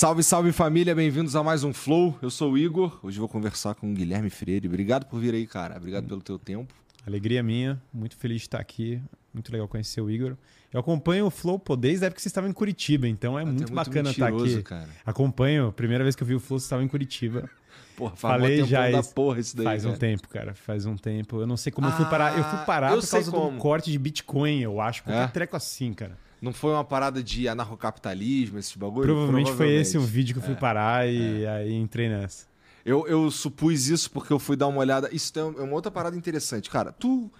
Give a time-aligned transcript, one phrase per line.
[0.00, 2.18] Salve, salve família, bem-vindos a mais um Flow.
[2.22, 2.98] Eu sou o Igor.
[3.02, 4.66] Hoje vou conversar com o Guilherme Freire.
[4.66, 5.76] Obrigado por vir aí, cara.
[5.76, 6.72] Obrigado pelo teu tempo.
[7.06, 8.98] Alegria minha, muito feliz de estar aqui.
[9.30, 10.38] Muito legal conhecer o Igor.
[10.72, 13.42] Eu acompanho o Flow pô, desde a época que você estava em Curitiba, então é
[13.42, 14.62] Até muito, muito bacana estar aqui.
[14.62, 14.88] cara.
[15.04, 17.50] Acompanho, primeira vez que eu vi o Flow, você estava em Curitiba.
[17.94, 19.12] Porra, Falei já da isso.
[19.14, 19.66] porra isso daí.
[19.66, 19.98] Faz um cara.
[20.00, 20.54] tempo, cara.
[20.54, 21.38] Faz um tempo.
[21.42, 22.38] Eu não sei como eu fui parar.
[22.38, 23.50] Eu fui Ah, parar eu por causa como.
[23.50, 25.02] do corte de Bitcoin, eu acho.
[25.02, 25.26] Qualquer É?
[25.28, 26.16] treco assim, cara.
[26.40, 29.06] Não foi uma parada de anarcocapitalismo, esses bagulho?
[29.06, 30.56] Provavelmente, foi esse o vídeo que eu fui É.
[30.56, 32.46] parar e aí entrei nessa.
[32.84, 35.10] Eu, eu supus isso porque eu fui dar uma olhada.
[35.14, 36.70] Isso tem- é uma outra parada interessante.
[36.70, 37.30] Cara, tu.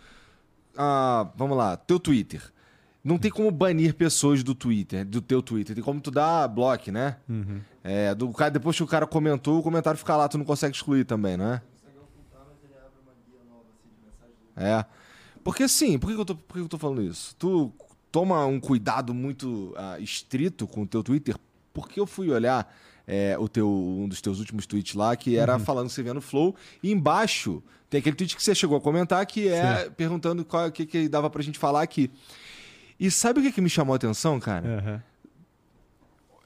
[0.76, 2.42] ah, vamos lá, teu Twitter.
[3.02, 5.74] Não tem como banir pessoas do Twitter, do teu Twitter.
[5.74, 7.16] Tem como tu dar bloco, né?
[7.26, 7.58] Uhum.
[7.82, 10.76] É, do cara, depois que o cara comentou, o comentário fica lá, tu não consegue
[10.76, 11.62] excluir também, não é?
[14.56, 14.84] É.
[15.42, 17.34] Porque assim, por que, eu, tô, por que eu tô falando isso?
[17.38, 17.72] Tu
[18.12, 21.36] toma um cuidado muito ah, estrito com o teu Twitter,
[21.72, 22.72] porque eu fui olhar
[23.06, 26.14] é, o teu, um dos teus últimos tweets lá, que era falando que você via
[26.14, 30.44] no Flow, e embaixo tem aquele tweet que você chegou a comentar, que é perguntando
[30.44, 32.10] qual- o que, que dava pra gente falar aqui.
[32.98, 34.78] E sabe o que, que me chamou a atenção, cara?
[34.78, 35.02] Aham.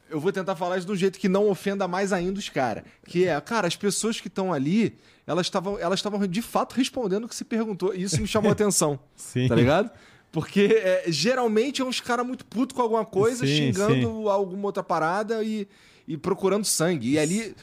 [0.08, 2.84] eu vou tentar falar isso de um jeito que não ofenda mais ainda os caras.
[3.06, 7.28] Que é, cara, as pessoas que estão ali, elas estavam elas de fato respondendo o
[7.28, 7.94] que se perguntou.
[7.94, 8.98] E isso me chamou a atenção.
[9.16, 9.48] Sim.
[9.48, 9.90] Tá ligado?
[10.34, 14.82] Porque é, geralmente é uns caras muito putos com alguma coisa, Sim, xingando alguma outra
[14.82, 15.68] parada e,
[16.08, 17.12] e procurando sangue.
[17.12, 17.54] E ali,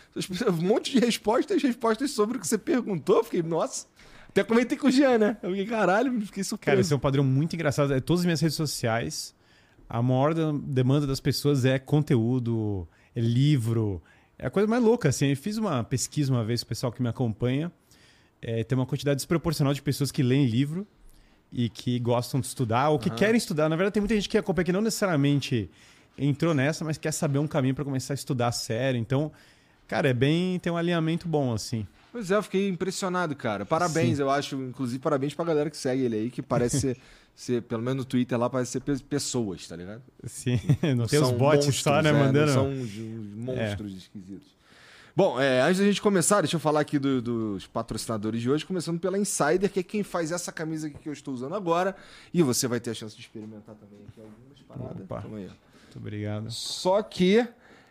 [0.47, 3.17] um monte de respostas, respostas sobre o que você perguntou.
[3.17, 3.87] Eu Fiquei, nossa.
[4.29, 5.37] Até comentei com o Jean, né?
[5.43, 6.65] Eu fiquei, caralho, fiquei surpreso.
[6.65, 7.93] Cara, esse é um padrão muito engraçado.
[7.93, 9.35] É, todas as minhas redes sociais,
[9.89, 14.01] a maior da- demanda das pessoas é conteúdo, é livro.
[14.39, 15.27] É a coisa mais louca, assim.
[15.27, 17.69] Eu fiz uma pesquisa uma vez o pessoal que me acompanha.
[18.41, 20.87] É, tem uma quantidade desproporcional de pessoas que leem livro
[21.51, 23.17] e que gostam de estudar ou que Aham.
[23.17, 23.67] querem estudar.
[23.69, 25.69] Na verdade, tem muita gente que acompanha que não necessariamente
[26.17, 28.99] entrou nessa, mas quer saber um caminho para começar a estudar sério.
[28.99, 29.31] Então,
[29.87, 30.59] cara, é bem.
[30.59, 31.85] tem um alinhamento bom, assim.
[32.11, 33.65] Pois é, eu fiquei impressionado, cara.
[33.65, 34.23] Parabéns, Sim.
[34.23, 34.55] eu acho.
[34.55, 36.97] Inclusive, parabéns pra galera que segue ele aí, que parece ser,
[37.35, 40.01] ser, pelo menos no Twitter lá, parece ser pe- pessoas, tá ligado?
[40.25, 40.59] Sim,
[40.95, 42.51] não tem os bots monstros, só, né, é, não mandando.
[42.51, 44.60] São uns, uns monstros esquisitos.
[45.15, 48.65] Bom, é, antes da gente começar, deixa eu falar aqui do- dos patrocinadores de hoje,
[48.65, 51.95] começando pela Insider, que é quem faz essa camisa aqui que eu estou usando agora.
[52.33, 55.03] E você vai ter a chance de experimentar também aqui algumas paradas.
[55.03, 55.21] Opa.
[55.21, 55.47] Toma aí.
[55.47, 56.49] Muito obrigado.
[56.49, 57.45] Só que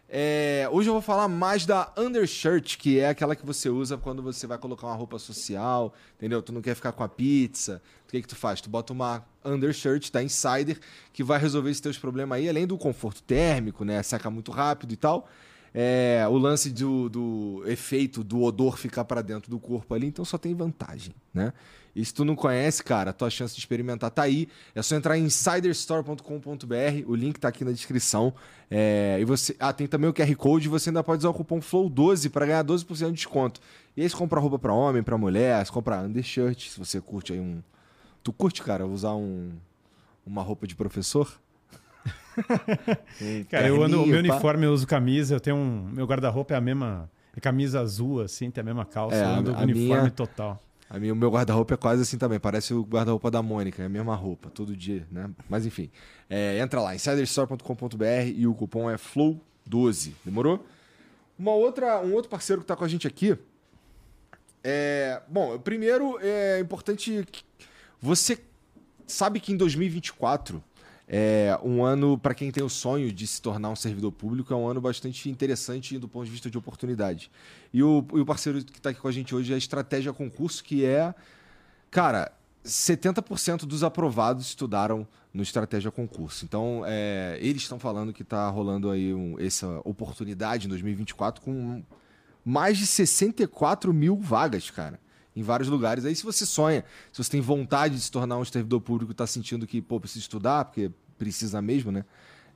[0.08, 4.22] é, hoje eu vou falar mais da undershirt, que é aquela que você usa quando
[4.22, 6.40] você vai colocar uma roupa social, entendeu?
[6.40, 7.82] Tu não quer ficar com a pizza.
[8.08, 8.62] O que que tu faz?
[8.62, 10.78] Tu bota uma undershirt da Insider
[11.12, 14.02] que vai resolver esses teus problemas aí, além do conforto térmico, né?
[14.02, 15.28] Seca muito rápido e tal.
[15.72, 20.24] É, o lance do, do efeito do odor ficar para dentro do corpo ali, então
[20.24, 21.52] só tem vantagem, né?
[21.94, 24.48] E se tu não conhece, cara, a tua chance de experimentar tá aí.
[24.74, 28.32] É só entrar em insiderstore.com.br, o link tá aqui na descrição.
[28.70, 31.58] É, e você, ah, tem também o QR Code, você ainda pode usar o cupom
[31.58, 33.60] FLOW12 para ganhar 12% de desconto.
[33.96, 37.32] E aí você compra roupa para homem, para mulher, você compra undershirt, se você curte
[37.32, 37.60] aí um
[38.22, 39.52] Tu curte, cara, usar um
[40.26, 41.40] uma roupa de professor?
[43.50, 45.90] Cara, eu ando, meu uniforme eu uso camisa, eu tenho um.
[45.92, 47.10] Meu guarda-roupa é a mesma.
[47.36, 49.16] É camisa azul, assim, tem a mesma calça.
[49.16, 50.60] É, eu ando uniforme minha- total.
[50.88, 53.86] A minha, o meu guarda-roupa é quase assim também, parece o guarda-roupa da Mônica, é
[53.86, 55.30] a mesma roupa, todo dia, né?
[55.48, 55.88] Mas enfim,
[56.28, 60.66] é, entra lá, insiderstore.com.br e o cupom é FLOW12, demorou?
[61.38, 63.38] Uma outra, um outro parceiro que tá com a gente aqui
[64.64, 65.22] é...
[65.28, 67.24] Bom, primeiro é importante...
[68.00, 68.38] Você
[69.06, 70.62] sabe que em 2024
[71.12, 74.56] é um ano, para quem tem o sonho de se tornar um servidor público, é
[74.56, 77.28] um ano bastante interessante do ponto de vista de oportunidade.
[77.72, 80.12] E o, e o parceiro que está aqui com a gente hoje é a Estratégia
[80.12, 81.12] Concurso, que é,
[81.90, 82.30] cara,
[82.64, 85.04] 70% dos aprovados estudaram
[85.34, 86.44] no Estratégia Concurso.
[86.44, 91.82] Então, é, eles estão falando que está rolando aí um- essa oportunidade em 2024 com
[92.44, 95.00] mais de 64 mil vagas, cara.
[95.34, 96.04] Em vários lugares.
[96.04, 99.26] Aí, se você sonha, se você tem vontade de se tornar um servidor público, está
[99.26, 102.04] sentindo que, pô, precisa estudar, porque precisa mesmo, né?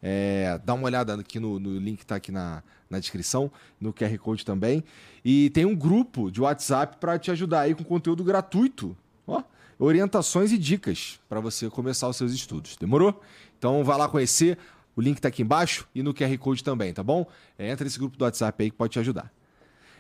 [0.02, 3.50] É, dá uma olhada aqui no, no link que tá aqui na, na descrição,
[3.80, 4.84] no QR Code também.
[5.24, 8.96] E tem um grupo de WhatsApp para te ajudar aí com conteúdo gratuito.
[9.26, 9.42] Ó,
[9.78, 12.76] orientações e dicas para você começar os seus estudos.
[12.76, 13.20] Demorou?
[13.58, 14.58] Então vai lá conhecer.
[14.96, 17.26] O link tá aqui embaixo e no QR Code também, tá bom?
[17.58, 19.32] É, entra nesse grupo do WhatsApp aí que pode te ajudar.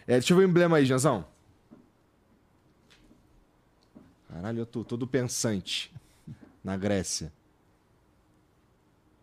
[0.06, 1.24] É, deixa eu ver o emblema aí, Janzão.
[4.34, 5.92] Caralho, eu tô todo pensante
[6.64, 7.32] na Grécia.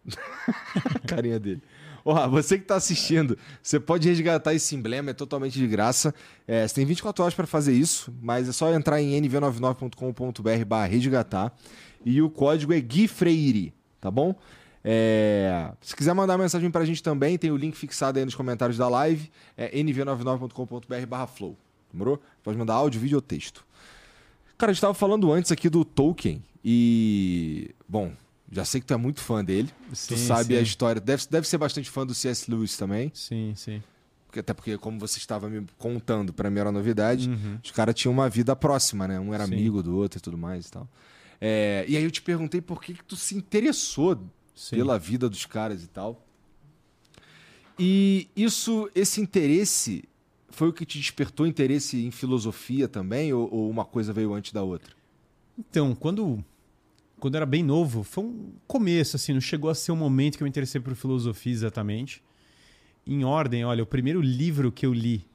[1.05, 1.61] Carinha dele.
[2.05, 6.15] Ó, você que tá assistindo, você pode resgatar esse emblema, é totalmente de graça.
[6.47, 10.85] É, você tem 24 horas para fazer isso, mas é só entrar em nv99.com.br barra
[10.85, 11.53] resgatar.
[12.05, 14.33] E o código é Gui Freire, tá bom?
[14.81, 18.77] É, se quiser mandar mensagem pra gente também, tem o link fixado aí nos comentários
[18.77, 21.57] da live, é nv99.com.br barra flow.
[21.91, 22.21] Demorou?
[22.41, 23.69] Pode mandar áudio, vídeo ou texto.
[24.61, 27.71] Cara, a gente tava falando antes aqui do Tolkien e...
[27.89, 28.13] Bom,
[28.51, 29.67] já sei que tu é muito fã dele.
[29.91, 30.59] Sim, tu sabe sim.
[30.59, 31.01] a história.
[31.01, 32.49] Deve, deve ser bastante fã do C.S.
[32.51, 33.11] Lewis também.
[33.11, 33.81] Sim, sim.
[34.27, 37.57] Porque- Até porque, como você estava me contando, pra mim era novidade, Uhum.
[37.63, 39.19] os caras tinham uma vida próxima, né?
[39.19, 39.53] Um era Sim.
[39.55, 40.87] amigo do outro e tudo mais e tal.
[41.41, 44.19] É, e aí eu te perguntei por que, que tu se interessou
[44.69, 46.23] pela vida dos caras e tal.
[47.79, 50.03] E isso, esse interesse,
[50.51, 53.33] foi o que te despertou interesse em filosofia também?
[53.33, 54.93] Ou, ou uma coisa veio antes da outra?
[55.57, 56.43] Então, quando,
[57.19, 60.37] quando eu era bem novo, foi um começo, assim, não chegou a ser um momento
[60.37, 62.23] que eu me interessei por filosofia exatamente.
[63.05, 65.25] Em ordem, olha, o primeiro livro que eu li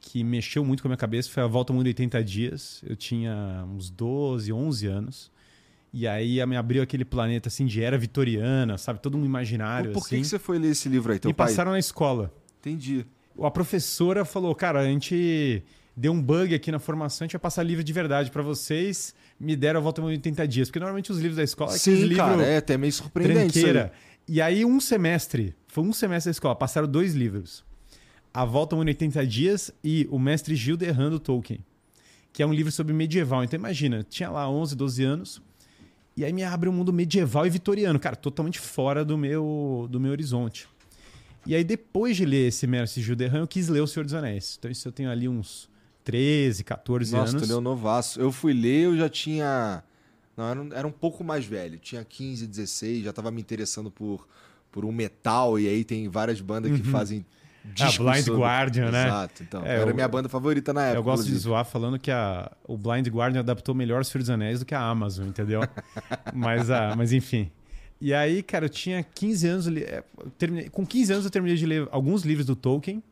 [0.00, 2.82] que mexeu muito com a minha cabeça foi A Volta ao Mundo em 80 Dias.
[2.86, 5.30] Eu tinha uns 12, 11 anos.
[5.92, 9.00] E aí me abriu aquele planeta, assim, de era vitoriana, sabe?
[9.00, 10.22] Todo um imaginário, por que, assim.
[10.22, 11.18] que você foi ler esse livro aí?
[11.18, 11.48] Teu Me pai?
[11.48, 12.32] passaram na escola.
[12.60, 13.04] Entendi.
[13.44, 15.62] A professora falou, cara, a gente
[15.96, 19.14] deu um bug aqui na formação, a gente vai passar livro de verdade pra vocês.
[19.38, 20.68] Me deram a volta em 80 dias.
[20.68, 23.52] Porque normalmente os livros da escola é Sim, livros cara, é até meio surpreendente.
[23.52, 23.92] tranqueira.
[24.28, 27.64] E aí um semestre, foi um semestre da escola, passaram dois livros.
[28.32, 31.64] A Volta em 80 Dias e O Mestre Gildo Errando Tolkien.
[32.32, 33.42] Que é um livro sobre medieval.
[33.42, 35.42] Então imagina, tinha lá 11, 12 anos.
[36.16, 37.98] E aí me abre um mundo medieval e vitoriano.
[37.98, 40.68] Cara, totalmente fora do meu, do meu horizonte.
[41.46, 44.14] E aí depois de ler esse Mestre Gildo Errando, eu quis ler O Senhor dos
[44.14, 44.56] Anéis.
[44.58, 45.68] Então isso eu tenho ali uns
[46.04, 47.42] 13, 14 Nossa, anos.
[47.42, 48.20] tu leu novaço.
[48.20, 49.82] Eu fui ler, eu já tinha.
[50.36, 51.78] Não, era um, era um pouco mais velho.
[51.78, 54.26] Tinha 15, 16, já tava me interessando por,
[54.70, 57.24] por um metal, e aí tem várias bandas que fazem.
[57.74, 58.08] discos Uhum.
[58.08, 59.06] Ah, Blind sobre- Guardian, né?
[59.06, 59.66] Exato, então.
[59.66, 60.98] É, era a eu- minha banda favorita na época.
[60.98, 61.48] Eu gosto de inclusive.
[61.50, 64.74] zoar falando que a, o Blind Guardian adaptou melhor os Senhor dos Anéis do que
[64.74, 65.60] a Amazon, entendeu?
[66.32, 67.50] mas, ah, mas enfim.
[68.00, 69.66] E aí, cara, eu tinha 15 anos.
[69.68, 70.02] é,
[70.38, 73.02] terminei- com 15 anos eu terminei de ler alguns livros do Tolkien,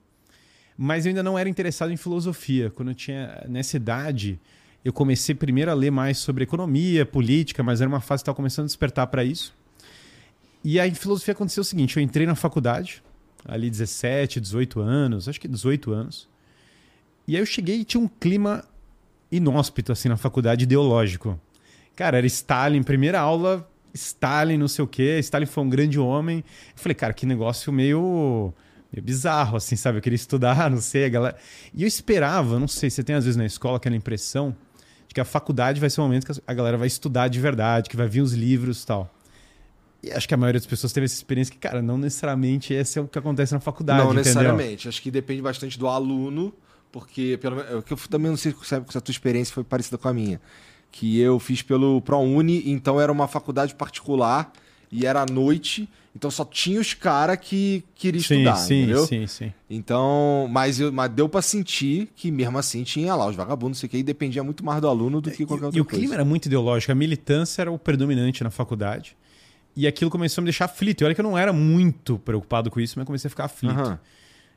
[0.77, 2.71] mas eu ainda não era interessado em filosofia.
[2.71, 4.39] Quando eu tinha nessa idade,
[4.85, 8.37] eu comecei primeiro a ler mais sobre economia, política, mas era uma fase que estava
[8.37, 9.55] começando a despertar para isso.
[10.65, 13.03] E aí, em filosofia aconteceu o seguinte: eu entrei na faculdade,
[13.45, 16.27] ali 17, 18 anos, acho que 18 anos.
[17.27, 18.65] E aí eu cheguei e tinha um clima
[19.31, 21.39] inóspito, assim, na faculdade ideológico.
[21.95, 25.19] Cara, era Stalin, primeira aula, Stalin, não sei o quê.
[25.21, 26.39] Stalin foi um grande homem.
[26.39, 28.53] Eu falei, cara, que negócio meio,
[28.93, 29.99] meio bizarro, assim, sabe?
[29.99, 31.37] Eu queria estudar, não sei, a galera.
[31.75, 34.55] E eu esperava, não sei, você tem às vezes na escola aquela impressão
[35.07, 37.89] de que a faculdade vai ser o momento que a galera vai estudar de verdade,
[37.89, 39.15] que vai vir os livros e tal.
[40.03, 42.99] E acho que a maioria das pessoas teve essa experiência que, cara, não necessariamente esse
[42.99, 44.25] é o que acontece na faculdade, Não entendeu?
[44.25, 44.89] necessariamente.
[44.89, 46.55] Acho que depende bastante do aluno,
[46.93, 49.99] porque pelo menos- eu, que eu também não sei se a tua experiência foi parecida
[49.99, 50.41] com a minha.
[50.91, 54.53] Que eu fiz pelo ProUni, então era uma faculdade particular
[54.91, 59.07] e era à noite, então só tinha os caras que queriam Sim, estudar, sim, entendeu?
[59.07, 59.53] sim, sim.
[59.71, 63.81] Então, mas, eu, mas deu pra sentir que mesmo assim tinha lá os vagabundos, não
[63.81, 65.81] sei o que, e dependia muito mais do aluno do que qualquer E, outra e
[65.83, 65.99] o coisa.
[66.01, 69.15] clima era muito ideológico, a militância era o predominante na faculdade.
[69.77, 71.03] E aquilo começou a me deixar aflito.
[71.03, 73.75] E olha que eu não era muito preocupado com isso, mas comecei a ficar aflito.
[73.75, 73.99] Aham.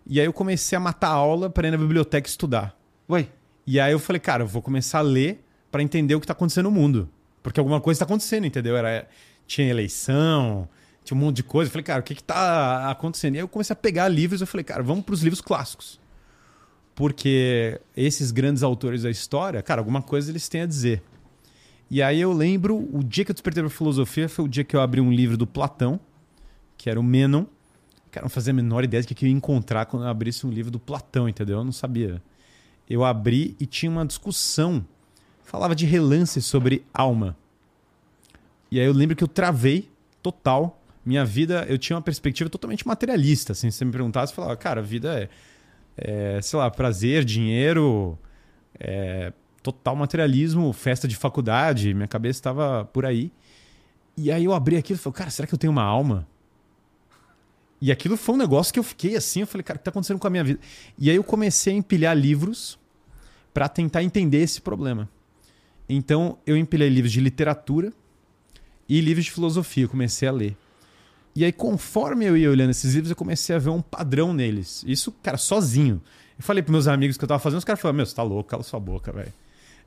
[0.08, 2.76] E aí eu comecei a matar a aula para ir na biblioteca estudar.
[3.10, 3.28] Ué,
[3.68, 6.34] E aí eu falei, cara, eu vou começar a ler para entender o que tá
[6.34, 7.10] acontecendo no mundo.
[7.42, 8.76] Porque alguma coisa tá acontecendo, entendeu?
[8.76, 9.08] Era,
[9.48, 10.68] tinha eleição,
[11.04, 11.70] tinha um monte de coisa.
[11.70, 13.36] Eu falei, cara, o que que tá acontecendo?
[13.36, 16.00] E aí eu comecei a pegar livros, eu falei, cara, vamos pros livros clássicos.
[16.94, 21.02] Porque esses grandes autores da história, cara, alguma coisa eles têm a dizer.
[21.90, 24.76] E aí eu lembro, o dia que eu despertei pra filosofia foi o dia que
[24.76, 26.00] eu abri um livro do Platão,
[26.78, 27.46] que era o Menon.
[28.12, 30.50] Cara, não fazia a menor ideia do que eu ia encontrar quando eu abrisse um
[30.50, 31.58] livro do Platão, entendeu?
[31.58, 32.22] Eu não sabia.
[32.90, 34.86] Eu abri e tinha uma discussão.
[35.52, 37.36] Falava de relance sobre alma.
[38.72, 39.90] E aí eu lembro que eu travei
[40.24, 40.82] total.
[41.06, 43.52] Minha vida, eu tinha uma perspectiva totalmente materialista.
[43.52, 47.26] Assim, se você me perguntasse, eu falava, cara, a vida é, é sei lá, prazer,
[47.26, 48.18] dinheiro,
[48.80, 51.94] é, total materialismo, festa de faculdade.
[51.94, 53.30] Minha cabeça estava por aí.
[54.16, 56.26] E aí eu abri aquilo e falei, cara, será que eu tenho uma alma?
[57.82, 59.92] E aquilo foi um negócio que eu fiquei assim, eu falei, cara, o que tá
[59.92, 60.62] acontecendo com a minha vida?
[60.98, 62.80] E aí eu comecei a empilhar livros
[63.54, 65.10] para tentar entender esse problema.
[65.88, 67.92] Então eu empilhei livros de literatura
[68.88, 70.58] e livros de filosofia, eu comecei a ler.
[71.36, 74.84] E aí, conforme eu ia olhando esses livros, eu comecei a ver um padrão neles.
[74.86, 76.02] Isso, cara, sozinho.
[76.38, 78.24] Eu falei pros meus amigos que eu tava fazendo, os caras falaram: Meu, você tá
[78.24, 79.32] louco, cala sua boca, velho.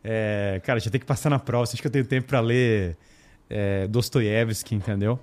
[0.03, 1.67] É, cara, já tem que passar na prova.
[1.67, 2.97] Você acha que eu tenho tempo pra ler
[3.49, 5.19] é, Dostoiévski, entendeu?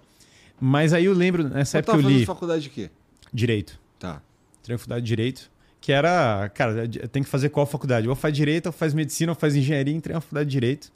[0.59, 2.89] Mas aí eu lembro, nessa você época tava eu li faculdade de quê?
[3.33, 3.79] Direito.
[3.97, 4.21] Tá.
[4.59, 5.50] Entrei faculdade de Direito,
[5.81, 8.07] que era, cara, tem que fazer qual faculdade?
[8.07, 9.93] Ou faz Direito, ou faz Medicina, ou faz Engenharia.
[9.93, 10.93] Entrei na faculdade de Direito.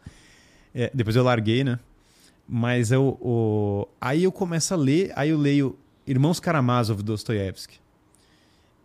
[0.73, 1.79] É, depois eu larguei, né?
[2.47, 3.87] Mas eu, o...
[3.99, 5.75] aí eu começo a ler, aí eu leio
[6.05, 7.79] Irmãos Karamazov, Dostoiévski.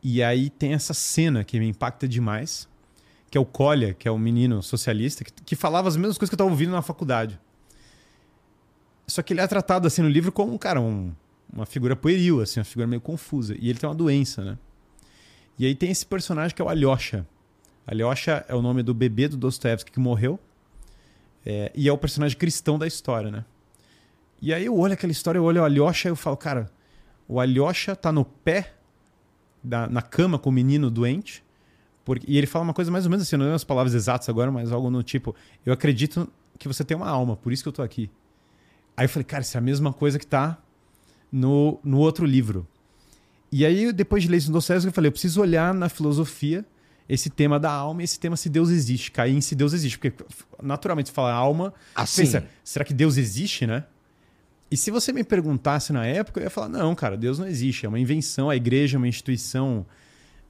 [0.03, 2.67] E aí tem essa cena que me impacta demais,
[3.31, 6.31] que é o Kolya, que é um menino socialista, que, que falava as mesmas coisas
[6.31, 7.39] que eu estava ouvindo na faculdade.
[9.07, 11.13] Só que ele é tratado assim no livro como, cara, um,
[11.53, 13.55] uma figura pueril, assim, uma figura meio confusa.
[13.61, 14.59] E ele tem uma doença, né?
[15.61, 17.29] E aí tem esse personagem que é o Alyosha.
[17.87, 20.41] Alyosha é o nome do bebê do Dostoevsky que morreu.
[21.45, 23.45] É, e é o personagem cristão da história, né?
[24.41, 26.71] E aí eu olho aquela história, eu olho o Alyosha e eu falo, cara,
[27.29, 28.73] o Alyosha tá no pé,
[29.63, 31.45] da, na cama com o menino doente.
[32.07, 34.31] Porque, e ele fala uma coisa mais ou menos assim, não lembro as palavras exatas
[34.31, 35.37] agora, mas algo no tipo:
[35.67, 36.27] Eu acredito
[36.59, 38.11] que você tem uma alma, por isso que eu tô aqui.
[38.97, 40.57] Aí eu falei, cara, isso é a mesma coisa que tá
[41.31, 42.67] no, no outro livro.
[43.53, 46.65] E aí, depois de ler isso no Dostoiévski, eu falei, eu preciso olhar na filosofia
[47.09, 49.99] esse tema da alma e esse tema se Deus existe, cair em se Deus existe.
[49.99, 50.25] Porque,
[50.63, 52.23] naturalmente, você fala alma, Assim.
[52.23, 53.85] pensa, será que Deus existe, né?
[54.71, 57.85] E se você me perguntasse na época, eu ia falar: não, cara, Deus não existe.
[57.85, 58.49] É uma invenção.
[58.49, 59.85] A igreja é uma instituição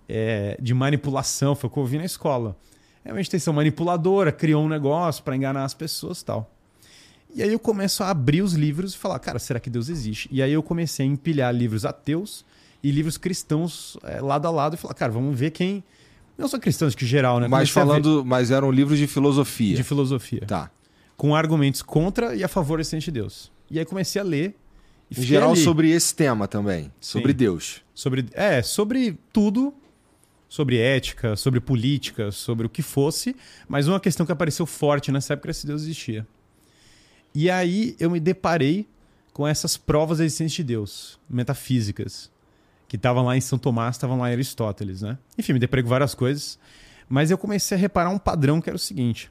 [0.06, 1.54] é, de manipulação.
[1.54, 2.54] Foi o que eu ouvi na escola.
[3.02, 6.54] É uma instituição manipuladora, criou um negócio para enganar as pessoas tal.
[7.34, 10.28] E aí eu começo a abrir os livros e falar: cara, será que Deus existe?
[10.30, 12.44] E aí eu comecei a empilhar livros ateus
[12.82, 15.82] e livros cristãos é, lado a lado e falar: cara, vamos ver quem.
[16.38, 17.46] Não são cristãos que geral, né?
[17.48, 19.76] Mas Comecei falando, mas eram livros de filosofia.
[19.76, 20.42] de filosofia.
[20.46, 20.70] Tá.
[21.16, 23.52] Com argumentos contra e a favor da existência de Deus.
[23.70, 24.56] E aí comecei a ler.
[25.10, 25.60] E Em geral, ali.
[25.62, 26.90] sobre esse tema também.
[27.00, 27.36] Sobre Sim.
[27.36, 27.82] Deus.
[27.94, 29.74] Sobre, é, sobre tudo.
[30.48, 33.36] Sobre ética, sobre política, sobre o que fosse.
[33.68, 36.26] Mas uma questão que apareceu forte nessa época era se Deus existia.
[37.34, 38.88] E aí eu me deparei
[39.32, 42.30] com essas provas da existência de Deus, metafísicas,
[42.90, 45.16] que estavam lá em São Tomás, estavam lá em Aristóteles, né?
[45.38, 46.58] Enfim, me deparei com várias coisas.
[47.08, 49.30] Mas eu comecei a reparar um padrão que era o seguinte: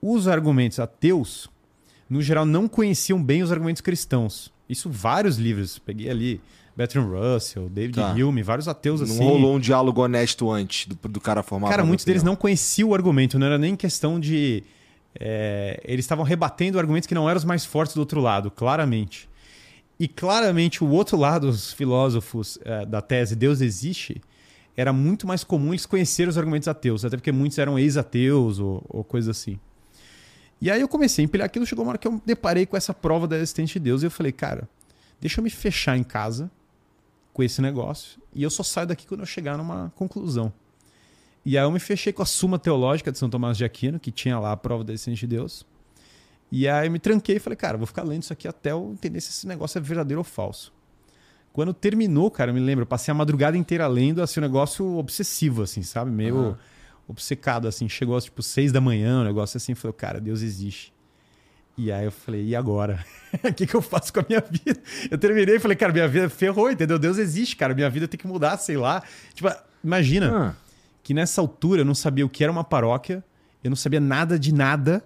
[0.00, 1.50] os argumentos ateus,
[2.08, 4.50] no geral, não conheciam bem os argumentos cristãos.
[4.66, 5.78] Isso vários livros.
[5.78, 6.40] Peguei ali
[6.74, 8.12] Bertrand Russell, David Tá.
[8.14, 9.22] Hume, vários ateus Não assim.
[9.22, 12.32] rolou um diálogo honesto antes do, do cara formar Cara, muitos deles opinião.
[12.32, 14.62] não conheciam o argumento, não era nem questão de.
[15.18, 19.27] é, eles estavam rebatendo argumentos que não eram os mais fortes do outro lado, claramente.
[19.98, 24.22] E claramente o outro lado, os filósofos é, da tese Deus existe,
[24.76, 28.84] era muito mais comum eles conhecerem os argumentos ateus, até porque muitos eram ex-ateus ou,
[28.88, 29.58] ou coisa assim.
[30.60, 32.94] E aí eu comecei a empilhar aquilo, chegou uma hora que eu deparei com essa
[32.94, 34.68] prova da existência de Deus e eu falei, cara,
[35.20, 36.50] deixa eu me fechar em casa
[37.32, 40.52] com esse negócio e eu só saio daqui quando eu chegar numa conclusão.
[41.44, 44.10] E aí eu me fechei com a Suma Teológica de São Tomás de Aquino, que
[44.10, 45.64] tinha lá a prova da existência de Deus.
[46.50, 48.90] E aí eu me tranquei e falei, cara, vou ficar lendo isso aqui até eu
[48.92, 50.72] entender se esse negócio é verdadeiro ou falso.
[51.52, 54.96] Quando terminou, cara, eu me lembro, eu passei a madrugada inteira lendo, assim, um negócio
[54.96, 56.10] obsessivo, assim, sabe?
[56.10, 56.58] Meio Aham.
[57.08, 57.88] obcecado, assim.
[57.88, 59.74] Chegou às, tipo, seis da manhã, um negócio assim.
[59.74, 60.92] Falei, cara, Deus existe.
[61.76, 63.04] E aí eu falei, e agora?
[63.44, 64.80] O que, que eu faço com a minha vida?
[65.10, 66.98] Eu terminei e falei, cara, minha vida ferrou, entendeu?
[66.98, 67.74] Deus existe, cara.
[67.74, 69.02] Minha vida tem que mudar, sei lá.
[69.34, 69.48] Tipo,
[69.84, 70.54] imagina Ah,
[71.02, 73.22] que nessa altura eu não sabia o que era uma paróquia,
[73.62, 75.04] eu não sabia nada de nada.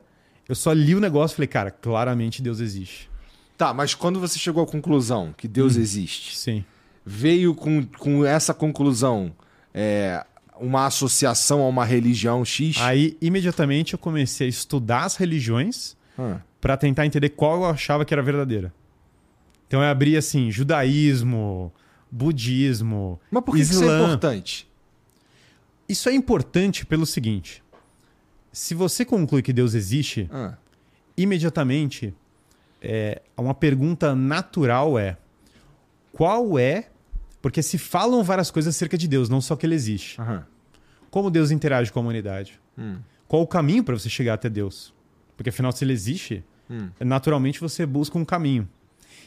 [0.49, 3.11] Eu só li o negócio e falei, cara, claramente Deus existe.
[3.57, 5.51] Tá, mas quando você chegou à conclusão que Hum.
[5.51, 6.65] Deus existe, Sim.
[7.05, 9.33] veio com, com essa conclusão
[9.73, 10.25] é,
[10.59, 12.77] uma associação a uma religião X?
[12.81, 18.05] Aí, imediatamente, eu comecei a estudar as religiões Ah, para tentar entender qual eu achava
[18.05, 18.73] que era verdadeira.
[19.69, 21.73] Então eu abri assim, judaísmo,
[22.11, 24.05] budismo, Mas por que, que isso é Islã.
[24.05, 24.69] importante?
[25.89, 27.62] Isso é importante pelo seguinte:
[28.53, 30.57] se você conclui que Deus existe, Ah,
[31.17, 32.15] imediatamente
[32.81, 35.17] é, uma pergunta natural é
[36.13, 36.89] qual é
[37.41, 40.21] porque se falam várias coisas acerca de Deus, não só que ele existe.
[40.21, 40.47] aham.
[41.11, 42.59] Como Deus interage com a humanidade?
[42.79, 42.97] Hum,
[43.29, 44.95] Qual o caminho para você chegar até Deus?
[45.37, 46.89] Porque afinal, se ele existe, hum.
[47.01, 48.67] naturalmente você busca um caminho.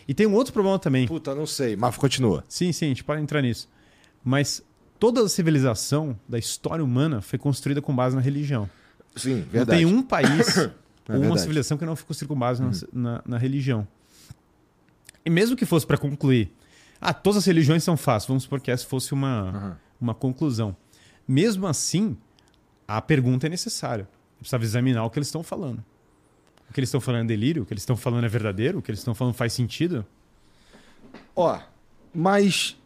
[0.08, 1.08] E tem um outro problema também.
[1.08, 2.44] Puta, não sei, mas continua.
[2.48, 3.70] Sim, sim, a gente pode entrar nisso.
[4.24, 4.64] Mas
[5.00, 8.68] toda a civilização da história humana foi construída com base na religião.
[9.16, 9.78] Sim, Não verdade.
[9.80, 10.64] tem um país ou
[11.10, 11.42] uma verdade.
[11.42, 13.88] civilização que não foi construída com base na, na, na religião.
[15.26, 16.52] E mesmo que fosse para concluir,
[17.02, 19.78] ah, todas as religiões são fáceis, vamos supor que essa fosse uma, Aham.
[20.00, 20.76] uma conclusão.
[21.28, 22.16] Mesmo assim,
[22.88, 24.08] a pergunta é necessária.
[24.40, 25.84] Precisa examinar o que eles estão falando.
[26.70, 27.64] O que eles estão falando é delírio?
[27.64, 28.80] O que eles estão falando é verdadeiro?
[28.80, 30.06] O que eles estão falando faz sentido?
[31.36, 31.60] Ó,
[32.14, 32.78] mas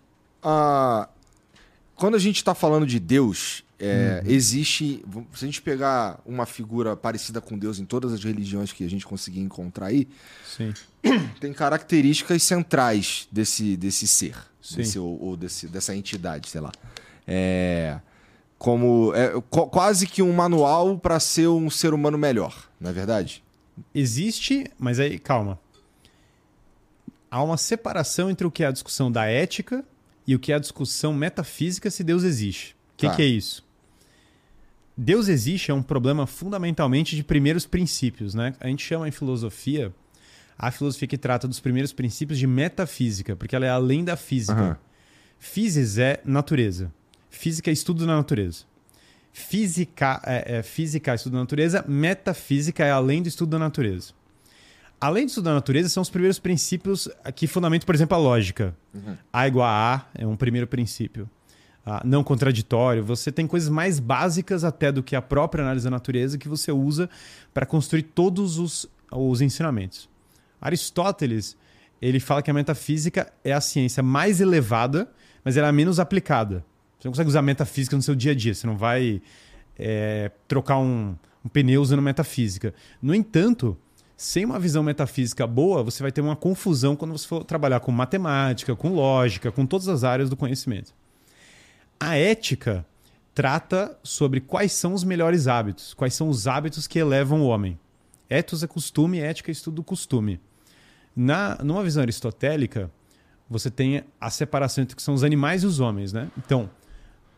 [0.44, 1.10] ah,
[1.96, 5.04] quando a gente está falando de Deus, é, existe.
[5.34, 8.90] Se a gente pegar uma figura parecida com Deus em todas as religiões que a
[8.90, 10.08] gente conseguir encontrar aí,
[10.46, 10.74] Sim.
[11.40, 14.36] tem características centrais desse, desse ser,
[14.76, 16.72] desse, ou, ou desse, dessa entidade, sei lá.
[17.26, 18.00] É,
[18.58, 22.94] como é, qu- quase que um manual para ser um ser humano melhor, não é
[22.94, 23.42] verdade?
[23.96, 25.58] Existe, mas aí, calma.
[27.32, 29.86] há uma separação entre o que é a discussão da ética
[30.28, 32.74] e o que é a discussão metafísica se Deus existe.
[32.94, 33.16] O que, Tá.
[33.16, 33.64] que é isso?
[35.02, 38.54] Deus existe é um problema fundamentalmente de primeiros princípios, né?
[38.60, 39.94] A gente chama em filosofia
[40.58, 44.78] a filosofia que trata dos primeiros princípios de metafísica, porque ela é além da física.
[45.40, 46.92] Physis é natureza.
[47.30, 48.66] Física é estudo da natureza.
[49.32, 54.12] Física é, é física é estudo da natureza, metafísica é além do estudo da natureza.
[55.00, 58.76] Além do estudo da natureza, são os primeiros princípios que fundamentam, por exemplo, a lógica.
[59.32, 61.30] A igual a A é um primeiro princípio.
[61.92, 63.04] Ah, não contraditório.
[63.04, 66.72] Você tem coisas mais básicas até do que a própria análise da natureza que você
[66.72, 67.10] usa
[67.52, 70.08] para construir todos os, os ensinamentos.
[70.62, 71.58] Aristóteles
[72.00, 75.10] ele fala que a metafísica é a ciência mais elevada,
[75.44, 76.64] mas ela é menos aplicada.
[77.00, 78.54] Você não consegue usar metafísica no seu dia a dia.
[78.54, 79.20] Você não vai
[79.76, 82.72] é, trocar um, um pneu usando metafísica.
[83.02, 83.76] No entanto,
[84.16, 87.92] sem uma visão metafísica boa, você vai ter uma confusão quando você for trabalhar com
[87.92, 90.94] matemática, com lógica, com todas as áreas do conhecimento.
[92.00, 92.86] A ética
[93.34, 97.78] trata sobre quais são os melhores hábitos, quais são os hábitos que elevam o homem.
[98.30, 100.40] Ethos é costume, ética é estudo do costume.
[101.16, 102.92] Na, numa visão aristotélica,
[103.50, 106.30] você tem a separação entre o que são os animais e os homens, né?
[106.38, 106.70] Então,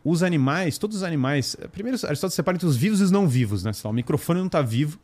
[0.03, 1.55] os animais, todos os animais.
[1.71, 3.71] Primeiro, Aristóteles separa entre os vivos e os não vivos, né?
[3.83, 4.99] O microfone não está vivo,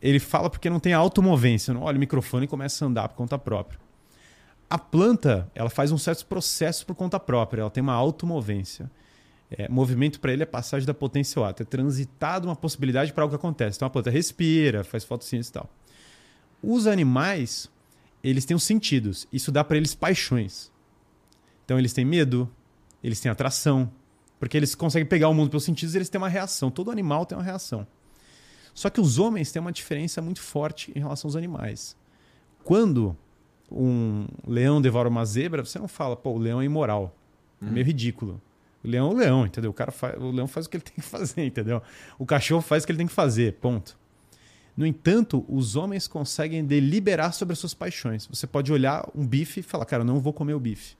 [0.00, 1.72] ele fala porque não tem automovência.
[1.72, 3.80] Não olha o microfone e começa a andar por conta própria.
[4.72, 8.90] A planta, ela faz um certo processo por conta própria, ela tem uma automovência.
[9.50, 13.12] É, movimento para ele é passagem da potência ao ato, é transitar de uma possibilidade
[13.12, 13.76] para algo que acontece.
[13.76, 15.68] Então a planta respira, faz fotossíntese e tal.
[16.62, 17.70] Os animais,
[18.24, 19.28] eles têm os sentidos.
[19.30, 20.72] Isso dá para eles paixões.
[21.66, 22.50] Então eles têm medo,
[23.04, 23.92] eles têm atração,
[24.40, 26.70] porque eles conseguem pegar o mundo pelos sentidos e eles têm uma reação.
[26.70, 27.86] Todo animal tem uma reação.
[28.72, 31.94] Só que os homens têm uma diferença muito forte em relação aos animais.
[32.64, 33.14] Quando
[33.74, 37.14] um leão devora uma zebra, você não fala, pô, o leão é imoral.
[37.60, 38.40] É meio ridículo.
[38.84, 39.70] O leão é o leão, entendeu?
[39.70, 41.80] O, cara faz, o leão faz o que ele tem que fazer, entendeu?
[42.18, 43.96] O cachorro faz o que ele tem que fazer, ponto.
[44.76, 48.26] No entanto, os homens conseguem deliberar sobre as suas paixões.
[48.26, 50.96] Você pode olhar um bife e falar, cara, eu não vou comer o bife.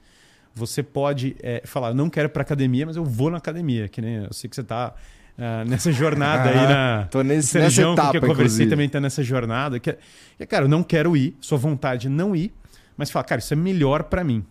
[0.55, 3.89] Você pode é, falar, não quero ir pra academia, mas eu vou na academia.
[3.89, 4.95] Que nem eu sei que você tá
[5.39, 7.09] uh, nessa jornada aí na.
[7.11, 8.71] Tô nesse, Sergião, nessa etapa, que eu conversei inclusive.
[8.71, 9.81] também tá nessa jornada.
[9.81, 9.97] Que,
[10.37, 12.53] que, cara, eu não quero ir, sua vontade é não ir,
[12.97, 14.45] mas fala, cara, isso é melhor para mim.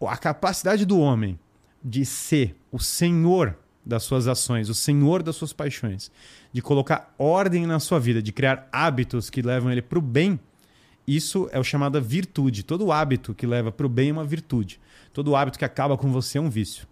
[0.00, 1.38] A capacidade do homem
[1.82, 6.10] de ser o senhor das suas ações, o senhor das suas paixões,
[6.52, 10.38] de colocar ordem na sua vida, de criar hábitos que levam ele para o bem,
[11.06, 12.62] isso é o chamado virtude.
[12.62, 14.78] Todo hábito que leva para o bem é uma virtude.
[15.10, 16.86] Todo hábito que acaba com você é um vício.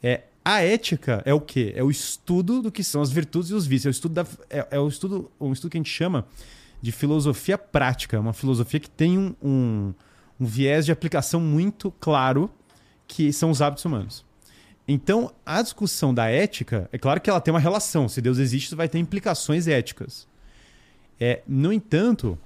[0.00, 1.72] É, a ética é o quê?
[1.74, 3.86] É o estudo do que são as virtudes e os vícios.
[3.86, 6.26] É o estudo, da, é, é o estudo um estudo que a gente chama
[6.84, 8.20] de filosofia prática.
[8.20, 9.94] Uma filosofia que tem um, um,
[10.38, 12.50] um viés de aplicação muito claro
[13.08, 14.22] que são os hábitos humanos.
[14.86, 18.06] Então, a discussão da ética, é claro que ela tem uma relação.
[18.06, 20.28] Se Deus existe, vai ter implicações éticas.
[21.18, 22.38] É, no entanto,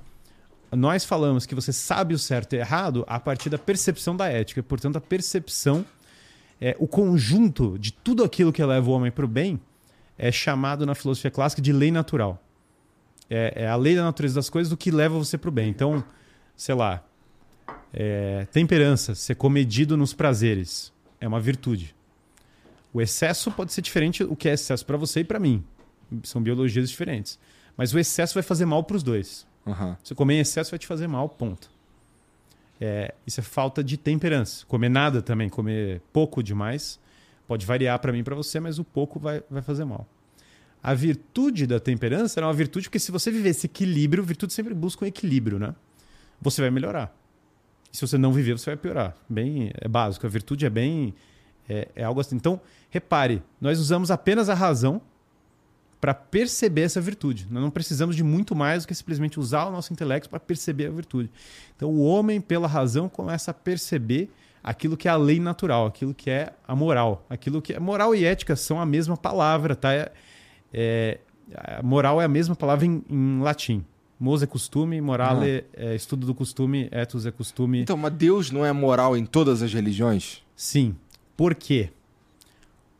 [0.71, 4.29] nós falamos que você sabe o certo e o errado a partir da percepção da
[4.29, 4.63] ética.
[4.63, 5.85] Portanto, a percepção,
[6.61, 9.59] é, o conjunto de tudo aquilo que leva o homem para o bem,
[10.17, 12.41] é chamado na filosofia clássica de lei natural.
[13.31, 15.69] É, é, a lei da natureza das coisas do que leva você para o bem.
[15.69, 16.03] Então,
[16.57, 17.05] sei lá,
[17.93, 21.95] é, temperança, ser comedido nos prazeres, é uma virtude.
[22.93, 25.63] O excesso pode ser diferente o que é excesso para você e para mim.
[26.23, 27.39] São biologias diferentes.
[27.77, 29.47] Mas o excesso vai fazer mal para os dois.
[29.67, 29.95] Uhum.
[30.03, 31.71] Você comer em excesso vai te fazer mal, ponto.
[32.81, 34.65] É, isso é falta de temperança.
[34.67, 36.99] Comer nada também, comer pouco demais,
[37.47, 40.07] pode variar para mim e para você, mas o pouco vai, vai fazer mal.
[40.83, 44.75] A virtude da temperança é uma virtude porque se você viver esse equilíbrio, virtude sempre
[44.75, 45.75] busca um equilíbrio, né?
[46.41, 47.15] Você vai melhorar.
[47.91, 49.17] Se você não viver, você vai piorar.
[49.29, 50.27] Bem, é básico.
[50.27, 51.15] A virtude é bem
[51.69, 52.37] é, é algo assim.
[52.37, 52.61] Então,
[52.91, 55.01] repare, nós usamos apenas a razão
[56.01, 57.47] para perceber essa virtude.
[57.51, 60.87] Nós não precisamos de muito mais do que simplesmente usar o nosso intelecto para perceber
[60.87, 61.31] a virtude.
[61.77, 64.31] Então, o homem, pela razão, começa a perceber
[64.63, 67.27] aquilo que é a lei natural, aquilo que é a moral.
[67.29, 69.93] Aquilo que é moral e ética são a mesma palavra, tá?
[69.93, 70.13] É,
[70.73, 71.19] é,
[71.83, 73.85] moral é a mesma palavra em, em latim.
[74.21, 75.65] Mos é costume, morale Uhum.
[75.77, 77.83] é estudo do costume, ethos é costume.
[77.83, 80.43] Então, mas Deus não é moral em todas as religiões?
[80.57, 80.97] Sim.
[81.37, 81.91] Por quê?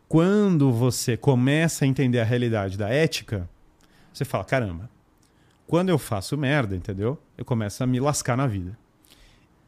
[0.09, 3.49] Quando você começa a entender a realidade da ética,
[4.13, 4.89] você fala: caramba,
[5.67, 7.19] quando eu faço merda, entendeu?
[7.37, 8.79] Eu começo a me lascar na vida.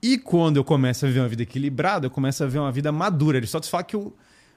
[0.02, 2.90] E quando eu começo a viver uma vida equilibrada, eu começo a viver uma vida
[2.90, 3.36] madura.
[3.38, 4.12] Aristóteles fala que o,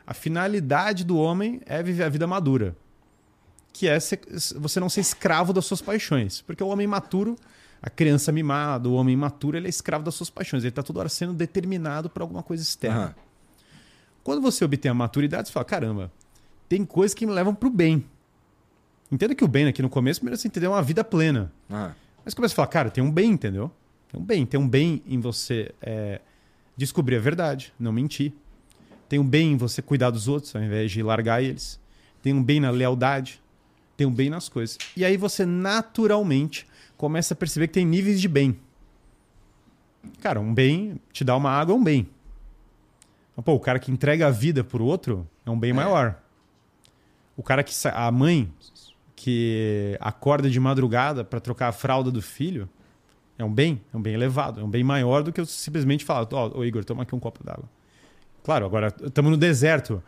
[0.07, 2.77] a finalidade do homem é viver a vida madura.
[3.73, 4.21] Que é ser,
[4.55, 6.39] você não ser escravo das suas paixões.
[6.41, 7.35] Porque o homem maturo
[7.85, 10.63] A criança mimada, o homem imaturo, ele é escravo das suas paixões.
[10.63, 12.97] Ele está toda hora sendo determinado por alguma coisa externa.
[12.97, 13.15] Aham.
[14.23, 16.09] Quando você obtém a maturidade, você fala: caramba,
[16.69, 18.05] tem coisas que me levam para o bem.
[19.11, 21.51] Entenda que o bem aqui no começo, primeiro você entender é uma vida plena.
[21.69, 21.93] Aham.
[22.23, 23.69] Mas começa a falar, cara, tem um bem, entendeu?
[24.09, 24.45] Tem um bem.
[24.45, 26.21] Tem um bem em você é,
[26.77, 28.31] descobrir a verdade, não mentir.
[29.09, 31.77] Tem um bem em você cuidar dos outros, ao invés de largar eles.
[32.21, 33.42] Tem um bem na lealdade.
[33.95, 34.77] Tem um bem nas coisas.
[34.97, 36.65] E aí você naturalmente
[36.97, 38.57] começa a perceber que tem níveis de bem.
[40.21, 42.09] Cara, um bem, te dar uma água é um bem.
[43.35, 45.73] Mas, Pô, o cara que entrega a vida por outro é um bem É.
[45.73, 46.19] maior.
[47.37, 47.73] O cara que.
[47.93, 48.51] A mãe
[49.15, 52.69] que acorda de madrugada para trocar a fralda do filho
[53.37, 56.03] é um bem, é um bem elevado, é um bem maior do que eu simplesmente
[56.03, 57.69] falar: Ó, ô Igor, toma aqui um copo d'água.
[58.43, 60.03] Claro, agora estamos no deserto.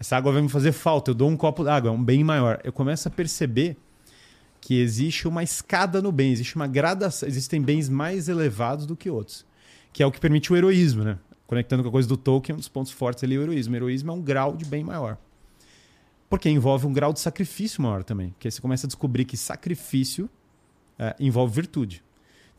[0.00, 2.58] Essa água vai me fazer falta, eu dou um copo d'água, é um bem maior.
[2.64, 3.76] Eu começo a perceber
[4.58, 9.10] que existe uma escada no bem, existe uma gradação, existem bens mais elevados do que
[9.10, 9.44] outros,
[9.92, 11.18] que é o que permite o heroísmo, né?
[11.46, 13.74] Conectando com a coisa do Tolkien, um dos pontos fortes ali é o heroísmo.
[13.74, 15.18] O heroísmo é um grau de bem maior.
[16.30, 18.30] Porque envolve um grau de sacrifício maior também.
[18.30, 20.30] Porque aí você começa a descobrir que sacrifício
[20.98, 22.02] é, envolve virtude.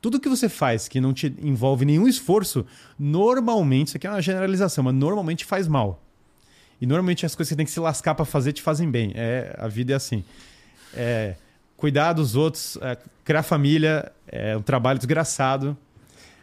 [0.01, 2.65] Tudo que você faz que não te envolve nenhum esforço,
[2.99, 6.03] normalmente, isso aqui é uma generalização, mas normalmente faz mal.
[6.81, 9.11] E normalmente as coisas que você tem que se lascar para fazer te fazem bem.
[9.15, 10.23] É, a vida é assim.
[10.93, 11.35] É,
[11.77, 15.77] cuidar dos outros, é, criar família é um trabalho desgraçado.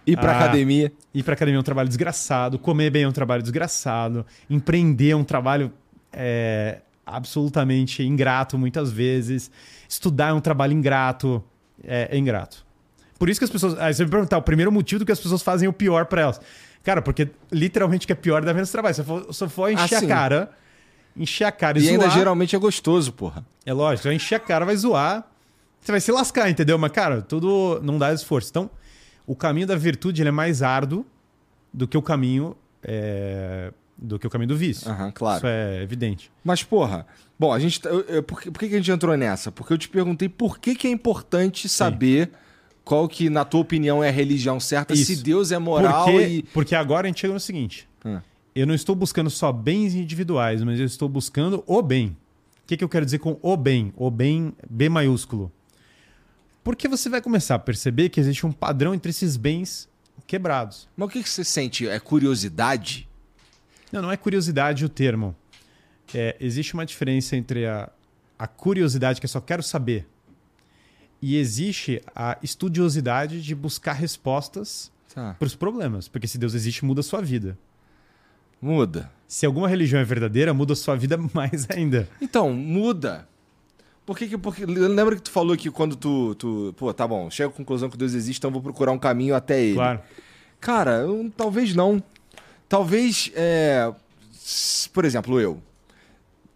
[0.07, 0.39] Ir pra Ah.
[0.45, 0.93] academia.
[1.13, 5.17] Ir para academia é um trabalho desgraçado, comer bem é um trabalho desgraçado, empreender é
[5.17, 5.71] um trabalho
[6.13, 9.51] é, absolutamente ingrato muitas vezes,
[9.89, 11.45] estudar é um trabalho ingrato,
[11.85, 12.65] é, é ingrato.
[13.19, 13.79] Por isso que as pessoas.
[13.79, 16.23] Aí você me perguntar, o primeiro motivo do que as pessoas fazem o pior para
[16.23, 16.41] elas.
[16.85, 18.95] Cara, porque literalmente o que é pior dá menos trabalho.
[18.95, 20.09] Se eu for, for encher Ah, a sim.
[20.09, 20.51] cara,
[21.17, 23.45] encher a cara e, E ainda zoar, geralmente é gostoso, porra.
[23.67, 25.27] é lógico, vai encher a cara, vai zoar,
[25.81, 26.79] você vai se lascar, entendeu?
[26.79, 28.49] Mas, cara, tudo não dá esforço.
[28.51, 28.71] Então,
[29.27, 31.05] o caminho da virtude é mais árduo
[31.73, 34.89] do que o caminho é, do que o caminho do vício.
[34.91, 35.39] Aham, claro.
[35.39, 36.31] Isso é evidente.
[36.45, 37.05] Mas, porra,
[37.39, 37.81] bom, a gente.
[37.81, 39.51] tá- eu- eu- por, que, por que a gente entrou nessa?
[39.53, 42.31] Porque eu te perguntei por que, que é importante saber
[42.89, 45.05] qual que, na tua opinião, é a religião certa, Isso.
[45.05, 46.43] se Deus é moral porque, e.
[46.43, 48.23] porque agora a gente chega no seguinte: Ah.
[48.55, 52.17] eu não estou buscando só bens individuais, mas eu estou buscando o bem.
[52.65, 53.93] O que, que eu quero dizer com o bem?
[53.95, 55.53] O bem B maiúsculo.
[56.65, 59.87] Porque você vai começar a perceber que existe um padrão entre esses bens
[60.27, 60.89] quebrados.
[60.97, 61.87] Mas o que, que você sente?
[61.87, 63.07] É curiosidade?
[63.93, 65.37] Não, não é curiosidade o termo.
[66.15, 67.91] É, existe uma diferença entre a,
[68.39, 70.07] a curiosidade, que eu só quero saber,
[71.21, 75.35] e existe a estudiosidade de buscar respostas Tá.
[75.39, 76.07] para os problemas.
[76.09, 77.59] Porque se Deus existe, muda a sua vida.
[78.61, 79.11] Muda.
[79.27, 82.09] Se alguma religião é verdadeira, muda a sua vida mais ainda.
[82.21, 83.29] Então, muda.
[84.05, 84.39] Por que que.
[84.39, 86.75] Porque, lembra que tu falou que quando tu, tu.
[86.77, 89.63] Pô, tá bom, chega à conclusão que Deus existe, então vou procurar um caminho até
[89.63, 89.75] ele.
[89.75, 90.01] Claro.
[90.61, 92.03] Cara, eu- talvez não.
[92.69, 93.31] Talvez.
[93.35, 93.93] é,
[94.93, 95.63] por exemplo, eu.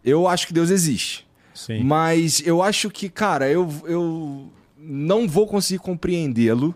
[0.03, 1.25] Eu acho que Deus existe.
[1.53, 1.83] Sim.
[1.83, 6.73] Mas eu acho que, cara, eu, eu não vou conseguir compreendê-lo.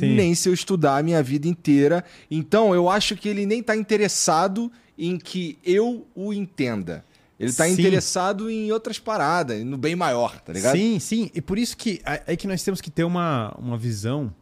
[0.00, 2.04] Nem se eu estudar a minha vida inteira.
[2.28, 7.04] Então, eu acho que ele nem tá interessado em que eu o entenda.
[7.38, 7.72] Ele tá Sim.
[7.74, 10.74] interessado em outras paradas, no bem maior, tá ligado?
[10.76, 11.30] Sim, sim.
[11.34, 14.34] E por isso que é é que nós temos que ter uma, uma visão.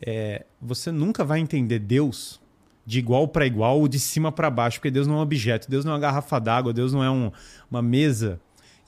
[0.00, 2.40] É, você nunca vai entender Deus
[2.86, 5.68] de igual para igual ou de cima para baixo, porque Deus não é um objeto,
[5.70, 7.30] Deus não é uma garrafa d'água, Deus não é um-
[7.70, 8.40] uma mesa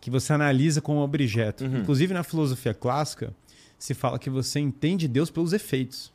[0.02, 1.64] que você analisa como objeto.
[1.64, 3.32] Inclusive na filosofia clássica,
[3.78, 6.12] se fala que você entende Deus pelos efeitos.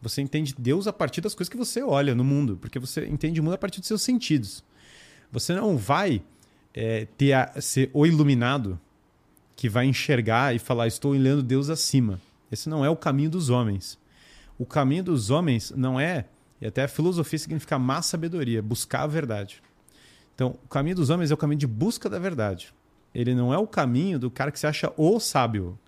[0.00, 3.38] Você entende Deus a partir das coisas que você olha no mundo, porque você entende
[3.38, 4.64] o mundo a partir dos seus sentidos.
[5.30, 6.22] Você não vai
[6.74, 8.80] é, ter a- ser o iluminado
[9.54, 12.18] que vai enxergar e falar: Estou olhando Deus acima.
[12.50, 13.98] Esse não é o caminho dos homens.
[14.58, 16.24] O caminho dos homens não é,
[16.60, 19.62] e até a filosofia significa má sabedoria, buscar a verdade.
[20.34, 22.72] Então, o caminho dos homens é o caminho de busca da verdade.
[23.14, 25.78] Ele não é o caminho do cara que se acha o sábio.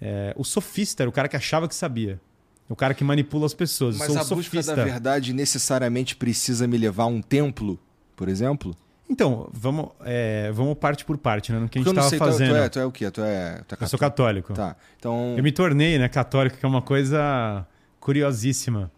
[0.00, 2.20] É, o sofista era o cara que achava que sabia.
[2.68, 3.96] O cara que manipula as pessoas.
[3.96, 4.76] Mas a busca sofista.
[4.76, 7.78] da verdade necessariamente precisa me levar a um templo,
[8.14, 8.76] por exemplo?
[9.08, 11.58] Então, vamos, é, vamos parte por parte, né?
[11.58, 12.50] No que a gente estava fazendo.
[12.50, 13.10] Tu, é, tu é o quê?
[13.10, 14.52] Tu é, tu é Eu sou católico.
[14.52, 14.76] Tá.
[14.96, 15.34] Então.
[15.36, 17.66] Eu me tornei, né, católico, que é uma coisa
[17.98, 18.88] curiosíssima.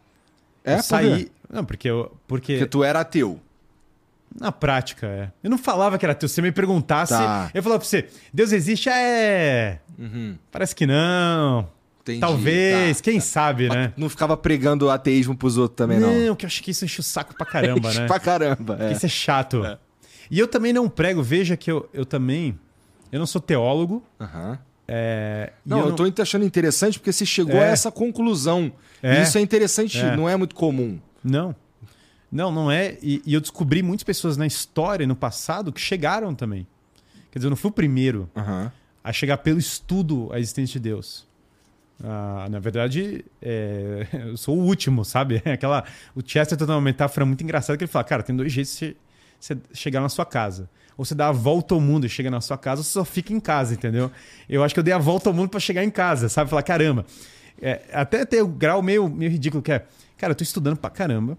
[0.63, 1.33] É, eu saí.
[1.51, 2.15] Não, porque eu.
[2.27, 3.41] Porque, Porque tu era ateu.
[4.41, 5.31] Na prática, é.
[5.43, 6.29] Eu não falava que era teu.
[6.29, 7.51] Se você me perguntasse, Tá.
[7.55, 8.89] eu falava pra você: Deus existe?
[8.89, 9.79] É.
[9.99, 10.37] Uhum.
[10.51, 11.69] Parece que não.
[12.01, 12.19] Entendi.
[12.21, 13.05] Talvez, Tá.
[13.05, 13.93] quem sabe, Mas né?
[13.97, 16.35] Não ficava pregando ateísmo pros outros também, não.
[16.35, 18.07] que eu acho que isso enche o saco pra caramba, né?
[18.07, 18.77] pra caramba.
[18.81, 18.93] É.
[18.93, 19.63] Isso é chato.
[20.31, 22.59] E eu também não prego, veja que eu, eu também.
[23.13, 24.59] Eu não sou teólogo, Aham.
[24.89, 26.11] É, não, eu, não...
[26.11, 27.69] tô achando interessante porque você chegou É.
[27.69, 28.73] a essa conclusão.
[29.03, 29.23] É.
[29.23, 30.17] Isso é interessante, É.
[30.17, 30.99] não é muito comum.
[31.23, 31.55] Não.
[32.33, 32.97] Não, não é.
[33.03, 36.67] E, e eu descobri muitas pessoas na história, no passado, que chegaram também.
[37.31, 38.73] Quer dizer, eu não fui o primeiro Aham.
[39.05, 41.27] a chegar pelo estudo à existência de Deus.
[42.03, 45.43] Ah, na verdade, é, eu sou o último, sabe?
[45.47, 48.73] Aquela, o Chesterton tem uma metáfora muito engraçada que ele fala: cara, tem dois jeitos
[48.73, 48.97] de você,
[49.39, 50.71] você chegar na sua casa.
[50.97, 53.05] Ou você dá a volta ao mundo e chega na sua casa, ou você só
[53.05, 54.11] fica em casa, entendeu?
[54.49, 56.51] Eu acho que eu dei a volta ao mundo para chegar em casa, sabe?
[56.51, 57.07] Falar, caramba.
[57.61, 60.91] É, até ter o grau meio, meio ridículo que é, cara, eu tô estudando pra
[60.91, 61.39] caramba.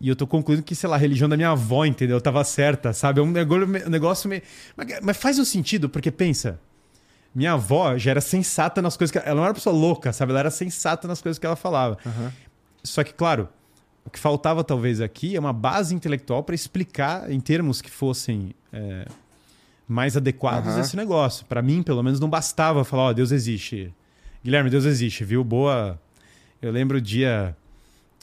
[0.00, 2.18] E eu tô concluindo que, sei lá, a religião da minha avó, entendeu?
[2.20, 3.20] Tava certa, sabe?
[3.20, 4.42] É um negócio, meio.
[5.02, 6.58] Mas, faz um sentido, porque pensa.
[7.34, 9.18] Minha avó já era sensata nas coisas que.
[9.18, 10.32] Ela não era uma pessoa louca, sabe?
[10.32, 11.98] Ela era sensata nas coisas que ela falava.
[12.04, 12.32] Aham.
[12.82, 13.46] Só que, claro,
[14.02, 18.54] o que faltava talvez aqui é uma base intelectual para explicar em termos que fossem
[18.72, 19.06] é,
[19.86, 20.80] mais adequados Aham.
[20.80, 21.44] esse negócio.
[21.44, 23.92] Para mim, pelo menos, não bastava falar: Ó, Deus existe.
[24.42, 25.44] Guilherme, Deus existe, viu?
[25.44, 26.00] Boa.
[26.62, 27.54] Eu lembro o dia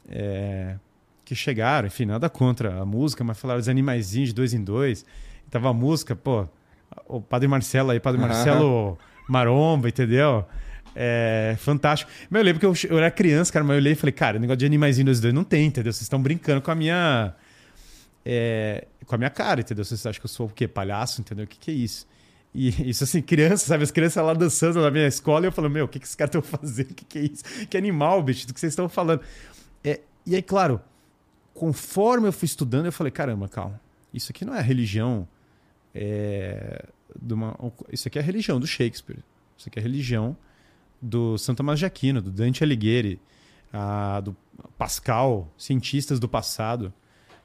[0.10, 0.76] é,
[1.28, 5.06] que chegaram, enfim, nada contra a música, mas falaram os animaizinhos de dois em dois.
[5.52, 6.48] Tava a música, pô,
[7.06, 8.22] o Padre Marcelo aí, Padre.
[8.22, 10.46] Marcelo Maromba, entendeu?
[10.96, 12.10] É fantástico.
[12.30, 14.40] Mas eu lembro que eu, eu era criança, cara, mas eu olhei e falei, cara,
[14.40, 15.92] negócio de animaizinho dois em dois não tem, entendeu?
[15.92, 17.36] Vocês estão brincando com a minha.
[18.26, 19.84] é, com a minha cara, entendeu?
[19.84, 20.66] Vocês acham que eu sou o quê?
[20.66, 21.44] Palhaço, entendeu?
[21.44, 22.08] O que, que é isso?
[22.56, 23.84] E isso assim, criança, sabe?
[23.84, 26.16] As crianças lá dançando na minha escola e eu falo, meu, o que, que esses
[26.16, 26.92] caras estão fazendo?
[26.92, 27.44] O que, que é isso?
[27.70, 29.20] Que animal, bicho, do que vocês estão falando.
[29.84, 30.80] É, e aí, claro,
[31.58, 33.82] conforme eu fui estudando, eu falei, caramba, calma,
[34.14, 35.28] isso aqui não é a religião.
[35.94, 36.86] é,
[37.32, 37.58] uma,
[37.92, 39.20] isso aqui é a religião do Shakespeare.
[39.58, 40.38] Isso aqui é a religião
[41.02, 43.20] do Santo Tomás de Aquino, do Dante Alighieri,
[43.74, 44.36] ah, do
[44.78, 46.94] Pascal, cientistas do passado.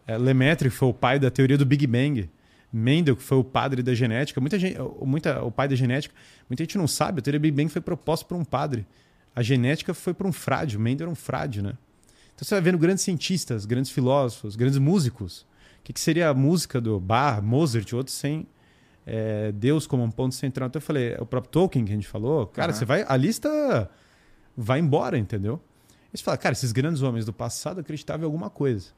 [0.06, 2.28] É, Lemaitre foi o pai da teoria do Big Bang.
[2.70, 4.40] Mendel, que foi o padre da genética.
[4.40, 6.14] Muita gente, muita, o pai da genética.
[6.48, 8.86] Muita gente não sabe, a teoria do Big Bang foi proposta por um padre.
[9.34, 10.76] A genética foi por um frade.
[10.76, 11.74] O Mendel era um frade, né?
[12.34, 15.42] Então você vai vendo grandes cientistas, grandes filósofos, grandes músicos.
[15.80, 18.46] O que, que seria a música do Bach, Mozart outros sem
[19.04, 20.68] é, Deus como um ponto central?
[20.68, 22.78] Então eu falei, o próprio Tolkien que a gente falou, cara, Aham.
[22.78, 23.90] você vai, a lista
[24.56, 25.60] vai embora, entendeu?
[26.12, 28.90] E você fala, cara, esses grandes homens do passado acreditavam em alguma coisa.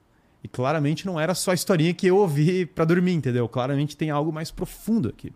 [0.42, 3.48] E claramente não era só a historinha que eu ouvi pra dormir, entendeu?
[3.48, 5.32] Claramente tem algo mais profundo aqui.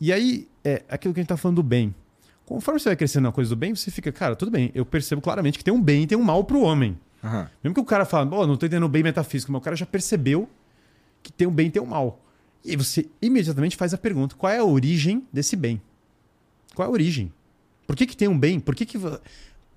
[0.00, 1.94] E aí, é aquilo que a gente tá falando do bem.
[2.46, 5.20] Conforme você vai crescendo na coisa do bem, você fica, cara, tudo bem, eu percebo
[5.22, 6.98] claramente que tem um bem e tem um mal pro homem.
[7.22, 7.48] Aham.
[7.62, 9.74] Mesmo que o cara fale, pô, não tô entendendo o bem metafísico, mas o cara
[9.74, 10.48] já percebeu
[11.22, 12.20] que tem um bem e tem um mal.
[12.62, 15.80] E aí você imediatamente faz a pergunta: qual é a origem desse bem?
[16.74, 17.32] Qual é a origem?
[17.86, 18.60] Por que, que tem um bem?
[18.60, 18.98] Por que, que,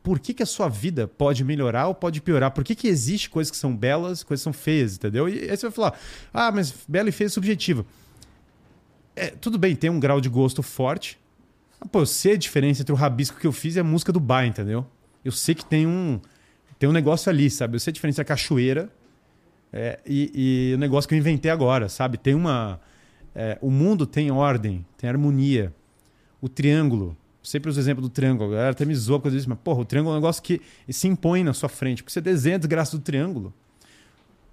[0.03, 2.51] por que, que a sua vida pode melhorar ou pode piorar?
[2.51, 5.30] Por que, que existe coisas que são belas coisas que são feias, entendeu?
[5.30, 5.99] E aí você vai falar:
[6.34, 7.86] ah, mas bela e feia é subjetiva.
[9.15, 11.17] É, tudo bem, tem um grau de gosto forte.
[11.92, 14.20] Pô, eu sei a diferença entre o rabisco que eu fiz e a música do
[14.20, 14.86] bar, entendeu?
[15.24, 16.20] Eu sei que tem um,
[16.80, 17.76] tem um negócio ali, sabe?
[17.76, 18.90] Eu sei a diferença entre a cachoeira
[19.72, 22.18] é, e, e o negócio que eu inventei agora, sabe?
[22.18, 22.80] Tem uma.
[23.36, 25.74] é, o mundo tem ordem, tem harmonia.
[26.42, 27.16] O triângulo.
[27.44, 28.52] Sempre os exemplos do triângulo.
[28.52, 30.62] A galera até me zoa eu digo, mas porra, o triângulo é um negócio que
[30.90, 32.04] se impõe na sua frente.
[32.04, 33.54] Porque você desenha a desgraça do triângulo.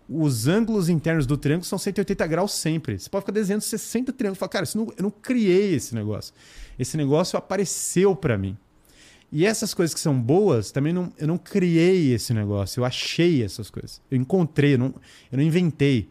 [0.09, 2.99] Os ângulos internos do triângulo são 180 graus sempre.
[2.99, 4.39] Você pode ficar desenhando 60 triângulos.
[4.39, 6.35] Fala, cara, não- eu não criei esse negócio.
[6.79, 8.57] Esse negócio apareceu para mim.
[9.33, 12.81] E essas coisas que são boas, também não, eu não criei esse negócio.
[12.81, 14.01] Eu achei essas coisas.
[14.11, 14.95] Eu encontrei, eu não,
[15.33, 16.09] eu não inventei.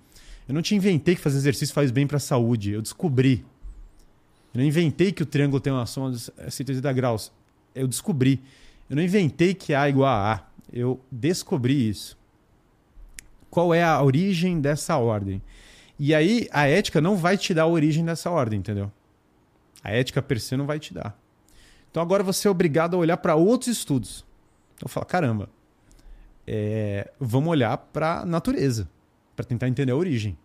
[0.48, 2.72] Eu não te inventei que fazer exercício faz bem para a saúde.
[2.72, 3.46] Eu descobri.
[4.54, 6.20] Eu não inventei que o triângulo tem uma soma de
[6.52, 7.32] 180 graus.
[7.74, 8.42] Eu descobri.
[8.90, 10.44] Eu não inventei que A igual a A.
[10.72, 12.18] Eu descobri isso.
[13.54, 15.40] Qual é a origem dessa ordem?
[16.00, 18.92] E aí, a ética não vai te dar a origem dessa ordem, entendeu?
[19.84, 21.16] A ética per se não vai te dar.
[21.92, 24.26] Então agora você é obrigado a olhar para outros estudos.
[24.76, 25.50] Então fala, caramba,
[26.48, 28.90] é, vamos olhar para a natureza,
[29.36, 30.36] para tentar entender a origem.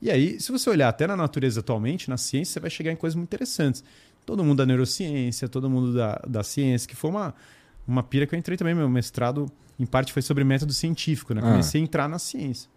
[0.00, 2.96] E aí, se você olhar até na natureza atualmente, na ciência, você vai chegar em
[2.96, 3.82] coisas muito interessantes.
[4.24, 7.34] Todo mundo da neurociência, todo mundo da, da ciência, que foi uma,
[7.88, 8.72] uma pira que eu entrei também.
[8.72, 11.34] Meu mestrado, em parte, foi sobre método científico.
[11.34, 11.40] Né?
[11.44, 11.50] Ah.
[11.50, 12.70] Comecei a entrar na ciência.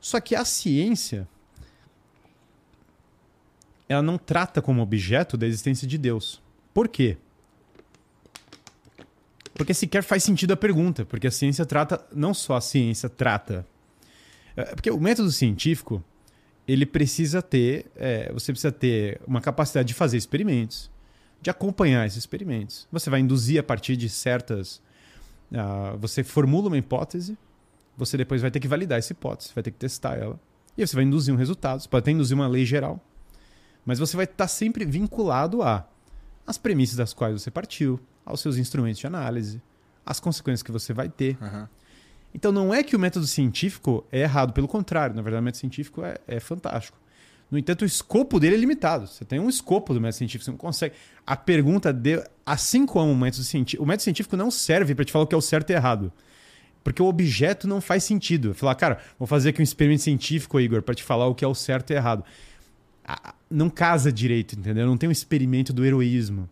[0.00, 1.28] Só que a ciência,
[3.88, 6.40] ela não trata como objeto da existência de Deus.
[6.72, 7.16] Por quê?
[9.54, 13.66] Porque sequer faz sentido a pergunta, porque a ciência trata, não só a ciência trata.
[14.56, 16.02] É, Porque o método científico,
[16.66, 20.90] ele precisa ter, é, você precisa ter uma capacidade de fazer experimentos,
[21.40, 22.86] de acompanhar esses experimentos.
[22.90, 24.80] Você vai induzir a partir de certas.
[25.54, 27.36] Ah, você formula uma hipótese,
[27.96, 30.38] você depois vai ter que validar essa hipótese, vai ter que testar ela.
[30.76, 33.00] E aí você vai induzir um resultado, você pode até induzir uma lei geral.
[33.84, 35.86] Mas você vai estar sempre vinculado a
[36.46, 39.62] as premissas das quais você partiu, aos seus instrumentos de análise,
[40.04, 41.38] as consequências que você vai ter.
[41.40, 41.66] Uhum.
[42.34, 45.60] Então não é que o método científico é errado, pelo contrário, na verdade o método
[45.60, 46.98] científico é, é fantástico.
[47.52, 49.06] No entanto, o escopo dele é limitado.
[49.06, 50.94] Você tem um escopo do método científico, você não consegue.
[51.26, 52.24] A pergunta de.
[52.46, 53.84] Assim como o método científico.
[53.84, 56.10] O método científico não serve para te falar o que é o certo e errado.
[56.82, 58.54] Porque o objeto não faz sentido.
[58.54, 61.48] Falar, cara, vou fazer aqui um experimento científico, Igor, para te falar o que é
[61.48, 62.24] o certo e errado.
[63.50, 64.86] Não casa direito, entendeu?
[64.86, 66.48] Não tem um experimento do heroísmo.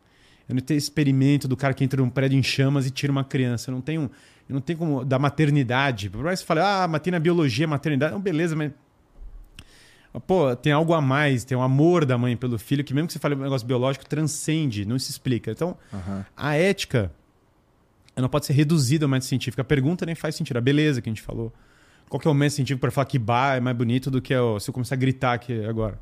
[0.47, 3.25] Eu não tenho experimento do cara que entra num prédio em chamas e tira uma
[3.25, 3.71] criança.
[3.71, 4.03] Eu não tenho,
[4.47, 5.03] eu não tenho como.
[5.03, 6.11] Da maternidade.
[6.11, 8.13] Por mais que você fale, ah, mas tem na biologia, maternidade.
[8.13, 8.71] Não, beleza, mas
[10.27, 13.13] Pô, tem algo a mais, tem um amor da mãe pelo filho, que mesmo que
[13.13, 15.53] você fale um negócio biológico, transcende, não se explica.
[15.53, 16.25] Então, uhum.
[16.37, 17.13] a ética
[18.17, 19.61] não pode ser reduzida ao método científico.
[19.61, 20.57] A pergunta nem faz sentido.
[20.57, 21.53] A beleza que a gente falou.
[22.09, 24.35] Qual que é o método científico para falar que bar é mais bonito do que
[24.35, 25.99] o, se eu começar a gritar aqui agora?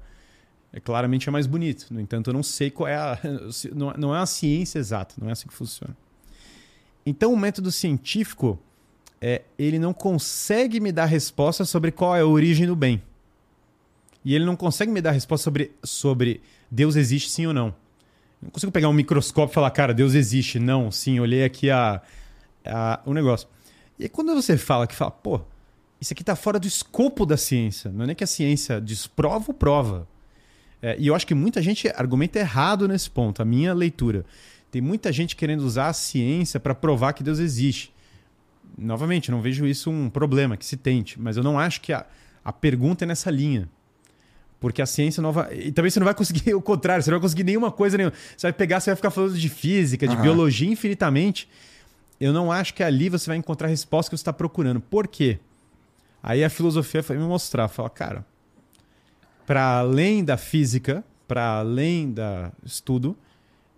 [0.73, 1.87] É claramente é mais bonito.
[1.90, 3.18] No entanto, eu não sei qual é a.
[3.75, 5.97] Não é uma ciência exata, não é assim que funciona.
[7.07, 8.59] Então, o método científico,
[9.21, 13.03] é, ele não consegue me dar resposta sobre qual é a origem do bem.
[14.24, 17.74] E ele não consegue me dar resposta sobre, sobre Deus existe sim ou não.
[18.40, 20.59] Não consigo pegar um microscópio e falar, cara, Deus existe.
[20.59, 22.00] Não, sim, olhei aqui a,
[22.64, 23.48] a, o negócio.
[23.98, 25.40] E aí, quando você fala que fala, pô,
[26.00, 27.90] isso aqui está fora do escopo da ciência.
[27.90, 30.07] Não é nem que a ciência desprova ou prova.
[30.81, 34.24] É, e eu acho que muita gente argumenta errado nesse ponto, a minha leitura.
[34.70, 37.92] Tem muita gente querendo usar a ciência para provar que Deus existe.
[38.76, 42.07] Novamente, não vejo isso um problema, que se tente, mas eu não acho que a,
[42.44, 43.68] a pergunta é nessa linha.
[44.61, 45.49] Porque a ciência nova.
[45.55, 48.14] E também você não vai conseguir o contrário, você não vai conseguir nenhuma coisa nenhuma.
[48.37, 50.23] Você vai pegar, você vai ficar falando de física, de uhum.
[50.23, 51.49] biologia infinitamente.
[52.21, 54.81] Eu não acho que ali você vai encontrar a resposta que você está procurando.
[54.81, 55.38] Por quê?
[56.23, 58.27] Aí a filosofia foi me mostrar, falar, cara,
[59.47, 62.23] para além da física, para além do
[62.64, 63.16] estudo,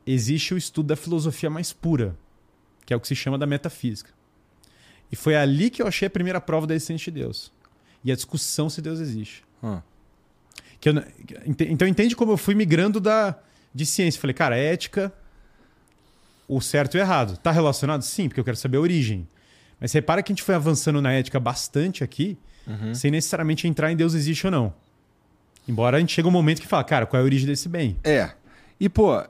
[0.07, 2.17] existe o estudo da filosofia mais pura,
[2.87, 4.11] que é o que se chama da metafísica.
[5.13, 7.53] E foi ali que eu achei a primeira prova da existência de Deus.
[8.03, 9.45] E a discussão se Deus existe.
[9.63, 9.81] Hum.
[10.81, 10.95] Que eu,
[11.47, 13.39] então entende como eu fui migrando da,
[13.75, 14.21] de ciência.
[14.21, 15.13] Falei, cara, ética,
[16.49, 17.37] o certo e o errado.
[17.37, 18.03] Tá relacionado?
[18.03, 19.29] Sim, porque eu quero saber a origem.
[19.79, 22.95] Mas repara que a gente foi avançando na ética bastante aqui, uhum.
[22.95, 24.75] sem necessariamente entrar em Deus existe ou não.
[25.69, 27.97] Embora a gente chegue um momento que fala, cara, qual é a origem desse bem?
[28.03, 28.31] É.
[28.79, 29.23] E, pô,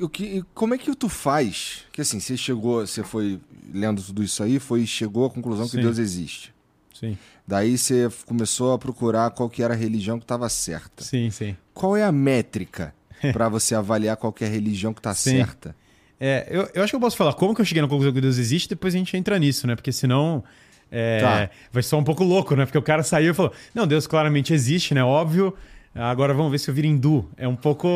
[0.00, 1.84] o que, como é que tu faz?
[1.92, 3.40] Que assim, você chegou, você foi
[3.72, 5.76] lendo tudo isso aí, foi chegou à conclusão Sim.
[5.76, 6.54] que Deus existe.
[6.94, 7.16] Sim.
[7.46, 11.04] Daí você começou a procurar qual que era a religião que estava certa.
[11.04, 11.56] Sim, sim.
[11.72, 12.92] Qual é a métrica
[13.32, 15.74] para você avaliar qual que é a religião que está certa?
[16.18, 18.20] É, eu, eu acho que eu posso falar como que eu cheguei na conclusão que
[18.20, 19.76] Deus existe, depois a gente entra nisso, né?
[19.76, 20.42] Porque senão
[20.90, 21.50] é, tá.
[21.70, 22.64] vai ser um pouco louco, né?
[22.64, 25.04] Porque o cara saiu e falou: Não, Deus claramente existe, né?
[25.04, 25.54] Óbvio.
[25.94, 27.28] Agora vamos ver se eu viro hindu.
[27.36, 27.88] É um pouco.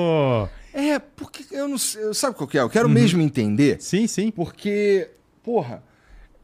[0.73, 2.15] É, porque eu não sei.
[2.15, 2.63] Sabe qual que é?
[2.63, 2.95] Eu quero uhum.
[2.95, 3.81] mesmo entender.
[3.81, 4.31] Sim, sim.
[4.31, 5.11] Porque,
[5.43, 5.83] porra,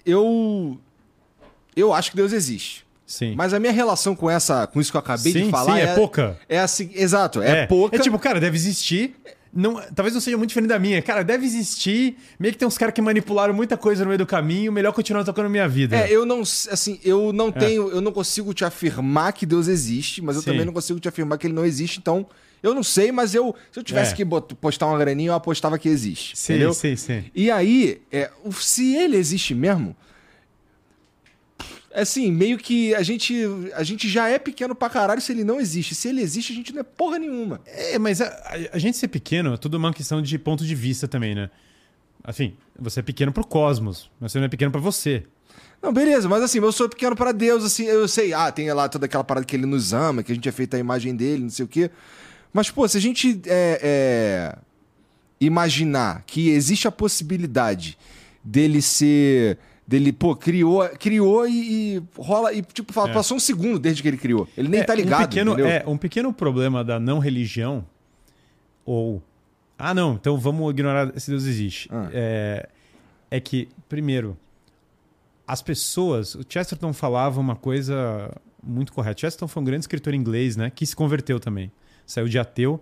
[0.05, 0.79] eu.
[1.75, 2.86] Eu acho que Deus existe.
[3.07, 3.35] Sim.
[3.37, 5.81] Mas a minha relação com essa, com isso que eu acabei sim, de falar sim,
[5.81, 6.39] é, é pouca.
[6.49, 7.97] É assim, exato, é, é, pouca.
[7.97, 9.15] É tipo, cara, deve existir.
[9.55, 11.01] Não, talvez não seja muito diferente da minha.
[11.01, 12.17] Cara, deve existir.
[12.39, 14.71] Meio que tem uns caras que manipularam muita coisa no meio do caminho.
[14.71, 15.97] Melhor continuar tocando minha vida.
[15.97, 17.53] É, eu não, assim, eu não é.
[17.53, 20.51] tenho, eu não consigo te afirmar que Deus existe, mas eu Sim.
[20.51, 21.99] também não consigo te afirmar que ele não existe.
[21.99, 22.27] Então,
[22.63, 24.17] eu não sei, mas eu, se eu tivesse é.
[24.17, 24.27] que
[24.61, 26.37] postar uma graninha, eu apostava que existe.
[26.37, 26.75] Sim, entendeu?
[26.75, 27.25] sim, sim.
[27.35, 29.97] E aí, é, se ele existe mesmo,
[32.03, 33.35] assim, meio que a gente,
[33.75, 35.95] a gente já é pequeno pra caralho se ele não existe.
[35.95, 37.61] Se ele existe, a gente não é porra nenhuma.
[37.67, 38.29] É, mas a,
[38.73, 41.51] a, gente ser pequeno é tudo uma questão de ponto de vista também, né?
[42.23, 45.25] Assim, você é pequeno pro cosmos, mas você não é pequeno para você.
[45.83, 48.89] Não, beleza, mas assim, eu sou pequeno para Deus, assim, eu sei, ah, tem lá
[48.89, 51.45] toda aquela parada que ele nos ama, que a gente é feito a imagem dele,
[51.45, 51.91] não sei o quê.
[52.53, 54.59] Mas, pô, se a gente é, é,
[55.41, 57.99] imaginar que existe a possibilidade
[58.43, 62.53] dele ser dele, pô, criou, criou e, e rola.
[62.53, 63.13] E, tipo, é.
[63.13, 64.49] passou um segundo desde que ele criou.
[64.57, 65.23] Ele nem é, tá ligado.
[65.23, 67.87] Um pequeno, é, um pequeno problema da não religião,
[68.85, 69.23] ou.
[69.79, 71.89] Ah, não, então vamos ignorar se Deus existe.
[71.93, 72.09] Ah.
[72.13, 72.69] É,
[73.31, 74.37] é que, primeiro,
[75.47, 76.35] as pessoas.
[76.35, 78.33] O Chesterton falava uma coisa
[78.63, 79.21] muito correta.
[79.21, 80.71] Chesterton foi um grande escritor inglês, né?
[80.75, 81.71] Que se converteu também.
[82.07, 82.81] Saiu de ateu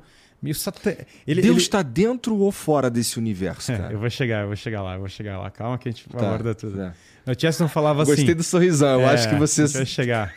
[1.27, 1.89] Ele, Deus está ele...
[1.89, 3.93] dentro ou fora desse universo, é, cara?
[3.93, 5.51] eu vou chegar, eu vou chegar lá, eu vou chegar lá.
[5.51, 6.81] Calma que a gente tá, aborda tudo.
[6.81, 6.93] É.
[7.27, 8.23] O Chesterton falava Gostei assim...
[8.23, 9.63] Gostei do sorrisão, eu é, acho que você...
[9.63, 10.35] A gente vai chegar.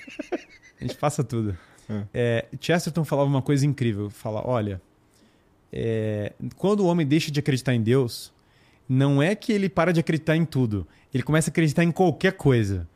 [0.79, 1.57] A gente passa tudo.
[1.89, 2.03] É.
[2.13, 4.09] é Chesterton falava uma coisa incrível.
[4.09, 4.81] Fala, olha,
[5.71, 8.33] é, quando o homem deixa de acreditar em Deus,
[8.87, 10.87] não é que ele para de acreditar em tudo.
[11.13, 12.87] Ele começa a acreditar em qualquer coisa.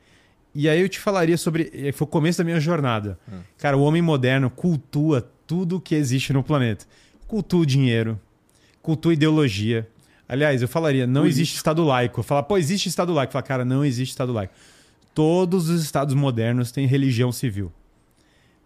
[0.54, 1.92] E aí eu te falaria sobre...
[1.94, 3.18] Foi o começo da minha jornada.
[3.32, 3.40] Hum.
[3.58, 6.86] Cara, o homem moderno cultua tudo que existe no planeta.
[7.32, 8.20] Cultua o dinheiro,
[8.82, 9.88] cultua ideologia.
[10.28, 12.20] Aliás, eu falaria, não existe Estado laico.
[12.20, 13.32] Eu falar, pô, existe Estado laico.
[13.32, 14.54] Fala, cara, não existe Estado laico.
[15.16, 17.72] Todos os Estados modernos têm religião civil.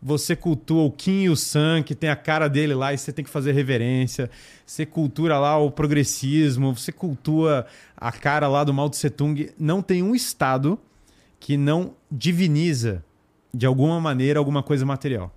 [0.01, 3.13] Você cultua o Kim e o Sam, que tem a cara dele lá e você
[3.13, 4.31] tem que fazer reverência.
[4.65, 6.75] Você cultura lá o progressismo.
[6.75, 9.51] Você cultua a cara lá do Mao Tse Tung.
[9.59, 10.79] Não tem um Estado
[11.39, 13.05] que não diviniza,
[13.53, 15.31] de alguma maneira, alguma coisa material.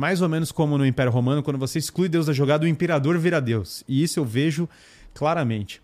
[0.00, 3.18] Mais ou menos como no Império Romano, quando você exclui Deus da jogada, o imperador
[3.18, 3.84] vira Deus.
[3.86, 4.66] E isso eu vejo
[5.12, 5.82] claramente.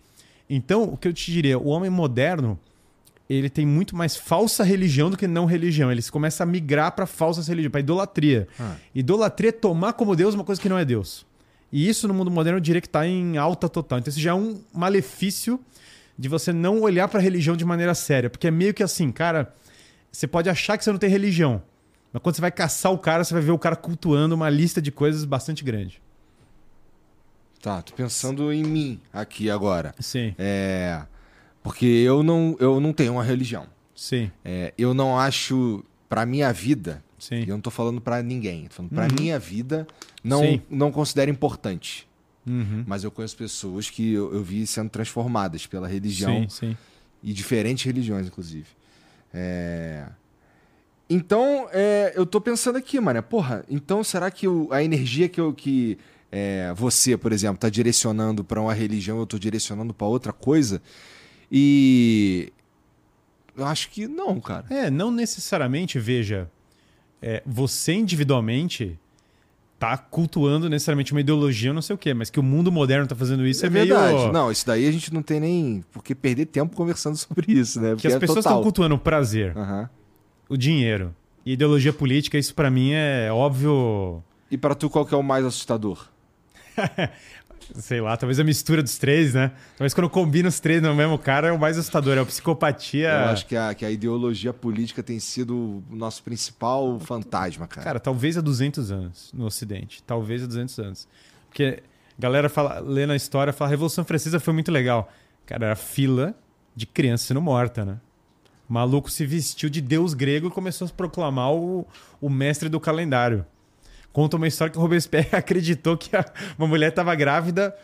[0.49, 2.59] Então, o que eu te diria, o homem moderno,
[3.29, 5.91] ele tem muito mais falsa religião do que não religião.
[5.91, 8.47] Ele começa a migrar para falsas religiões, para idolatria.
[8.59, 8.73] Ah.
[8.95, 11.23] Idolatria é tomar como Deus uma coisa que não é Deus.
[11.71, 13.99] E isso no mundo moderno eu diria que está em alta total.
[13.99, 15.59] Então, isso já é um malefício
[16.17, 18.31] de você não olhar para a religião de maneira séria.
[18.31, 19.53] Porque é meio que assim, cara,
[20.11, 21.61] você pode achar que você não tem religião.
[22.17, 24.81] Mas quando você vai caçar o cara, você vai ver o cara cultuando uma lista
[24.81, 26.01] de coisas bastante grande.
[27.61, 29.93] Tá, tô pensando em mim aqui agora.
[29.99, 31.03] Sim, É.
[31.61, 33.67] Porque eu não, eu não tenho uma religião.
[33.93, 37.41] sim, É, eu não acho, pra minha vida, sim.
[37.41, 39.15] eu não tô falando pra ninguém, tô falando pra Uhum.
[39.19, 39.85] minha vida,
[40.23, 40.61] não, Sim.
[40.69, 42.07] não considero importante.
[42.47, 42.83] Uhum.
[42.87, 46.77] Mas eu conheço pessoas que eu, eu vi sendo transformadas pela religião Sim, sim.
[47.21, 48.67] e diferentes religiões, inclusive.
[49.33, 50.07] É,
[51.09, 55.53] Então, é, eu tô pensando aqui, mano, porra, então será que a energia que, eu,
[55.53, 55.97] que
[56.31, 60.81] é, você, por exemplo, tá direcionando pra uma religião, eu tô direcionando pra outra coisa?
[61.49, 62.51] E
[63.55, 64.65] eu acho que não, cara.
[64.69, 66.49] É, não necessariamente, veja,
[67.21, 68.99] é, você individualmente
[69.79, 73.15] tá cultuando necessariamente uma ideologia, não sei o quê, mas que o mundo moderno tá
[73.15, 74.15] fazendo isso é, é verdade.
[74.15, 74.31] meio...
[74.33, 77.79] Não, isso daí a gente não tem nem por que perder tempo conversando sobre isso,
[77.79, 77.89] né?
[77.89, 79.89] Que Porque as é pessoas estão cultuando o prazer, Aham.
[80.49, 84.21] O dinheiro e ideologia política, isso pra mim é óbvio...
[84.49, 86.07] E pra tu, qual que é o mais assustador?
[87.75, 89.51] Sei lá, talvez a mistura dos três, né?
[89.77, 93.09] Talvez quando combina os três no mesmo cara é o mais assustador, é a psicopatia...
[93.09, 97.83] Eu acho que a, que a ideologia política tem sido o nosso principal fantasma, cara.
[97.83, 100.01] Cara, talvez há 200 anos no Ocidente.
[100.03, 101.07] Talvez há 200 anos.
[101.49, 101.83] Porque
[102.17, 105.11] a galera fala, lê na história, fala, a Revolução Francesa foi muito legal.
[105.45, 106.35] Cara, era fila
[106.75, 107.99] de criança sendo morta, né?
[108.69, 111.85] O maluco se vestiu de deus grego e começou a se proclamar o,
[112.19, 113.45] o mestre do calendário.
[114.11, 116.25] Conta uma história que o Robespierre acreditou que a-
[116.57, 117.75] uma mulher estava grávida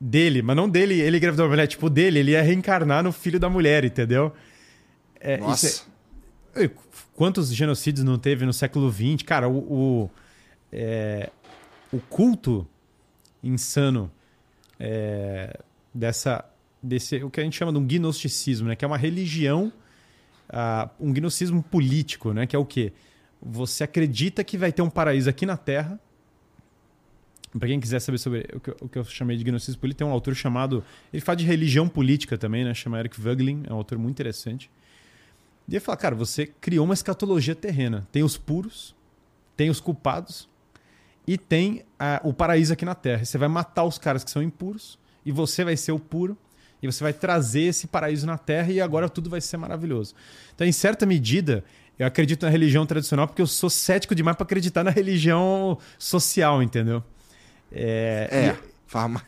[0.00, 3.38] dele, mas não dele, ele engravidou uma mulher, tipo dele, ele ia reencarnar no filho
[3.40, 4.32] da mulher, entendeu?
[5.20, 5.84] É, é- Nossa.
[6.54, 6.70] Ei,
[7.14, 9.22] Quantos genocídios não teve no século XX?
[9.26, 10.10] Cara, o, o,
[10.72, 11.30] é,
[11.92, 12.66] o culto
[13.42, 14.10] insano
[14.78, 15.58] é,
[15.94, 16.44] dessa,
[16.82, 18.76] desse, o que a gente chama de um gnosticismo, né?
[18.76, 19.72] que é uma religião,
[20.52, 22.46] ah, um gnosticismo político, né?
[22.46, 22.92] que é o quê?
[23.42, 25.98] Você acredita que vai ter um paraíso aqui na Terra.
[27.58, 29.98] Para quem quiser saber sobre o que, eu- o que eu chamei de gnosticismo político,
[29.98, 30.84] tem um autor chamado.
[31.12, 32.72] Ele fala de religião política também, né?
[32.74, 34.70] Chama Eric Voegelin, é um autor muito interessante.
[35.68, 38.06] E ele fala, cara, você criou uma escatologia terrena.
[38.12, 38.94] Tem os puros,
[39.56, 40.48] tem os culpados
[41.26, 43.24] e tem ah, o paraíso aqui na Terra.
[43.24, 46.36] Você vai matar os caras que são impuros e você vai ser o puro
[46.82, 50.14] e você vai trazer esse paraíso na Terra e agora tudo vai ser maravilhoso.
[50.54, 51.64] Então, em certa medida,
[51.98, 56.62] eu acredito na religião tradicional porque eu sou cético demais para acreditar na religião social,
[56.62, 57.02] entendeu?
[57.70, 58.56] É, É,
[58.86, 59.26] faz mais,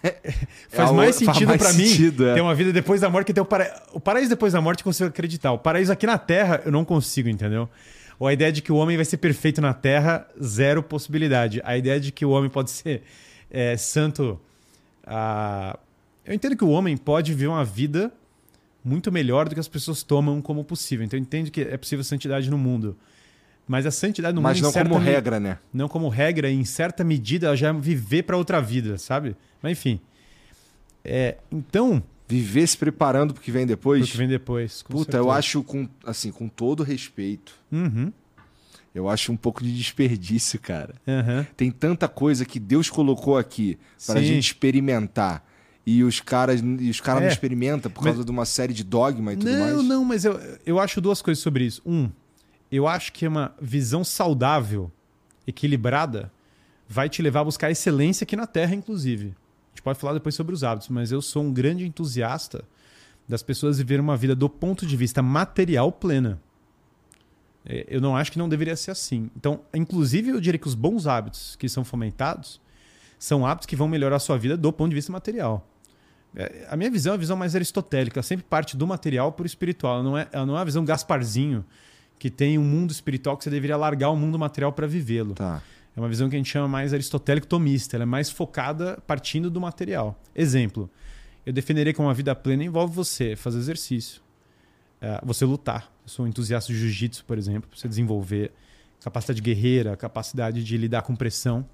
[0.71, 2.35] Faz é mais sentido pra mim é.
[2.35, 3.83] ter uma vida depois da morte que ter o, para...
[3.93, 5.53] o paraíso depois da morte eu consigo acreditar.
[5.53, 7.69] O paraíso aqui na Terra eu não consigo, entendeu?
[8.19, 11.61] Ou a ideia de que o homem vai ser perfeito na Terra, zero possibilidade.
[11.65, 13.03] A ideia de que o homem pode ser
[13.51, 14.41] é, santo.
[15.07, 15.79] ah,
[16.25, 18.13] Eu entendo que o homem pode viver uma vida
[18.85, 21.05] muito melhor do que as pessoas tomam como possível.
[21.05, 22.97] Então eu entendo que é possível santidade no mundo.
[23.67, 25.59] Mas a santidade no Mas mundo não em certa como me- regra, né?
[25.73, 29.37] não como regra, em certa medida ela já é viver para outra vida, sabe?
[29.63, 30.01] Mas enfim.
[31.05, 34.11] É, então, Viver se preparando pro que vem o depois.
[34.11, 34.81] que vem depois.
[34.83, 35.39] com Puta, eu certeza.
[35.39, 38.11] acho, com, assim, com todo respeito, Uhum,
[38.95, 40.95] eu acho um pouco de desperdício, cara.
[41.07, 41.47] aham.
[41.57, 44.25] Tem tanta coisa que Deus colocou aqui pra Sim.
[44.27, 45.47] gente experimentar.
[45.85, 47.27] E os caras, e os caras É.
[47.27, 49.85] não experimentam por Mas- causa de uma série de dogma e tudo Não, mais.
[49.89, 51.83] não, mas eu, eu acho duas coisas sobre isso.
[51.85, 52.09] Um,
[52.71, 54.91] eu acho que uma visão saudável,
[55.47, 56.31] equilibrada,
[56.89, 59.27] vai te levar a buscar excelência aqui na Terra, inclusive.
[59.29, 62.65] A gente pode falar depois sobre os hábitos, mas eu sou um grande entusiasta
[63.27, 66.41] das pessoas viverem uma vida do ponto de vista material plena.
[67.65, 69.31] É, Eu não acho que não deveria ser assim.
[69.37, 72.61] Então, inclusive, eu diria que os bons hábitos que são fomentados
[73.19, 75.67] são hábitos que vão melhorar a sua vida do ponto de vista material.
[76.35, 79.45] É, A minha visão é a visão mais aristotélica, ela sempre parte do material para
[79.45, 79.97] o espiritual.
[79.97, 81.65] Ela não, é, ela não é a visão Gasparzinho,
[82.19, 85.35] que tem um mundo espiritual que você deveria largar o mundo material para vivê-lo.
[85.35, 85.63] Tá.
[85.95, 87.97] É uma visão que a gente chama mais aristotélico-tomista.
[87.97, 90.19] Ela é mais focada partindo do material.
[90.35, 90.89] Exemplo,
[91.45, 94.23] eu defenderia que uma vida plena envolve você fazer exercício,
[95.01, 95.93] é, você lutar.
[96.05, 98.53] Eu sou um entusiasta de jiu-jitsu, por exemplo, você desenvolver
[99.03, 101.67] capacidade guerreira, capacidade de lidar com pressão.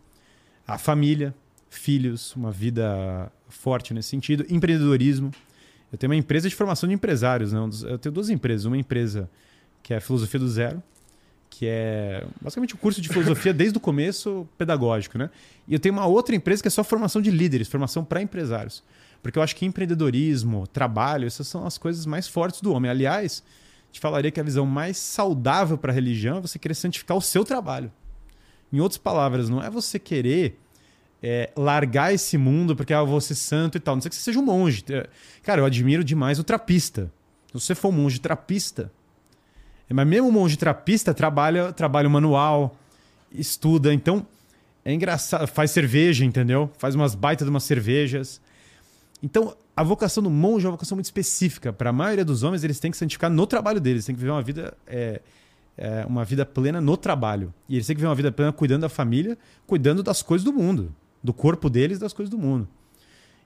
[0.66, 1.34] A família,
[1.69, 4.45] filhos, uma vida forte nesse sentido.
[4.49, 5.31] Empreendedorismo.
[5.93, 7.53] Eu tenho uma empresa de formação de empresários.
[7.53, 7.61] Né?
[7.85, 8.64] Eu tenho duas empresas.
[8.64, 9.29] Uma empresa
[9.83, 10.83] que é Filosofia do Zero,
[11.49, 15.16] que é basicamente o um curso de filosofia desde o começo pedagógico.
[15.16, 15.31] Né?
[15.66, 18.83] E eu tenho uma outra empresa que é só formação de líderes, formação para empresários.
[19.23, 22.91] Porque eu acho que empreendedorismo, trabalho, essas são as coisas mais fortes do homem.
[22.91, 23.43] Aliás,
[23.91, 27.23] te falaria que a visão mais saudável para a religião é você querer santificar o
[27.23, 27.91] seu trabalho.
[28.73, 30.59] Em outras palavras, não é você querer
[31.23, 33.97] é, largar esse mundo porque ah, eu vou ser santo e tal.
[33.97, 34.85] Não sei que você seja um monge.
[35.43, 37.11] Cara, eu admiro demais o trapista.
[37.49, 38.93] Se você for um monge trapista,
[39.89, 42.77] é, mas mesmo o monge trapista trabalha, trabalha manual,
[43.33, 43.93] estuda.
[43.93, 44.27] Então,
[44.85, 45.47] é engraçado.
[45.47, 46.71] Faz cerveja, entendeu?
[46.79, 48.41] Faz umas baitas de umas cervejas.
[49.23, 51.73] Então, a vocação do monge é uma vocação muito específica.
[51.73, 54.05] Para a maioria dos homens, eles têm que santificar no trabalho deles.
[54.05, 55.21] Têm que viver uma vida, é,
[55.77, 57.53] é, uma vida plena no trabalho.
[57.69, 60.53] E eles têm que viver uma vida plena cuidando da família, cuidando das coisas do
[60.53, 62.69] mundo do corpo deles e das coisas do mundo.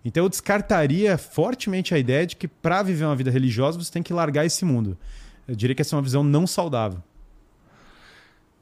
[0.04, 4.02] Então eu descartaria fortemente a ideia de que para viver uma vida religiosa você tem
[4.02, 4.98] que largar esse mundo.
[5.46, 7.02] Eu diria que essa é uma visão não saudável.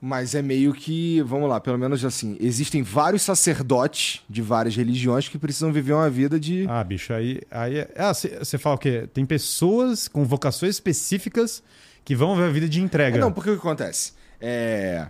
[0.03, 5.29] Mas é meio que, vamos lá, pelo menos assim, existem vários sacerdotes de várias religiões
[5.29, 6.67] que precisam viver uma vida de.
[6.69, 7.41] Ah, bicho, aí.
[7.51, 9.07] aí ah, você fala o quê?
[9.13, 11.63] Tem pessoas com vocações específicas
[12.03, 13.19] que vão ver a vida de entrega.
[13.19, 14.15] É, não, porque o que acontece?
[14.41, 15.09] É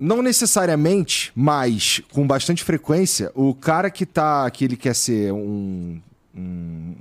[0.00, 4.50] não necessariamente, mas com bastante frequência, o cara que tá.
[4.50, 6.00] que ele quer ser um.
[6.34, 6.94] um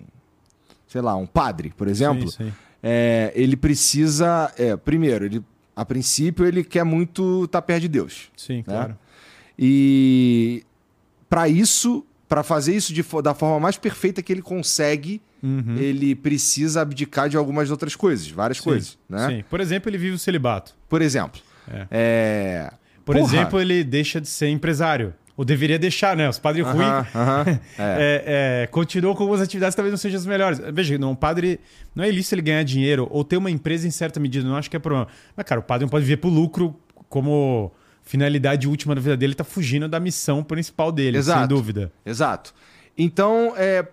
[0.85, 2.29] sei lá, um padre, por exemplo.
[2.29, 2.53] Sim, sim.
[2.83, 4.53] É, ele precisa.
[4.57, 5.41] É, primeiro, ele,
[5.73, 8.29] a princípio, ele quer muito estar tá perto de Deus.
[8.35, 8.63] Sim, né?
[8.63, 8.97] claro.
[9.57, 10.65] E
[11.29, 15.75] para isso, para fazer isso de, da forma mais perfeita que ele consegue, uhum.
[15.77, 18.97] ele precisa abdicar de algumas outras coisas, várias sim, coisas.
[19.07, 19.27] Né?
[19.27, 19.43] Sim.
[19.49, 20.75] Por exemplo, ele vive o celibato.
[20.89, 21.41] Por exemplo.
[21.71, 21.87] É.
[21.91, 22.73] é
[23.09, 23.27] por Porra.
[23.27, 25.15] exemplo, ele deixa de ser empresário.
[25.35, 26.29] Ou deveria deixar, né?
[26.29, 27.81] Os padres uh -huh, ruins uh -huh, é.
[27.81, 28.23] é,
[28.63, 30.61] é, continuam com algumas atividades que talvez não sejam as melhores.
[30.71, 31.59] Veja, não, um padre.
[31.95, 34.69] Não é ilícito ele ganhar dinheiro ou ter uma empresa em certa medida, não acho
[34.69, 35.07] que é problema.
[35.35, 36.79] Mas, cara, o padre não pode viver pro lucro
[37.09, 37.71] como
[38.03, 41.39] finalidade última da vida dele, tá fugindo da missão principal dele, Exato.
[41.39, 41.91] sem dúvida.
[42.05, 42.53] Exato.
[42.95, 43.87] Então, é,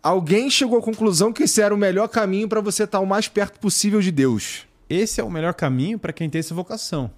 [0.00, 3.26] alguém chegou à conclusão que esse era o melhor caminho para você estar o mais
[3.26, 4.68] perto possível de Deus.
[4.88, 7.10] Esse é o melhor caminho para quem tem essa vocação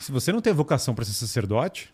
[0.00, 1.92] se você não tem vocação para ser sacerdote,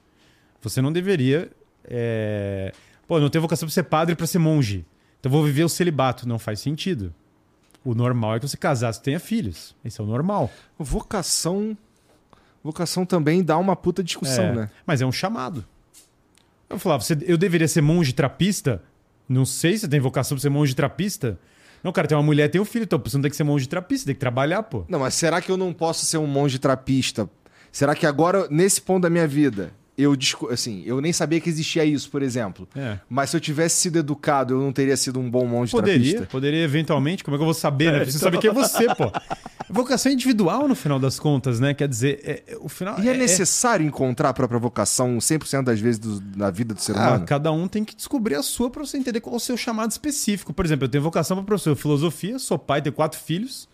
[0.62, 1.50] você não deveria.
[1.84, 2.72] É...
[3.06, 4.86] Pô, não tem vocação para ser padre para ser monge.
[5.18, 6.26] Então vou viver o celibato.
[6.26, 7.12] Não faz sentido.
[7.84, 9.74] O normal é que você casasse e tenha filhos.
[9.84, 10.50] Esse é o normal.
[10.78, 11.76] Vocação.
[12.62, 14.70] Vocação também dá uma puta discussão, é, né?
[14.86, 15.64] Mas é um chamado.
[16.68, 18.82] Eu falava, você, eu deveria ser monge trapista?
[19.28, 21.38] Não sei se você tem vocação para ser monge trapista.
[21.82, 23.68] Não, cara, tem uma mulher, tem um filho, então você não tem que ser monge
[23.68, 24.84] trapista, tem que trabalhar, pô.
[24.88, 27.30] Não, mas será que eu não posso ser um monge trapista
[27.76, 30.16] Será que agora, nesse ponto da minha vida, eu
[30.50, 32.66] assim, eu nem sabia que existia isso, por exemplo.
[32.74, 32.98] É.
[33.06, 36.26] Mas se eu tivesse sido educado, eu não teria sido um bom monge Poderia, trapista.
[36.32, 37.22] poderia eventualmente.
[37.22, 37.98] Como é que eu vou saber, né?
[37.98, 38.40] É, Preciso então...
[38.40, 39.12] saber quem é você, pô.
[39.68, 41.74] Vocação individual, no final das contas, né?
[41.74, 42.98] Quer dizer, é, é o final.
[42.98, 46.80] E é, é necessário encontrar a própria vocação 100% das vezes do, na vida do
[46.80, 47.26] ser ah, humano?
[47.26, 49.90] Cada um tem que descobrir a sua para você entender qual é o seu chamado
[49.90, 50.50] específico.
[50.54, 53.68] Por exemplo, eu tenho vocação para professor de filosofia, sou pai, tenho quatro filhos.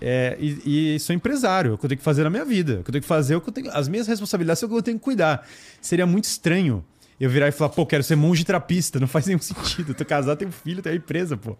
[0.00, 2.80] É, e, e, sou empresário, é o que eu tenho que fazer na minha vida.
[2.80, 4.68] O que eu tenho que fazer, é o que eu tenho, as minhas responsabilidades são
[4.68, 5.46] o que eu tenho que cuidar.
[5.80, 6.84] Seria muito estranho
[7.18, 9.00] eu virar e falar, pô, quero ser monge trapista.
[9.00, 9.92] Não faz nenhum sentido.
[9.92, 11.56] Eu tô casado, tenho filho, tenho empresa, pô.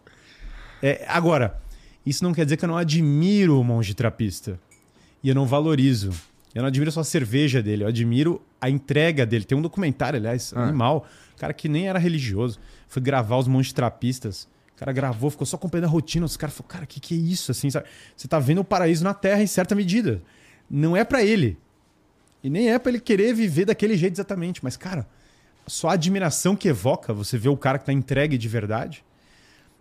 [0.82, 1.60] É, agora,
[2.04, 4.60] isso não quer dizer que eu não admiro o monge trapista.
[5.22, 6.10] E eu não valorizo.
[6.54, 9.44] Eu não admiro só a cerveja dele, eu admiro a entrega dele.
[9.44, 10.62] Tem um documentário, aliás, ah.
[10.62, 11.06] animal,
[11.36, 12.58] cara que nem era religioso,
[12.88, 14.48] foi gravar os monges trapistas.
[14.76, 16.26] O cara gravou, ficou só acompanhando a rotina.
[16.26, 17.50] Os caras falaram, cara, que, que é isso?
[17.50, 17.86] Assim, sabe?
[18.14, 20.22] Você tá vendo o paraíso na Terra em certa medida.
[20.68, 21.56] Não é para ele.
[22.44, 24.62] E nem é para ele querer viver daquele jeito exatamente.
[24.62, 25.08] Mas, cara,
[25.66, 29.02] só a admiração que evoca você ver o cara que tá entregue de verdade.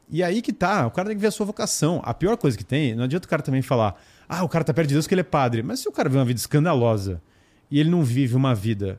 [0.10, 2.02] E aí que tá, o cara tem que ver a sua vocação.
[2.06, 4.74] A pior coisa que tem, não adianta o cara também falar, ah, o cara tá
[4.74, 5.62] perto de Deus porque ele é padre.
[5.62, 7.22] Mas se o cara vê uma vida escandalosa
[7.70, 8.98] e ele não vive uma vida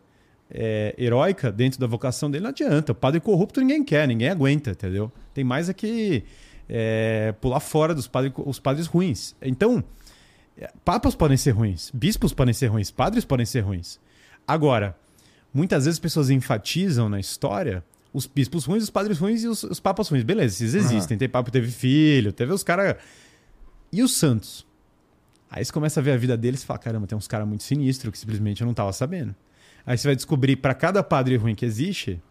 [0.51, 2.93] é, heróica dentro da vocação dele, não adianta.
[2.93, 5.11] O padre corrupto ninguém quer, ninguém aguenta, entendeu?
[5.37, 6.25] Tem mais aqui
[6.67, 9.37] é, pular fora dos padres, os padres ruins.
[9.43, 9.85] Então,
[10.83, 14.01] papas podem ser ruins, bispos podem ser ruins, padres podem ser ruins.
[14.49, 14.97] Agora,
[15.53, 17.85] muitas vezes as pessoas enfatizam na história
[18.15, 20.25] os bispos ruins, os padres ruins e os, os papas ruins.
[20.25, 21.17] Beleza, esses existem.
[21.17, 21.19] Uhum.
[21.19, 22.97] Tem papo que teve filho, teve os caras.
[23.93, 24.67] E os santos?
[25.51, 27.63] Aí você começa a ver a vida deles e fala: caramba, tem uns caras muito
[27.63, 29.35] sinistros que simplesmente eu não tava sabendo.
[29.85, 32.23] Aí você vai descobrir, para cada padre ruim que existe,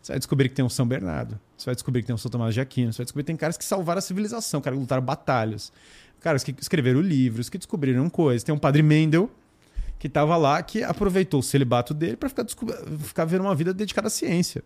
[0.00, 2.30] você vai descobrir que tem um São Bernardo, você vai descobrir que tem um São
[2.30, 4.80] Tomás de Aquino, você vai descobrir que tem caras que salvaram a civilização, caras que
[4.80, 5.72] lutaram batalhas,
[6.20, 8.42] caras que escreveram livros, que descobriram coisas.
[8.42, 9.30] Tem um padre Mendel,
[9.98, 12.44] que estava lá, que aproveitou o celibato dele para ficar,
[13.00, 14.62] ficar vendo uma vida dedicada à ciência.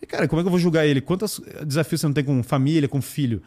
[0.00, 1.00] E, cara, como é que eu vou julgar ele?
[1.00, 3.40] Quantos desafios você não tem com família, com filho?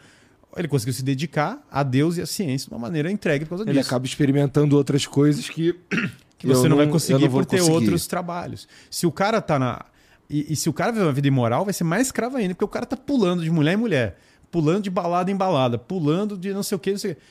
[0.56, 3.64] Ele conseguiu se dedicar a Deus e à ciência de uma maneira entregue por causa
[3.64, 3.80] ele disso.
[3.80, 5.74] Ele acaba experimentando outras coisas que.
[6.38, 7.74] que você não, não, vai conseguir não por ter conseguir.
[7.74, 8.66] outros trabalhos.
[8.90, 9.84] Se o cara tá na.
[10.28, 12.64] E, e, se o cara vive uma vida imoral, vai ser mais escravo ainda, porque
[12.64, 14.18] o cara tá pulando de mulher em mulher,
[14.50, 17.22] pulando de balada em balada, pulando de não sei o que, não sei o que.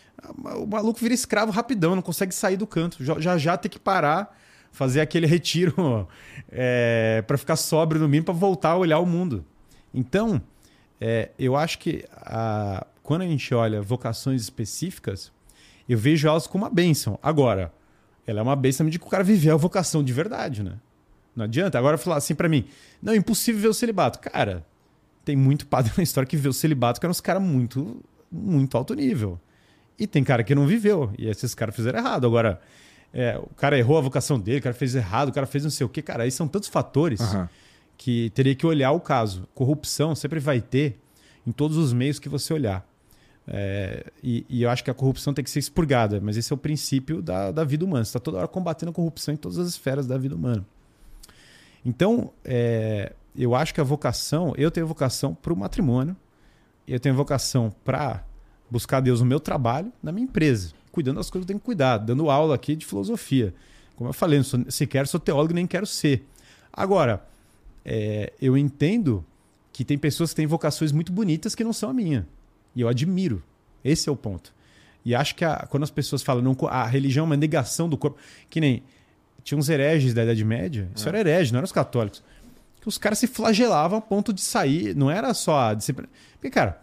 [0.62, 3.04] O maluco vira escravo rapidão, não consegue sair do canto.
[3.04, 4.38] Já já, já tem que parar,
[4.72, 6.08] fazer aquele retiro
[6.50, 9.44] é, para ficar sóbrio no mínimo, para voltar a olhar o mundo.
[9.94, 10.42] Então,
[11.00, 15.32] é, eu acho que a, quando a gente olha vocações específicas,
[15.88, 17.20] eu vejo elas como uma bênção.
[17.22, 17.72] Agora,
[18.26, 20.80] ela é uma bênção de que o cara viver a vocação de verdade, né?
[21.36, 21.78] Não adianta.
[21.78, 22.66] Agora falar assim para mim,
[23.02, 24.20] não, é impossível ver o celibato.
[24.20, 24.66] Cara,
[25.24, 28.78] tem muito padre na história que vê o celibato que eram uns caras muito, muito
[28.78, 29.40] alto nível.
[29.98, 31.12] E tem cara que não viveu.
[31.18, 32.26] E esses caras fizeram errado.
[32.26, 32.62] Agora,
[33.14, 35.72] é, o cara errou a vocação dele, o cara fez errado, o cara fez não
[35.72, 36.02] sei o quê.
[36.02, 37.48] Cara, aí são tantos fatores uhum.
[37.98, 39.48] que teria que olhar o caso.
[39.54, 41.00] Corrupção sempre vai ter
[41.48, 42.86] em todos os meios que você olhar.
[43.48, 46.56] É, e, e, eu acho que a corrupção tem que ser expurgada, mas esse é
[46.56, 48.04] o princípio da, da vida humana.
[48.04, 50.66] Você está toda hora combatendo a corrupção em todas as esferas da vida humana.
[51.86, 56.16] Então, é, eu acho que a vocação, eu tenho vocação para o matrimônio,
[56.88, 58.24] eu tenho vocação para
[58.70, 61.66] buscar Deus no meu trabalho, na minha empresa, cuidando das coisas que eu tenho que
[61.66, 63.54] cuidar, dando aula aqui de filosofia.
[63.96, 66.28] Como eu falei, não sou, sequer sou teólogo nem quero ser.
[66.74, 67.26] Agora,
[67.84, 69.24] é, eu entendo
[69.72, 72.28] que tem pessoas que têm vocações muito bonitas que não são a minha.
[72.76, 73.44] E eu admiro.
[73.84, 74.54] Esse é o ponto.
[75.06, 77.96] E acho que a, quando as pessoas falam não, a religião é uma negação do
[77.96, 78.18] corpo,
[78.50, 78.84] que nem
[79.46, 81.10] tinha uns hereges da Idade Média, isso é.
[81.10, 82.24] era herege, não eram os católicos,
[82.82, 86.10] que os caras se flagelavam a ponto de sair, não era só a disciplina.
[86.34, 86.82] Porque, cara,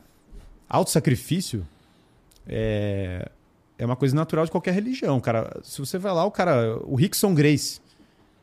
[0.68, 1.66] auto-sacrifício
[2.46, 3.28] é,
[3.76, 5.20] é uma coisa natural de qualquer religião.
[5.20, 7.80] Cara, se você vai lá, o cara, o Rickson Grace,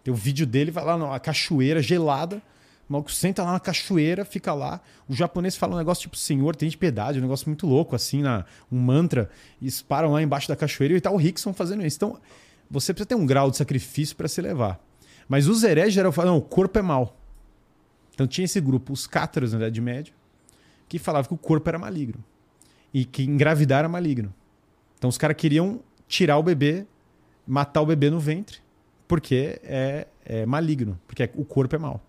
[0.04, 2.42] tem o vídeo dele, vai lá na cachoeira gelada,
[2.90, 4.82] o maluco senta lá na cachoeira, fica lá.
[5.08, 8.22] O japonês fala um negócio tipo, senhor, tem de piedade, um negócio muito louco, assim,
[8.22, 9.30] na, um mantra.
[9.62, 11.96] E eles param lá embaixo da cachoeira e tá o Rickson fazendo isso.
[11.96, 12.20] Então,
[12.70, 14.80] você precisa ter um grau de sacrifício para se levar.
[15.28, 17.18] Mas os hereges eram não, o corpo é mal.
[18.14, 20.14] Então tinha esse grupo, os cátaros na Idade Média,
[20.88, 22.24] que falavam que o corpo era maligno.
[22.94, 24.34] E que engravidar era maligno.
[24.98, 26.86] Então os caras queriam tirar o bebê,
[27.48, 28.60] matar o bebê no ventre,
[29.08, 32.04] porque é, é maligno, porque o corpo é mal.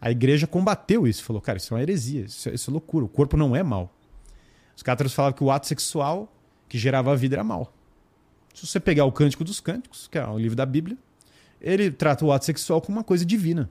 [0.00, 3.04] A igreja combateu isso, falou, cara, isso é uma heresia, isso é, isso é loucura,
[3.04, 3.92] o corpo não é mal.
[4.74, 6.32] Os cátaros falavam que o ato sexual
[6.68, 7.72] que gerava a vida era mal.
[8.54, 10.96] Se você pegar o Cântico dos Cânticos, que é o livro da Bíblia,
[11.60, 13.70] ele trata o ato sexual como uma coisa divina.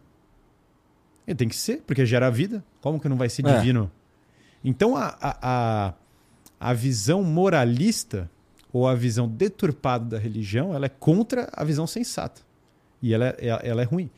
[1.27, 2.63] Ele tem que ser, porque gera a vida.
[2.81, 3.57] Como que não vai ser é.
[3.57, 3.91] divino?
[4.63, 5.93] Então a, a,
[6.59, 8.29] a, visão moralista
[8.73, 12.41] ou a visão deturpada da religião, ela é contra a visão sensata.
[13.01, 14.09] E ela é, ela é ruim.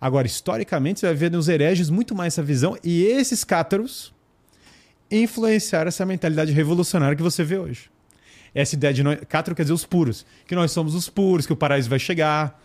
[0.00, 4.14] Agora, historicamente, você vai ver nos hereges muito mais essa visão e esses cátaros
[5.10, 7.90] influenciaram essa mentalidade revolucionária que você vê hoje.
[8.54, 11.52] Essa ideia de nós, cátaro quer dizer os puros, que nós somos os puros, que
[11.52, 12.60] o paraíso vai chegar,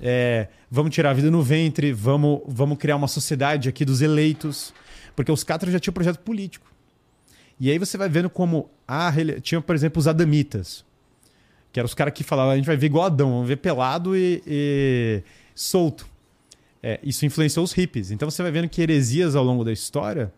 [0.00, 4.72] é, vamos tirar a vida no ventre, vamos, vamos criar uma sociedade aqui dos eleitos,
[5.16, 6.66] porque os cátaros já tinham projeto político.
[7.60, 9.12] E aí você vai vendo como a
[9.42, 10.84] tinha, por exemplo, os adamitas,
[11.72, 14.16] que eram os caras que falavam, a gente vai ver igual Adão, vamos ver pelado
[14.16, 15.22] e, e
[15.54, 16.06] solto.
[16.80, 18.12] É, isso influenciou os hippies.
[18.12, 20.32] Então você vai vendo que heresias ao longo da história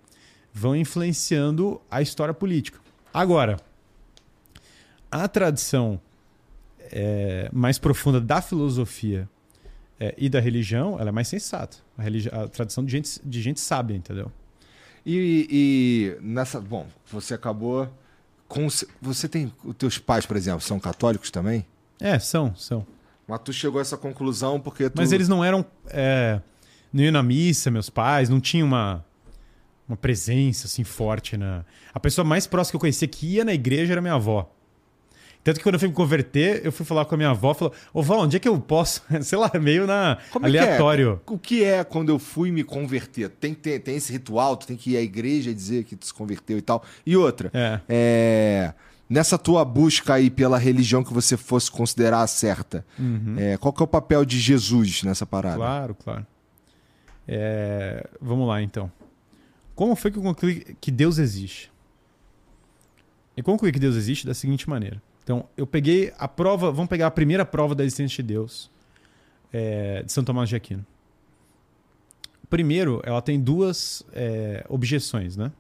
[0.53, 2.79] vão influenciando a história política.
[3.13, 3.59] Agora,
[5.11, 6.01] a tradição
[6.93, 9.29] é, mais profunda da filosofia
[9.99, 11.79] é, e da religião, ela é mais sensata.
[11.97, 14.31] A, religi a tradição de gente, de gente sábia, entendeu?
[15.05, 16.61] E, e, nessa.
[16.61, 17.89] Bom, você acabou.
[18.49, 18.67] Com,
[19.01, 19.53] você tem.
[19.65, 21.67] Os teus pais, por exemplo, são católicos também?
[22.01, 22.87] É, são, são.
[23.27, 24.97] Mas tu chegou a essa conclusão porque tu...
[24.97, 25.65] Mas eles não eram...
[25.87, 26.41] É,
[26.93, 29.05] não iam na missa, meus pais, não tinham uma,
[29.87, 31.65] uma presença assim forte na...
[31.95, 34.53] A pessoa mais próxima que eu conhecia que ia na igreja era minha avó.
[35.43, 37.73] Tanto que quando eu fui me converter, eu fui falar com a minha avó, falou:
[37.95, 39.03] Ô vó, onde é que eu posso?
[39.23, 41.21] Sei lá, meio na Como aleatório.
[41.25, 41.35] Que é?
[41.35, 43.31] O que é quando eu fui me converter?
[43.31, 46.07] Tem, tem, tem esse ritual, tu tem que ir à igreja e dizer que tu
[46.07, 46.85] se converteu e tal.
[47.07, 47.81] E outra, é.
[47.89, 48.75] é
[49.09, 53.35] nessa tua busca aí pela religião que você fosse considerar certa, uhum.
[53.37, 55.57] é, qual que é o papel de Jesus nessa parada?
[55.57, 56.27] Claro, claro.
[57.27, 58.91] É, vamos lá, então.
[59.75, 61.73] Como foi que eu concluí que Deus existe?
[63.37, 65.03] Eu concluí que Deus existe da seguinte maneira.
[65.33, 68.69] Então, eu peguei a prova, vamos pegar a primeira prova da existência de Deus
[69.53, 70.85] é, de São Tomás de Aquino.
[72.49, 75.53] Primeiro, ela tem duas é, objeções, né?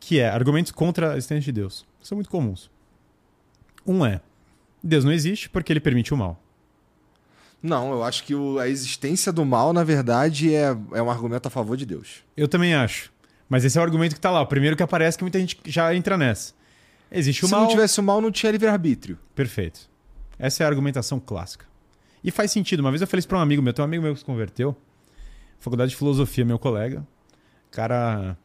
[0.00, 1.84] Que é argumentos contra a existência de Deus.
[2.00, 2.70] São muito comuns.
[3.86, 4.22] Um é,
[4.82, 6.40] Deus não existe porque ele permite o mal.
[7.62, 11.46] Não, eu acho que o- a existência do mal, na verdade, é, é um argumento
[11.46, 12.22] a favor de Deus.
[12.34, 13.12] Eu também acho.
[13.50, 14.40] Mas esse é o argumento que tá lá.
[14.40, 16.54] O primeiro que aparece que muita gente já entra nessa.
[17.16, 17.62] Existe o Se mal.
[17.62, 19.18] não tivesse o mal, não tinha livre-arbítrio.
[19.34, 19.88] Perfeito.
[20.38, 21.64] Essa é a argumentação clássica.
[22.22, 22.80] E faz sentido.
[22.80, 24.24] Uma vez eu falei isso pra um amigo meu, tem um amigo meu que se
[24.24, 24.76] converteu,
[25.60, 27.06] faculdade de filosofia, meu colega.
[27.68, 28.36] O cara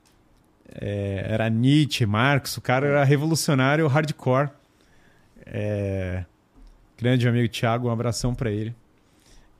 [0.76, 4.50] é, era Nietzsche, Marx, o cara era revolucionário hardcore.
[5.46, 6.26] É,
[6.98, 8.76] grande amigo Thiago, um abração pra ele.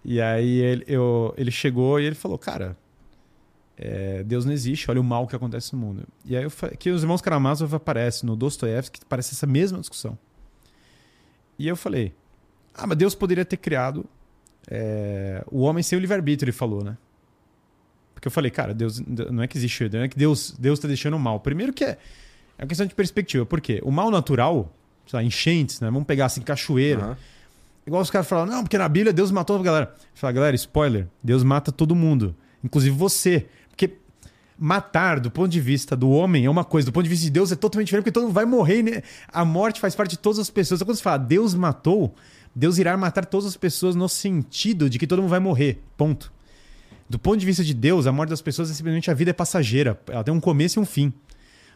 [0.04, 2.78] E aí ele, eu- ele chegou e ele falou, cara,
[3.82, 6.04] é, Deus não existe, olha o mal que acontece no mundo.
[6.26, 10.18] E aí eu que os irmãos Karamazov aparecem no Dostoiévski, parece essa mesma discussão.
[11.58, 12.14] E eu falei,
[12.74, 14.06] ah, mas Deus poderia ter criado
[14.70, 16.98] é, o homem sem o livre-arbítrio, ele falou, né?
[18.14, 20.90] Porque eu falei, cara, Deus não é que existe, não é que Deus Deus está
[20.90, 21.40] deixando o mal.
[21.40, 21.98] Primeiro que é,
[22.58, 23.46] é uma questão de perspectiva.
[23.46, 23.80] Por quê?
[23.82, 24.76] O mal natural,
[25.08, 25.90] sei lá, enchentes, né?
[25.90, 27.02] Vamos pegar assim, cachoeira.
[27.02, 27.18] Aham.
[27.88, 29.96] Igual os caras falam, não, porque na Bíblia Deus matou a galera.
[30.14, 33.48] Fala, galera, spoiler, Deus mata todo mundo, inclusive você.
[34.62, 37.32] Matar, do ponto de vista do homem, é uma coisa, do ponto de vista de
[37.32, 38.84] Deus é totalmente diferente, porque todo mundo vai morrer.
[38.84, 39.04] Né?
[39.30, 40.80] A morte faz parte de todas as pessoas.
[40.80, 42.14] Então, quando você fala, Deus matou,
[42.54, 45.82] Deus irá matar todas as pessoas no sentido de que todo mundo vai morrer.
[45.96, 46.32] Ponto.
[47.10, 49.34] Do ponto de vista de Deus, a morte das pessoas é simplesmente a vida é
[49.34, 50.00] passageira.
[50.08, 51.12] Ela tem um começo e um fim.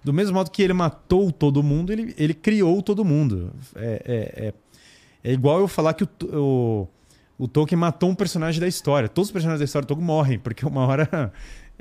[0.03, 3.51] Do mesmo modo que ele matou todo mundo, ele, ele criou todo mundo.
[3.75, 4.53] É, é, é,
[5.23, 6.87] é igual eu falar que o, o,
[7.37, 9.07] o Tolkien matou um personagem da história.
[9.07, 11.31] Todos os personagens da história do Tolkien morrem, porque uma hora.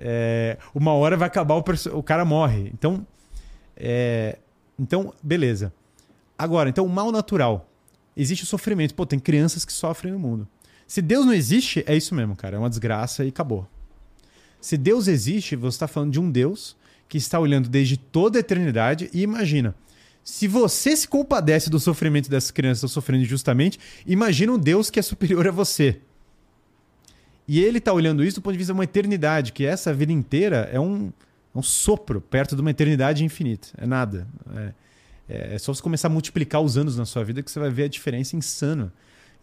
[0.05, 2.70] É, uma hora vai acabar, o, o cara morre.
[2.74, 3.07] Então.
[3.76, 4.38] é,
[4.78, 5.72] então, beleza.
[6.36, 7.68] Agora, então, o mal natural.
[8.16, 8.94] Existe o sofrimento.
[8.94, 10.48] Pô, tem crianças que sofrem no mundo.
[10.88, 12.57] Se Deus não existe, é isso mesmo, cara.
[12.57, 13.66] É uma desgraça e acabou.
[14.61, 16.76] Se Deus existe, você está falando de um Deus
[17.09, 19.74] que está olhando desde toda a eternidade e imagina.
[20.24, 24.90] Se você se compadece do sofrimento dessas crianças que estão sofrendo injustamente, imagina um Deus
[24.90, 26.00] que é superior a você.
[27.47, 30.12] E ele está olhando isso do ponto de vista de uma eternidade, que essa vida
[30.12, 31.12] inteira é um,
[31.55, 33.68] é um sopro perto de uma eternidade infinita.
[33.76, 34.26] É nada.
[34.55, 34.72] É,
[35.28, 37.70] é- é só você começar a multiplicar os anos na sua vida que você vai
[37.70, 38.93] ver a diferença insana,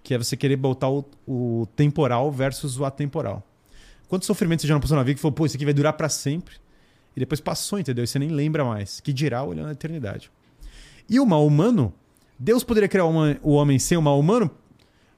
[0.01, 3.45] que é você querer botar o, o temporal versus o atemporal.
[4.07, 5.93] Quantos sofrimentos você já não passou na vida que falou, pô, isso aqui vai durar
[5.93, 6.55] para sempre?
[7.15, 8.03] E depois passou, entendeu?
[8.03, 8.99] E você nem lembra mais.
[9.01, 10.31] Que dirá olhando a eternidade.
[11.09, 11.93] E o mal humano?
[12.39, 14.49] Deus poderia criar uma- o homem sem o mal humano?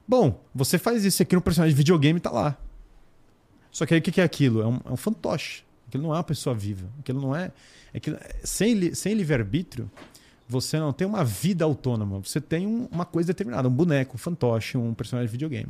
[0.06, 2.58] Bom, você faz isso aqui no personagem de videogame tá lá.
[3.72, 4.60] Só que aí o que é aquilo?
[4.62, 5.64] É um, é um fantoche.
[5.88, 6.86] Aquilo não é uma pessoa viva.
[7.00, 7.50] Aquilo não é.
[7.94, 9.90] aquilo- sem li- sem livre-arbítrio,
[10.48, 12.20] você não tem uma vida autônoma.
[12.20, 15.68] Você tem um- uma coisa determinada, um boneco, um fantoche, um personagem de videogame.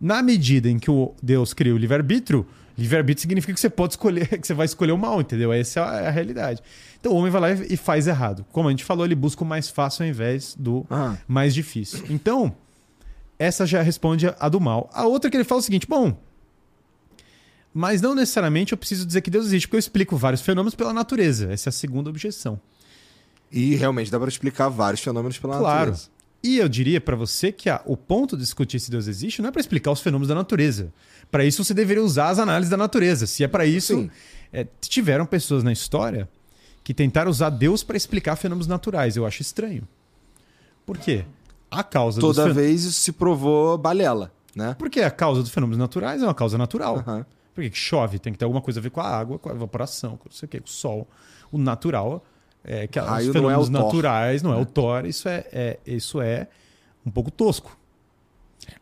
[0.00, 2.46] Na medida em que o Deus cria o livre-arbítrio,
[2.78, 5.52] livre-arbítrio significa que você pode escolher, que você vai escolher o mal, entendeu?
[5.52, 6.62] Essa é a realidade.
[6.98, 8.46] Então o homem vai lá e faz errado.
[8.52, 11.18] Como a gente falou, ele busca o mais fácil ao invés do Aham.
[11.28, 12.04] mais difícil.
[12.08, 12.54] Então,
[13.38, 14.88] essa já responde a do mal.
[14.94, 16.16] A outra que ele fala é o seguinte: bom,
[17.72, 20.92] mas não necessariamente eu preciso dizer que Deus existe, porque eu explico vários fenômenos pela
[20.92, 21.52] natureza.
[21.52, 22.60] Essa é a segunda objeção.
[23.50, 25.90] E realmente dá para explicar vários fenômenos pela Claro.
[25.90, 26.08] natureza.
[26.42, 29.52] E eu diria para você que o ponto de discutir se Deus existe não é
[29.52, 30.92] para explicar os fenômenos da natureza.
[31.30, 33.26] Para isso você deveria usar as análises da natureza.
[33.26, 34.08] Se é para isso,
[34.52, 36.28] é, tiveram pessoas na história
[36.82, 39.16] que tentaram usar Deus para explicar fenômenos naturais.
[39.16, 39.86] Eu acho estranho.
[40.86, 41.24] Por quê?
[41.70, 44.74] A causa dos Toda fen- vez isso se provou balela, né?
[44.78, 46.96] Porque a causa dos fenômenos naturais é uma causa natural.
[47.06, 47.26] Aham.
[47.60, 48.18] Por que que chove?
[48.18, 50.34] Tem que ter alguma coisa a ver com a água, com a evaporação, com não
[50.34, 51.06] sei o quê, com o sol.
[51.52, 52.24] O natural
[52.64, 54.60] é que Raio os não é fenômenos naturais não é É.
[54.60, 55.04] o Thor.
[55.06, 56.48] Isso é, é- isso é
[57.04, 57.76] um pouco tosco.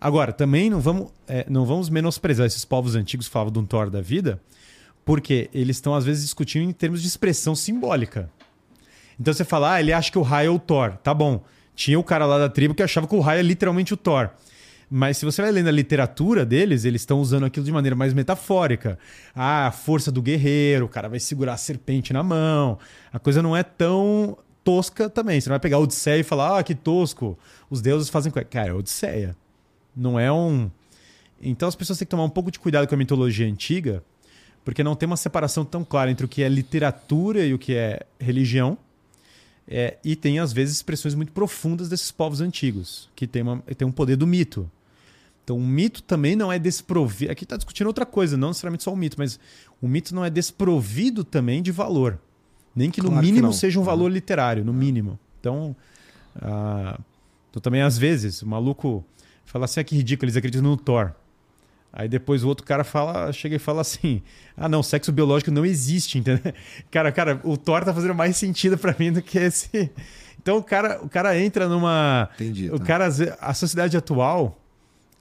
[0.00, 3.64] Agora, também não vamos, é, não vamos menosprezar esses povos antigos que falavam de um
[3.64, 4.40] Thor da vida,
[5.04, 8.30] porque eles estão às vezes discutindo em termos de expressão simbólica.
[9.18, 10.96] Então você fala, ah, ele acha que o raio é o Thor.
[10.98, 11.42] Tá bom.
[11.74, 14.30] Tinha o cara lá da tribo que achava que o raio é literalmente o Thor.
[14.90, 18.14] Mas se você vai lendo a literatura deles, eles estão usando aquilo de maneira mais
[18.14, 18.98] metafórica.
[19.34, 22.78] Ah, a força do guerreiro, o cara vai segurar a serpente na mão.
[23.12, 25.40] A coisa não é tão tosca também.
[25.40, 27.38] Você não vai pegar Odisseia e falar, ah, que tosco.
[27.68, 28.32] Os deuses fazem.
[28.32, 29.36] Cara, é Odisseia.
[29.94, 30.70] Não é um.
[31.40, 34.02] Então as pessoas têm que tomar um pouco de cuidado com a mitologia antiga,
[34.64, 37.74] porque não tem uma separação tão clara entre o que é literatura e o que
[37.74, 38.78] é religião.
[39.70, 43.86] É, e tem, às vezes, expressões muito profundas desses povos antigos, que tem, uma, tem
[43.86, 44.70] um poder do mito.
[45.48, 47.32] Então, o mito também não é desprovido.
[47.32, 49.40] Aqui está discutindo outra coisa, não necessariamente só o mito, mas
[49.80, 52.18] o mito não é desprovido também de valor.
[52.76, 53.52] Nem que no Claro que mínimo não.
[53.54, 55.18] seja um valor literário, no mínimo.
[55.40, 55.74] Então,
[56.42, 57.00] Ah,
[57.48, 59.02] então também, às vezes, o maluco
[59.46, 61.12] fala assim: ah, que ridículo, eles acreditam no Thor.
[61.90, 64.20] Aí depois o outro cara fala, chega e fala assim:
[64.54, 66.52] "Ah, não, sexo biológico não existe", entendeu?
[66.90, 69.90] Cara, cara, o Thor tá fazendo mais sentido para mim do que esse.
[70.40, 72.70] Então o cara, o cara entra numa Entendi.
[72.70, 72.84] o tá.
[72.84, 73.08] cara
[73.40, 74.62] a sociedade atual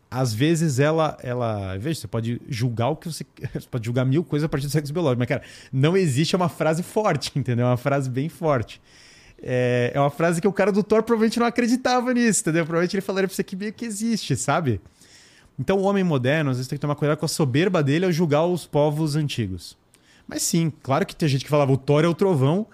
[0.09, 4.23] às vezes ela ela, veja, você pode julgar o que você, você pode julgar mil
[4.23, 5.41] coisas a partir do sexo biológico, mas cara,
[5.71, 7.65] não existe uma frase forte, entendeu?
[7.65, 8.81] É uma frase bem forte.
[9.41, 12.65] É, é uma frase que o cara do Thor provavelmente não acreditava nisso, entendeu?
[12.65, 14.81] Provavelmente ele falaria pra você que meio que existe, sabe?
[15.59, 18.11] Então o homem moderno, às vezes, tem que tomar cuidado com a soberba dele ao
[18.11, 19.77] julgar os povos antigos.
[20.27, 22.67] Mas sim, claro que tem gente que falava o Thor é o trovão,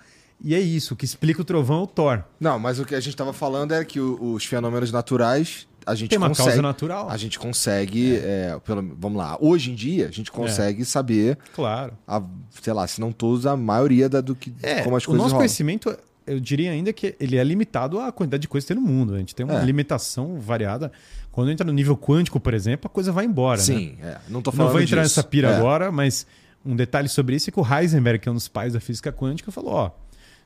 [0.43, 2.23] e é isso, o que explica o trovão é o Thor.
[2.39, 6.09] Não, mas o que a gente tava falando é que os fenômenos naturais a gente
[6.09, 6.47] Tem uma consegue.
[6.49, 7.09] causa natural.
[7.09, 11.93] A gente consegue, é, pelo, vamos lá, hoje em dia a gente consegue saber, Claro.
[12.07, 12.21] a,
[12.61, 15.17] sei lá, se não todos, a maioria da, do que É, como as o coisas
[15.17, 15.37] nosso rolam.
[15.39, 18.87] conhecimento, eu diria ainda que ele é limitado à quantidade de coisas que tem no
[18.87, 19.13] mundo.
[19.15, 19.65] A gente tem uma É.
[19.65, 20.91] limitação variada.
[21.31, 23.57] Quando entra no nível quântico, por exemplo, a coisa vai embora.
[23.59, 23.63] né?
[23.65, 25.19] Sim, é, não tô Não falando vou entrar disso.
[25.19, 25.55] nessa pira É.
[25.57, 26.25] agora, mas
[26.65, 29.11] um detalhe sobre isso é que o Heisenberg, que é um dos pais da física
[29.11, 29.91] quântica, falou: ó,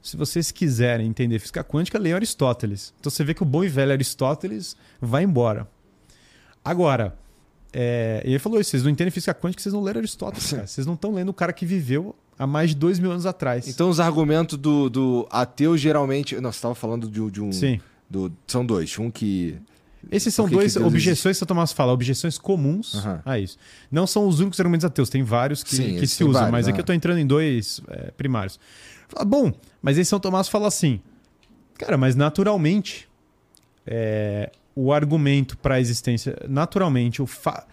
[0.02, 2.94] se vocês quiserem entender física quântica, leiam Aristóteles.
[3.00, 5.68] Então você vê que o bom e velho Aristóteles vai embora.
[6.64, 7.18] Agora,
[7.74, 10.68] é, ele falou isso: vocês não entendem física quântica, vocês não leram Aristóteles, cara.
[10.68, 13.68] Vocês não estão lendo o cara que viveu há mais de dois mil anos atrás.
[13.68, 16.36] Então os argumentos do, do ateu geralmente.
[16.40, 17.52] Não, você estava falando de, de um.
[17.52, 17.80] Sim.
[18.10, 18.98] do- são dois.
[19.00, 19.58] Um que.
[20.10, 23.22] Esses são que que dois Deus objeções que o Tomás fala, objeções comuns Aham.
[23.26, 23.58] a isso.
[23.92, 26.68] Não são os únicos argumentos ateus, tem vários que, Sim, que se usam, vários, mas
[26.68, 26.80] aqui né?
[26.80, 28.58] eu estou entrando em dois é, primários.
[29.10, 29.52] Fala, Bom,
[29.88, 31.00] mas aí São Tomás fala assim,
[31.78, 33.08] cara, mas naturalmente
[33.86, 37.66] é, o argumento para a existência, naturalmente, o, fa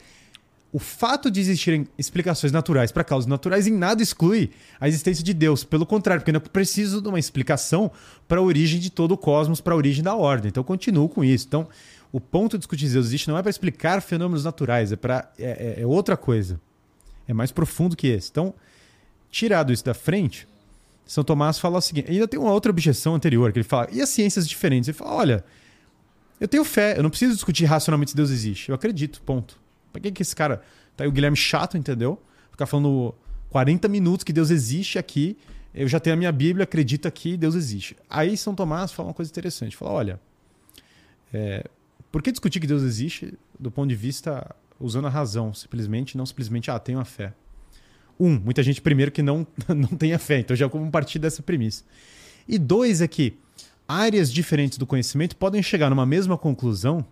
[0.73, 5.35] o fato de existirem explicações naturais para causas naturais em nada exclui a existência de
[5.35, 5.65] Deus.
[5.65, 7.91] Pelo contrário, porque eu preciso de uma explicação
[8.29, 10.51] para a origem de todo o cosmos, para a origem da ordem.
[10.51, 11.47] Então eu continuo com isso.
[11.49, 11.67] Então,
[12.13, 15.79] o ponto de discutir Deus existe não é para explicar fenômenos naturais, é, pra, é,
[15.79, 16.61] é- é outra coisa.
[17.27, 18.31] É mais profundo que esse.
[18.31, 18.55] Então,
[19.33, 20.47] tirado isso da frente,
[21.07, 24.01] São Tomás fala o seguinte: ainda tem uma outra objeção anterior, que ele fala, e
[24.01, 24.89] as ciências diferentes?
[24.89, 25.45] Ele fala: olha,
[26.41, 28.69] eu tenho fé, eu não preciso discutir racionalmente se Deus existe.
[28.69, 29.59] Eu acredito, ponto.
[29.93, 30.63] Pra que, que esse cara.
[30.97, 32.23] Tá aí o Guilherme chato, entendeu?
[32.51, 33.15] Ficar falando
[33.51, 35.37] 40 minutos que Deus existe aqui.
[35.75, 37.97] Eu já tenho a minha Bíblia, acredito aqui, Deus existe.
[38.09, 39.77] Aí São Tomás fala uma coisa interessante.
[39.77, 40.21] Fala: olha,
[41.33, 41.65] é,
[42.13, 46.25] por que discutir que Deus existe do ponto de vista usando a razão, simplesmente, não
[46.25, 47.33] simplesmente, ah, tenho a fé?
[48.19, 51.43] Um, muita gente, primeiro, que não, não tem a fé, então já como partir dessa
[51.43, 51.85] premissa.
[52.47, 53.37] E dois é que
[53.89, 57.05] áreas diferentes do conhecimento podem chegar numa mesma conclusão,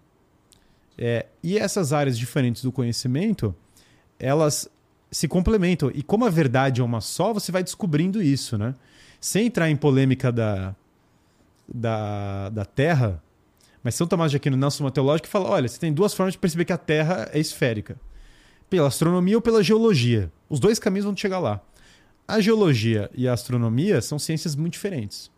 [0.96, 3.55] é, e essas áreas diferentes do conhecimento,
[4.18, 4.68] elas
[5.11, 5.90] se complementam.
[5.94, 8.74] E como a verdade é uma só, você vai descobrindo isso, né?
[9.20, 10.74] Sem entrar em polêmica da,
[11.72, 13.22] da, da Terra,
[13.82, 16.38] mas São Tomás de Aquino, na Suma Teológica, fala: olha, você tem duas formas de
[16.38, 17.96] perceber que a Terra é esférica:
[18.73, 20.33] pela astronomia ou pela geologia.
[20.49, 21.61] Os dois caminhos vão te chegar lá.
[22.27, 25.31] A geologia e a astronomia são ciências muito diferentes.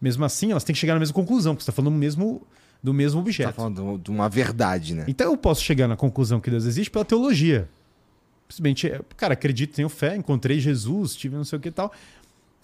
[0.00, 2.42] Mesmo assim, elas têm que chegar na mesma conclusão, porque você está falando do mesmo,
[2.82, 3.52] do mesmo Tá objeto.
[3.54, 5.04] falando de uma verdade, né?
[5.06, 7.68] Então eu posso chegar na conclusão que Deus existe pela teologia.
[8.48, 11.92] Simplesmente, é, cara, acredito, tenho fé, encontrei Jesus, tive não sei o que e tal.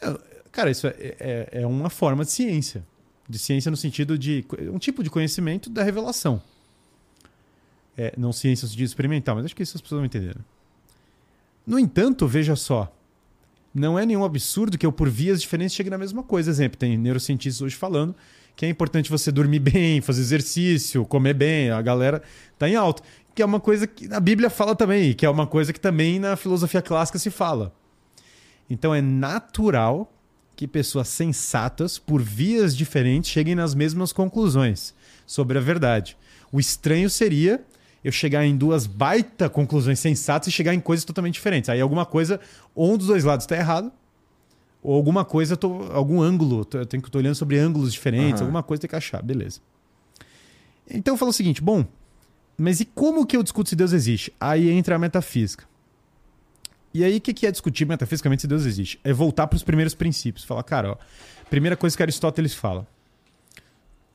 [0.00, 0.18] Eu-
[0.52, 2.84] Cara, isso é, é, é uma forma de ciência.
[3.28, 4.44] De ciência no sentido de.
[4.72, 6.42] um tipo de conhecimento da revelação.
[7.96, 10.36] É, não ciência sentido experimental, mas acho que isso as pessoas vão entender.
[10.36, 10.42] né?
[11.66, 12.92] No entanto, veja só.
[13.74, 16.50] Não é nenhum absurdo que eu, por vias diferentes, chegue na mesma coisa.
[16.50, 18.14] Exemplo, tem neurocientistas hoje falando
[18.56, 22.22] que é importante você dormir bem, fazer exercício, comer bem, a galera
[22.58, 23.02] tá em alta.
[23.34, 26.18] Que é uma coisa que a Bíblia fala também, que é uma coisa que também
[26.18, 27.74] na filosofia clássica se fala.
[28.68, 30.12] Então é natural
[30.54, 34.94] que pessoas sensatas, por vias diferentes, cheguem nas mesmas conclusões
[35.26, 36.16] sobre a verdade.
[36.52, 37.64] O estranho seria
[38.02, 41.68] eu chegar em duas baita conclusões sensatas e chegar em coisas totalmente diferentes.
[41.70, 42.40] Aí alguma coisa,
[42.74, 43.92] ou um dos dois lados está errado,
[44.82, 48.40] ou alguma coisa, tô, algum ângulo, tô- eu tenho que estar olhando sobre ângulos diferentes,
[48.40, 48.42] Aham.
[48.48, 49.60] alguma coisa tem que achar, beleza.
[50.88, 51.84] Então eu falo o seguinte, bom,
[52.56, 54.32] mas e como que eu discuto se Deus existe?
[54.40, 55.68] Aí entra a metafísica.
[56.92, 58.98] E aí, o que que é discutir metafisicamente se Deus existe?
[59.04, 60.44] É voltar para os primeiros princípios.
[60.44, 60.96] Falar, cara, ó,
[61.48, 62.84] primeira coisa que Aristóteles fala: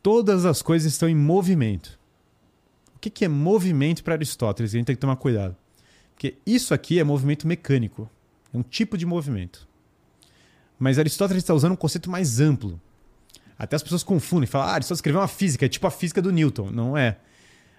[0.03, 1.97] todas as coisas estão em movimento.
[3.05, 4.73] O que, que é movimento para Aristóteles?
[4.73, 5.55] A gente tem que tomar cuidado.
[6.15, 8.09] Porque isso aqui é movimento mecânico.
[8.51, 9.67] É um tipo de movimento.
[10.79, 12.81] Mas Aristóteles está usando um conceito mais amplo.
[13.59, 14.47] Até as pessoas confundem.
[14.47, 16.71] Falam, ah, Aristóteles escreveu uma física, é tipo a física do Newton.
[16.71, 17.17] Não é.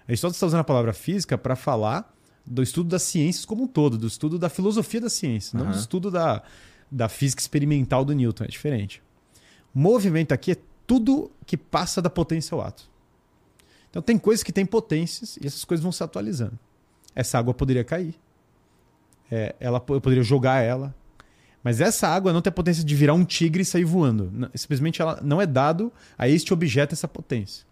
[0.07, 2.15] Aristóteles está usando a palavra física para falar
[2.45, 5.73] do estudo das ciências como um todo, do estudo da filosofia da ciência, não Aham.
[5.73, 6.41] do estudo da,
[6.89, 8.45] da física experimental do Newton.
[8.45, 9.03] É diferente.
[9.73, 10.57] Movimento aqui é
[10.87, 12.89] tudo que passa da potência ao ato.
[13.89, 16.57] Então tem coisas que têm potências e essas coisas vão se atualizando.
[17.15, 18.15] Essa água poderia cair.
[19.31, 20.93] É, ela, eu poderia jogar ela.
[21.63, 24.49] Mas essa água não tem a potência de virar um tigre e sair voando.
[24.55, 27.65] Simplesmente ela não é dado a este objeto essa potência.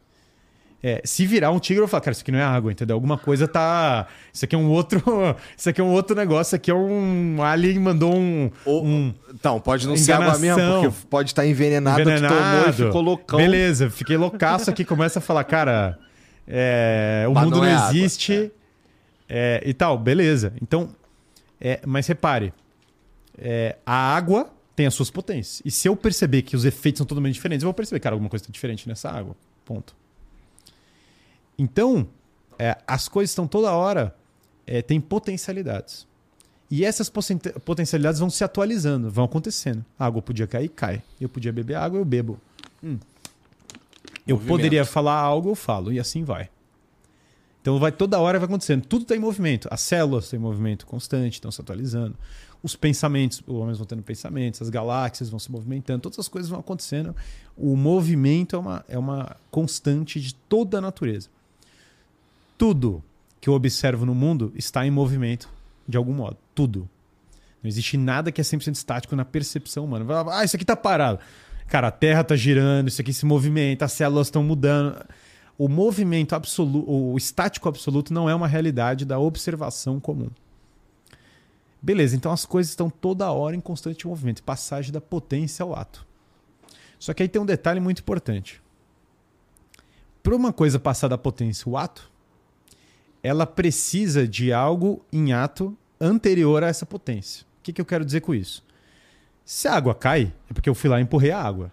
[0.87, 2.93] É, se virar um tigre, eu falo, cara, isso aqui não é água, entendeu?
[2.93, 4.05] Alguma coisa tá.
[4.31, 5.01] Isso aqui é um outro.
[5.57, 6.49] Isso aqui é um outro negócio.
[6.49, 8.51] Isso aqui é um alien mandou um.
[8.67, 9.11] um...
[9.33, 10.35] Então, pode não enganação.
[10.35, 12.35] ser água mesmo, porque pode estar envenenado, envenenado.
[12.35, 13.39] tomou e ficou loucão.
[13.39, 15.97] Beleza, fiquei loucaço aqui, começa a falar, cara.
[16.47, 18.33] É, o mas mundo não, é existe.
[18.33, 18.51] Água,
[19.27, 19.63] é.
[19.65, 20.53] e tal, beleza.
[20.61, 20.89] Então.
[21.59, 22.53] É, mas repare,
[23.39, 25.63] é, a água tem as suas potências.
[25.65, 28.29] E se eu perceber que os efeitos são totalmente diferentes, eu vou perceber, cara, alguma
[28.29, 29.35] coisa está diferente nessa água.
[29.65, 30.04] Ponto.
[31.57, 32.07] Então,
[32.59, 34.15] é, as coisas estão toda hora,
[34.65, 36.07] é, tem potencialidades.
[36.69, 37.09] E essas
[37.63, 39.85] potencialidades vão se atualizando, vão acontecendo.
[39.99, 41.01] A água podia cair, cai.
[41.21, 42.39] Eu podia beber água, eu bebo.
[42.83, 42.97] Hum.
[44.27, 46.49] Eu poderia falar algo, eu falo, e assim vai.
[47.61, 48.83] Então vai toda hora vai acontecendo.
[48.85, 49.67] Tudo está em movimento.
[49.71, 52.17] As células em movimento constante, estão se atualizando.
[52.63, 56.49] Os pensamentos, os homens vão tendo pensamentos, as galáxias vão se movimentando, todas as coisas
[56.49, 57.15] vão acontecendo.
[57.55, 61.29] O movimento é uma, é uma constante de toda a natureza
[62.57, 63.03] tudo
[63.39, 65.49] que eu observo no mundo está em movimento
[65.87, 66.37] de algum modo.
[66.53, 66.89] Tudo.
[67.61, 70.05] Não existe nada que é 100% estático na percepção humana.
[70.31, 71.19] Ah, isso aqui está parado.
[71.67, 75.03] Cara, a Terra está girando, isso aqui se movimenta, as células estão mudando.
[75.57, 80.29] O movimento absoluto, o estático absoluto não é uma realidade da observação comum.
[81.81, 86.05] Beleza, então as coisas estão toda hora em constante movimento, passagem da potência ao ato.
[86.99, 88.61] Só que aí tem um detalhe muito importante.
[90.21, 92.11] Para uma coisa passar da potência ao ato,
[93.25, 97.43] ela precisa de algo em ato anterior a essa potência.
[97.59, 98.63] O que, que eu quero dizer com isso?
[99.43, 101.71] Se a água cai, é porque eu fui lá e empurrei a água.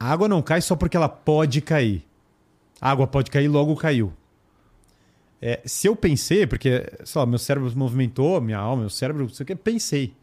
[0.00, 2.02] A água não cai só porque ela pode cair.
[2.80, 4.10] A água pode cair, logo caiu.
[5.40, 9.28] É, se eu pensei, porque, sei lá, meu cérebro movimentou, minha alma, meu cérebro, não
[9.28, 10.14] sei o que, pensei.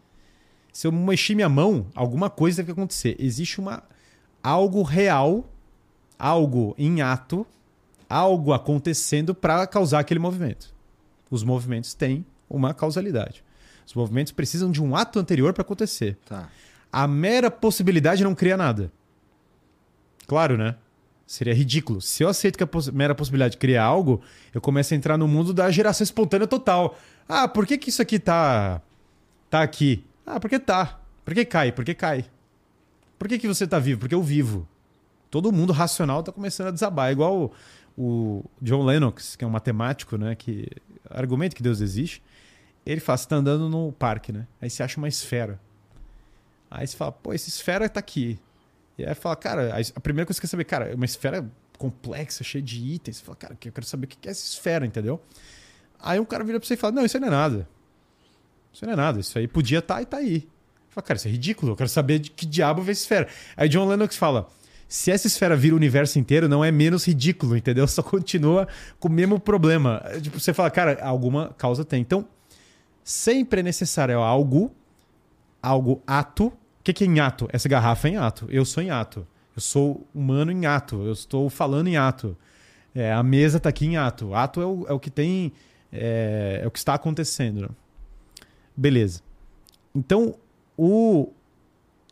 [0.73, 3.15] Se eu mexi minha mão, alguma coisa deve acontecer.
[3.19, 3.83] Existe uma
[4.41, 5.47] algo real,
[6.17, 7.45] algo em ato,
[8.15, 10.73] algo acontecendo para causar aquele movimento.
[11.29, 13.43] Os movimentos têm uma causalidade.
[13.85, 16.17] Os movimentos precisam de um ato anterior para acontecer.
[16.25, 16.49] Tá.
[16.91, 18.89] A mera possibilidade não cria nada.
[20.25, 20.75] Claro, né?
[21.27, 21.99] Seria ridículo.
[21.99, 24.21] Se eu aceito que a poss mera possibilidade cria algo,
[24.53, 26.97] eu começo a entrar no mundo da geração espontânea total.
[27.27, 28.81] Ah, por que, que isso aqui tá,
[29.49, 30.05] tá aqui?
[30.25, 30.99] Ah, porque tá.
[31.25, 31.71] Por que cai?
[31.71, 32.25] Por que cai?
[33.19, 33.99] Por que, que você tá vivo?
[33.99, 34.67] Porque eu vivo.
[35.29, 37.11] Todo mundo racional tá começando a desabar.
[37.11, 37.51] Igual
[37.97, 40.67] o John Lennox, que é um matemático, né, que
[41.09, 42.21] argumenta que Deus existe,
[42.85, 44.45] ele fala, você tá andando no parque, né?
[44.61, 45.59] Aí você acha uma esfera.
[46.69, 48.39] Aí você fala, pô, essa esfera tá aqui.
[48.97, 51.49] E aí fala, cara, a primeira coisa que você quer saber, cara, é uma esfera
[51.77, 53.17] complexa, cheia de itens.
[53.17, 55.21] Você fala, cara, eu quero saber o que é essa esfera, entendeu?
[55.99, 57.67] Aí um cara vira pra você e fala, não, isso aí não é nada.
[58.71, 60.47] Isso não é nada, isso aí podia estar tá e tá aí.
[60.89, 63.27] Fala, cara, isso é ridículo, eu quero saber de que diabo vê essa esfera.
[63.57, 64.47] Aí John Lennox fala,
[64.95, 67.85] se essa esfera vira o universo inteiro, não é menos ridículo, entendeu?
[67.85, 68.65] Só continua
[68.97, 70.01] com o mesmo problema.
[70.21, 71.99] Tipo, você fala, cara, alguma causa tem.
[71.99, 72.25] Então,
[73.03, 74.73] sempre é necessário algo,
[75.61, 76.45] algo ato.
[76.45, 77.45] O que é em ato?
[77.51, 78.47] Essa garrafa é em ato.
[78.49, 79.27] Eu sou em ato.
[79.53, 81.03] Eu sou humano em ato.
[81.03, 82.37] Eu estou falando em ato.
[82.95, 84.33] É, a mesa está aqui em ato.
[84.33, 85.51] Ato é o, é o que tem.
[85.91, 87.69] É, é o que está acontecendo.
[88.77, 89.19] Beleza.
[89.93, 90.35] Então,
[90.77, 91.33] o,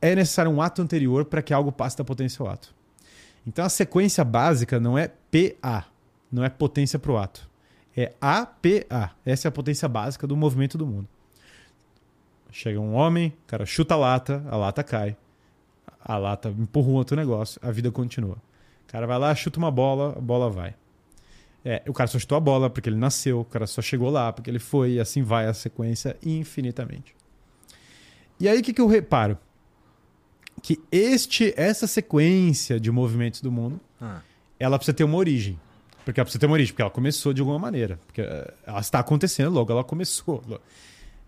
[0.04, 2.76] é necessário um ato anterior para que algo passe da potência ao ato.
[3.47, 5.86] Então a sequência básica não é PA,
[6.30, 7.49] não é potência para o ato.
[7.95, 9.12] É APA.
[9.26, 11.08] Essa é a potência básica do movimento do mundo.
[12.51, 15.16] Chega um homem, o cara chuta a lata, a lata cai.
[16.04, 18.36] A lata empurra um outro negócio, a vida continua.
[18.88, 20.76] O cara vai lá, chuta uma bola, a bola vai.
[21.64, 24.34] É, o cara só chutou a bola porque ele nasceu, o cara só chegou lá
[24.34, 27.16] porque ele foi, e assim vai a sequência infinitamente.
[28.38, 29.38] E aí o que, que eu reparo?
[30.62, 34.22] Que este, essa sequência de movimentos do mundo, ah.
[34.60, 35.60] ela precisa ter uma origem.
[36.06, 37.99] Porque ela precisa ter uma origem, porque ela começou de alguma maneira.
[38.06, 40.43] Porque eh, ela está acontecendo, logo ela começou.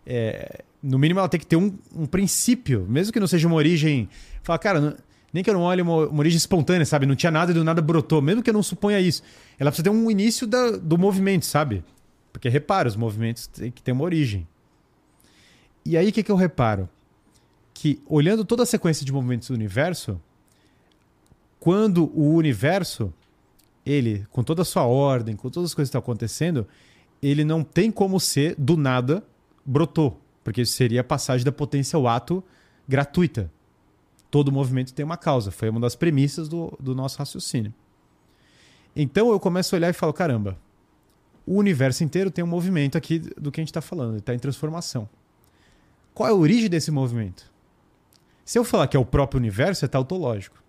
[0.05, 3.55] É, no mínimo, ela tem que ter um, um, princípio, mesmo que não seja uma
[3.55, 4.09] origem.
[4.43, 4.95] Fala, cara, não,
[5.33, 7.05] nem que eu não olhe uma, uma, origem espontânea, sabe?
[7.05, 9.23] Não tinha nada e do nada brotou, mesmo que eu não suponha isso.
[9.57, 11.83] Ela precisa ter um início da, do movimento, sabe?
[12.31, 14.47] Porque repara, os movimentos têm que ter uma origem.
[15.85, 16.89] E aí o que, que eu reparo?
[17.75, 20.19] Que, olhando toda a sequência de movimentos do universo,
[21.59, 23.13] quando o universo,
[23.85, 26.65] ele, com toda a sua ordem, com todas as coisas que estão acontecendo,
[27.21, 29.21] ele não tem como ser do nada
[29.65, 32.41] brotou, porque isso seria a passagem da potência ao ato
[32.87, 33.51] gratuita.
[34.31, 35.51] todo movimento tem uma causa.
[35.51, 37.73] Foi uma das premissas do, do nosso raciocínio.
[38.95, 40.57] Então eu começo a olhar e falo: caramba,
[41.45, 44.39] o universo inteiro tem um movimento aqui do que a gente está falando, está em
[44.39, 45.09] transformação.
[46.13, 47.54] Qual é a origem desse movimento?
[48.45, 50.63] Se eu falar que é o próprio universo, é tautológico.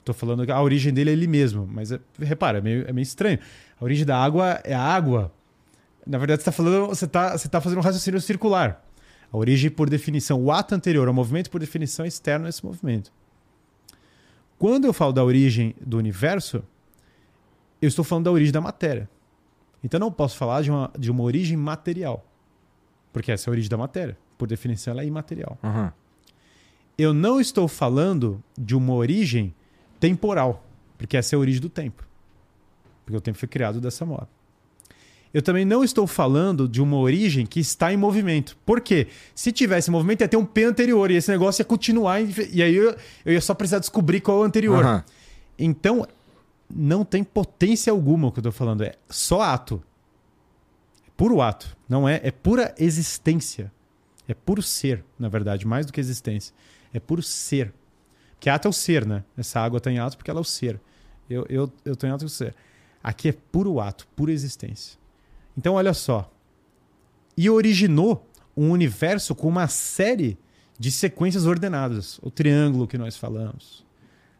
[0.00, 2.92] Estou falando que a origem dele é ele mesmo, mas é, repara, é meio, é
[2.92, 3.38] meio estranho.
[3.78, 5.30] A origem da água é a água.
[6.06, 8.82] Na verdade, você está falando, você está você tá fazendo um raciocínio circular.
[9.30, 12.64] A origem, por definição, o ato anterior ao movimento, por definição, é externo a esse
[12.64, 13.12] movimento.
[14.58, 16.64] Quando eu falo da origem do universo,
[17.82, 19.08] eu estou falando da origem da matéria.
[19.84, 22.24] Então não posso falar de uma, de uma origem material.
[23.12, 24.16] Porque essa é a origem da matéria.
[24.38, 25.58] Por definição, ela é imaterial.
[25.62, 25.90] Uhum.
[26.98, 29.54] Eu não estou falando de uma origem
[30.00, 30.64] temporal.
[30.98, 32.04] Porque essa é a origem do tempo.
[33.04, 34.28] Porque o tempo foi criado dessa moda.
[35.32, 38.56] Eu também não estou falando de uma origem que está em movimento.
[38.64, 39.08] Por quê?
[39.34, 42.20] Se tivesse movimento, ia ter um P anterior e esse negócio ia continuar.
[42.20, 44.84] E aí eu, eu ia só precisar descobrir qual é o anterior.
[44.84, 45.02] Uhum.
[45.58, 46.08] Então,
[46.68, 48.82] não tem potência alguma o que eu estou falando.
[48.82, 49.82] É só ato.
[51.06, 51.76] É puro ato.
[51.88, 52.20] Não é.
[52.24, 53.70] É pura existência.
[54.26, 56.54] É puro ser, na verdade, mais do que existência.
[56.92, 57.72] É puro ser.
[58.40, 59.24] Que ato é o ser, né?
[59.36, 60.80] Essa água está em ato porque ela é o ser.
[61.28, 62.54] Eu, eu, eu em ato o ser.
[63.02, 64.98] Aqui é puro ato, pura existência.
[65.56, 66.30] Então, olha só.
[67.36, 68.26] E originou
[68.56, 70.38] um universo com uma série
[70.78, 72.18] de sequências ordenadas.
[72.22, 73.84] O triângulo que nós falamos.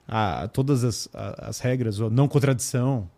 [0.06, 3.10] A, todas as, a, as regras, a não contradição.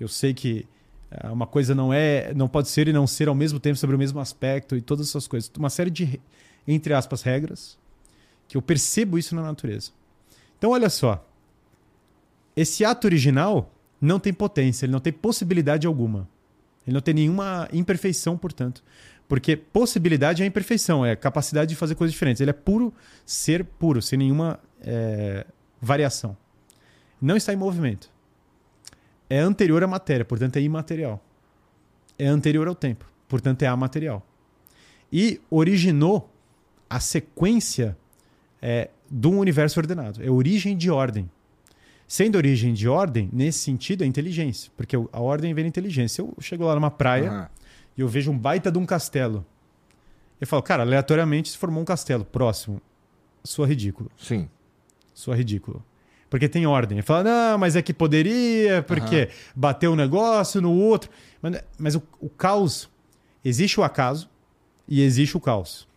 [0.00, 0.66] Eu sei que
[1.10, 3.94] é, uma coisa não é, não pode ser e não ser ao mesmo tempo sobre
[3.94, 5.50] o mesmo aspecto e todas essas coisas.
[5.56, 6.20] Uma série de,
[6.66, 7.78] entre aspas, regras
[8.48, 9.90] que eu percebo isso na natureza.
[10.58, 11.24] Então, olha só.
[12.54, 13.70] Esse ato original
[14.00, 16.28] não tem potência, ele não tem possibilidade alguma.
[16.86, 18.82] Ele não tem nenhuma imperfeição, portanto.
[19.28, 22.40] Porque possibilidade é imperfeição, é capacidade de fazer coisas diferentes.
[22.40, 22.94] Ele é puro
[23.24, 25.44] ser puro, sem nenhuma é,
[25.80, 26.36] variação.
[27.20, 28.10] Não está em movimento.
[29.28, 31.22] É anterior à matéria, portanto é imaterial.
[32.18, 34.24] É anterior ao tempo, portanto é amaterial.
[35.12, 36.32] E originou
[36.88, 37.96] a sequência
[38.60, 40.22] é, de um universo ordenado.
[40.22, 41.30] É origem de ordem.
[42.08, 44.70] Sendo origem de ordem, nesse sentido, é inteligência.
[44.76, 46.22] Porque a ordem vem da inteligência.
[46.22, 47.46] Eu chego lá numa praia Uhum.
[47.98, 49.44] e eu vejo um baita de um castelo.
[50.40, 52.80] Eu falo, cara, aleatoriamente se formou um castelo próximo.
[53.42, 54.10] Sua ridículo.
[54.16, 54.48] Sim.
[55.14, 55.84] Sua ridículo.
[56.28, 56.98] Porque tem ordem.
[56.98, 61.10] Ele fala, não, mas é que poderia, porque bateu um negócio no outro.
[61.40, 62.88] Mas, mas o, o caos.
[63.44, 64.28] Existe o acaso
[64.88, 65.88] e existe o caos.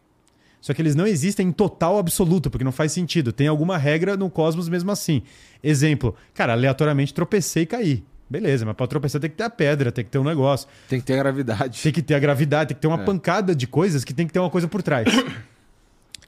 [0.62, 3.32] Só que eles não existem em total absoluto, porque não faz sentido.
[3.32, 5.22] Tem alguma regra no cosmos mesmo assim.
[5.64, 8.04] Exemplo, cara, aleatoriamente tropecei e caí.
[8.30, 11.00] Beleza, mas para tropeçar tem que ter a pedra, tem que ter um negócio, Tem
[11.00, 11.82] que ter gravidade.
[11.82, 13.06] tem que ter a gravidade, tem que ter uma É.
[13.06, 15.06] pancada de coisas que tem que ter uma coisa por trás.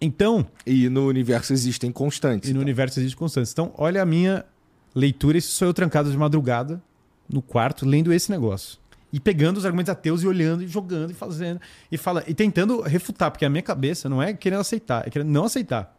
[0.03, 2.49] Então, E no universo existem constantes.
[2.49, 2.63] e no então.
[2.63, 3.53] universo existe constância.
[3.53, 4.43] Então, olha a minha
[4.95, 5.37] leitura.
[5.37, 6.81] Isso sou eu trancado de madrugada
[7.29, 8.79] no quarto, lendo esse negócio.
[9.11, 11.59] E pegando os argumentos ateus e olhando, e jogando, e fazendo,
[11.91, 15.29] e fala, e tentando refutar, porque a minha cabeça não é querendo aceitar, é querendo
[15.29, 15.97] não aceitar.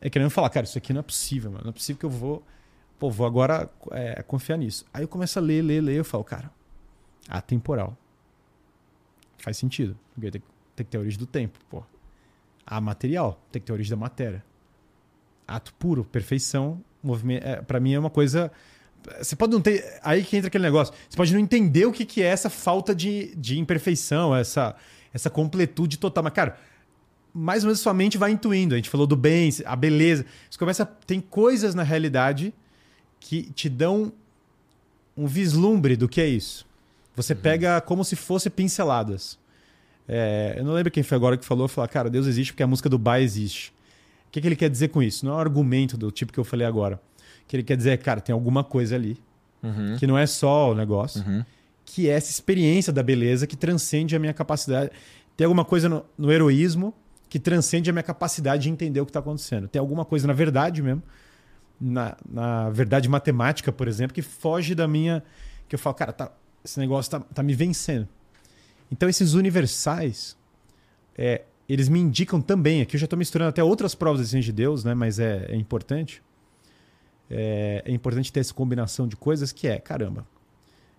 [0.00, 1.64] É querendo falar, cara, isso aqui não é possível, mano.
[1.64, 2.42] Não é possível que eu vou.
[2.98, 4.84] Pô, vou agora é, confiar nisso.
[4.92, 6.50] Aí eu começo a ler, ler, ler, eu falo, cara,
[7.28, 7.96] atemporal.
[9.38, 9.98] Faz sentido.
[10.14, 10.42] Porque tem,
[10.74, 11.82] tem que ter a origem do tempo, pô.
[12.66, 14.44] A material, tem que ter a origem da matéria.
[15.46, 17.44] Ato puro, perfeição, movimento.
[17.44, 18.50] É, para mim é uma coisa.
[19.20, 19.84] Você pode não ter.
[20.02, 20.92] Aí que entra aquele negócio.
[21.08, 24.74] Você pode não entender o que, que é essa falta de, de imperfeição, essa,
[25.12, 26.24] essa completude total.
[26.24, 26.58] Mas, cara,
[27.32, 28.74] mais ou menos sua mente vai intuindo.
[28.74, 30.24] A gente falou do bem, a beleza.
[30.50, 30.82] Você começa.
[30.82, 32.52] a- Tem coisas na realidade
[33.20, 34.12] que te dão
[35.16, 36.66] um vislumbre do que é isso.
[37.14, 39.38] Você pega como se fosse pinceladas.
[40.08, 42.66] É, eu não lembro quem foi agora que falou, falou, cara, Deus existe porque a
[42.66, 43.72] música do Bai existe.
[44.28, 45.24] O que, que ele quer dizer com isso?
[45.24, 47.00] Não é um argumento do tipo que eu falei agora.
[47.46, 49.18] Que ele quer dizer é, cara, tem alguma coisa ali,
[49.62, 49.96] Uhum.
[49.98, 51.44] que não é só o negócio, Uhum.
[51.84, 54.90] que é essa experiência da beleza que transcende a minha capacidade.
[55.36, 56.94] Tem alguma coisa no, no heroísmo
[57.28, 59.66] que transcende a minha capacidade de entender o que está acontecendo.
[59.68, 61.02] Tem alguma coisa na verdade mesmo,
[61.80, 65.22] na, na verdade matemática, por exemplo, que foge da minha.
[65.68, 66.30] Que eu falo, cara, tá,
[66.64, 68.08] esse negócio tá, tá me vencendo.
[68.90, 70.36] Então, esses universais,
[71.18, 72.80] é, eles me indicam também.
[72.82, 74.94] Aqui eu já estou misturando até outras provas da existência de Deus, né?
[74.94, 76.22] mas é, é importante.
[77.30, 80.26] É, é importante ter essa combinação de coisas que é, caramba,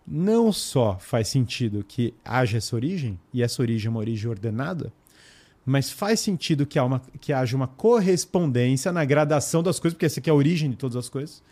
[0.06, 4.92] não só faz sentido que haja essa origem, e essa origem é uma origem ordenada,
[5.66, 10.06] mas faz sentido que, há uma, que haja uma correspondência na gradação das coisas, porque
[10.06, 11.44] essa aqui é a origem de todas as coisas,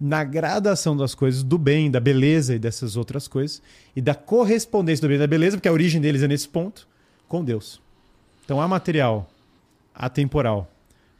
[0.00, 3.60] na gradação das coisas, do bem, da beleza e dessas outras coisas,
[3.96, 6.86] e da correspondência do bem e da beleza, porque a origem deles é nesse ponto,
[7.26, 7.80] com Deus.
[8.44, 9.28] Então, há material,
[9.92, 10.70] atemporal,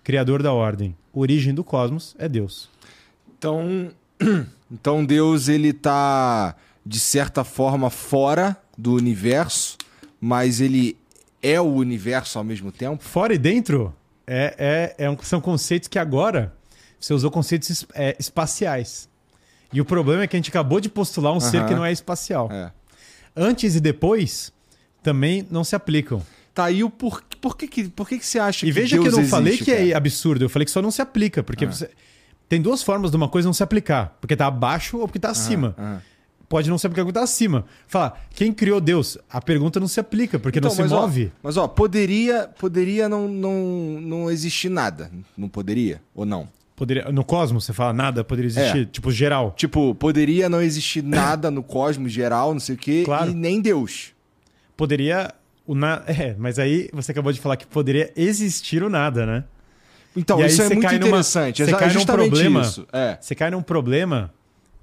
[0.05, 2.71] criador da ordem, origem do cosmos, é Deus.
[3.39, 3.91] Então,
[4.71, 6.55] então Deus ele tá
[6.85, 9.77] de certa forma fora do universo,
[10.21, 10.97] mas ele
[11.43, 13.03] é o universo ao mesmo tempo.
[13.03, 13.95] Fora e dentro
[14.27, 16.53] é, é, é um- são conceitos que agora
[16.99, 19.09] você usou conceitos é, espaciais.
[19.73, 21.67] E o problema é que a gente acabou de postular um ser Aham.
[21.69, 22.51] que não é espacial.
[22.51, 22.73] É.
[23.37, 24.53] Antes e depois
[25.03, 26.23] também não se aplicam.
[26.55, 28.97] Tá aí o por, por que que por que que você acha E que veja
[28.97, 29.89] Deus que eu não existe, falei que cara?
[29.89, 31.71] é absurdo, eu falei que só não se aplica, porque Ah.
[31.71, 31.91] você
[32.49, 35.31] tem duas formas de uma coisa não se aplicar, porque tá abaixo ou porque tá
[35.31, 35.75] acima.
[35.79, 35.99] Ah,
[36.49, 37.67] Pode não se aplicar porque tá acima.
[37.87, 39.19] Falar, quem criou Deus?
[39.29, 41.31] A pergunta não se aplica, porque não se Então, mas, ó, move.
[41.43, 46.49] mas ó, poderia poderia não, não, não existir nada, não poderia ou não?
[46.75, 48.85] Poderia, no cosmos, você fala nada, poderia existir, É.
[48.87, 49.53] tipo, geral.
[49.57, 53.31] Tipo, poderia não existir nada no cosmos geral, não sei o quê, Claro.
[53.31, 54.13] e nem Deus.
[54.75, 55.35] Poderia.
[55.67, 56.03] O na...
[56.09, 59.45] É, mas aí você acabou de falar que poderia existir o nada, né?
[60.17, 61.65] Então, E isso é muito cai numa- interessante.
[61.65, 62.87] você é cai num justamente problema- isso.
[62.93, 63.19] É.
[63.21, 64.33] Você cai num problema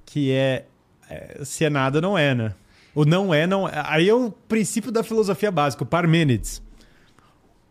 [0.06, 0.66] que é,
[1.10, 2.54] é, se é nada, não é, né?
[2.94, 3.72] O não é, não é.
[3.88, 6.62] Aí é o princípio da filosofia básica, o Parmênides.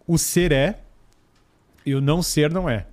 [0.06, 0.80] O ser é
[1.86, 2.86] e o não ser não é.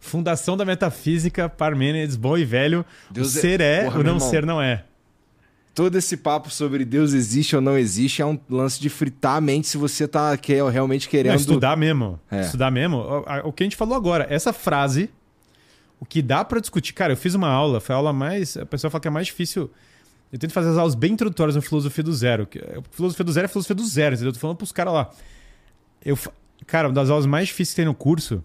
[0.00, 2.86] Fundação da metafísica, Parmênides, bom e velho.
[3.10, 4.84] Deus o é- ser é, Porra, o não ser não é.
[5.76, 9.40] Todo esse papo sobre Deus existe ou não existe é um lance de fritar a
[9.42, 11.32] mente se você tá que- realmente querendo.
[11.34, 12.18] Não, estudar mesmo.
[12.30, 12.40] É.
[12.40, 12.96] Estudar mesmo.
[13.44, 15.10] O, que a gente falou agora, essa frase,
[16.00, 16.94] o que dá pra discutir.
[16.94, 18.56] Cara, eu fiz uma aula, foi a aula mais.
[18.56, 19.70] A pessoa fala que é mais difícil.
[20.32, 22.46] Eu tento fazer as aulas bem introdutórias no Filosofia do Zero.
[22.46, 22.58] que-
[22.90, 24.30] Filosofia do Zero é filosofia do zero, entendeu?
[24.30, 25.10] Eu tô falando pros caras lá.
[26.02, 26.18] Eu,
[26.66, 28.42] cara, uma das aulas mais difíceis que tem no curso,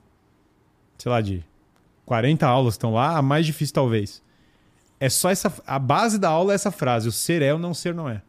[0.97, 1.43] sei lá, de
[2.05, 4.21] 40 aulas estão lá, a mais difícil talvez.
[5.01, 5.51] É só essa.
[5.65, 8.21] A base da aula é essa frase: o ser é, o não ser não é.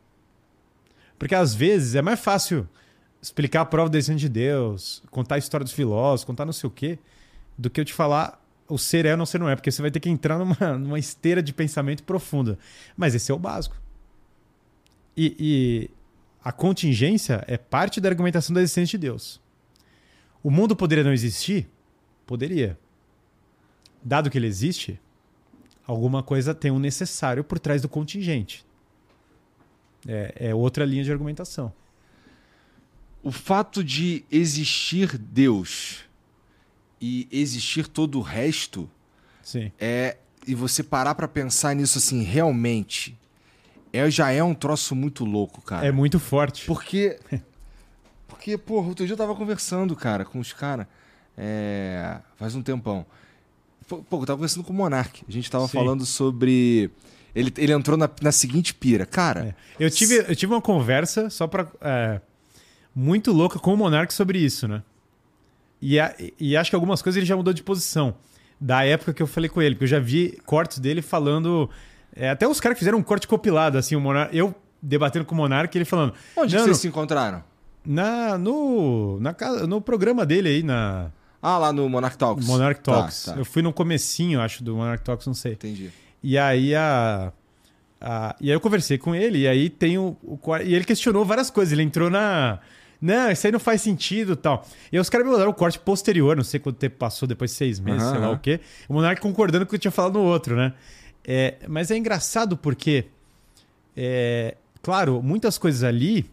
[1.19, 2.67] Porque às vezes é mais fácil
[3.21, 6.67] explicar a prova da existência de Deus, contar a história dos filósofos, contar não sei
[6.67, 6.99] o quê,
[7.59, 9.83] do que eu te falar o ser é ou não ser não é, porque você
[9.83, 12.59] vai ter que entrar numa, numa esteira de pensamento profunda.
[12.97, 13.77] Mas esse é o básico.
[15.15, 15.91] E, e
[16.43, 19.39] a contingência é parte da argumentação da existência de Deus.
[20.43, 21.69] O mundo poderia não existir?
[22.27, 22.79] Poderia.
[24.03, 24.99] Dado que ele existe,
[25.93, 28.65] alguma coisa tem um necessário por trás do contingente.
[30.07, 31.73] É, é outra linha de argumentação.
[33.23, 36.01] O fato de existir Deus
[37.01, 38.91] e existir todo o resto
[39.43, 39.71] Sim.
[39.79, 40.17] é
[40.47, 43.17] e você parar pra pensar nisso assim, realmente,
[43.93, 45.87] é já é um troço muito louco, cara.
[45.87, 46.67] É muito forte.
[46.67, 47.19] Porque.
[48.27, 50.87] Porque, porra, outro dia eu tava conversando, cara, com os caras.
[51.37, 53.07] É, faz um tempão.
[53.99, 55.23] Pô, eu tava conversando com o Monark.
[55.29, 55.73] A gente tava Sim.
[55.79, 56.91] falando sobre.
[57.35, 59.07] Ele, ele entrou na, na seguinte pira.
[59.07, 59.85] Cara, É.
[59.87, 61.67] Eu, tive, eu tive uma conversa só pra.
[61.81, 62.21] é,
[62.95, 64.83] muito louca com o Monark sobre isso, né?
[65.81, 68.15] E, a- e acho que algumas coisas ele já mudou de posição.
[68.61, 71.69] Da época que eu falei com ele, porque eu já vi cortes dele falando.
[72.15, 75.35] é, até os caras que fizeram um corte compilado, assim, o Monark, eu debatendo com
[75.35, 76.13] o Monark, ele falando.
[76.37, 77.43] onde vocês se encontraram?
[77.85, 81.11] Na, no, na, casa- no programa dele aí, na
[81.43, 82.47] Ah, lá no Monarch Talks.
[82.47, 83.25] Monarch Tá, Talks.
[83.25, 83.35] tá.
[83.35, 85.55] Eu fui no comecinho, acho, do Monarch Talks, não sei.
[85.55, 85.91] Entendi.
[86.23, 87.33] E aí a,
[88.01, 91.25] a- e aí eu conversei com ele e aí tem o, o e ele questionou
[91.25, 91.73] várias coisas.
[91.73, 92.61] Ele entrou na
[93.01, 94.65] não, isso aí não faz sentido, tal.
[94.93, 97.51] E aí os caras me mandaram o corte posterior, não sei quanto tempo passou, depois
[97.51, 98.37] de seis meses, Aham, sei lá aham.
[98.37, 98.61] o quê.
[98.89, 100.73] O Monark concordando com o que eu tinha falado no outro, né?
[101.25, 103.07] É, mas é engraçado porque,
[103.97, 106.31] é, claro, muitas coisas ali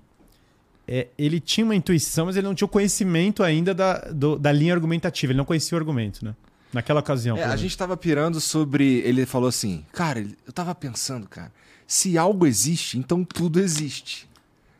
[0.92, 4.52] é, ele tinha uma intuição, mas ele não tinha o conhecimento ainda da, do- da
[4.52, 5.32] linha argumentativa.
[5.32, 6.34] Ele não conhecia o argumento, né?
[6.74, 7.38] Naquela ocasião.
[7.38, 9.00] É, a gente tava pirando sobre.
[9.06, 11.52] Ele falou assim, cara, eu tava pensando, cara,
[11.88, 14.28] se algo existe, então tudo existe.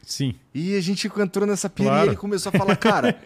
[0.04, 0.34] Sim.
[0.54, 2.06] E a gente entrou nessa pira Claro.
[2.06, 3.20] e ele começou a falar, cara,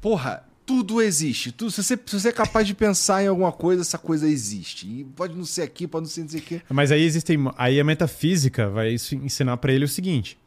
[0.00, 1.54] porra, tudo existe.
[1.58, 4.86] Se, você, se você é capaz de pensar em alguma coisa, essa coisa existe.
[4.86, 6.62] E pode não ser aqui, pode não ser quê.
[6.68, 7.36] Mas aí existem.
[7.56, 10.38] Aí a metafísica vai ensinar para ele o seguinte: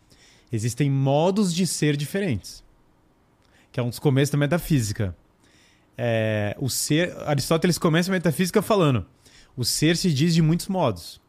[0.54, 2.64] existem modos de ser diferentes.
[3.72, 5.16] Que é um dos começos da metafísica.
[5.98, 7.14] É, o ser.
[7.26, 9.06] Aristóteles começa a metafísica falando:
[9.58, 11.20] o ser se diz de muitos modos.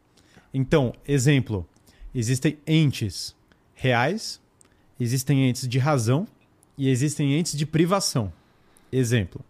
[0.53, 1.67] Então, exemplo:
[2.15, 3.35] existem entes
[3.75, 4.41] reais,
[5.01, 6.29] existem entes de razão
[6.77, 8.33] e existem entes de privação.
[8.93, 9.45] Exemplo: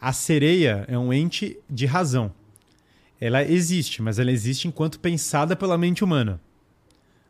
[0.00, 2.32] a sereia é um ente de razão
[3.20, 6.40] ela existe, mas ela existe enquanto pensada pela mente humana.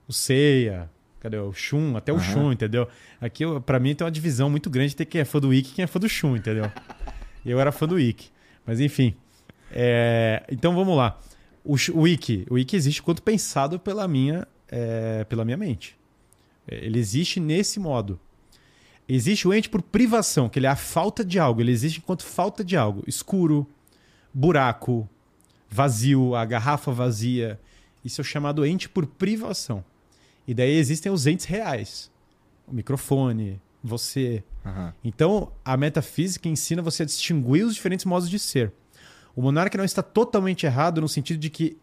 [0.06, 0.88] O Seiya,
[1.20, 2.24] cadê o Shun, até o Aham.
[2.32, 2.88] Shun, entendeu?
[3.20, 5.74] Aqui, pra mim, tem uma divisão muito grande de quem é fã do Ikki e
[5.74, 6.70] quem é fã do Shun, entendeu?
[7.44, 8.30] eu era fã do Ikki.
[8.66, 9.14] Mas enfim.
[9.70, 11.18] É, Então vamos lá.
[11.64, 15.96] O, Sh- o Ikki existe enquanto pensado pela minha, é, pela minha mente.
[16.66, 18.18] É, Ele existe nesse modo.
[19.08, 21.60] Existe o ente por privação, que ele é a falta de algo.
[21.60, 23.02] Ele existe enquanto falta de algo.
[23.08, 23.66] Escuro,
[24.32, 25.08] buraco,
[25.68, 27.58] vazio, a garrafa vazia.
[28.04, 29.84] Isso é chamado ente por privação.
[30.50, 32.10] E daí existem os entes reais.
[32.66, 34.42] O microfone, você.
[34.66, 34.92] Aham.
[35.04, 38.72] Então, a metafísica ensina você a distinguir os diferentes modos de ser.
[39.36, 41.78] O monarca não está totalmente errado no sentido de que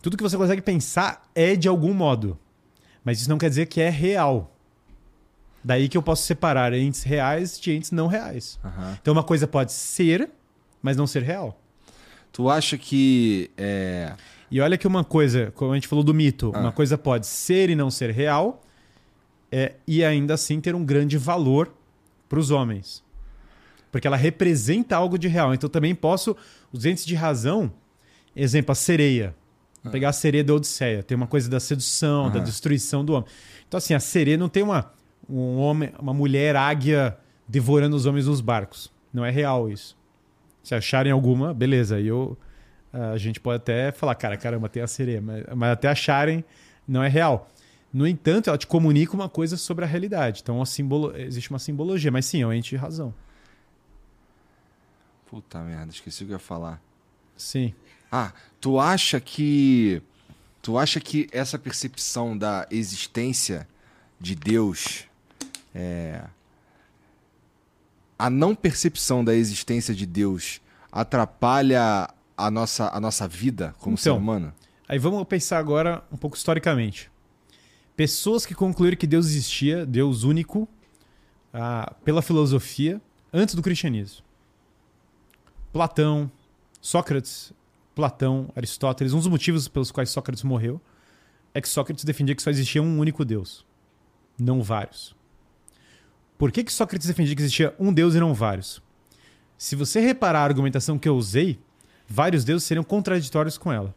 [0.00, 2.38] tudo que você consegue pensar é de algum modo.
[3.02, 4.56] Mas isso não quer dizer que é real.
[5.64, 8.60] Daí que eu posso separar entes reais de entes não reais.
[8.64, 8.96] Aham.
[9.02, 10.30] Então, uma coisa pode ser,
[10.80, 11.60] mas não ser real.
[12.30, 13.50] Tu acha que.
[13.56, 14.14] É...
[14.50, 16.60] E olha que uma coisa, como a gente falou do mito, Ah.
[16.60, 18.62] uma coisa pode ser e não ser real,
[19.52, 21.72] é, e ainda assim ter um grande valor
[22.28, 23.02] para os homens.
[23.90, 25.54] Porque ela representa algo de real.
[25.54, 26.36] Então também posso,
[26.72, 27.72] os entes de razão,
[28.36, 29.34] exemplo, a sereia.
[29.82, 31.02] Vou pegar a sereia da Odisseia.
[31.02, 32.44] Tem uma coisa da sedução, da Aham.
[32.44, 33.28] destruição do homem.
[33.66, 34.92] Então, assim, a sereia não tem uma,
[35.28, 37.16] um homem, uma mulher águia
[37.46, 38.92] devorando os homens nos barcos.
[39.12, 39.96] Não é real isso.
[40.62, 41.96] Se acharem alguma, beleza.
[41.96, 42.36] Aí eu,
[42.92, 45.20] a gente pode até falar, cara, caramba, tem a sereia.
[45.20, 46.44] Mas, mas até acharem,
[46.86, 47.48] não é real.
[47.92, 50.40] No entanto, ela te comunica uma coisa sobre a realidade.
[50.42, 51.16] Então, simbolo...
[51.16, 52.10] existe uma simbologia.
[52.10, 53.14] Mas sim, é um ente de razão.
[55.26, 56.80] Puta merda, esqueci o que eu ia falar.
[57.36, 57.74] Sim.
[58.10, 60.02] Ah, tu acha que.
[60.60, 63.68] Tu acha que essa percepção da existência
[64.20, 65.04] de Deus.
[65.74, 66.24] É,
[68.18, 70.60] a não percepção da existência de Deus
[70.90, 72.08] atrapalha
[72.38, 74.54] a nossa, a nossa vida como ser Então, humano?
[74.88, 77.10] Aí vamos pensar agora um pouco historicamente.
[77.96, 80.68] Pessoas que concluíram que Deus existia, Deus único,
[81.52, 83.02] ah, pela filosofia,
[83.32, 84.24] antes do cristianismo.
[85.72, 86.30] Platão,
[86.80, 87.52] Sócrates,
[87.94, 89.12] Platão, Aristóteles.
[89.12, 90.80] Um dos motivos pelos quais Sócrates morreu
[91.52, 93.66] é que Sócrates defendia que só existia um único Deus,
[94.38, 95.16] não vários.
[96.38, 98.80] Por que, que Sócrates defendia que existia um Deus e não vários?
[99.56, 101.58] Se você reparar a argumentação que eu usei,
[102.08, 103.94] vários deuses seriam contraditórios com ela.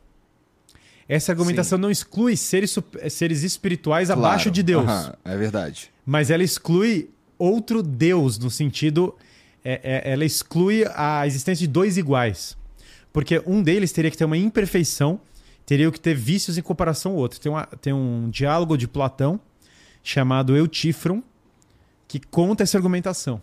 [1.07, 2.77] Essa argumentação não exclui seres,
[3.09, 4.51] seres espirituais abaixo Claro.
[4.51, 5.91] de Deus, Aham, é verdade.
[6.05, 9.15] mas ela exclui outro Deus, no sentido.
[9.63, 12.57] é- é- ela exclui a existência de dois iguais.
[13.13, 15.21] Porque um deles teria que ter uma imperfeição,
[15.67, 17.39] teria que ter vícios em comparação ao outro.
[17.39, 19.39] Tem, uma- tem um diálogo de Platão
[20.03, 21.21] chamado Eutífron,
[22.07, 23.39] que conta essa argumentação.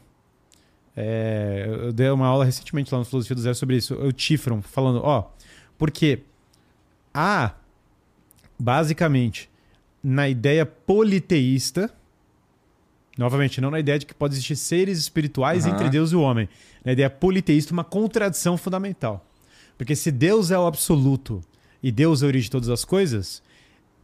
[1.00, 3.94] É, eu dei uma aula recentemente lá no Filosofia do Zero sobre isso.
[3.94, 5.30] Eutífron, falando, ó,
[5.78, 6.24] porque
[7.14, 7.54] há,
[8.58, 9.48] basicamente,
[10.02, 11.88] na ideia politeísta,
[13.16, 15.76] novamente, não na ideia de que pode existir seres espirituais Aham.
[15.76, 16.48] entre Deus e o homem,
[16.84, 19.24] na ideia politeísta, uma contradição fundamental.
[19.76, 21.40] Porque se Deus é o absoluto
[21.80, 23.40] e Deus é a origem de todas as coisas,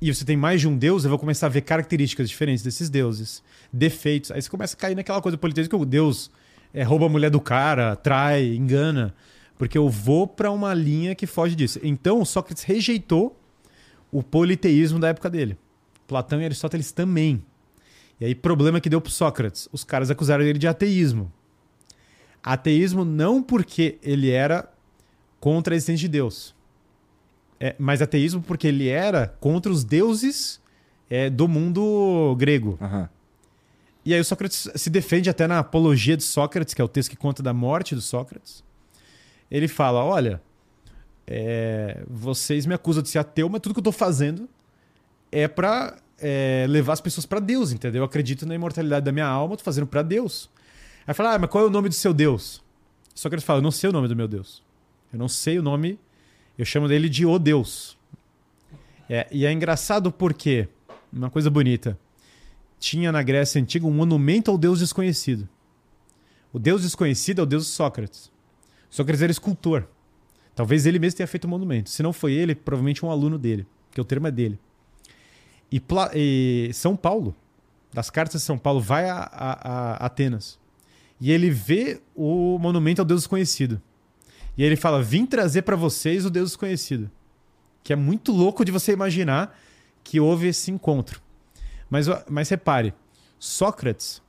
[0.01, 2.89] e você tem mais de um Deus, eu vou começar a ver características diferentes desses
[2.89, 3.43] deuses,
[3.73, 4.31] defeitos.
[4.31, 6.31] Aí você começa a cair naquela coisa politeísta que o Deus
[6.75, 9.15] é, rouba a mulher do cara, trai, engana.
[9.57, 11.79] Porque eu vou para uma linha que foge disso.
[11.83, 13.41] Então, Sócrates rejeitou
[14.11, 15.57] o politeísmo da época dele.
[16.09, 17.43] Platão e Aristóteles também.
[18.21, 19.69] E aí, problema que deu pro Sócrates.
[19.73, 21.33] Os caras acusaram ele de ateísmo.
[22.43, 24.69] Ateísmo não porque ele era
[25.39, 26.55] contra a existência de Deus.
[27.61, 30.61] É, mas ateísmo porque ele era contra os deuses
[31.09, 32.77] é, do mundo grego.
[32.83, 33.09] Aham.
[34.05, 37.11] E aí o Sócrates se defende até na Apologia de Sócrates, que é o texto
[37.11, 38.63] que conta da morte do Sócrates.
[39.51, 40.43] Ele fala: olha,
[41.27, 44.49] é, vocês me acusam de ser ateu, mas tudo que eu tô fazendo
[45.33, 48.03] é pra é, levar as pessoas pra Deus, entendeu?
[48.03, 50.51] Eu acredito na imortalidade da minha alma, tô fazendo pra Deus.
[51.07, 52.63] Aí fala: ah, mas qual é o nome do seu Deus?
[53.15, 54.63] Sócrates fala: eu não sei o nome do meu Deus.
[55.11, 55.99] Eu não sei o nome,
[56.59, 57.97] eu chamo dele de O Deus.
[59.09, 60.69] É, e é engraçado porque,
[61.13, 61.99] uma coisa bonita
[62.85, 65.49] tinha na Grécia Antiga um monumento ao Deus desconhecido.
[66.53, 68.31] O Deus desconhecido é o Deus de Sócrates.
[68.91, 69.89] Sócrates era escultor.
[70.55, 71.89] Talvez ele mesmo tenha feito o monumento.
[71.89, 74.59] Se não foi ele, provavelmente um aluno dele, porque o termo é dele.
[75.73, 75.83] E,
[76.15, 77.35] e São Paulo,
[77.93, 80.59] das cartas de São Paulo, vai a, a- a Atenas.
[81.21, 83.81] E ele vê o monumento ao Deus desconhecido.
[84.59, 87.11] E ele fala: Vim trazer para vocês o Deus desconhecido.
[87.83, 89.59] Que é muito louco de você imaginar
[90.05, 91.21] que houve esse encontro.
[91.89, 92.95] Mas, mas repare,
[93.39, 94.23] Sócrates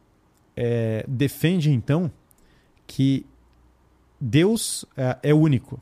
[0.56, 2.12] é, defende então
[2.88, 3.26] que
[4.20, 5.82] Deus é, é único.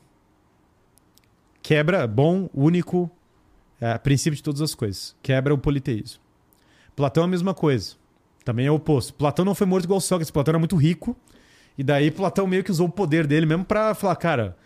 [1.62, 3.10] Quebra, bom, único,
[3.80, 5.16] é, princípio de todas as coisas.
[5.22, 6.20] Quebra o politeísmo.
[6.94, 7.96] Platão é a mesma coisa.
[8.44, 9.14] Também é o oposto.
[9.14, 10.30] Platão não foi morto igual Sócrates.
[10.30, 11.16] Platão era muito rico.
[11.76, 14.56] E daí Platão meio que usou o poder dele mesmo pra falar, cara,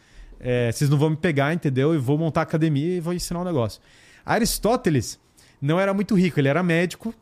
[0.41, 1.95] é, vocês não vão me pegar, entendeu?
[1.95, 3.81] E vou montar a academia e vou ensinar um negócio.
[4.27, 5.19] Aristóteles
[5.61, 6.41] não era muito rico.
[6.41, 7.15] Ele era médico,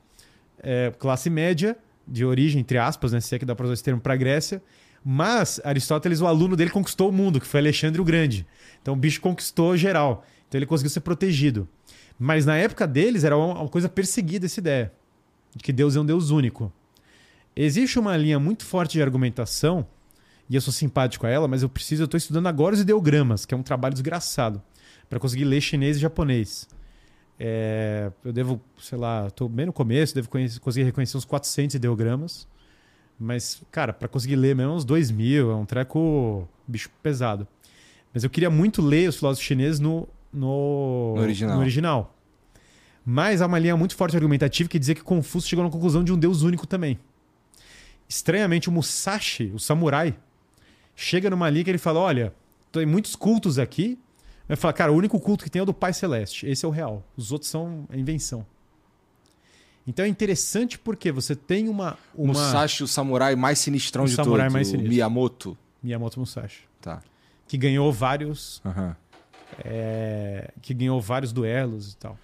[0.63, 1.77] é, classe média,
[2.07, 3.21] de origem, entre aspas, né?
[3.21, 4.63] Se é que dá para usar esse termo, para a Grécia.
[5.05, 8.47] Mas Aristóteles, o aluno dele, conquistou o mundo, que foi Alexandre o Grande.
[8.83, 10.25] Então o bicho conquistou geral.
[10.49, 11.69] Então ele conseguiu ser protegido.
[12.19, 14.93] Mas na época deles era uma coisa perseguida essa ideia
[15.55, 16.73] de que Deus é um Deus único.
[17.55, 19.87] Existe uma linha muito forte de argumentação,
[20.49, 23.47] e eu sou simpático a ela, mas eu preciso, eu estou estudando agora os ideogramas,
[23.47, 24.63] que é um trabalho desgraçado,
[25.09, 26.69] para conseguir ler chinês e japonês.
[27.39, 31.75] É, eu devo, sei lá, estou bem no começo, devo conhecer, conseguir reconhecer uns 400
[31.75, 32.47] ideogramas.
[33.19, 37.47] Mas, cara, para conseguir ler mesmo uns 2 mil, é um treco bicho pesado.
[38.13, 41.55] Mas eu queria muito ler os filósofos chineses no, no, no, original.
[41.55, 42.15] no original.
[43.05, 46.13] Mas há uma linha muito forte argumentativa que dizia que Confúcio chegou na conclusão de
[46.13, 46.99] um deus único também.
[48.09, 50.17] Estranhamente, o Musashi, o samurai,
[50.95, 52.35] chega numa linha que ele fala: olha,
[52.73, 53.99] tem muitos cultos aqui.
[54.49, 56.47] Vai falar, cara, o único culto que tem é o do Pai Celeste.
[56.47, 57.03] Esse é o real.
[57.17, 58.47] Os outros são invenção.
[59.87, 61.97] Então é interessante porque você tem uma.
[62.15, 62.33] uma...
[62.33, 64.53] Musashi, o samurai mais sinistrão o de samurai todos.
[64.53, 64.89] Mais sinistro.
[64.89, 65.59] Miyamoto.
[65.83, 66.63] Miyamoto Musashi.
[66.81, 67.03] Tá.
[67.47, 68.61] Que ganhou vários.
[68.65, 68.95] Uhum.
[69.65, 72.19] É, que ganhou vários duelos e tal.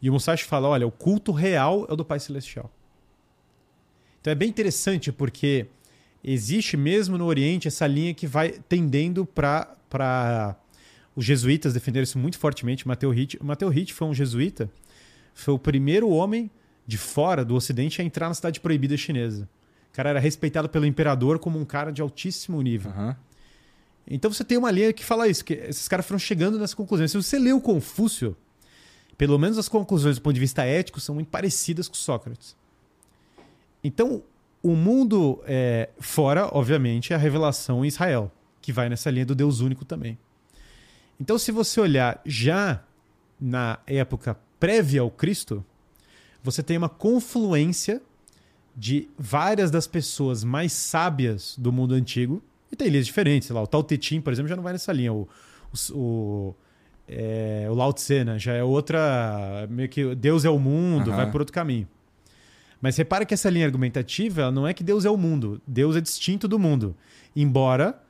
[0.00, 2.70] E o Musashi fala: olha, o culto real é o do Pai Celestial.
[4.20, 5.66] Então é bem interessante porque
[6.22, 10.56] existe mesmo no Oriente essa linha que vai tendendo para
[11.16, 12.86] os jesuítas defenderam isso muito fortemente.
[12.86, 14.70] Mateu Hitt, Mateu Hitt foi um jesuíta,
[15.34, 16.50] foi o primeiro homem
[16.86, 19.48] de fora do Ocidente a entrar na cidade proibida chinesa.
[19.90, 22.92] O cara era respeitado pelo imperador como um cara de altíssimo nível.
[22.92, 23.14] Uhum.
[24.06, 27.08] Então você tem uma linha que fala isso, que esses caras foram chegando nessa conclusão.
[27.08, 28.36] Se você lê o Confúcio,
[29.16, 32.54] pelo menos as conclusões do ponto de vista ético são muito parecidas com Sócrates.
[33.82, 34.22] Então,
[34.62, 38.30] o mundo é, fora, obviamente, é a revelação em Israel,
[38.60, 40.18] que vai nessa linha do Deus único também.
[41.20, 42.82] Então, se você olhar já
[43.40, 45.64] na época prévia ao Cristo,
[46.42, 48.00] você tem uma confluência
[48.76, 53.62] de várias das pessoas mais sábias do mundo antigo, e tem linhas diferentes, sei lá,
[53.62, 55.12] o Tao Te Ching, por exemplo, já não vai nessa linha.
[55.12, 55.28] O,
[55.72, 56.54] o, o,
[57.08, 58.38] é, o Lao Tse, né?
[58.38, 59.66] já é outra.
[59.70, 61.16] meio que Deus é o mundo, uhum.
[61.16, 61.88] vai por outro caminho.
[62.80, 66.00] Mas repara que essa linha argumentativa não é que Deus é o mundo, Deus é
[66.00, 66.94] distinto do mundo.
[67.34, 68.00] Embora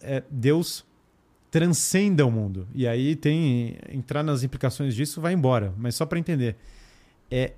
[0.00, 0.84] é, Deus
[1.56, 2.68] transcenda o mundo.
[2.74, 3.78] E aí tem.
[3.90, 6.54] entrar nas implicações disso vai embora, mas só para entender.
[7.30, 7.54] É,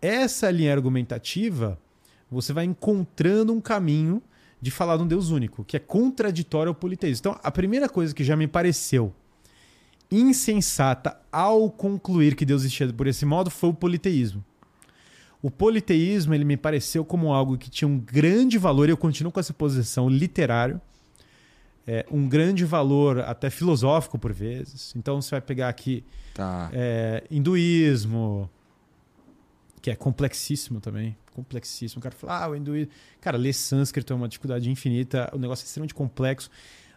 [0.00, 1.76] essa linha argumentativa,
[2.30, 4.22] você vai encontrando um caminho
[4.60, 7.22] de falar de um Deus único, que é contraditório ao politeísmo.
[7.22, 9.12] Então, a primeira coisa que já me pareceu
[10.08, 14.44] insensata ao concluir que Deus existia por esse modo foi o politeísmo.
[15.42, 19.32] O politeísmo ele me pareceu como algo que tinha um grande valor, e eu continuo
[19.32, 20.80] com essa posição literário,
[21.88, 24.92] é, um grande valor até filosófico por vezes.
[24.94, 26.04] Então você vai pegar aqui
[26.34, 26.68] tá.
[26.70, 28.48] é, hinduísmo,
[29.80, 31.16] que é complexíssimo também.
[31.34, 32.00] Complexíssimo.
[32.00, 32.92] O cara fala, ah, o hinduísmo.
[33.22, 36.50] Cara, ler sânscrito é uma dificuldade infinita, o negócio é extremamente complexo.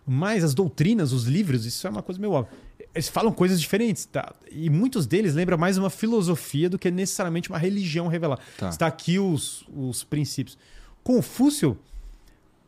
[0.06, 2.58] Mas as doutrinas, os livros, isso é uma coisa meio óbvia.
[2.94, 4.36] Eles falam coisas diferentes, tá?
[4.52, 8.42] E muitos deles lembram mais uma filosofia do que necessariamente uma religião revelada.
[8.58, 8.68] Tá.
[8.68, 10.58] Está aqui os, os princípios.
[11.02, 11.80] Confúcio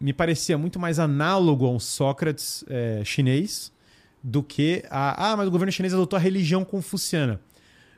[0.04, 3.72] me parecia muito mais análogo a um Sócrates é, chinês
[4.22, 5.32] do que a.
[5.32, 7.40] Ah, mas o governo chinês adotou a religião confuciana.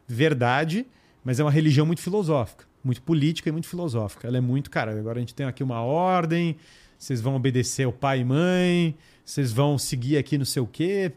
[0.07, 0.85] Verdade,
[1.23, 4.27] mas é uma religião muito filosófica, muito política e muito filosófica.
[4.27, 6.57] Ela é muito, cara, agora a gente tem aqui uma ordem,
[6.95, 8.95] vocês vão obedecer o pai e mãe,
[9.25, 11.11] vocês vão seguir aqui não sei o quê.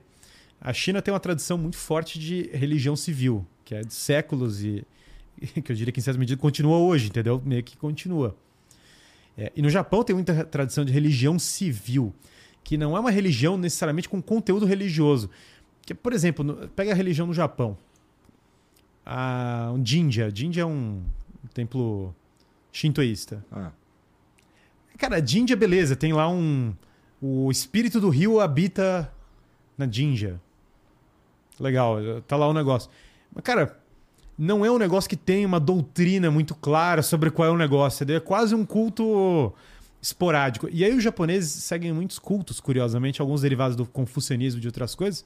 [0.58, 4.86] A China tem uma tradição muito forte de religião civil, que é de séculos e
[5.62, 7.42] que eu diria que em certa medida continua hoje, entendeu?
[7.44, 8.34] Meio que continua.
[9.38, 12.12] É, e no Japão tem muita tradição de religião civil,
[12.64, 15.30] que não é uma religião necessariamente com conteúdo religioso.
[15.82, 17.78] Que, por exemplo, no, pega a religião no Japão.
[19.06, 20.28] A, um Jinja.
[20.34, 21.04] Jinja é um,
[21.44, 22.12] um templo
[22.72, 23.44] shintoísta.
[23.52, 23.70] Ah.
[24.98, 26.74] Cara, Jinja, beleza, tem lá um.
[27.22, 29.12] O espírito do rio habita
[29.76, 30.40] na Jinja.
[31.60, 32.90] Legal, tá lá o negócio.
[33.32, 33.80] Mas, cara,
[34.38, 38.06] não é um negócio que tem uma doutrina muito clara sobre qual é o negócio.
[38.08, 39.52] É quase um culto
[40.00, 40.68] esporádico.
[40.70, 44.94] E aí os japoneses seguem muitos cultos, curiosamente, alguns derivados do confucianismo e de outras
[44.94, 45.24] coisas,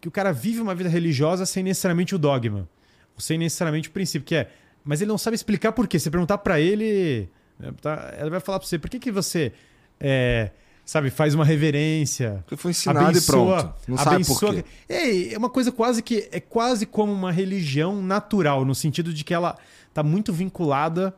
[0.00, 2.68] que o cara vive uma vida religiosa sem necessariamente o dogma,
[3.16, 4.50] sem necessariamente o princípio, que é,
[4.82, 6.00] mas ele não sabe explicar por quê.
[6.00, 7.28] Se perguntar para ele,
[7.60, 9.52] né, tá, ela vai falar para você, por que, que você
[10.00, 10.50] é,
[10.84, 12.42] sabe, faz uma reverência.
[12.44, 13.74] Porque foi ensinado abençoa, e pronto.
[13.88, 14.64] Não sabe por quê.
[14.88, 19.24] É, é uma coisa quase que é quase como uma religião natural, no sentido de
[19.24, 19.56] que ela
[19.88, 21.14] está muito vinculada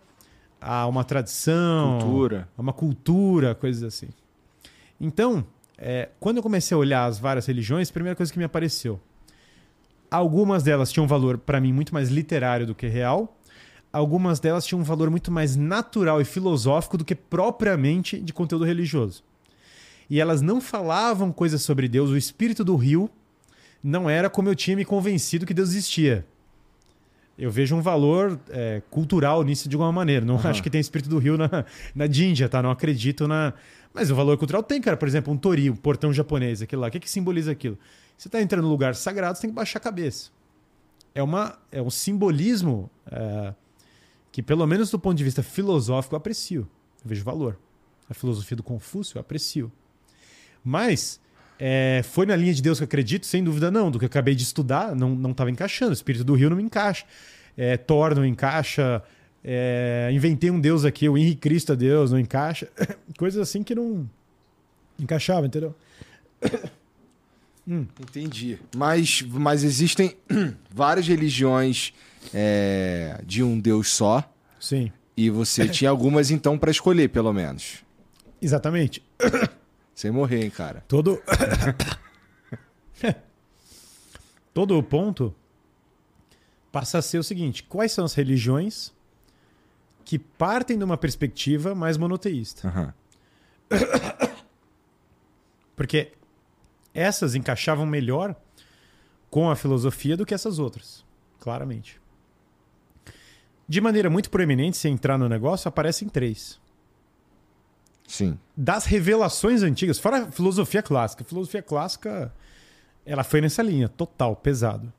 [0.60, 2.48] a uma tradição, cultura.
[2.56, 4.08] a uma cultura, coisas assim.
[5.00, 5.44] Então,
[5.76, 9.00] é, quando eu comecei a olhar as várias religiões, a primeira coisa que me apareceu,
[10.10, 13.36] algumas delas tinham um valor para mim muito mais literário do que real.
[13.92, 18.64] algumas delas tinham um valor muito mais natural e filosófico do que propriamente de conteúdo
[18.64, 19.22] religioso.
[20.08, 23.10] E elas não falavam coisas sobre Deus, o espírito do rio
[23.82, 26.26] não era como eu tinha me convencido que Deus existia.
[27.36, 30.24] Eu vejo um valor é, cultural nisso de alguma maneira.
[30.24, 30.46] Não uhum.
[30.46, 31.64] acho que tem espírito do rio na,
[31.94, 32.62] na Díndia, tá?
[32.62, 33.52] Não acredito na.
[33.92, 34.96] Mas o valor cultural tem, cara.
[34.96, 36.88] Por exemplo, um tori, um portão japonês, aquilo lá.
[36.88, 37.76] O que, que simboliza aquilo?
[38.16, 40.30] Você está entrando num lugar sagrado, você tem que baixar a cabeça.
[41.14, 43.52] É, uma, é um simbolismo é,
[44.30, 46.68] que, pelo menos do ponto de vista filosófico, eu aprecio.
[47.04, 47.58] Eu vejo valor.
[48.08, 49.72] A filosofia do Confúcio, eu aprecio.
[50.64, 51.20] Mas
[51.58, 53.26] é, foi na linha de Deus que eu acredito?
[53.26, 53.90] Sem dúvida não.
[53.90, 55.90] Do que eu acabei de estudar, não estava encaixando.
[55.90, 57.04] O Espírito do Rio não me encaixa.
[57.56, 59.02] É, Thor não encaixa.
[59.44, 62.68] É, inventei um Deus aqui, o Henrique Cristo é Deus, não encaixa.
[63.18, 64.08] Coisas assim que não
[64.98, 65.74] encaixava, entendeu?
[67.66, 67.86] Hum.
[68.00, 68.58] Entendi.
[68.76, 70.16] Mas, mas existem
[70.70, 71.92] várias religiões
[72.32, 74.30] é, de um Deus só.
[74.60, 74.92] Sim.
[75.16, 77.82] E você tinha algumas, então, para escolher, pelo menos.
[78.40, 79.02] Exatamente.
[79.94, 80.84] Sem morrer, hein, cara.
[80.88, 81.22] Todo.
[84.52, 85.34] Todo o ponto
[86.72, 88.92] passa a ser o seguinte: quais são as religiões
[90.04, 92.68] que partem de uma perspectiva mais monoteísta?
[92.68, 92.92] Uhum.
[95.76, 96.12] Porque
[96.92, 98.36] essas encaixavam melhor
[99.30, 101.04] com a filosofia do que essas outras,
[101.40, 102.00] claramente.
[103.66, 106.60] De maneira muito proeminente, se entrar no negócio, aparecem três.
[108.06, 108.38] Sim.
[108.56, 111.22] Das revelações antigas, fora a filosofia clássica.
[111.22, 112.32] A filosofia clássica,
[113.04, 114.92] ela foi nessa linha, total, pesado.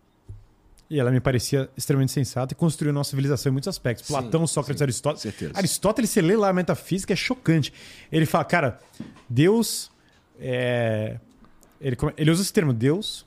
[0.90, 4.06] E ela me parecia extremamente sensata e construiu nossa civilização em muitos aspectos.
[4.06, 5.22] Sim, Platão, Sócrates, sim, Aristóteles.
[5.22, 5.54] Certeza.
[5.56, 7.74] Aristóteles, você lê lá a metafísica, é chocante.
[8.12, 8.80] Ele fala, cara,
[9.28, 9.92] Deus.
[10.40, 11.20] É...
[11.82, 13.26] Ele, ele usa esse termo Deus,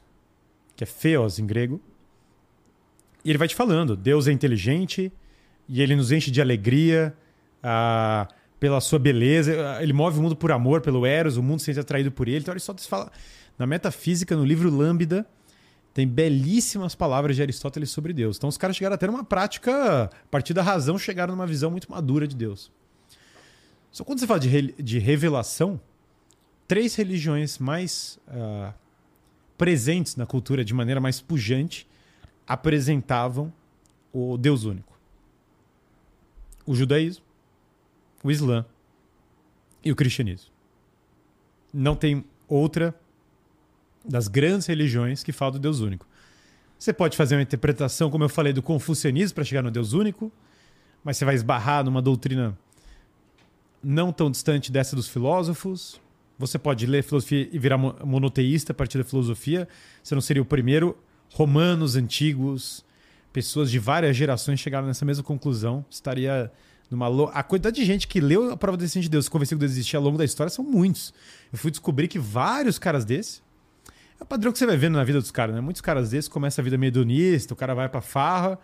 [0.76, 1.80] que é feos em grego.
[3.24, 5.12] E ele vai te falando: Deus é inteligente
[5.68, 7.14] e ele nos enche de alegria.
[7.62, 8.28] Ah,
[8.58, 11.80] pela sua beleza, ele move o mundo por amor, pelo Eros, o mundo se sente
[11.80, 12.38] atraído por ele.
[12.38, 13.10] Então Aristóteles fala,
[13.58, 15.26] na metafísica, no livro Lambda,
[15.94, 18.36] tem belíssimas palavras de Aristóteles sobre Deus.
[18.36, 21.70] Então os caras chegaram a ter uma prática, a partir da razão, chegaram numa visão
[21.70, 22.70] muito madura de Deus.
[23.90, 25.80] Só quando você fala de, de revelação,
[26.66, 28.72] três religiões mais uh,
[29.56, 31.88] presentes na cultura de maneira mais pujante
[32.46, 33.52] apresentavam
[34.12, 34.98] o Deus único.
[36.66, 37.24] O judaísmo,
[38.22, 38.64] o Islã
[39.84, 40.50] e o cristianismo.
[41.72, 42.94] Não tem outra
[44.04, 46.06] das grandes religiões que fala do Deus único.
[46.78, 50.32] Você pode fazer uma interpretação, como eu falei, do confucionismo para chegar no Deus único,
[51.02, 52.56] mas você vai esbarrar numa doutrina
[53.82, 56.00] não tão distante dessa dos filósofos.
[56.38, 59.68] Você pode ler filosofia e virar monoteísta a partir da filosofia.
[60.02, 60.96] Você não seria o primeiro.
[61.32, 62.84] Romanos antigos,
[63.32, 65.84] pessoas de várias gerações chegaram nessa mesma conclusão.
[65.90, 66.50] Estaria
[66.90, 67.30] numa lo...
[67.34, 69.72] A quantidade de gente que leu a prova da existência de Deus e que Deus
[69.72, 71.12] existia ao longo da história são muitos.
[71.52, 73.42] Eu fui descobrir que vários caras desses.
[74.20, 75.60] É o padrão que você vai vendo na vida dos caras, né?
[75.60, 78.58] Muitos caras desses começam a vida meio hedonista, o cara vai pra farra,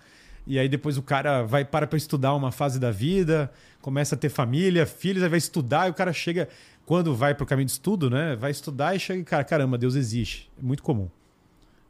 [0.47, 4.19] e aí depois o cara vai para pra estudar uma fase da vida, começa a
[4.19, 6.49] ter família, filhos, aí vai estudar, e o cara chega,
[6.85, 8.35] quando vai pro caminho de estudo, né?
[8.35, 10.51] Vai estudar e chega e, cara, caramba, Deus existe.
[10.59, 11.09] É muito comum.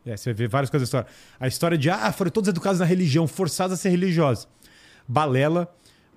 [0.05, 1.17] É, você ver várias coisas da história.
[1.41, 4.47] A história de, ah, foram todos educados na religião, forçados a ser religiosos.
[5.09, 5.75] Balela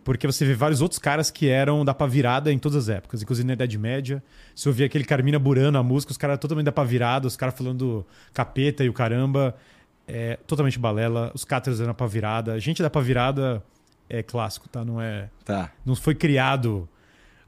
[0.08, 3.46] porque você vê vários outros caras que eram da pavirada em todas as épocas, inclusive
[3.46, 4.24] na Idade Média.
[4.56, 8.08] Se ouvia aquele Carmina Burano, a música, os caras totalmente da pavirada, os caras falando
[8.34, 9.54] capeta e o caramba.
[10.08, 12.58] É, totalmente balela, os cátaros eram da pavirada.
[12.58, 13.62] Gente da pavirada
[14.10, 14.86] é clássico, tá?
[14.86, 15.30] Não é.
[15.44, 15.74] Tá.
[15.86, 16.88] Não foi criado.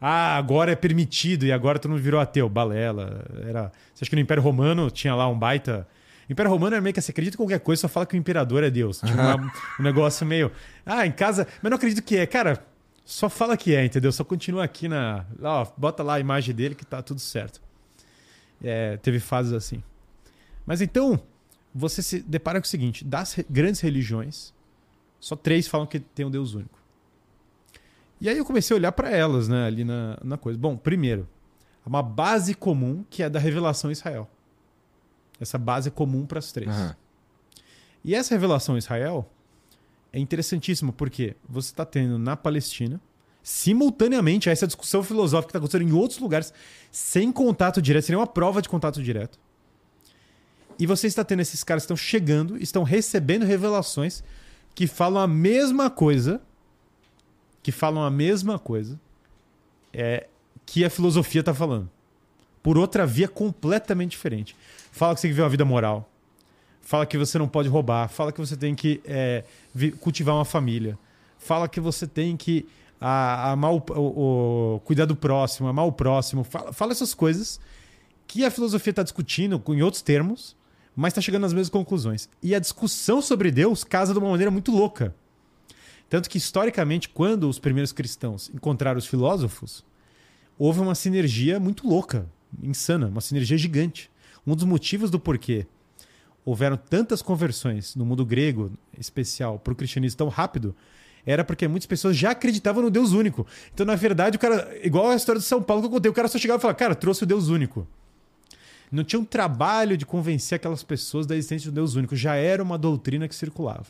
[0.02, 2.49] Ah, agora é permitido e agora todo mundo virou ateu.
[2.49, 3.23] Balela.
[3.48, 3.72] Era...
[3.94, 5.88] Você acha que no Império Romano tinha lá um baita
[6.30, 8.64] Império Romano é meio que você acredita em qualquer coisa, só fala que o imperador
[8.64, 8.99] é Deus.
[8.99, 9.35] Tipo, uma,
[9.80, 10.51] um negócio meio.
[10.85, 11.47] Ah, em casa.
[11.61, 12.26] Mas não acredito que é.
[12.27, 12.64] Cara,
[13.03, 14.11] só fala que é, entendeu?
[14.11, 15.26] Só continua aqui na.
[15.41, 17.60] Ó, bota lá a imagem dele que tá tudo certo.
[18.64, 19.81] É, teve fases assim.
[20.65, 21.19] Mas então,
[21.73, 24.53] você se depara com o seguinte: das grandes religiões,
[25.19, 26.77] só três falam que tem um Deus único.
[28.22, 30.60] E aí eu comecei a olhar para elas, né, ali na, na coisa.
[30.60, 31.27] Bom, primeiro,
[31.85, 34.30] uma base comum que é da revelação Israel.
[35.40, 36.76] Essa base comum para as três.
[36.76, 36.94] Uhum.
[38.03, 39.30] E essa revelação em Israel
[40.11, 42.99] é interessantíssima porque você está tendo na Palestina,
[43.41, 46.53] simultaneamente a essa discussão filosófica que está acontecendo em outros lugares,
[46.91, 49.40] sem contato direto, sem nenhuma prova de contato direto.
[50.78, 54.24] E você está tendo esses caras que estão chegando, estão recebendo revelações
[54.74, 56.41] que falam a mesma coisa,
[57.61, 58.99] que falam a mesma coisa
[59.91, 60.28] é,
[60.66, 61.90] que a filosofia está falando.
[62.64, 64.56] Por outra via completamente diferente.
[64.91, 66.10] Fala que você tem que viver uma vida moral.
[66.82, 68.10] Fala que você não pode roubar.
[68.10, 69.44] Fala que você tem que é,
[69.99, 70.98] cultivar uma família.
[71.38, 72.66] fala que você tem que
[72.99, 76.44] a, o, o, cuidar do próximo, amar o próximo.
[76.44, 77.60] Fala, fala essas coisas
[78.28, 80.56] que a filosofia está discutindo em outros termos,
[80.95, 82.30] mas está chegando às mesmas conclusões.
[82.44, 85.16] E a discussão sobre Deus casa de uma maneira muito louca.
[86.10, 89.86] Tanto que, historicamente, quando os primeiros cristãos encontraram os filósofos,
[90.57, 92.28] houve uma sinergia muito louca,
[92.61, 94.09] insana, uma sinergia gigante.
[94.45, 95.66] Um dos motivos do porquê
[96.45, 100.76] houveram tantas conversões no mundo grego, especial, para o cristianismo tão rápido,
[101.26, 103.45] era porque muitas pessoas já acreditavam no Deus único.
[103.74, 106.14] Então, na verdade, o cara, igual a história de São Paulo que eu contei, o
[106.14, 107.88] cara só chegava e falava, cara, trouxe o Deus único.
[108.91, 112.64] Não tinha um trabalho de convencer aquelas pessoas da existência do Deus único, já era
[112.64, 113.86] uma doutrina que circulava.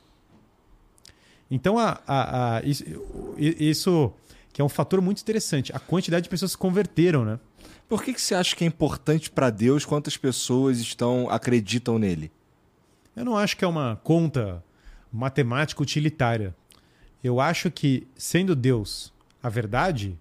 [1.49, 2.83] Então, a, a, a, isso,
[3.37, 4.11] isso,
[4.51, 7.39] que é um fator muito interessante, a quantidade de pessoas que se converteram, né?
[7.89, 12.31] Por que, que você acha que é importante para Deus quantas pessoas estão acreditam nele?
[13.15, 14.63] Eu não acho que é uma conta
[15.11, 16.55] matemática utilitária.
[17.23, 19.11] Eu acho que, sendo Deus
[19.41, 20.15] a verdade,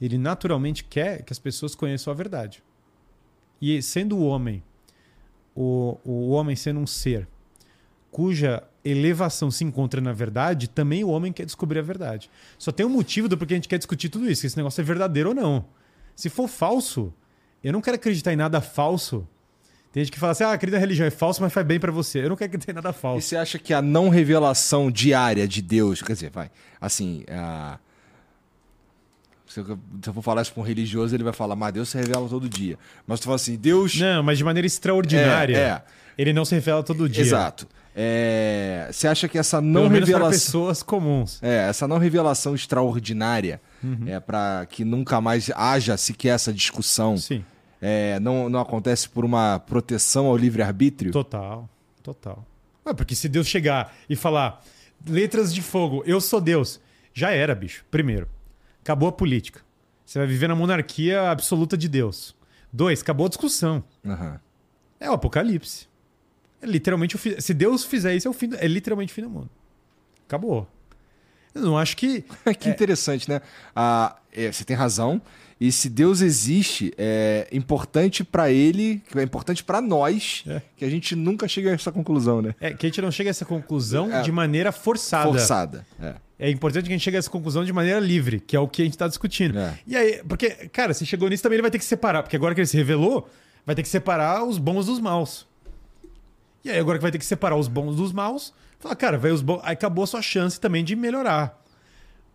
[0.00, 2.64] ele naturalmente quer que as pessoas conheçam a verdade.
[3.60, 4.62] E sendo o homem,
[5.54, 7.28] o, o homem sendo um ser
[8.10, 12.30] cuja elevação se encontra na verdade, também o homem quer descobrir a verdade.
[12.58, 14.80] Só tem um motivo do porquê a gente quer discutir tudo isso, que esse negócio
[14.80, 15.66] é verdadeiro ou não.
[16.20, 17.10] Se for falso,
[17.64, 19.26] eu não quero acreditar em nada falso.
[19.90, 22.22] Tem gente que fala assim, ah, na religião é falso, mas faz bem para você.
[22.22, 23.20] Eu não quero acreditar em nada falso.
[23.20, 27.78] E você acha que a não revelação diária de Deus, quer dizer, vai, assim, a
[29.46, 31.88] se eu, se eu for falar isso para um religioso, ele vai falar, mas Deus
[31.88, 32.78] se revela todo dia.
[33.06, 33.98] Mas tu fala assim, Deus.
[33.98, 35.56] Não, mas de maneira extraordinária.
[35.56, 35.82] É, é.
[36.18, 37.22] Ele não se revela todo dia.
[37.22, 37.66] Exato.
[37.96, 40.30] É, você acha que essa não Pelo revelação.
[40.30, 41.42] pessoas comuns.
[41.42, 44.06] É, essa não revelação extraordinária uhum.
[44.06, 47.16] é para que nunca mais haja sequer essa discussão.
[47.16, 47.44] Sim.
[47.80, 51.12] É, não, não acontece por uma proteção ao livre-arbítrio?
[51.12, 51.68] Total,
[52.02, 52.46] total.
[52.84, 54.62] É porque se Deus chegar e falar
[55.06, 56.80] letras de fogo, eu sou Deus,
[57.14, 57.84] já era, bicho.
[57.90, 58.28] Primeiro.
[58.82, 59.60] Acabou a política.
[60.04, 62.34] Você vai viver na monarquia absoluta de Deus.
[62.72, 63.82] Dois, acabou a discussão.
[64.04, 64.38] Uhum.
[64.98, 65.88] É o apocalipse.
[66.60, 67.40] É literalmente o fim.
[67.40, 69.50] Se Deus fizer isso, é, o fim, é literalmente o fim do mundo.
[70.26, 70.68] Acabou.
[71.54, 72.24] Eu não acho que.
[72.58, 72.72] que é...
[72.72, 73.40] interessante, né?
[73.74, 75.20] Ah, é, você tem razão.
[75.60, 80.62] E se Deus existe, é importante para ele, é importante para nós, é.
[80.74, 82.54] que a gente nunca chega a essa conclusão, né?
[82.58, 84.22] É, que a gente não chega a essa conclusão é.
[84.22, 85.28] de maneira forçada.
[85.28, 86.14] Forçada, é.
[86.38, 88.66] É importante que a gente chegue a essa conclusão de maneira livre, que é o
[88.66, 89.58] que a gente está discutindo.
[89.58, 89.78] É.
[89.86, 92.54] E aí, porque, cara, se chegou nisso também ele vai ter que separar, porque agora
[92.54, 93.28] que ele se revelou,
[93.66, 95.46] vai ter que separar os bons dos maus.
[96.64, 99.30] E aí, agora que vai ter que separar os bons dos maus, fala, cara, vai
[99.30, 99.60] os bons.
[99.62, 101.62] Aí acabou a sua chance também de melhorar.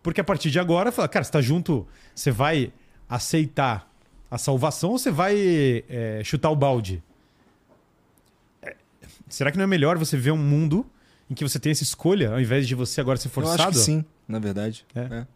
[0.02, 2.72] Porque a partir de agora, fala, cara, você tá junto, você vai
[3.10, 3.92] aceitar
[4.30, 7.04] a salvação ou você vai é, chutar o balde?
[8.62, 8.76] É,
[9.28, 10.86] será que não é melhor você ver um mundo
[11.30, 13.62] em que você tem essa escolha, ao invés de você agora ser forçado?
[13.62, 14.86] Eu acho que sim, na verdade.
[14.94, 15.00] É.
[15.00, 15.28] é.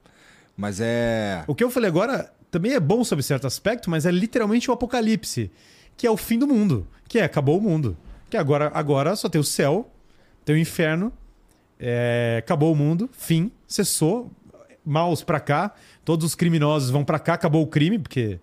[0.56, 1.44] Mas é.
[1.48, 4.74] O que eu falei agora também é bom sob certo aspecto, mas é literalmente o
[4.74, 5.52] apocalipse,
[5.96, 7.98] que é o fim do mundo, que é acabou o mundo.
[8.30, 9.92] Que agora, agora só tem o céu,
[10.50, 11.14] tem o inferno,
[11.80, 14.32] é, acabou o mundo, fim, cessou,
[14.84, 18.40] maus para cá, todos os criminosos vão para cá, acabou o crime, porque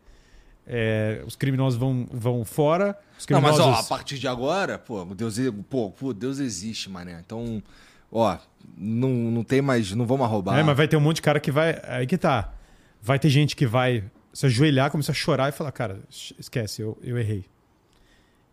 [0.64, 2.96] é, os criminosos vão, vão fora.
[3.26, 3.58] Criminosos...
[3.58, 5.36] Não, mas ó, a partir de agora, pô, Deus,
[5.68, 7.20] pô, pô, Deus existe, mané.
[7.26, 7.60] Então,
[8.12, 8.38] ó,
[8.78, 10.60] não, não tem mais, não vamos roubar.
[10.60, 11.82] É, mas vai ter um monte de cara que vai.
[11.88, 12.54] Aí que tá.
[13.02, 16.96] Vai ter gente que vai se ajoelhar, começar a chorar e falar, cara, esquece, eu,
[17.02, 17.44] eu errei.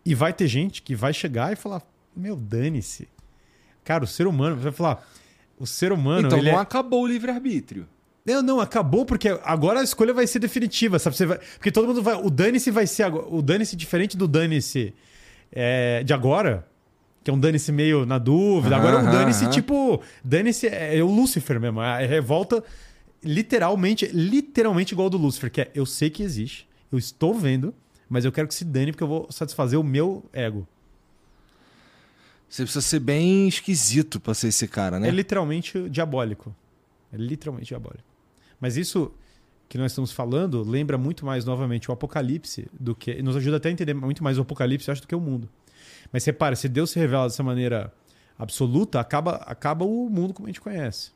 [0.04, 1.82] E vai ter gente que vai chegar e falar,
[2.16, 3.14] meu, dane-se.
[3.84, 5.06] Cara, o ser humano, vai falar,
[5.58, 6.26] o ser humano.
[6.26, 6.56] Então não é...
[6.56, 7.86] acabou o livre-arbítrio.
[8.24, 11.14] Não, não, acabou porque agora a escolha vai ser definitiva, sabe?
[11.14, 11.38] Você vai...
[11.38, 12.14] Porque todo mundo vai.
[12.14, 13.12] O dane-se vai ser.
[13.12, 14.94] O dane-se diferente do dane-se
[15.52, 16.66] é, de agora,
[17.22, 18.76] que é um dane-se meio na dúvida.
[18.76, 20.02] agora é um dane-se tipo.
[20.24, 21.82] Dane-se é, é, o Lúcifer mesmo.
[21.82, 22.64] É revolta
[23.22, 27.74] literalmente, literalmente igual ao do Lúcifer, que é eu sei que existe, eu estou vendo,
[28.08, 30.68] mas eu quero que se dane porque eu vou satisfazer o meu ego.
[32.54, 35.08] Você precisa ser bem esquisito pra ser esse cara, né?
[35.08, 36.54] É literalmente diabólico.
[37.12, 38.04] É literalmente diabólico.
[38.60, 39.10] Mas isso
[39.68, 43.20] que nós estamos falando lembra muito mais, novamente, o Apocalipse do que.
[43.24, 45.48] Nos ajuda até a entender muito mais o Apocalipse, acho, do que o mundo.
[46.12, 47.92] Mas repare, se Deus se revela dessa maneira
[48.38, 51.10] absoluta, acaba, acaba o mundo como a gente conhece.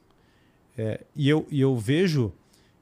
[0.76, 2.32] É, e, eu, e eu vejo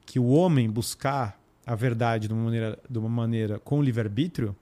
[0.07, 4.57] que o homem buscar a verdade de uma maneira, de uma maneira com livre-arbítrio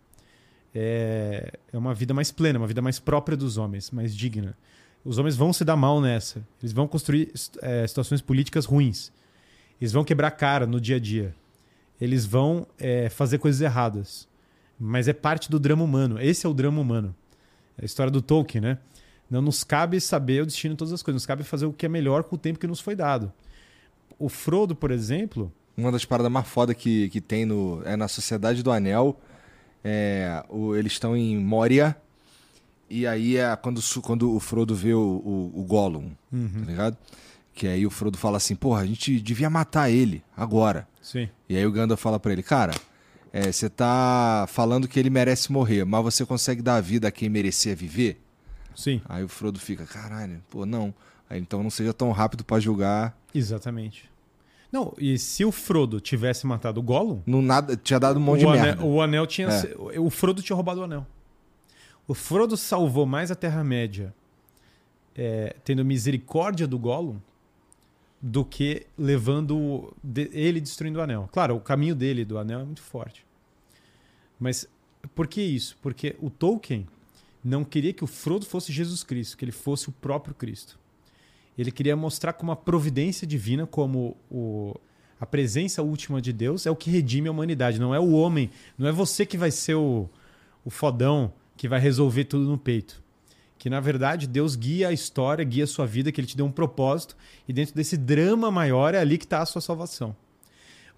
[0.74, 4.56] é, é uma vida mais plena, uma vida mais própria dos homens, mais digna.
[5.04, 6.42] Os homens vão se dar mal nessa.
[6.60, 9.12] Eles vão construir é, situações políticas ruins.
[9.80, 11.34] Eles vão quebrar cara no dia a dia.
[12.00, 14.26] Eles vão é, fazer coisas erradas.
[14.80, 16.20] Mas é parte do drama humano.
[16.20, 17.14] Esse é o drama humano.
[17.78, 18.78] É a história do Tolkien, né?
[19.30, 21.86] Não nos cabe saber o destino de todas as coisas, nos cabe fazer o que
[21.86, 23.32] é melhor com o tempo que nos foi dado.
[24.18, 25.52] O Frodo, por exemplo.
[25.76, 29.20] Uma das paradas mais foda que, que tem no, é na Sociedade do Anel.
[29.84, 31.94] É, o, eles estão em Moria.
[32.88, 36.60] E aí é quando, quando o Frodo vê o, o, o Gollum, uhum.
[36.60, 36.96] tá ligado?
[37.52, 40.88] Que aí o Frodo fala assim, porra, a gente devia matar ele agora.
[41.00, 41.28] Sim.
[41.48, 42.74] E aí o Gandalf fala para ele, cara,
[43.32, 47.10] é, você tá falando que ele merece morrer, mas você consegue dar a vida a
[47.10, 48.20] quem merecia viver?
[48.74, 49.00] Sim.
[49.08, 50.94] Aí o Frodo fica, caralho, pô, não.
[51.28, 53.16] Aí, então não seja tão rápido para julgar.
[53.34, 54.10] Exatamente.
[54.74, 57.22] Não, e se o Frodo tivesse matado o Gollum.
[57.24, 58.84] Não nada, tinha dado um monte o de anel, merda.
[58.84, 59.46] O anel tinha.
[59.46, 60.00] É.
[60.00, 61.06] O Frodo tinha roubado o anel.
[62.08, 64.12] O Frodo salvou mais a Terra-média
[65.14, 67.20] é, tendo misericórdia do Gollum
[68.20, 69.94] do que levando
[70.32, 71.28] ele destruindo o anel.
[71.30, 73.24] Claro, o caminho dele do anel é muito forte.
[74.40, 74.68] Mas
[75.14, 75.78] por que isso?
[75.80, 76.84] Porque o Tolkien
[77.44, 80.76] não queria que o Frodo fosse Jesus Cristo, que ele fosse o próprio Cristo.
[81.56, 84.74] Ele queria mostrar como a providência divina, como o,
[85.20, 88.50] a presença última de Deus é o que redime a humanidade, não é o homem,
[88.76, 90.08] não é você que vai ser o,
[90.64, 93.02] o fodão que vai resolver tudo no peito.
[93.56, 96.44] Que na verdade Deus guia a história, guia a sua vida, que ele te deu
[96.44, 97.16] um propósito
[97.48, 100.14] e dentro desse drama maior é ali que está a sua salvação.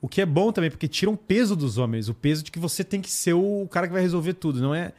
[0.01, 2.59] O que é bom também, porque tira um peso dos homens, o peso de que
[2.59, 4.61] você tem que ser o cara que vai resolver tudo.
[4.61, 4.93] Não é.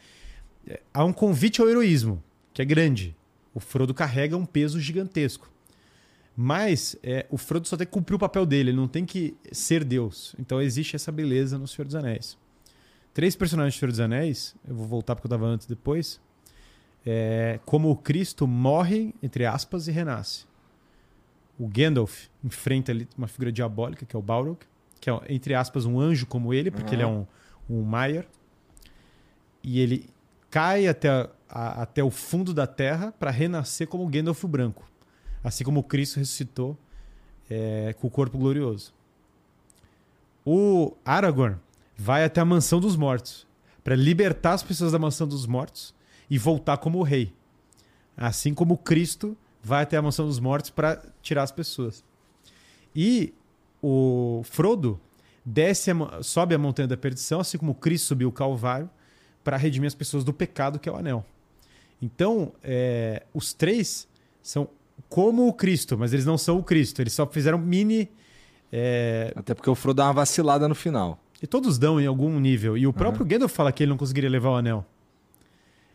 [0.67, 2.23] é há um convite ao heroísmo,
[2.53, 3.15] que é grande.
[3.57, 5.51] O Frodo carrega um peso gigantesco.
[6.35, 9.35] Mas é, o Frodo só tem que cumprir o papel dele, ele não tem que
[9.51, 10.35] ser Deus.
[10.37, 12.37] Então existe essa beleza no Senhor dos Anéis.
[13.11, 16.21] Três personagens do Senhor dos Anéis, eu vou voltar porque eu estava antes depois.
[17.03, 20.45] É, como o Cristo morre, entre aspas, e renasce.
[21.57, 24.59] O Gandalf enfrenta ali uma figura diabólica, que é o Balrog
[24.99, 26.93] que é, entre aspas, um anjo como ele, porque uhum.
[26.93, 27.25] ele é um,
[27.69, 28.25] um Maiar.
[29.63, 30.09] E ele
[30.49, 34.89] cai até, a, até o fundo da terra para renascer como Gandalf branco.
[35.43, 36.77] Assim como Cristo ressuscitou
[37.49, 38.93] é, com o corpo glorioso.
[40.45, 41.57] O Aragorn
[41.95, 43.47] vai até a mansão dos mortos
[43.83, 45.93] para libertar as pessoas da mansão dos mortos
[46.29, 47.33] e voltar como rei.
[48.15, 52.03] Assim como Cristo vai até a mansão dos mortos para tirar as pessoas.
[52.95, 53.33] E
[53.81, 54.99] o Frodo
[55.45, 58.89] desce a, sobe a montanha da perdição, assim como Cristo subiu o Calvário,
[59.43, 61.25] para redimir as pessoas do pecado que é o anel.
[62.01, 64.07] Então, é, os três
[64.41, 64.69] são
[65.09, 67.01] como o Cristo, mas eles não são o Cristo.
[67.01, 68.09] Eles só fizeram mini.
[68.71, 69.33] É...
[69.35, 71.19] Até porque o Frodo dá uma vacilada no final.
[71.41, 72.77] E todos dão em algum nível.
[72.77, 73.27] E o próprio uhum.
[73.27, 74.85] Gandalf fala que ele não conseguiria levar o anel.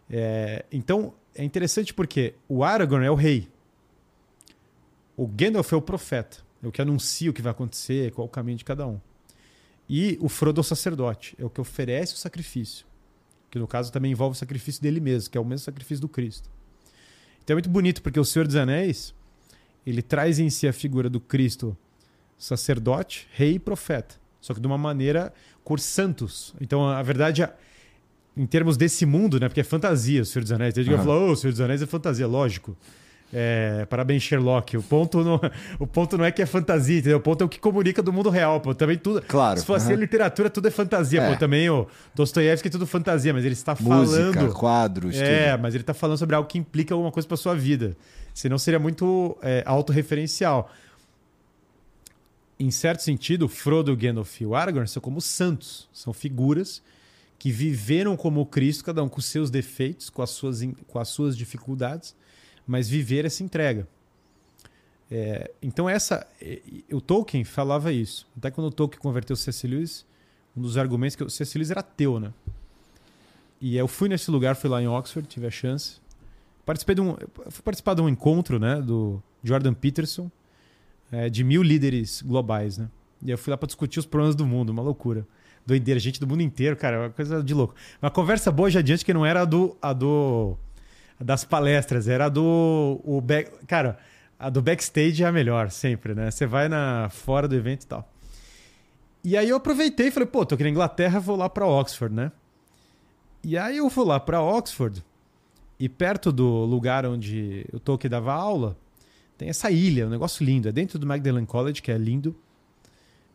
[0.09, 3.49] É, então, é interessante porque o Aragorn é o rei.
[5.17, 6.39] O Gandalf é o profeta.
[6.63, 9.01] É o que anuncia o que vai acontecer, qual o caminho de cada um.
[9.89, 12.87] E o Frodo é o sacerdote, é o que oferece o sacrifício.
[13.53, 16.09] Que no caso também envolve o sacrifício dele mesmo, que é o mesmo sacrifício do
[16.09, 16.49] Cristo.
[17.45, 19.15] Então é muito bonito, porque o Senhor dos Anéis,
[19.87, 21.77] ele traz em si a figura do Cristo
[22.39, 24.15] sacerdote, rei e profeta.
[24.41, 26.55] Só que de uma maneira cor santos.
[26.63, 27.47] Então, a verdade,
[28.35, 29.49] em termos desse mundo, né?
[29.49, 30.73] Porque é fantasia o Senhor dos Anéis.
[30.73, 31.01] Tem gente uhum.
[31.01, 32.75] que fala, oh, o Senhor dos Anéis é fantasia, lógico.
[33.33, 34.77] É, parabéns, Sherlock.
[34.77, 35.41] O ponto, não,
[35.79, 37.17] o ponto não é que é fantasia, entendeu?
[37.17, 38.75] O ponto é o que comunica do mundo real, pô.
[38.75, 39.23] Também tudo.
[39.23, 39.59] Claro.
[39.59, 39.99] Se fosse uhum.
[39.99, 41.33] literatura, tudo é fantasia, é.
[41.33, 41.39] pô.
[41.39, 44.53] Também o Dostoiévski é tudo fantasia, mas ele está Música, falando.
[44.53, 45.63] quadros, É, tudo.
[45.63, 47.97] mas ele está falando sobre algo que implica alguma coisa para sua vida.
[48.35, 50.71] Senão seria muito é, autorreferencial.
[52.61, 55.89] Em certo sentido, Frodo, Gandalf e o Aragorn são como santos.
[55.93, 56.83] São figuras
[57.39, 61.37] que viveram como Cristo, cada um com seus defeitos, com as suas, com as suas
[61.37, 62.15] dificuldades
[62.67, 63.87] mas viver essa entrega.
[65.11, 66.27] É, então essa,
[66.91, 68.27] o Tolkien falava isso.
[68.37, 69.67] Até quando o Tolkien converteu C.S.
[69.67, 70.07] Lewis,
[70.57, 71.59] um dos argumentos que o C.S.
[71.59, 72.33] Lewis era ateu, né?
[73.61, 76.01] E eu fui nesse lugar, fui lá em Oxford, tive a chance.
[76.65, 77.15] Participei de um,
[77.51, 80.31] fui participar de um encontro, né, do Jordan Peterson,
[81.11, 82.89] é, de mil líderes globais, né?
[83.23, 85.27] E eu fui lá para discutir os problemas do mundo, uma loucura.
[85.65, 87.75] Doideira, gente do mundo inteiro, cara, uma coisa de louco.
[88.01, 90.57] Uma conversa boa já adiante que não era a do, a do
[91.23, 93.01] das palestras, era do.
[93.05, 93.99] O back, cara,
[94.39, 96.31] a do backstage é a melhor, sempre, né?
[96.31, 98.09] Você vai na fora do evento e tal.
[99.25, 102.13] E aí eu aproveitei e falei, pô, tô aqui na Inglaterra, vou lá para Oxford,
[102.13, 102.33] né?
[103.45, 105.05] E aí eu vou lá para Oxford
[105.79, 108.77] e perto do lugar onde eu tô que dava aula,
[109.39, 110.69] tem essa ilha, um negócio lindo.
[110.69, 112.35] É dentro do Magdalen College, que é lindo.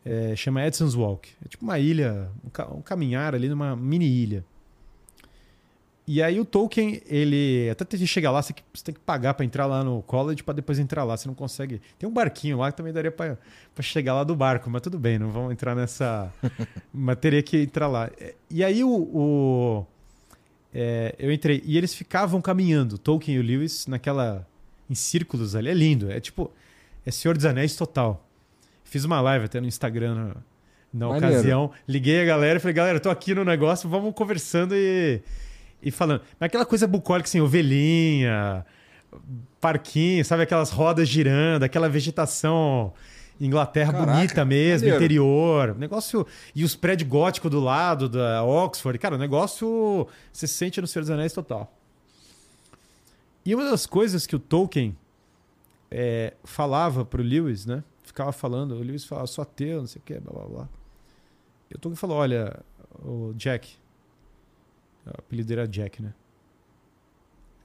[0.05, 1.29] É, chama Edson's Walk.
[1.45, 4.45] É tipo uma ilha, um, um caminhar ali numa mini ilha.
[6.07, 7.69] E aí o Tolkien, ele.
[7.69, 10.79] Até que chegar lá, você tem que pagar para entrar lá no college para depois
[10.79, 11.17] entrar lá.
[11.17, 11.81] Você não consegue.
[11.99, 13.37] Tem um barquinho lá que também daria para
[13.81, 16.31] chegar lá do barco, mas tudo bem, não vamos entrar nessa.
[16.93, 18.09] mas teria que entrar lá.
[18.49, 19.85] E aí o, o,
[20.73, 24.47] É, eu entrei e eles ficavam caminhando, Tolkien e o Lewis, naquela.
[24.89, 25.67] em círculos ali.
[25.67, 26.09] É lindo.
[26.09, 26.49] É tipo.
[27.05, 28.25] É Senhor dos Anéis total.
[28.85, 30.35] Fiz uma live até no Instagram na,
[30.93, 31.71] na ocasião.
[31.85, 35.21] Liguei a galera e falei, galera, tô aqui no negócio, vamos conversando e,
[35.87, 36.21] e falando.
[36.39, 38.65] Mas aquela coisa bucólica, assim, ovelhinha,
[39.61, 40.43] parquinho, sabe?
[40.43, 42.93] Aquelas rodas girando, aquela vegetação
[43.39, 44.95] Inglaterra Caraca, bonita mesmo, maneiro.
[44.97, 45.75] interior.
[45.77, 46.25] Negócio.
[46.55, 48.97] E os prédios góticos do lado da Oxford.
[48.99, 51.71] Cara, o negócio você sente no Senhor dos Anéis total.
[53.45, 54.97] E uma das coisas que o Tolkien
[55.89, 57.83] é, falava pro Lewis, né?
[58.03, 60.69] Ficava falando, o Lewis falava, sou ateu, não sei o que, blá blá blá.
[61.71, 62.59] E o Tolkien falou: olha,
[63.03, 63.69] o Jack.
[65.15, 66.13] O apelido era Jack, né?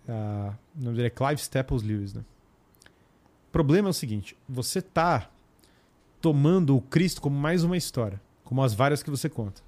[0.09, 2.25] Ah, o nome dele é Clive Staples Lewis, né?
[3.49, 5.31] O problema é o seguinte: você tá
[6.21, 9.63] tomando o Cristo como mais uma história, como as várias que você conta.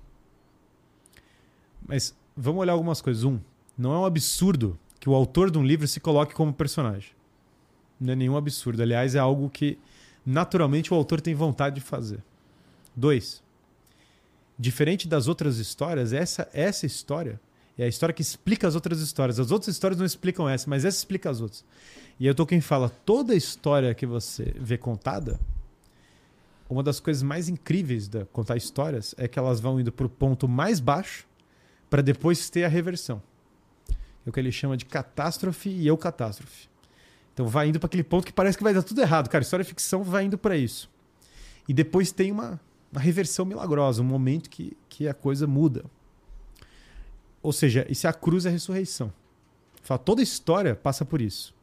[1.87, 3.25] Mas vamos olhar algumas coisas.
[3.25, 3.39] Um,
[3.77, 7.13] não é um absurdo que o autor de um livro se coloque como personagem.
[8.01, 8.83] Não é nenhum absurdo.
[8.83, 9.79] Aliás, é algo que
[10.25, 12.23] naturalmente o autor tem vontade de fazer.
[12.97, 13.43] Dois,
[14.59, 17.41] diferente das outras histórias, essa, essa história
[17.77, 19.41] é a história que explica as outras histórias.
[19.41, 21.65] As outras histórias não explicam essa, mas essa explica as outras.
[22.19, 25.41] E aí o Tolkien fala, toda história que você vê contada,
[26.69, 30.09] uma das coisas mais incríveis da contar histórias é que elas vão indo para o
[30.09, 31.27] ponto mais baixo
[31.91, 33.23] para depois ter a reversão.
[34.25, 36.69] É o que ele chama de catástrofe e eu catástrofe.
[37.33, 39.29] Então vai indo para aquele ponto que parece que vai dar tudo errado.
[39.29, 40.89] Cara, história e ficção vai indo para isso.
[41.69, 42.61] E depois tem uma,
[42.91, 45.85] uma reversão milagrosa, um momento que, que a coisa muda.
[47.45, 49.13] Ou seja, isso é a cruz e a ressurreição.
[49.83, 51.55] Fala, toda história passa por isso.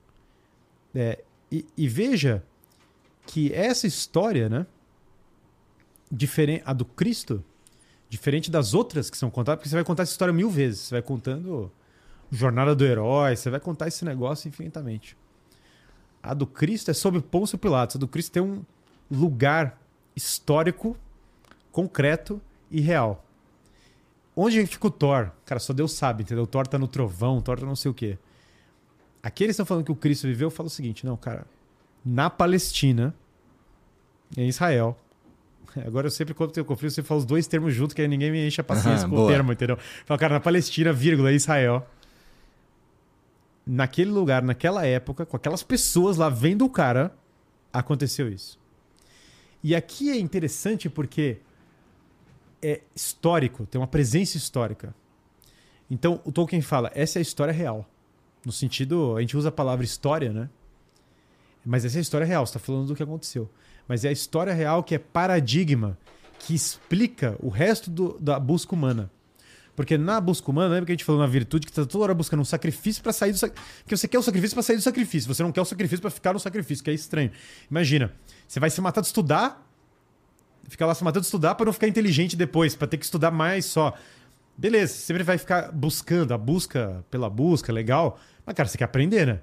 [0.94, 2.44] É, e, e veja
[3.26, 4.68] que essa história, né?
[6.12, 7.44] Diferente, a do Cristo,
[8.08, 10.82] diferente das outras que são contadas, porque você vai contar essa história mil vezes.
[10.82, 11.72] Você vai contando
[12.30, 15.18] Jornada do Herói, você vai contar esse negócio infinitamente.
[16.22, 17.96] A do Cristo é sobre Pôncio Pilatos.
[17.96, 18.64] A do Cristo tem um
[19.10, 19.82] lugar
[20.16, 20.96] histórico,
[21.72, 22.40] concreto
[22.70, 23.26] e real.
[24.44, 25.30] Onde fica o Thor?
[25.46, 26.46] Cara, só Deus sabe, entendeu?
[26.46, 28.18] O Thor tá no trovão, o Thor tá não sei o quê.
[29.22, 31.46] Aqui eles estão falando que o Cristo viveu, eu falo o seguinte, não, cara.
[32.04, 33.14] Na Palestina,
[34.36, 34.98] em Israel.
[35.86, 38.32] Agora eu sempre quando tem conflito, você fala os dois termos juntos, que aí ninguém
[38.32, 39.78] me enche a paciência com o termo, entendeu?
[40.08, 41.88] Fala, cara, na Palestina, vírgula, Israel.
[43.64, 47.14] Naquele lugar, naquela época, com aquelas pessoas lá vendo o cara,
[47.72, 48.60] aconteceu isso.
[49.64, 51.38] E aqui é interessante porque
[52.62, 54.94] é histórico, tem uma presença histórica.
[55.90, 57.86] Então, o Tolkien fala, essa é a história real.
[58.46, 60.50] No sentido, a gente usa a palavra história, né?
[61.66, 63.50] Mas essa é a história real, você está falando do que aconteceu.
[63.88, 65.98] Mas é a história real que é paradigma,
[66.40, 69.12] que explica o resto do- da busca humana.
[69.76, 72.06] Porque na busca humana, lembra que a gente falou na virtude que você tá toda
[72.06, 73.74] hora buscando um sacrifício para sair do sacrifício.
[73.84, 75.34] Porque você quer o sacrifício para sair do sacrifício.
[75.34, 77.32] Você não quer o sacrifício para ficar no sacrifício, que é estranho.
[77.70, 78.14] Imagina,
[78.48, 79.71] você vai se matar de estudar,
[80.68, 83.66] ficar lá se matando estudar para não ficar inteligente depois, para ter que estudar mais
[83.66, 83.94] só.
[84.58, 88.20] Beleza, sempre vai ficar buscando, a busca pela busca, legal.
[88.46, 89.40] Mas, cara, você quer aprender, né?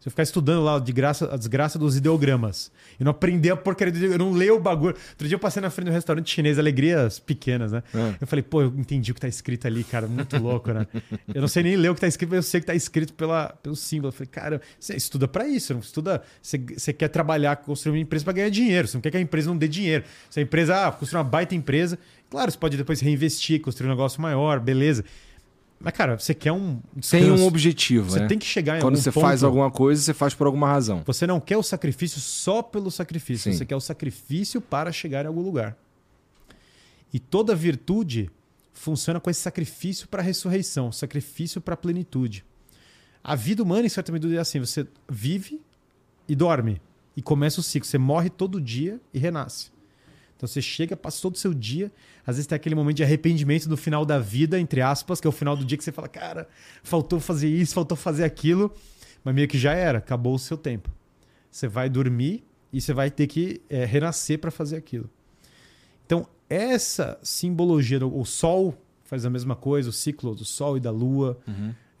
[0.00, 3.56] Se eu ficar estudando lá de graça, a desgraça dos ideogramas e não aprender a
[3.56, 4.96] porcaria do eu não ler o bagulho.
[5.10, 7.82] Outro dia eu passei na frente do restaurante chinês, alegrias pequenas, né?
[7.94, 8.14] É.
[8.18, 10.86] Eu falei, pô, eu entendi o que tá escrito ali, cara, muito louco, né?
[11.34, 13.12] Eu não sei nem ler o que tá escrito, mas eu sei que tá escrito
[13.12, 14.08] pela, pelo símbolo.
[14.08, 16.22] Eu falei, cara, você estuda pra isso, não estuda.
[16.42, 19.20] Você, você quer trabalhar, construir uma empresa pra ganhar dinheiro, você não quer que a
[19.20, 20.04] empresa não dê dinheiro.
[20.28, 21.98] Se a empresa, ah, construir uma baita empresa,
[22.28, 25.04] claro, você pode depois reinvestir, construir um negócio maior, beleza.
[25.82, 26.78] Mas, cara, você quer um.
[27.10, 27.44] Tem um descanso.
[27.46, 28.26] objetivo, Você né?
[28.26, 29.22] tem que chegar em Quando algum você ponto.
[29.22, 31.02] faz alguma coisa, você faz por alguma razão.
[31.06, 33.56] Você não quer o sacrifício só pelo sacrifício, Sim.
[33.56, 35.74] você quer o sacrifício para chegar em algum lugar.
[37.12, 38.30] E toda virtude
[38.74, 42.44] funciona com esse sacrifício para a ressurreição, sacrifício para a plenitude.
[43.24, 45.60] A vida humana, em certa medida, é assim: você vive
[46.28, 46.80] e dorme,
[47.16, 47.88] e começa o ciclo.
[47.88, 49.70] Você morre todo dia e renasce.
[50.40, 51.92] Então você chega, passa todo o seu dia,
[52.26, 55.28] às vezes tem aquele momento de arrependimento no final da vida, entre aspas, que é
[55.28, 56.48] o final do dia que você fala, cara,
[56.82, 58.72] faltou fazer isso, faltou fazer aquilo,
[59.22, 60.90] mas meio que já era, acabou o seu tempo.
[61.50, 62.42] Você vai dormir
[62.72, 65.10] e você vai ter que é, renascer para fazer aquilo.
[66.06, 70.80] Então, essa simbologia, do, o sol faz a mesma coisa, o ciclo do sol e
[70.80, 71.38] da lua,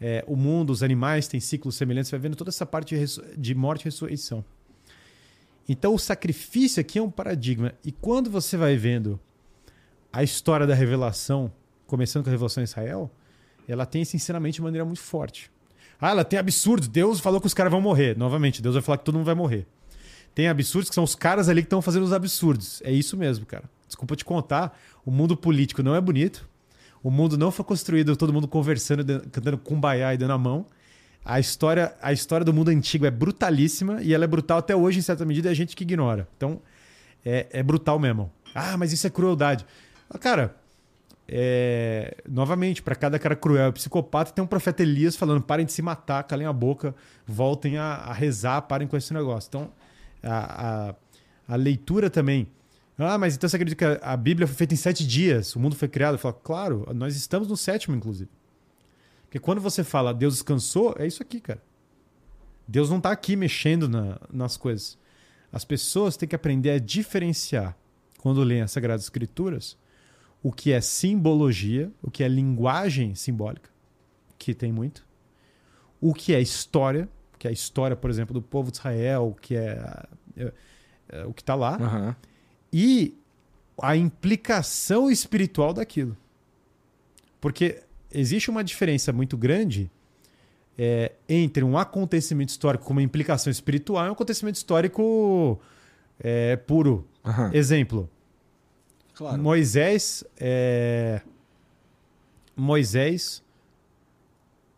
[0.00, 3.36] é, o mundo, os animais têm ciclos semelhantes, você vai vendo toda essa parte de,
[3.36, 4.42] de morte e ressurreição.
[5.68, 7.72] Então, o sacrifício aqui é um paradigma.
[7.84, 9.20] E quando você vai vendo
[10.12, 11.52] a história da revelação,
[11.86, 13.10] começando com a revelação em Israel,
[13.68, 15.50] ela tem esse ensinamento de maneira muito forte.
[16.00, 16.88] Ah, ela tem absurdos.
[16.88, 18.16] Deus falou que os caras vão morrer.
[18.16, 19.66] Novamente, Deus vai falar que todo mundo vai morrer.
[20.34, 22.80] Tem absurdos que são os caras ali que estão fazendo os absurdos.
[22.84, 23.64] É isso mesmo, cara.
[23.86, 26.48] Desculpa te contar, o mundo político não é bonito.
[27.02, 30.66] O mundo não foi construído todo mundo conversando, cantando kumbaya e dando a mão.
[31.24, 34.98] A história, a história do mundo antigo é brutalíssima e ela é brutal até hoje,
[34.98, 36.26] em certa medida, e a gente que ignora.
[36.36, 36.60] Então,
[37.24, 38.32] é, é brutal mesmo.
[38.54, 39.66] Ah, mas isso é crueldade.
[40.18, 40.56] Cara,
[41.32, 45.72] é, novamente, para cada cara cruel e psicopata, tem um profeta Elias falando: parem de
[45.72, 46.94] se matar, calem a boca,
[47.24, 49.48] voltem a, a rezar, parem com esse negócio.
[49.48, 49.70] Então,
[50.22, 50.94] a, a,
[51.54, 52.48] a, leitura também.
[52.98, 55.76] Ah, mas então você acredita que a Bíblia foi feita em sete dias, o mundo
[55.76, 56.18] foi criado?
[56.18, 58.28] Falo, claro, nós estamos no sétimo, inclusive.
[59.30, 61.62] Porque quando você fala Deus descansou, é isso aqui, cara.
[62.66, 64.98] Deus não está aqui mexendo na, nas coisas.
[65.52, 67.76] As pessoas têm que aprender a diferenciar,
[68.18, 69.78] quando leem as Sagradas Escrituras,
[70.42, 73.70] o que é simbologia, o que é linguagem simbólica,
[74.36, 75.06] que tem muito,
[76.00, 77.08] o que é história,
[77.38, 80.52] que é a história, por exemplo, do povo de Israel, que é, é,
[81.08, 82.14] é o que está lá, uhum.
[82.72, 83.16] e
[83.80, 86.16] a implicação espiritual daquilo.
[87.40, 87.82] Porque
[88.12, 89.90] existe uma diferença muito grande
[90.78, 95.60] é, entre um acontecimento histórico com uma implicação espiritual e um acontecimento histórico
[96.18, 97.06] é, puro.
[97.24, 97.52] Uhum.
[97.52, 98.10] Exemplo.
[99.14, 99.42] Claro.
[99.42, 100.24] Moisés.
[100.38, 101.20] É...
[102.56, 103.42] Moisés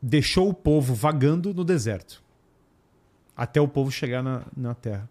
[0.00, 2.22] deixou o povo vagando no deserto
[3.36, 5.08] até o povo chegar na, na terra.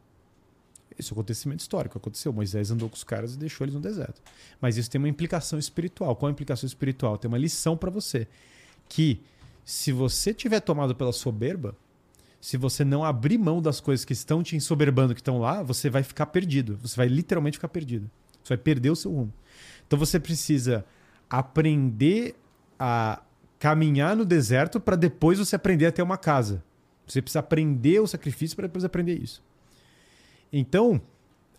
[1.01, 1.97] Esse é um acontecimento histórico.
[1.97, 2.31] Aconteceu.
[2.31, 4.21] Moisés andou com os caras e deixou eles no deserto.
[4.61, 6.15] Mas isso tem uma implicação espiritual.
[6.15, 7.17] Qual é a implicação espiritual?
[7.17, 8.27] Tem uma lição para você.
[8.87, 9.19] Que
[9.65, 11.75] se você tiver tomado pela soberba,
[12.39, 15.89] se você não abrir mão das coisas que estão te ensoberbando, que estão lá, você
[15.89, 16.77] vai ficar perdido.
[16.83, 18.09] Você vai literalmente ficar perdido.
[18.43, 19.33] Você vai perder o seu rumo.
[19.87, 20.85] Então você precisa
[21.27, 22.35] aprender
[22.79, 23.23] a
[23.57, 26.63] caminhar no deserto para depois você aprender a ter uma casa.
[27.07, 29.43] Você precisa aprender o sacrifício para depois aprender isso.
[30.51, 31.01] Então,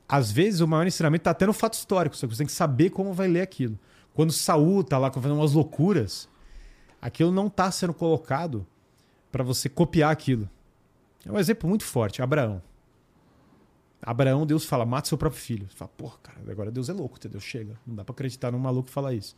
[0.08, 2.52] às vezes o maior ensinamento está até no fato histórico, só que você tem que
[2.52, 3.78] saber como vai ler aquilo.
[4.14, 6.28] Quando Saul está lá fazendo umas loucuras,
[7.00, 8.66] aquilo não está sendo colocado
[9.30, 10.48] para você copiar aquilo.
[11.24, 12.60] É um exemplo muito forte, Abraão.
[14.02, 15.66] Abraão, Deus fala, mata seu próprio filho.
[15.70, 17.40] Você fala, porra, cara, agora Deus é louco, entendeu?
[17.40, 17.78] Chega.
[17.86, 19.36] Não dá para acreditar num maluco falar isso.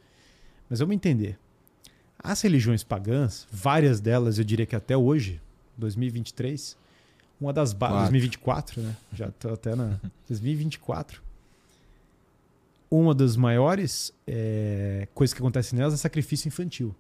[0.69, 1.39] Mas vamos entender.
[2.19, 5.41] As religiões pagãs, várias delas, eu diria que até hoje,
[5.77, 6.77] 2023,
[7.41, 8.11] uma das bases.
[8.11, 8.97] 2024, né?
[9.13, 10.01] Já tô até na.
[10.29, 11.23] 2024.
[12.91, 16.95] Uma das maiores é, coisas que acontecem nelas é sacrifício infantil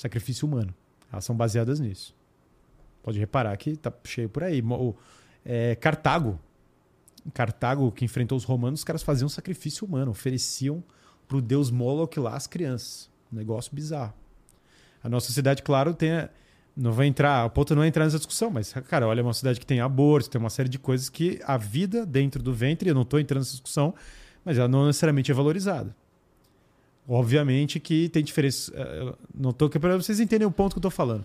[0.00, 0.74] sacrifício humano.
[1.12, 2.14] Elas são baseadas nisso.
[3.02, 4.62] Pode reparar que tá cheio por aí.
[4.62, 4.94] O,
[5.44, 6.40] é, Cartago.
[7.34, 10.82] Cartago, que enfrentou os romanos, os caras faziam sacrifício humano, ofereciam
[11.28, 13.10] para o deus Moloch lá as crianças.
[13.30, 14.14] Um negócio bizarro.
[15.02, 16.12] A nossa sociedade, claro, tem.
[16.12, 16.30] A,
[16.76, 19.34] não vai entrar, o ponto não é entrar nessa discussão, mas, cara, olha, é uma
[19.34, 22.88] cidade que tem aborto, tem uma série de coisas que a vida dentro do ventre,
[22.88, 23.94] eu não estou entrando nessa discussão,
[24.44, 25.94] mas ela não necessariamente é valorizada.
[27.08, 28.72] Obviamente que tem diferença.
[28.74, 31.24] Eh, não estou aqui para vocês entenderem o ponto que eu estou falando.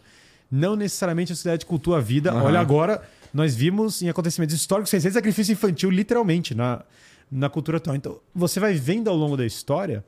[0.49, 2.33] Não necessariamente a sociedade cultua a vida.
[2.33, 2.43] Uhum.
[2.43, 6.83] Olha, agora nós vimos em acontecimentos históricos sem sacrifício infantil, literalmente, na,
[7.31, 7.95] na cultura atual.
[7.95, 10.03] Então, você vai vendo ao longo da história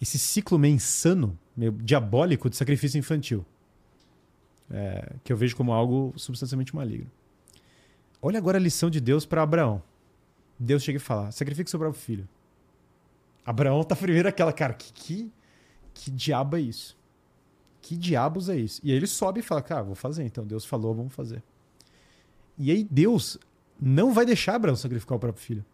[0.00, 3.44] esse ciclo meio insano, meio diabólico de sacrifício infantil.
[4.70, 7.10] É, que eu vejo como algo substancialmente maligno.
[8.20, 9.82] Olha agora a lição de Deus para Abraão.
[10.58, 12.28] Deus chega e fala: sacrifique seu próprio filho.
[13.46, 15.32] Abraão tá primeiro aquela, cara, que, que,
[15.94, 16.98] que diabo é isso?
[17.80, 18.80] Que diabos é isso?
[18.84, 20.24] E aí ele sobe e fala, cara, vou fazer.
[20.24, 21.42] Então Deus falou, vamos fazer.
[22.58, 23.38] E aí Deus
[23.80, 25.64] não vai deixar Abraão sacrificar o próprio filho.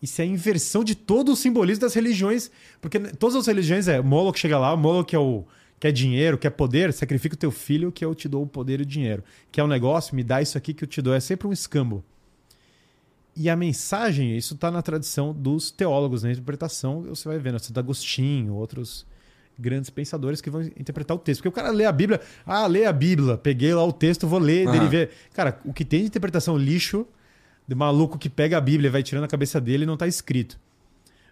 [0.00, 2.50] Isso é a inversão de todo o simbolismo das religiões.
[2.80, 5.44] Porque todas as religiões é Moloch chega lá, Moloch é o
[5.78, 8.82] quer dinheiro, quer poder, sacrifica o teu filho que eu te dou o poder e
[8.82, 9.22] o dinheiro.
[9.50, 11.14] Quer um negócio, me dá isso aqui que eu te dou.
[11.14, 12.04] É sempre um escambo.
[13.34, 17.78] E a mensagem, isso está na tradição dos teólogos, na interpretação, você vai vendo, Santo
[17.78, 19.06] Agostinho, outros
[19.58, 21.40] grandes pensadores que vão interpretar o texto.
[21.40, 24.38] Porque o cara lê a Bíblia, ah, lê a Bíblia, peguei lá o texto, vou
[24.38, 24.72] ler, uhum.
[24.72, 25.10] derivei.
[25.34, 27.06] Cara, o que tem de interpretação lixo,
[27.68, 30.58] de maluco que pega a Bíblia e vai tirando a cabeça dele, não está escrito.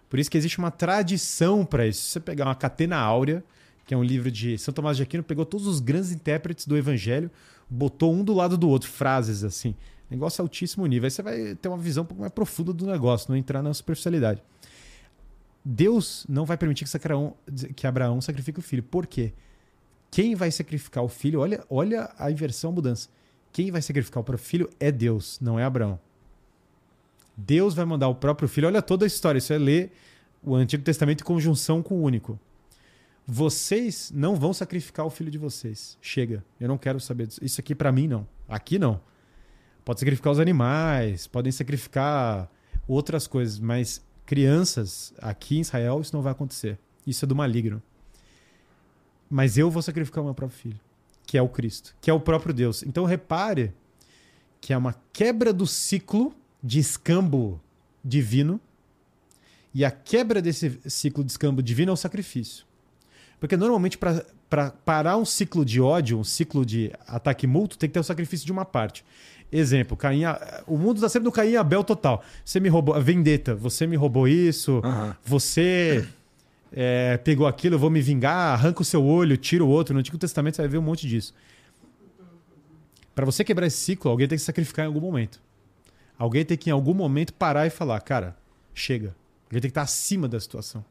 [0.07, 2.01] Por isso que existe uma tradição para isso.
[2.01, 3.43] Se você pegar uma Catena Áurea,
[3.85, 6.75] que é um livro de São Tomás de Aquino, pegou todos os grandes intérpretes do
[6.75, 7.29] Evangelho,
[7.69, 9.75] botou um do lado do outro, frases assim.
[10.09, 11.07] Negócio altíssimo nível.
[11.07, 13.73] Aí você vai ter uma visão um pouco mais profunda do negócio, não entrar na
[13.73, 14.41] superficialidade.
[15.63, 17.35] Deus não vai permitir que Abraão,
[17.75, 18.83] que Abraão sacrifique o filho.
[18.83, 19.33] Por quê?
[20.11, 21.39] Quem vai sacrificar o filho?
[21.39, 23.09] Olha, olha a inversão, a mudança.
[23.51, 25.99] Quem vai sacrificar o próprio filho é Deus, não é Abraão.
[27.35, 28.67] Deus vai mandar o próprio filho.
[28.67, 29.39] Olha toda a história.
[29.39, 29.91] Isso é ler
[30.43, 32.39] o Antigo Testamento em conjunção com o único.
[33.27, 35.97] Vocês não vão sacrificar o filho de vocês.
[36.01, 36.43] Chega.
[36.59, 37.43] Eu não quero saber disso.
[37.43, 38.27] Isso aqui para mim não.
[38.47, 39.01] Aqui não.
[39.83, 42.49] Pode sacrificar os animais, podem sacrificar
[42.87, 46.79] outras coisas, mas crianças aqui em Israel isso não vai acontecer.
[47.05, 47.81] Isso é do maligno.
[49.29, 50.79] Mas eu vou sacrificar o meu próprio filho,
[51.25, 52.83] que é o Cristo, que é o próprio Deus.
[52.83, 53.73] Então repare
[54.59, 57.61] que é uma quebra do ciclo de escambo
[58.03, 58.59] divino.
[59.73, 62.65] E a quebra desse ciclo de escambo divino é o sacrifício.
[63.39, 67.93] Porque normalmente, para parar um ciclo de ódio, um ciclo de ataque mútuo, tem que
[67.93, 69.03] ter o sacrifício de uma parte.
[69.51, 70.23] Exemplo, Caim,
[70.65, 72.23] o mundo está sempre no Caim e Abel total.
[72.43, 75.15] Você me roubou, a vendetta, você me roubou isso, Aham.
[75.23, 76.05] você
[76.73, 79.93] é, pegou aquilo, eu vou me vingar, arranca o seu olho, tira o outro.
[79.93, 81.33] No Antigo Testamento você vai ver um monte disso.
[83.13, 85.41] Para você quebrar esse ciclo, alguém tem que sacrificar em algum momento.
[86.17, 88.35] Alguém tem que em algum momento parar e falar, cara,
[88.73, 89.15] chega.
[89.45, 90.83] Alguém tem que estar acima da situação.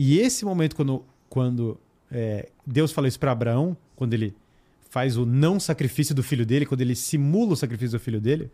[0.00, 4.32] E esse momento, quando, quando é, Deus fala isso para Abraão, quando ele
[4.90, 8.48] faz o não sacrifício do filho dele, quando ele simula o sacrifício do filho dele,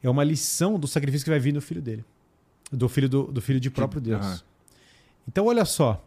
[0.00, 2.04] é uma lição do sacrifício que vai vir do filho dele.
[2.70, 4.44] Do filho, do, do filho de próprio Deus.
[5.26, 6.06] Então, olha só.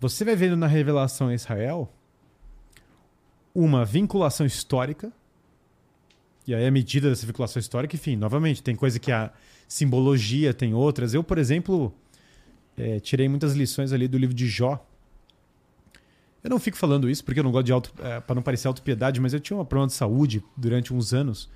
[0.00, 1.92] Você vai vendo na revelação em Israel
[3.54, 5.12] uma vinculação histórica.
[6.46, 9.30] E aí, à medida dessa vinculação histórica, enfim, novamente, tem coisa que a
[9.68, 11.12] simbologia, tem outras.
[11.12, 11.94] Eu, por exemplo,
[12.76, 14.84] eh, tirei muitas lições ali do livro de Jó.
[16.42, 17.94] Eu não fico falando isso porque eu não gosto de auto,
[18.26, 21.48] para não parecer autopiedade, mas eu tinha um problema de saúde durante uns anos,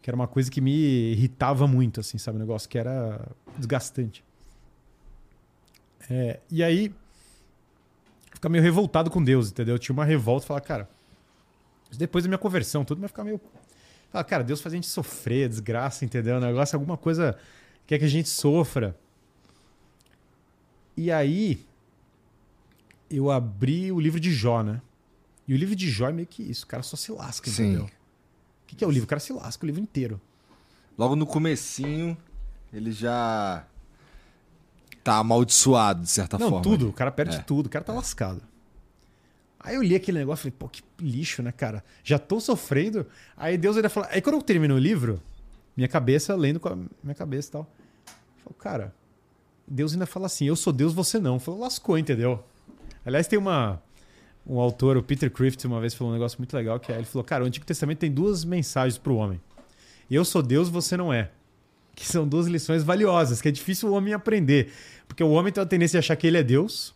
[0.00, 0.72] que era uma coisa que me
[1.12, 2.38] irritava muito, assim, sabe?
[2.38, 3.28] Um negócio que era
[3.58, 4.24] desgastante.
[6.08, 6.92] É, e aí,
[8.32, 9.74] ficar meio revoltado com Deus, entendeu?
[9.74, 10.88] Eu tinha uma revolta, falar, cara,
[11.96, 13.40] depois da minha conversão, tudo vai ficar meio.
[14.10, 16.36] Falar, cara, Deus faz a gente sofrer, desgraça, entendeu?
[16.36, 17.36] O negócio, alguma coisa
[17.86, 18.96] quer que a gente sofra.
[21.00, 21.64] E aí,
[23.10, 24.82] eu abri o livro de Jó, né?
[25.48, 27.68] E o livro de Jó é meio que isso, o cara só se lasca, Sim.
[27.68, 27.84] entendeu?
[27.86, 29.06] O que, que é o livro?
[29.06, 30.20] O cara se lasca o livro inteiro.
[30.98, 32.14] Logo no comecinho,
[32.70, 33.64] ele já
[35.02, 36.62] tá amaldiçoado, de certa Não, forma.
[36.62, 36.90] tudo.
[36.90, 37.40] O cara perde É.
[37.40, 37.66] tudo.
[37.66, 38.42] O cara tá lascado.
[39.58, 41.82] Aí eu li aquele negócio e falei, pô, que lixo, né, cara?
[42.04, 43.06] Já tô sofrendo.
[43.38, 44.06] Aí Deus ainda fala.
[44.10, 45.18] Aí quando eu termino o livro,
[45.74, 47.62] minha cabeça, lendo com a minha cabeça e tal.
[48.06, 48.94] Eu falo, cara,
[49.70, 51.34] Deus ainda fala assim: eu sou Deus, você não.
[51.34, 52.42] Eu falo, lascou, entendeu?
[53.06, 53.80] Aliás, tem uma.
[54.46, 57.04] Um autor, o Peter Crift, uma vez falou um negócio muito legal, que é, ele
[57.04, 59.40] falou, cara, o Antigo Testamento tem duas mensagens pro homem.
[60.10, 61.30] Eu sou Deus, você não é.
[61.94, 64.72] Que são duas lições valiosas, que é difícil o homem aprender.
[65.06, 66.94] Porque o homem tem a tendência de achar que ele é Deus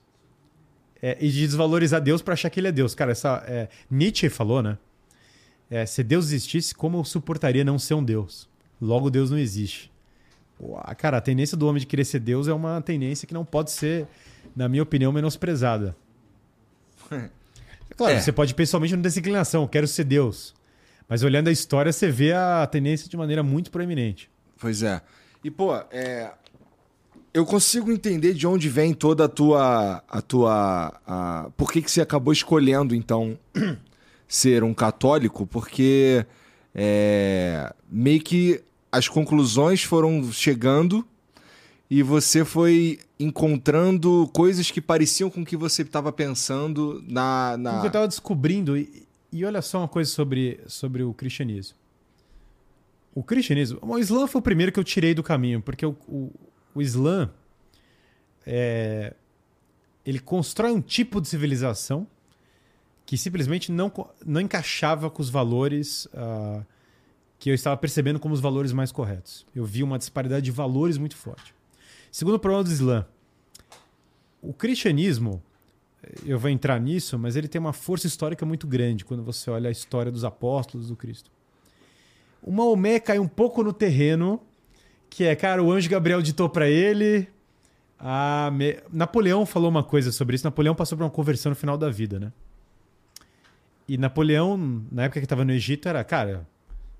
[1.00, 2.94] é, e de desvalorizar Deus para achar que ele é Deus.
[2.94, 4.78] Cara, essa, é, Nietzsche falou, né?
[5.70, 8.48] É, se Deus existisse, como eu suportaria não ser um Deus?
[8.80, 9.92] Logo, Deus não existe.
[10.96, 13.70] Cara, a tendência do homem de querer ser Deus é uma tendência que não pode
[13.70, 14.06] ser,
[14.54, 15.96] na minha opinião, menosprezada.
[17.10, 17.28] É
[17.96, 18.20] claro, É.
[18.20, 20.54] você pode pessoalmente não ter essa inclinação, quero ser Deus.
[21.08, 24.30] Mas olhando a história, você vê a tendência de maneira muito proeminente.
[24.58, 25.02] Pois é.
[25.42, 26.32] E, pô, é...
[27.32, 30.02] eu consigo entender de onde vem toda a tua.
[30.08, 31.50] A tua a...
[31.56, 33.38] Por que, que você acabou escolhendo, então,
[34.26, 35.46] ser um católico?
[35.46, 36.24] Porque
[36.74, 37.74] é...
[37.90, 38.62] meio que
[38.94, 41.04] as conclusões foram chegando
[41.90, 47.56] e você foi encontrando coisas que pareciam com o que você estava pensando na.
[47.56, 47.78] na...
[47.78, 51.76] O que eu estava descobrindo, e, e olha só uma coisa sobre, sobre o cristianismo.
[53.12, 53.80] O cristianismo.
[53.82, 56.32] O Islã foi o primeiro que eu tirei do caminho, porque o, o,
[56.72, 57.28] o Islã.
[58.46, 59.12] é,
[60.06, 62.06] ele constrói um tipo de civilização
[63.04, 63.92] que simplesmente não,
[64.24, 66.62] não encaixava com os valores ah,
[67.44, 69.44] que eu estava percebendo como os valores mais corretos.
[69.54, 71.54] Eu vi uma disparidade de valores muito forte.
[72.10, 73.04] Segundo problema do Islã,
[74.40, 75.42] o cristianismo
[76.24, 79.68] eu vou entrar nisso, mas ele tem uma força histórica muito grande quando você olha
[79.68, 81.30] a história dos apóstolos do Cristo.
[82.42, 84.40] O Maomé cai um pouco no terreno
[85.10, 87.28] que é, cara, o anjo Gabriel ditou para ele.
[88.54, 90.46] me- Napoleão falou uma coisa sobre isso.
[90.46, 92.32] Napoleão passou por uma conversão no final da vida, né?
[93.86, 94.56] E Napoleão,
[94.90, 96.46] na época que estava no Egito, era, cara,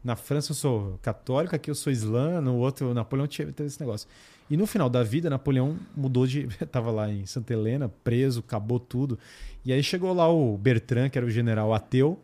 [0.05, 3.81] na França eu sou católico, aqui eu sou islã, no outro, Napoleão tinha teve esse
[3.81, 4.07] negócio.
[4.51, 6.47] E no final da vida, Napoleão mudou de.
[6.71, 9.19] Tava lá em Santa Helena, preso, acabou tudo.
[9.65, 12.21] E aí chegou lá o Bertrand, que era o general ateu,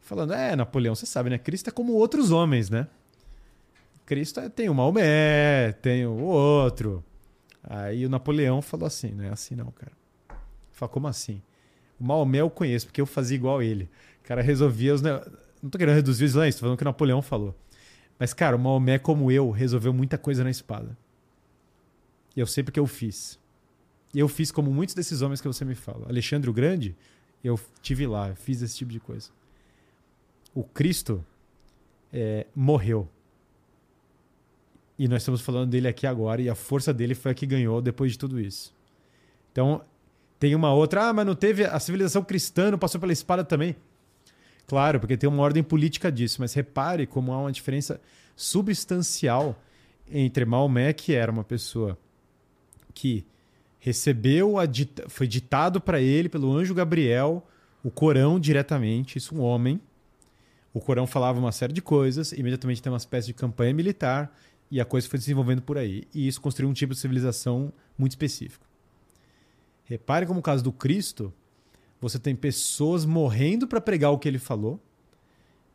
[0.00, 1.38] falando: É, Napoleão, você sabe, né?
[1.38, 2.86] Cristo é como outros homens, né?
[4.06, 7.04] Cristo é- tem o Maomé, tem o outro.
[7.64, 9.92] Aí o Napoleão falou assim: Não é assim, não, cara.
[10.72, 11.42] Falou: Como assim?
[11.98, 13.90] O Maomé eu conheço, porque eu fazia igual ele.
[14.24, 15.02] O cara resolvia os.
[15.02, 15.20] ne-
[15.62, 17.54] Não tô querendo reduzir o Islã, tô falando o que Napoleão falou.
[18.18, 20.96] Mas, cara, o Maomé, como eu, resolveu muita coisa na espada.
[22.36, 23.38] E eu sei porque eu fiz.
[24.14, 26.06] Eu fiz como muitos desses homens que você me fala.
[26.08, 26.96] Alexandre o Grande,
[27.42, 29.30] eu tive lá, fiz esse tipo de coisa.
[30.54, 31.24] O Cristo
[32.12, 33.08] é, morreu.
[34.98, 37.80] E nós estamos falando dele aqui agora, e a força dele foi a que ganhou
[37.80, 38.74] depois de tudo isso.
[39.52, 39.82] Então,
[40.40, 41.64] Tem uma outra, ah, mas não teve.
[41.64, 43.76] A civilização cristã não passou pela espada também.
[44.70, 48.00] Claro, porque tem uma ordem política disso, mas repare como há uma diferença
[48.36, 49.60] substancial
[50.08, 51.98] entre Maomé, que era uma pessoa
[52.94, 53.26] que
[53.80, 54.54] recebeu,
[55.08, 57.44] foi ditado para ele pelo anjo Gabriel
[57.82, 59.80] o Corão diretamente, isso um homem.
[60.72, 64.32] O Corão falava uma série de coisas, imediatamente tem uma espécie de campanha militar
[64.70, 66.04] e a coisa foi desenvolvendo por aí.
[66.14, 68.64] E isso construiu um tipo de civilização muito específico.
[69.82, 71.34] Repare como o caso do Cristo,
[72.00, 74.80] você tem pessoas morrendo para pregar o que ele falou.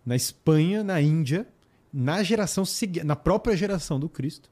[0.06, 1.48] Na Espanha, na Índia,
[1.94, 2.64] na geração
[3.04, 4.50] na própria geração do Cristo.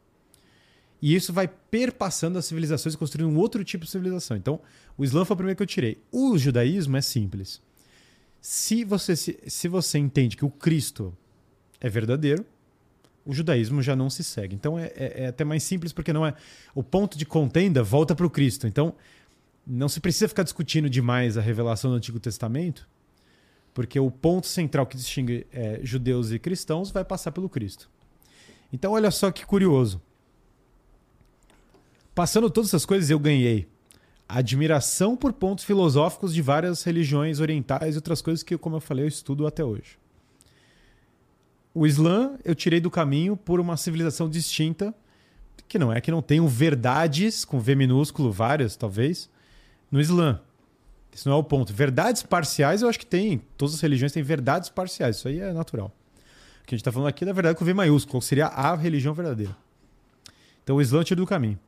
[1.01, 4.37] E isso vai perpassando as civilizações e construindo um outro tipo de civilização.
[4.37, 4.61] Então,
[4.97, 6.01] o Islã foi o primeiro que eu tirei.
[6.11, 7.61] O judaísmo é simples.
[8.39, 11.15] Se você, se, se você entende que o Cristo
[11.81, 12.45] é verdadeiro,
[13.25, 14.55] o judaísmo já não se segue.
[14.55, 16.33] Então é, é, é até mais simples porque não é.
[16.73, 18.67] O ponto de contenda volta para o Cristo.
[18.67, 18.95] Então
[19.65, 22.87] não se precisa ficar discutindo demais a revelação do Antigo Testamento,
[23.73, 27.89] porque o ponto central que distingue é, judeus e cristãos vai passar pelo Cristo.
[28.71, 30.01] Então olha só que curioso.
[32.13, 33.67] Passando todas essas coisas, eu ganhei
[34.27, 39.05] admiração por pontos filosóficos de várias religiões orientais e outras coisas que, como eu falei,
[39.05, 39.97] eu estudo até hoje.
[41.73, 44.93] O Islã eu tirei do caminho por uma civilização distinta,
[45.67, 49.29] que não é que não tenham verdades, com V minúsculo, várias talvez,
[49.93, 50.41] no Islã.
[51.13, 51.71] Isso não é o ponto.
[51.71, 53.43] Verdades parciais eu acho que tem.
[53.55, 55.17] Todas as religiões têm verdades parciais.
[55.17, 55.95] Isso aí é natural.
[56.63, 58.75] O que a gente está falando aqui é da verdade com V maiúsculo, seria a
[58.75, 59.55] religião verdadeira.
[60.63, 61.59] Então o Islã eu tiro do caminho.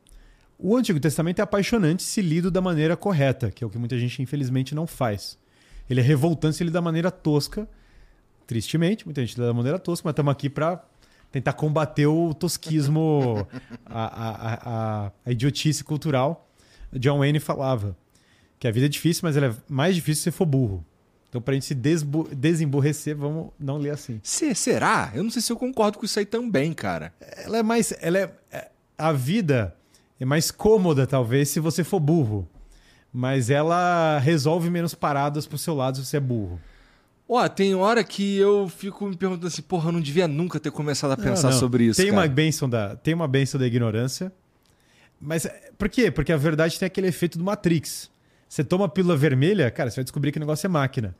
[0.58, 3.96] O Antigo Testamento é apaixonante se lido da maneira correta, que é o que muita
[3.96, 5.38] gente infelizmente não faz.
[5.88, 7.68] Ele é revoltante se lido da maneira tosca,
[8.44, 10.84] tristemente, muita gente lê da maneira tosca, mas estamos aqui para
[11.30, 13.46] tentar combater o tosquismo,
[13.86, 16.50] a, a, a, a, idiotice cultural.
[16.92, 17.96] John Wayne falava
[18.58, 20.84] que a vida é difícil, mas ela é mais difícil se for burro.
[21.28, 21.74] Então, para a gente se
[22.34, 24.20] desemburrecer, vamos não ler assim.
[24.22, 25.12] Se, será?
[25.14, 27.12] Eu não sei se eu concordo com isso aí também, cara.
[27.20, 27.92] Ela é mais.
[28.00, 29.76] Ela é, é a vida
[30.18, 32.48] é mais cômoda, talvez, se você for burro.
[33.12, 36.60] Mas ela resolve menos paradas pro seu lado se você é burro.
[37.28, 40.70] Ó, tem hora que eu fico me perguntando assim, porra, eu não devia nunca ter
[40.70, 41.58] começado a pensar não, não.
[41.58, 42.00] sobre isso.
[42.00, 42.20] Tem cara.
[42.22, 44.32] uma benção da, tem uma benção da ignorância.
[45.20, 45.46] Mas
[45.76, 46.10] por quê?
[46.10, 48.10] Porque a verdade tem aquele efeito do Matrix.
[48.56, 51.14] Você toma a pílula vermelha, cara, você vai descobrir que o negócio é máquina.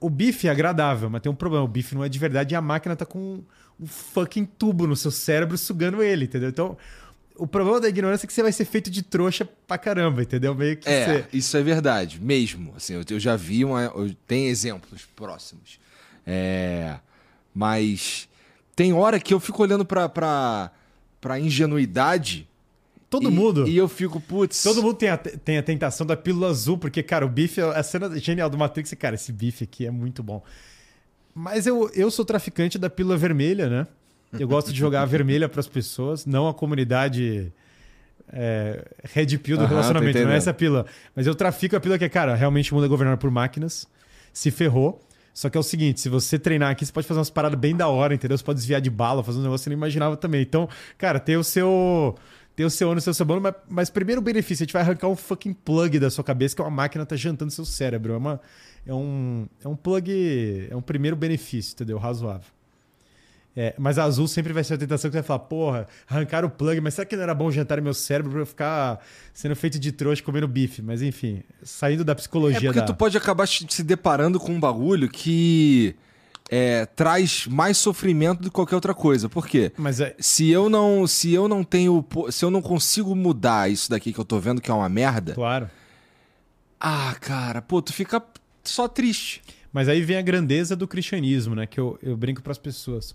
[0.00, 1.62] O bife é agradável, mas tem um problema.
[1.62, 3.42] O bife não é de verdade e a máquina tá com
[3.78, 6.48] um fucking tubo no seu cérebro sugando ele, entendeu?
[6.48, 6.74] Então,
[7.36, 10.54] o problema da ignorância é que você vai ser feito de trouxa pra caramba, entendeu?
[10.54, 11.26] Meio que É, você...
[11.34, 12.72] isso é verdade, mesmo.
[12.74, 15.78] Assim, eu, eu já vi, uma, eu, tem exemplos próximos.
[16.26, 16.96] É,
[17.54, 18.26] mas
[18.74, 20.70] tem hora que eu fico olhando pra, pra,
[21.20, 22.48] pra ingenuidade.
[23.10, 23.66] Todo e, mundo.
[23.66, 24.62] E eu fico, putz.
[24.62, 27.82] Todo mundo tem a, tem a tentação da pílula azul, porque, cara, o bife, a
[27.82, 30.42] cena genial do Matrix, cara, esse bife aqui é muito bom.
[31.34, 33.86] Mas eu, eu sou traficante da pílula vermelha, né?
[34.38, 37.50] Eu gosto de jogar a vermelha para as pessoas, não a comunidade
[38.30, 40.84] é, red pill do relacionamento, não é essa pila.
[41.14, 43.86] Mas eu trafico a pila que é, cara, realmente o mundo é governado por máquinas,
[44.32, 45.00] se ferrou.
[45.32, 47.74] Só que é o seguinte, se você treinar aqui, você pode fazer umas paradas bem
[47.74, 48.36] da hora, entendeu?
[48.36, 50.42] Você pode desviar de bala, fazer um negócio que você não imaginava também.
[50.42, 50.68] Então,
[50.98, 52.16] cara, tem o seu
[52.58, 55.06] tem o seu ano, o seu sabão, mas, mas primeiro benefício, a gente vai arrancar
[55.06, 58.14] um fucking plug da sua cabeça, que é uma máquina que tá jantando seu cérebro.
[58.14, 58.40] É, uma,
[58.84, 61.98] é, um, é um plug, é um primeiro benefício, entendeu?
[61.98, 62.50] Razoável.
[63.56, 66.44] É, mas a azul sempre vai ser a tentação que você vai falar, porra, arrancar
[66.44, 69.54] o plug, mas será que não era bom jantar meu cérebro pra eu ficar sendo
[69.54, 70.82] feito de trouxa comendo bife?
[70.82, 72.58] Mas enfim, saindo da psicologia.
[72.58, 72.86] É porque da...
[72.86, 75.94] tu pode acabar se deparando com um bagulho que
[76.48, 79.28] é, traz mais sofrimento do que qualquer outra coisa.
[79.28, 79.72] Por quê?
[79.76, 80.14] Mas é...
[80.18, 84.18] se eu não, se eu não tenho, se eu não consigo mudar isso daqui que
[84.18, 85.34] eu tô vendo que é uma merda.
[85.34, 85.70] Claro.
[86.80, 88.22] Ah, cara, pô, tu fica
[88.64, 89.42] só triste.
[89.72, 91.66] Mas aí vem a grandeza do cristianismo, né?
[91.66, 93.14] Que eu, eu brinco para as pessoas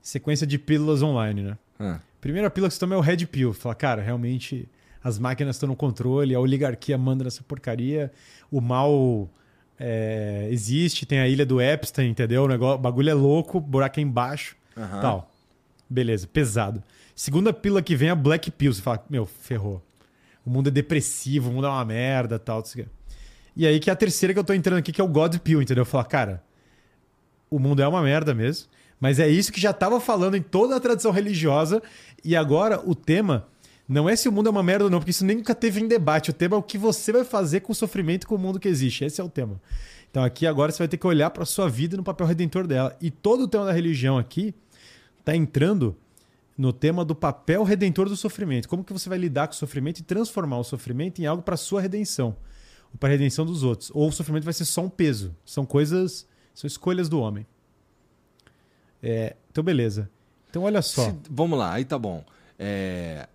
[0.00, 1.58] sequência de pílulas online, né?
[1.80, 1.98] Ah.
[2.20, 3.52] Primeira pílula que você toma é o Red Pill.
[3.52, 4.68] Fala, cara, realmente
[5.02, 8.12] as máquinas estão no controle, a oligarquia manda nessa porcaria,
[8.50, 9.28] o mal
[9.78, 12.44] é, existe, tem a ilha do Epstein, entendeu?
[12.44, 15.00] O, negócio, o bagulho é louco, buraco é embaixo, uhum.
[15.00, 15.30] tal.
[15.88, 16.82] Beleza, pesado.
[17.14, 18.72] Segunda pílula que vem é a Black Pill.
[18.72, 19.82] Você fala, meu, ferrou.
[20.44, 22.62] O mundo é depressivo, o mundo é uma merda, tal.
[23.56, 25.36] E aí que é a terceira que eu tô entrando aqui, que é o God
[25.38, 25.84] Pill, entendeu?
[25.84, 26.42] Fala, cara,
[27.50, 28.68] o mundo é uma merda mesmo.
[29.00, 31.82] Mas é isso que já estava falando em toda a tradição religiosa.
[32.24, 33.46] E agora o tema
[33.88, 35.86] não é se o mundo é uma merda ou não, porque isso nunca teve em
[35.88, 36.30] debate.
[36.30, 38.58] O tema é o que você vai fazer com o sofrimento e com o mundo
[38.58, 39.04] que existe.
[39.04, 39.60] Esse é o tema.
[40.10, 42.66] Então aqui agora você vai ter que olhar para a sua vida no papel redentor
[42.66, 42.96] dela.
[43.00, 44.54] E todo o tema da religião aqui
[45.20, 45.96] está entrando
[46.56, 48.66] no tema do papel redentor do sofrimento.
[48.68, 51.56] Como que você vai lidar com o sofrimento e transformar o sofrimento em algo para
[51.56, 52.34] sua redenção,
[52.92, 55.36] ou para a redenção dos outros, ou o sofrimento vai ser só um peso.
[55.44, 57.46] São coisas, são escolhas do homem.
[59.02, 60.10] É, então beleza.
[60.48, 61.10] Então olha só.
[61.10, 62.24] Se- vamos lá, aí tá bom.
[62.58, 63.28] É,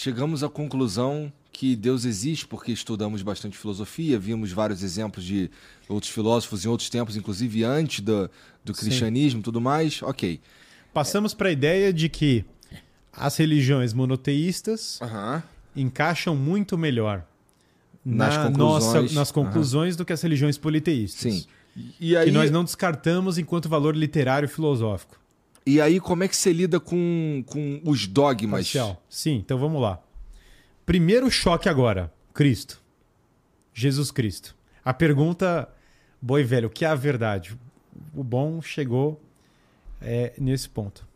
[0.00, 5.50] chegamos à conclusão que Deus existe porque estudamos bastante filosofia, vimos vários exemplos de
[5.88, 8.30] outros filósofos em outros tempos, inclusive antes do,
[8.64, 10.00] do cristianismo e tudo mais.
[10.02, 10.40] Ok.
[10.94, 12.44] Passamos para a ideia de que
[13.12, 15.00] as religiões monoteístas
[15.74, 17.24] encaixam muito melhor
[18.04, 19.02] Nas na conclusões.
[19.02, 21.32] nossa- nas conclusões do que as religiões politeístas.
[21.34, 21.44] Sim.
[22.00, 25.18] E aí, Que nós não descartamos enquanto valor literário e filosófico.
[25.68, 28.50] E aí, como é que você lida com, com os dogmas?
[28.62, 29.02] Parcial.
[29.06, 30.00] Sim, então vamos lá.
[30.86, 32.80] Primeiro choque agora: Cristo.
[33.74, 34.56] Jesus Cristo.
[34.82, 35.68] A pergunta,
[36.22, 37.54] boi velho, o que é a verdade?
[38.14, 39.20] O bom chegou
[40.00, 41.06] é, nesse ponto.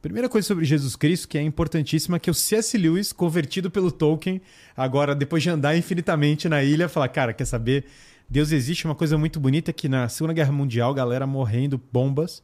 [0.00, 2.78] Primeira coisa sobre Jesus Cristo que é importantíssima é que o C.S.
[2.78, 4.40] Lewis, convertido pelo Tolkien,
[4.74, 7.84] agora depois de andar infinitamente na ilha, fala, cara, quer saber?
[8.26, 12.42] Deus existe uma coisa muito bonita que na Segunda Guerra Mundial, galera morrendo, bombas,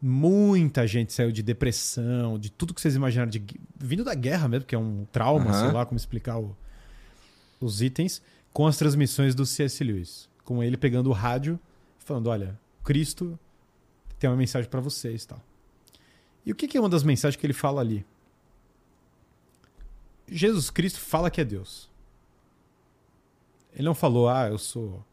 [0.00, 3.42] muita gente saiu de depressão, de tudo que vocês imaginaram, de,
[3.76, 5.60] vindo da guerra mesmo, que é um trauma, Aham.
[5.60, 6.56] sei lá como explicar o-
[7.60, 8.20] os itens,
[8.52, 9.82] com as transmissões do C.S.
[9.82, 10.28] Lewis.
[10.44, 11.58] Com ele pegando o rádio,
[11.98, 13.38] falando: olha, Cristo
[14.18, 15.40] tem uma mensagem para vocês e tal.
[16.44, 18.04] E o que, que é uma das mensagens que ele fala ali?
[20.28, 21.88] Jesus Cristo fala que é Deus.
[23.74, 25.04] Ele não falou, ah, eu sou,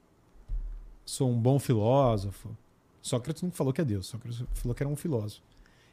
[1.06, 2.56] sou um bom filósofo.
[3.02, 5.41] Sócrates não falou que é Deus, Sócrates falou que era um filósofo.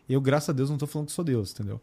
[0.09, 1.81] Eu, graças a Deus, não estou falando que sou Deus, entendeu?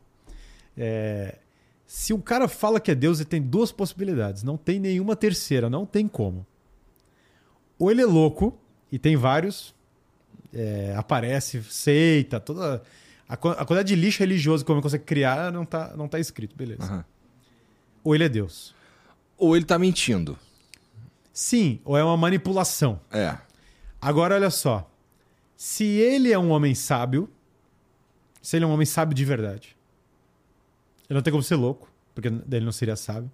[0.77, 1.37] É,
[1.85, 4.41] se um cara fala que é Deus, ele tem duas possibilidades.
[4.43, 6.45] Não tem nenhuma terceira, não tem como.
[7.77, 8.57] Ou ele é louco,
[8.91, 9.75] e tem vários,
[10.53, 12.81] é, aparece, seita, toda.
[13.27, 16.07] A, quan- a quantidade de lixo religioso que o homem consegue criar não tá, não
[16.07, 16.83] tá escrito, beleza.
[16.83, 17.05] Aham.
[18.03, 18.73] Ou ele é Deus.
[19.37, 20.37] Ou ele tá mentindo.
[21.33, 22.99] Sim, ou é uma manipulação.
[23.11, 23.35] É.
[24.01, 24.89] Agora, olha só.
[25.55, 27.29] Se ele é um homem sábio,
[28.41, 29.75] se ele é um homem sábio de verdade,
[31.09, 33.31] ele não tem como ser louco, porque ele não seria sábio.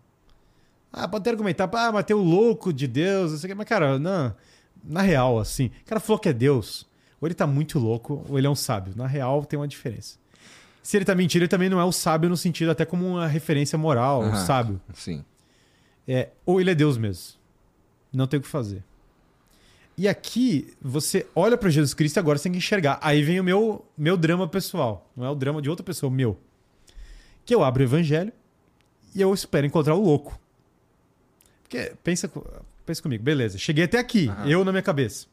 [0.94, 3.56] Ah, pode até argumentar, ah, mas tem o louco de Deus, não sei o quê.
[3.56, 4.36] mas cara, não,
[4.84, 6.88] na real, assim, o cara falou que é Deus,
[7.20, 8.94] ou ele tá muito louco, ou ele é um sábio.
[8.96, 10.20] Na real, tem uma diferença.
[10.84, 13.28] Se ele tá mentindo, ele também não é o sábio no sentido até como uma
[13.28, 14.46] referência moral, o Aham.
[14.46, 14.82] sábio.
[14.94, 15.24] Sim.
[16.08, 17.40] É, ou ele é Deus mesmo.
[18.12, 18.84] Não tem o que fazer.
[20.02, 22.98] E aqui, você olha para Jesus Cristo e agora você tem que enxergar.
[23.04, 25.08] Aí vem o meu, meu drama pessoal.
[25.16, 26.40] Não é o drama de outra pessoa, o meu.
[27.46, 28.34] Que eu abro o evangelho
[29.14, 30.40] e eu espero encontrar o louco.
[31.62, 32.28] Porque, pensa,
[32.84, 33.60] pensa comigo, beleza.
[33.60, 34.48] Cheguei até aqui, Aham.
[34.48, 35.28] eu na minha cabeça.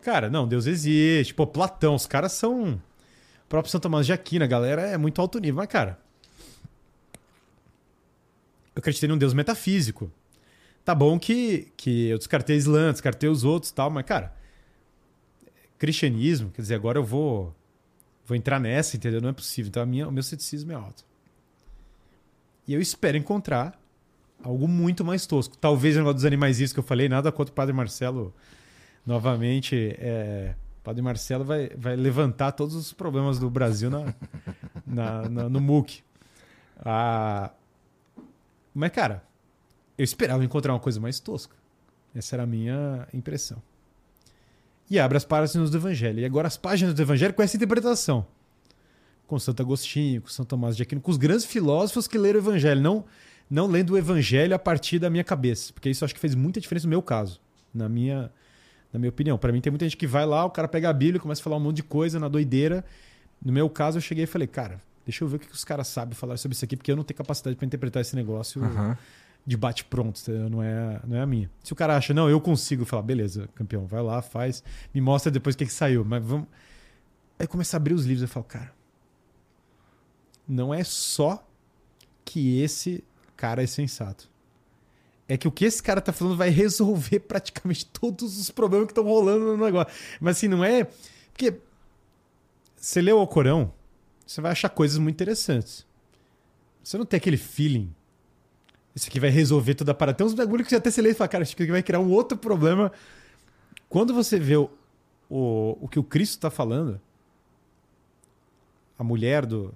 [0.00, 1.32] Cara, não, Deus existe.
[1.32, 2.72] Pô, Platão, os caras são.
[2.72, 5.58] O próprio São Tomás de Aquino, a galera é muito alto nível.
[5.58, 5.96] Mas, cara,
[8.74, 10.10] eu acreditei num Deus metafísico.
[10.84, 14.32] Tá bom que, que eu descartei Islã, descartei os outros e tal, mas, cara,
[15.78, 17.54] cristianismo, quer dizer, agora eu vou
[18.24, 19.20] vou entrar nessa, entendeu?
[19.20, 19.68] Não é possível.
[19.68, 21.04] Então a minha, o meu ceticismo é alto.
[22.66, 23.78] E eu espero encontrar
[24.42, 25.56] algo muito mais tosco.
[25.58, 28.32] Talvez o negócio dos animais isso que eu falei, nada contra o Padre Marcelo.
[29.04, 34.14] Novamente, é, o Padre Marcelo vai, vai levantar todos os problemas do Brasil na,
[34.86, 36.02] na- na- no MOOC.
[36.84, 37.50] Ah,
[38.72, 39.24] mas, cara,
[40.02, 41.54] eu esperava encontrar uma coisa mais tosca.
[42.12, 43.62] Essa era a minha impressão.
[44.90, 46.18] E abre as páginas do Evangelho.
[46.18, 48.26] E agora as páginas do Evangelho com essa interpretação.
[49.28, 52.42] Com Santo Agostinho, com São Tomás de Aquino, com os grandes filósofos que leram o
[52.42, 52.80] Evangelho.
[52.80, 53.04] Não,
[53.48, 55.72] não lendo o Evangelho a partir da minha cabeça.
[55.72, 57.40] Porque isso acho que fez muita diferença no meu caso.
[57.72, 58.28] Na minha,
[58.92, 59.38] na minha opinião.
[59.38, 61.40] Para mim tem muita gente que vai lá, o cara pega a Bíblia e começa
[61.40, 62.84] a falar um monte de coisa na doideira.
[63.40, 65.86] No meu caso, eu cheguei e falei, cara, deixa eu ver o que os caras
[65.86, 68.98] sabem falar sobre isso aqui, porque eu não tenho capacidade para interpretar esse negócio Aham.
[69.44, 70.48] De bate-pronto, entendeu?
[70.48, 71.50] não é, não é a minha.
[71.62, 74.62] Se o cara acha, não, eu consigo, falar, beleza, campeão, vai lá, faz,
[74.94, 76.46] me mostra depois o que, que saiu, mas vamos.
[77.38, 78.72] Aí começa a abrir os livros e falo, cara,
[80.46, 81.44] não é só
[82.24, 83.02] que esse
[83.36, 84.30] cara é sensato.
[85.28, 88.92] É que o que esse cara tá falando vai resolver praticamente todos os problemas que
[88.92, 89.92] estão rolando no negócio.
[90.20, 90.84] Mas assim, não é.
[91.32, 91.58] Porque
[92.76, 93.72] você leu o Corão,
[94.26, 95.86] você vai achar coisas muito interessantes.
[96.82, 97.94] Você não tem aquele feeling
[98.94, 100.18] isso aqui vai resolver toda a parada.
[100.18, 102.00] Tem uns bagulho que você até se lê e fala, cara, isso aqui vai criar
[102.00, 102.92] um outro problema.
[103.88, 104.70] Quando você vê o,
[105.28, 107.00] o, o que o Cristo está falando,
[108.98, 109.74] a mulher do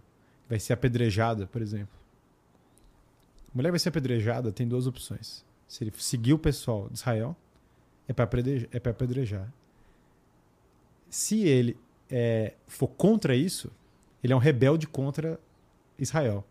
[0.49, 1.97] vai ser apedrejada, por exemplo.
[3.53, 5.45] A mulher vai ser apedrejada, tem duas opções.
[5.67, 7.37] Se ele seguir o pessoal de Israel,
[8.07, 9.53] é para apedrejar, é apedrejar.
[11.09, 11.77] Se ele
[12.11, 13.71] é, for contra isso,
[14.23, 15.39] Ele é um rebelde contra
[15.99, 16.45] Israel.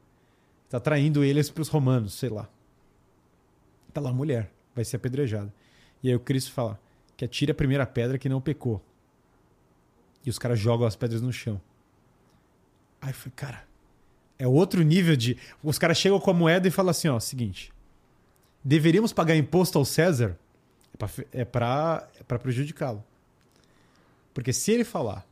[0.65, 2.49] Está traindo eles para os romanos, sei lá.
[3.95, 5.53] Tá lá mulher, vai ser apedrejada.
[6.03, 6.77] E aí o Cristo fala
[7.15, 8.83] que atire a primeira pedra que não pecou.
[10.25, 11.61] E os caras jogam as pedras no chão.
[13.01, 13.63] Aí falei, cara,
[14.37, 15.37] é outro nível de.
[15.63, 17.71] Os caras chegam com a moeda e falam assim: ó, seguinte.
[18.61, 20.37] Deveríamos pagar imposto ao César?
[21.31, 23.01] É para é pra prejudicá-lo.
[24.33, 25.25] Porque se ele falar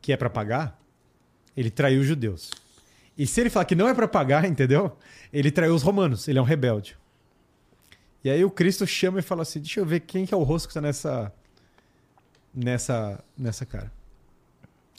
[0.00, 0.80] que é para pagar,
[1.54, 2.50] ele traiu os judeus.
[3.18, 4.96] E se ele falar que não é para pagar, entendeu?
[5.30, 6.96] Ele traiu os romanos, ele é um rebelde.
[8.24, 10.42] E aí o Cristo chama e fala assim: deixa eu ver quem que é o
[10.42, 11.32] rosto que tá nessa.
[12.54, 13.22] nessa.
[13.36, 13.92] nessa cara.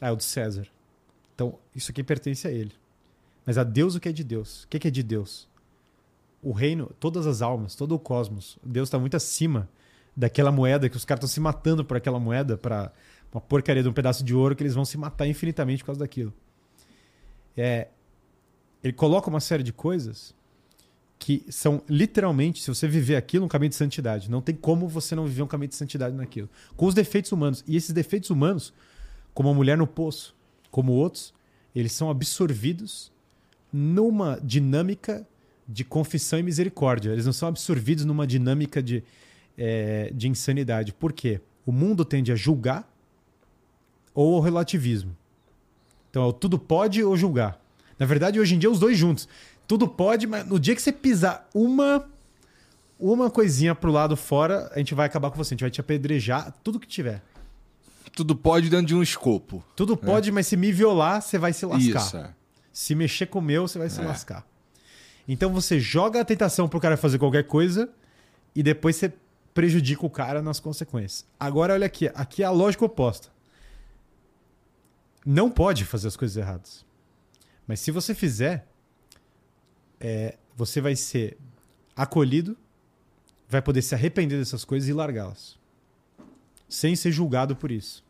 [0.01, 0.67] Ah, é o de César.
[1.33, 2.73] Então, isso aqui pertence a ele.
[3.45, 4.63] Mas a Deus o que é de Deus?
[4.63, 5.47] O que é de Deus?
[6.41, 8.57] O reino, todas as almas, todo o cosmos.
[8.63, 9.69] Deus está muito acima
[10.15, 12.91] daquela moeda que os caras estão se matando por aquela moeda para
[13.31, 15.99] uma porcaria de um pedaço de ouro que eles vão se matar infinitamente por causa
[15.99, 16.33] daquilo.
[17.57, 17.87] É,
[18.83, 20.35] ele coloca uma série de coisas
[21.23, 24.29] que são literalmente, se você viver aquilo, um caminho de santidade.
[24.29, 26.49] Não tem como você não viver um caminho de santidade naquilo.
[26.75, 27.63] Com os defeitos humanos.
[27.65, 28.73] E esses defeitos humanos,
[29.33, 30.35] como a mulher no poço,
[30.69, 31.33] como outros,
[31.73, 33.09] eles são absorvidos
[33.71, 35.25] numa dinâmica
[35.65, 37.11] de confissão e misericórdia.
[37.11, 39.01] Eles não são absorvidos numa dinâmica de,
[39.57, 40.91] é, de insanidade.
[40.91, 41.39] Por quê?
[41.65, 42.85] O mundo tende a julgar
[44.13, 45.15] ou ao relativismo.
[46.09, 47.63] Então, é tudo pode ou julgar.
[47.97, 49.29] Na verdade, hoje em dia, os dois juntos.
[49.67, 52.07] Tudo pode, mas no dia que você pisar uma
[52.99, 55.53] uma coisinha pro lado fora, a gente vai acabar com você.
[55.53, 57.21] A gente vai te apedrejar, tudo que tiver.
[58.15, 59.63] Tudo pode dentro de um escopo.
[59.75, 59.97] Tudo é.
[59.97, 61.99] pode, mas se me violar, você vai se lascar.
[61.99, 62.33] Isso, é.
[62.71, 64.05] Se mexer com o meu, você vai se é.
[64.05, 64.45] lascar.
[65.27, 67.89] Então você joga a tentação pro cara fazer qualquer coisa
[68.55, 69.11] e depois você
[69.53, 71.25] prejudica o cara nas consequências.
[71.39, 72.09] Agora, olha aqui.
[72.13, 73.29] Aqui é a lógica oposta.
[75.25, 76.85] Não pode fazer as coisas erradas.
[77.67, 78.67] Mas se você fizer,
[80.03, 81.37] é, você vai ser
[81.95, 82.57] acolhido,
[83.47, 85.57] vai poder se arrepender dessas coisas e largá-las.
[86.67, 88.03] Sem ser julgado por isso.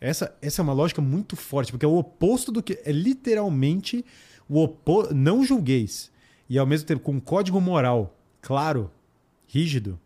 [0.00, 2.80] Essa, essa é uma lógica muito forte, porque é o oposto do que.
[2.84, 4.04] É literalmente
[4.48, 5.14] o oposto.
[5.14, 6.10] Não julgueis.
[6.48, 8.90] E ao mesmo tempo, com um código moral claro,
[9.46, 10.00] rígido,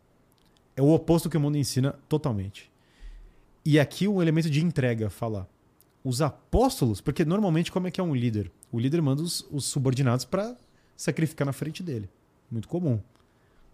[0.74, 2.70] é o oposto do que o mundo ensina totalmente.
[3.64, 5.48] E aqui um elemento de entrega, falar
[6.04, 8.52] os apóstolos, porque normalmente como é que é um líder?
[8.70, 10.54] O líder manda os, os subordinados para
[10.96, 12.08] sacrificar na frente dele.
[12.50, 13.00] Muito comum.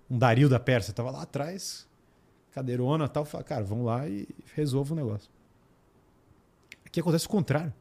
[0.08, 1.86] Um Dario da Pérsia estava lá atrás,
[2.52, 5.30] cadeirona tal, fala, cara, vamos lá e resolva o negócio.
[6.84, 7.72] Aqui acontece o contrário.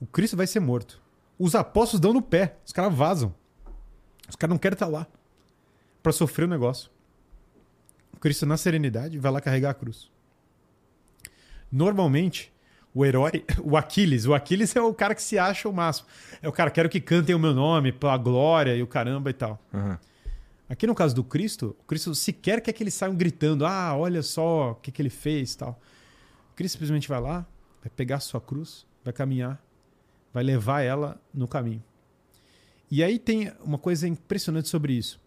[0.00, 1.02] O Cristo vai ser morto.
[1.38, 3.34] Os apóstolos dão no pé, os caras vazam.
[4.28, 5.06] Os caras não querem estar lá
[6.02, 6.90] para sofrer o negócio.
[8.12, 10.10] O Cristo, na serenidade, vai lá carregar a cruz.
[11.70, 12.52] Normalmente,
[12.94, 14.26] o herói, o Aquiles.
[14.26, 16.08] O Aquiles é o cara que se acha o máximo.
[16.40, 19.32] É o cara, quero que cantem o meu nome, pela glória e o caramba e
[19.32, 19.60] tal.
[19.72, 19.96] Uhum.
[20.68, 24.22] Aqui no caso do Cristo, o Cristo sequer quer que eles saiam gritando: ah, olha
[24.22, 25.78] só o que, que ele fez tal.
[26.50, 27.46] O Cristo simplesmente vai lá,
[27.82, 29.62] vai pegar a sua cruz, vai caminhar,
[30.32, 31.82] vai levar ela no caminho.
[32.90, 35.20] E aí tem uma coisa impressionante sobre isso.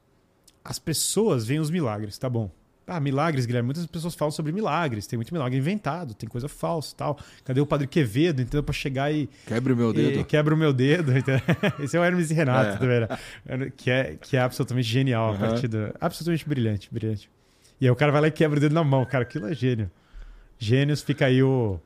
[0.64, 2.50] As pessoas veem os milagres, tá bom.
[2.88, 3.66] Ah, milagres, Guilherme.
[3.66, 5.08] Muitas pessoas falam sobre milagres.
[5.08, 7.18] Tem muito milagre inventado, tem coisa falsa tal.
[7.44, 8.62] Cadê o padre Quevedo, entendeu?
[8.62, 9.28] Pra chegar e.
[9.48, 10.24] Quebra o meu dedo.
[10.24, 11.12] Quebra o meu dedo.
[11.82, 13.08] Esse é o Hermes e Renato, é.
[13.08, 13.20] Tá
[13.76, 15.36] que, é, que é absolutamente genial uhum.
[15.36, 15.92] a partir do...
[16.00, 17.30] Absolutamente brilhante, brilhante.
[17.82, 19.04] E aí o cara vai lá e quebra o dedo na mão.
[19.06, 19.90] Cara, aquilo é gênio.
[20.60, 21.80] Gênios, fica aí o,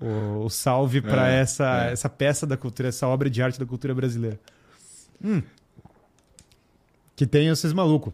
[0.00, 1.92] o, o salve para é, essa, é.
[1.92, 4.40] essa peça da cultura, essa obra de arte da cultura brasileira.
[5.22, 5.42] Hum.
[7.14, 8.12] Que tem esses malucos.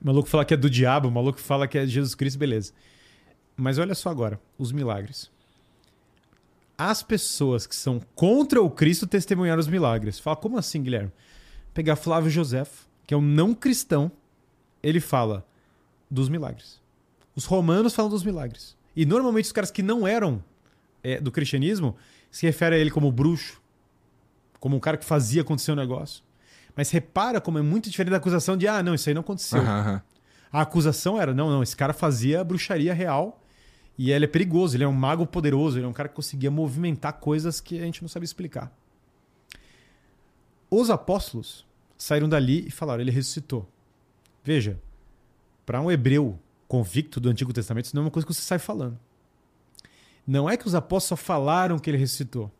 [0.00, 2.72] O maluco fala que é do diabo, o maluco fala que é Jesus Cristo, beleza.
[3.56, 5.30] Mas olha só agora, os milagres.
[6.76, 10.18] As pessoas que são contra o Cristo testemunharam os milagres.
[10.18, 11.12] Fala, como assim, Guilherme?
[11.74, 12.66] Pegar Flávio José,
[13.06, 14.10] que é um não cristão,
[14.82, 15.46] ele fala
[16.10, 16.80] dos milagres.
[17.34, 18.76] Os romanos falam dos milagres.
[18.94, 20.42] E normalmente os caras que não eram
[21.02, 21.96] é, do cristianismo
[22.30, 23.60] se referem a ele como bruxo,
[24.58, 26.22] como um cara que fazia acontecer o um negócio.
[26.74, 29.60] Mas repara como é muito diferente da acusação de, ah, não, isso aí não aconteceu.
[29.60, 30.00] Uhum.
[30.52, 33.42] A acusação era, não, não, esse cara fazia bruxaria real
[33.96, 36.50] e ele é perigoso, ele é um mago poderoso, ele é um cara que conseguia
[36.50, 38.72] movimentar coisas que a gente não sabe explicar.
[40.70, 41.66] Os apóstolos
[41.96, 43.68] saíram dali e falaram, ele ressuscitou.
[44.42, 44.80] Veja,
[45.64, 48.58] para um hebreu convicto do Antigo Testamento, isso não é uma coisa que você sai
[48.58, 48.98] falando.
[50.26, 52.50] Não é que os apóstolos só falaram que ele ressuscitou.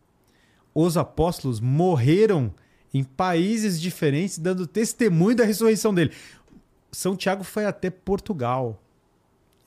[0.74, 2.54] Os apóstolos morreram
[2.92, 6.12] em países diferentes, dando testemunho da ressurreição dele.
[6.90, 8.82] São Tiago foi até Portugal.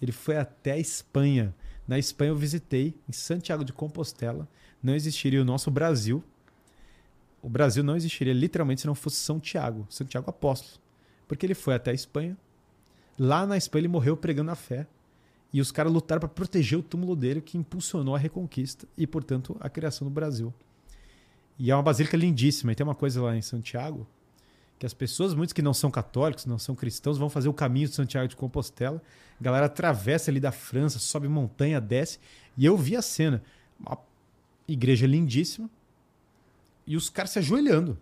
[0.01, 1.53] Ele foi até a Espanha.
[1.87, 4.47] Na Espanha eu visitei, em Santiago de Compostela,
[4.81, 6.23] não existiria o nosso Brasil.
[7.41, 10.79] O Brasil não existiria literalmente se não fosse São Tiago, São Tiago Apóstolo.
[11.27, 12.37] Porque ele foi até a Espanha.
[13.17, 14.87] Lá na Espanha ele morreu pregando a fé.
[15.51, 19.55] E os caras lutaram para proteger o túmulo dele, que impulsionou a reconquista e, portanto,
[19.59, 20.53] a criação do Brasil.
[21.57, 22.71] E é uma basílica lindíssima.
[22.71, 24.07] E tem uma coisa lá em Santiago
[24.77, 27.87] que as pessoas, muitos que não são católicos, não são cristãos, vão fazer o caminho
[27.87, 29.01] de Santiago de Compostela.
[29.39, 32.19] A galera atravessa ali da França, sobe montanha, desce.
[32.57, 33.41] E eu vi a cena.
[33.79, 33.97] Uma
[34.67, 35.69] igreja lindíssima.
[36.85, 37.97] E os caras se ajoelhando.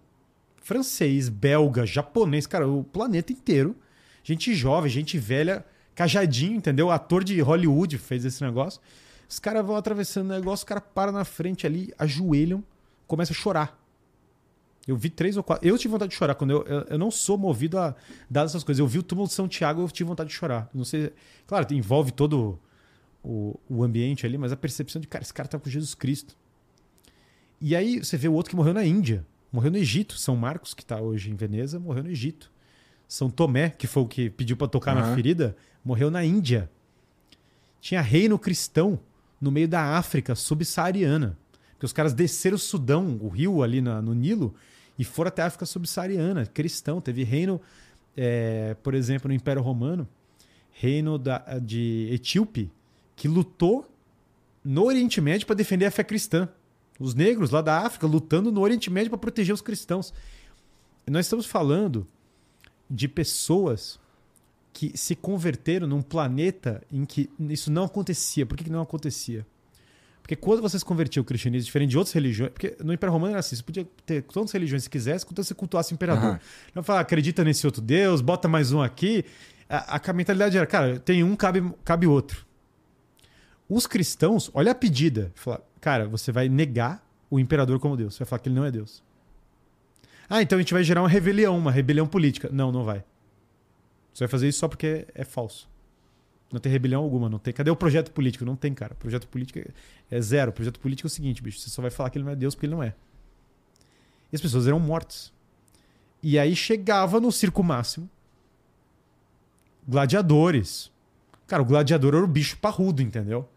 [0.57, 3.75] Francês, belga, japonês, cara, o planeta inteiro.
[4.23, 6.89] Gente jovem, gente velha, cajadinho, entendeu?
[6.89, 8.81] Ator de Hollywood fez esse negócio.
[9.29, 12.63] Os caras vão atravessando o negócio, o cara para na frente ali, ajoelham,
[13.07, 13.79] começa a chorar.
[14.87, 15.67] Eu vi três ou quatro.
[15.67, 16.35] Eu tive vontade de chorar.
[16.35, 17.95] Quando eu, eu, eu não sou movido a
[18.29, 18.79] dar essas coisas.
[18.79, 20.69] Eu vi o túmulo de São Tiago, eu tive vontade de chorar.
[20.73, 21.13] Não sei.
[21.47, 22.59] Claro, envolve todo
[23.23, 26.35] o, o ambiente ali, mas a percepção de, cara, esse cara tá com Jesus Cristo.
[27.61, 29.25] E aí você vê o outro que morreu na Índia.
[29.51, 30.17] Morreu no Egito.
[30.17, 32.51] São Marcos, que está hoje em Veneza, morreu no Egito.
[33.07, 35.01] São Tomé, que foi o que pediu para tocar uhum.
[35.01, 36.69] na ferida, morreu na Índia.
[37.79, 38.99] Tinha reino cristão
[39.39, 41.37] no meio da África subsaariana.
[41.83, 44.55] Porque os caras desceram o Sudão, o rio ali no Nilo,
[44.97, 47.01] e foram até a África subsaariana, cristão.
[47.01, 47.59] Teve reino,
[48.15, 50.07] é, por exemplo, no Império Romano,
[50.71, 52.71] reino da, de Etíope,
[53.17, 53.85] que lutou
[54.63, 56.47] no Oriente Médio para defender a fé cristã.
[56.97, 60.13] Os negros lá da África lutando no Oriente Médio para proteger os cristãos.
[61.05, 62.07] Nós estamos falando
[62.89, 63.99] de pessoas
[64.71, 68.45] que se converteram num planeta em que isso não acontecia.
[68.45, 69.45] Por que, que não acontecia?
[70.23, 73.31] Porque quando você se convertia ao cristianismo, diferente de outras religiões, porque no Império Romano
[73.31, 76.31] era assim, você podia ter quantas religiões você quisesse, quando você cultuasse o imperador.
[76.31, 76.39] Uhum.
[76.73, 79.25] Não falar, acredita nesse outro Deus, bota mais um aqui.
[79.69, 82.45] A, a mentalidade era, cara, tem um, cabe, cabe outro.
[83.67, 85.29] Os cristãos, olha a pedida.
[85.35, 88.13] Fala, cara, você vai negar o imperador como Deus.
[88.13, 89.03] Você vai falar que ele não é Deus.
[90.29, 92.49] Ah, então a gente vai gerar uma rebelião, uma rebelião política.
[92.49, 93.03] Não, não vai.
[94.13, 95.67] Você vai fazer isso só porque é falso.
[96.53, 97.51] Não tem rebelião alguma, não tem.
[97.51, 98.45] Cadê o projeto político?
[98.45, 98.93] Não tem, cara.
[98.93, 99.59] O projeto político
[100.11, 100.51] é zero.
[100.51, 101.59] O projeto político é o seguinte, bicho.
[101.59, 102.93] Você só vai falar que ele não é Deus porque ele não é.
[104.31, 105.33] E as pessoas eram mortas.
[106.21, 108.07] E aí chegava no circo máximo
[109.87, 110.91] gladiadores.
[111.47, 113.49] Cara, o gladiador era o bicho parrudo, entendeu?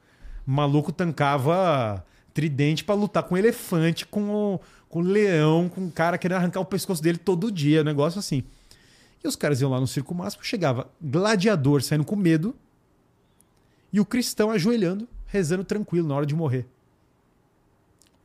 [0.46, 2.02] O maluco tancava
[2.32, 6.64] tridente para lutar com elefante, com o, com leão, com um cara querendo arrancar o
[6.64, 8.42] pescoço dele todo dia, um negócio assim.
[9.22, 12.56] E os caras iam lá no circo máximo, chegava gladiador saindo com medo
[13.92, 16.66] e o cristão ajoelhando, rezando tranquilo na hora de morrer.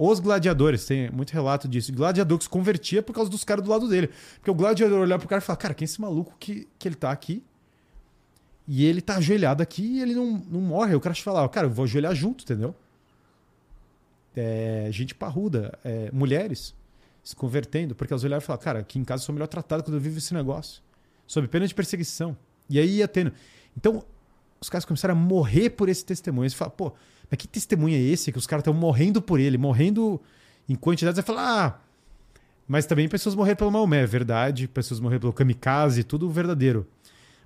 [0.04, 1.94] Os gladiadores, tem muito relato disso.
[1.94, 4.10] gladiador que se convertia por causa dos caras do lado dele.
[4.36, 6.88] Porque o gladiador olhava pro cara e falava: Cara, quem é esse maluco que, que
[6.88, 7.44] ele tá aqui?
[8.68, 10.96] E ele tá ajoelhado aqui e ele não, não morre.
[10.96, 12.74] O cara falava: Cara, eu vou ajoelhar junto, entendeu?
[14.36, 16.74] É, gente parruda, é, mulheres
[17.24, 19.84] se convertendo, porque elas olhavam e falavam: Cara, aqui em casa eu sou melhor tratado
[19.84, 20.82] quando eu vivo esse negócio.
[21.28, 22.36] Sob pena de perseguição.
[22.68, 23.32] E aí ia tendo.
[23.78, 24.04] Então,
[24.62, 26.50] os caras começaram a morrer por esse testemunho.
[26.50, 26.94] Você fala, pô,
[27.30, 30.22] mas que testemunho é esse que os caras estão morrendo por ele, morrendo
[30.70, 31.18] em quantidades?
[31.18, 31.80] Você fala, ah,
[32.68, 36.88] mas também pessoas morreram pelo Maomé, é verdade, pessoas morreram pelo kamikaze, tudo verdadeiro.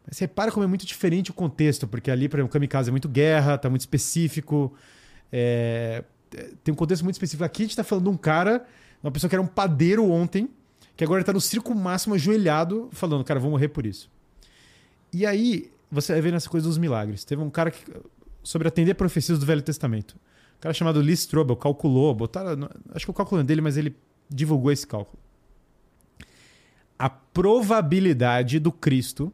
[0.05, 2.91] Mas repara como é muito diferente o contexto, porque ali, por exemplo, o kamikaze é
[2.91, 4.73] muito guerra, tá muito específico.
[5.31, 6.03] É...
[6.63, 7.45] Tem um contexto muito específico.
[7.45, 8.65] Aqui a gente tá falando de um cara,
[9.01, 10.49] uma pessoa que era um padeiro ontem,
[10.97, 14.11] que agora está no circo máximo ajoelhado, falando, cara, vou morrer por isso.
[15.13, 17.23] E aí, você vai ver nessa coisa dos milagres.
[17.23, 17.83] Teve um cara que,
[18.43, 20.15] sobre atender profecias do Velho Testamento.
[20.57, 23.95] Um cara chamado Lee Strobel calculou, botaram, acho que o cálculo é dele, mas ele
[24.29, 25.17] divulgou esse cálculo.
[26.97, 29.31] A probabilidade do Cristo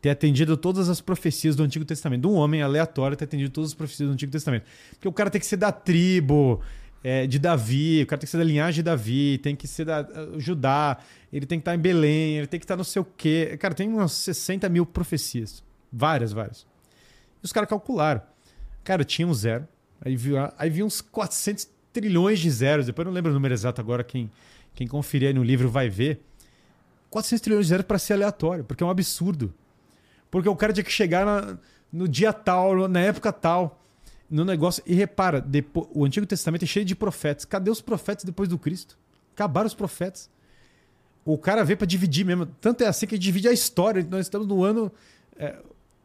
[0.00, 2.22] ter atendido todas as profecias do Antigo Testamento.
[2.22, 4.64] De um homem aleatório ter atendido todas as profecias do Antigo Testamento.
[4.90, 6.60] Porque o cara tem que ser da tribo
[7.04, 9.84] é, de Davi, o cara tem que ser da linhagem de Davi, tem que ser
[9.84, 10.98] da uh, Judá,
[11.32, 13.56] ele tem que estar em Belém, ele tem que estar não sei o quê.
[13.60, 15.62] Cara, tem umas 60 mil profecias.
[15.92, 16.66] Várias, várias.
[17.42, 18.22] E os caras calcularam.
[18.84, 19.66] Cara, tinha um zero.
[20.00, 22.86] Aí viu, aí viu uns 400 trilhões de zeros.
[22.86, 24.02] Depois não lembro o número exato agora.
[24.02, 24.30] Quem,
[24.74, 26.20] quem conferir aí no livro vai ver.
[27.10, 29.52] 400 trilhões de zeros para ser aleatório, porque é um absurdo.
[30.30, 31.58] Porque o cara tinha que chegar na,
[31.92, 33.82] no dia tal, na época tal,
[34.30, 34.82] no negócio.
[34.86, 37.44] E repara, depois, o Antigo Testamento é cheio de profetas.
[37.44, 38.96] Cadê os profetas depois do Cristo?
[39.34, 40.30] Acabaram os profetas.
[41.24, 42.46] O cara veio para dividir mesmo.
[42.46, 44.06] Tanto é assim que divide a história.
[44.08, 44.90] Nós estamos no ano.
[45.36, 45.56] É,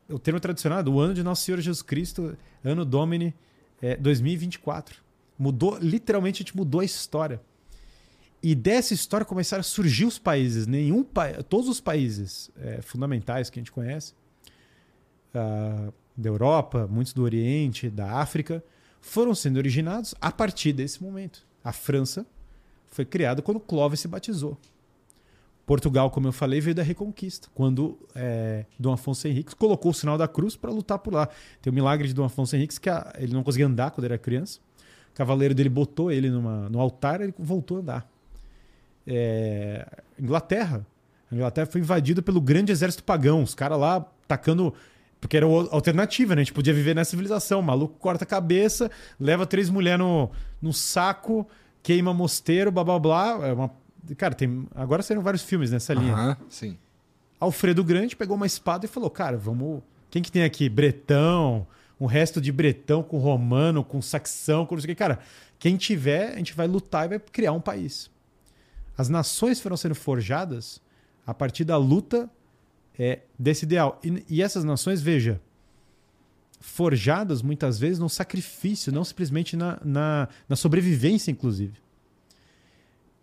[0.10, 3.34] o termo tradicional do ano de Nosso Senhor Jesus Cristo, ano Domini
[3.82, 5.04] é, 2024.
[5.38, 7.42] Mudou, literalmente, a gente mudou a história.
[8.42, 10.68] E dessa história começaram a surgir os países.
[10.68, 11.44] Nenhum pa...
[11.44, 14.14] Todos os países é, fundamentais que a gente conhece,
[15.34, 18.64] uh, da Europa, muitos do Oriente, da África,
[19.02, 21.46] foram sendo originados a partir desse momento.
[21.64, 22.26] A França
[22.88, 24.58] foi criada quando Clovis se batizou.
[25.66, 30.18] Portugal, como eu falei, veio da Reconquista, quando é, Dom Afonso Henriques colocou o sinal
[30.18, 31.28] da cruz para lutar por lá.
[31.62, 34.18] Tem o milagre de Dom Afonso Henriques que a, ele não conseguia andar quando era
[34.18, 34.60] criança.
[35.12, 38.12] O cavaleiro dele botou ele numa, no altar e ele voltou a andar.
[39.08, 39.88] É,
[40.20, 40.86] Inglaterra.
[41.32, 43.42] A Inglaterra foi invadida pelo grande exército pagão.
[43.42, 44.74] Os caras lá tacando.
[45.20, 46.42] Porque era alternativa, né?
[46.42, 47.60] A gente podia viver nessa civilização.
[47.60, 50.30] O maluco corta a cabeça, leva três mulheres no,
[50.62, 51.48] no saco,
[51.82, 53.48] queima mosteiro, blá blá blá.
[53.48, 53.72] É uma
[54.18, 54.68] Cara, tem.
[54.76, 56.14] Agora saíram vários filmes nessa linha.
[56.14, 56.78] Aham, sim.
[57.40, 59.82] Alfredo Grande pegou uma espada e falou: Cara, vamos.
[60.10, 60.70] Quem que tem aqui?
[60.70, 61.68] Bretão,
[62.00, 65.00] um resto de bretão com romano, com saxão, com não sei o que.
[65.00, 65.20] Cara,
[65.58, 68.10] quem tiver, a gente vai lutar e vai criar um país.
[68.98, 70.82] As nações foram sendo forjadas
[71.26, 72.30] a partir da luta
[72.98, 74.00] é, desse ideal.
[74.04, 75.42] E, e essas nações, veja,
[76.60, 81.78] forjadas muitas vezes no sacrifício, não simplesmente na, na, na sobrevivência, inclusive.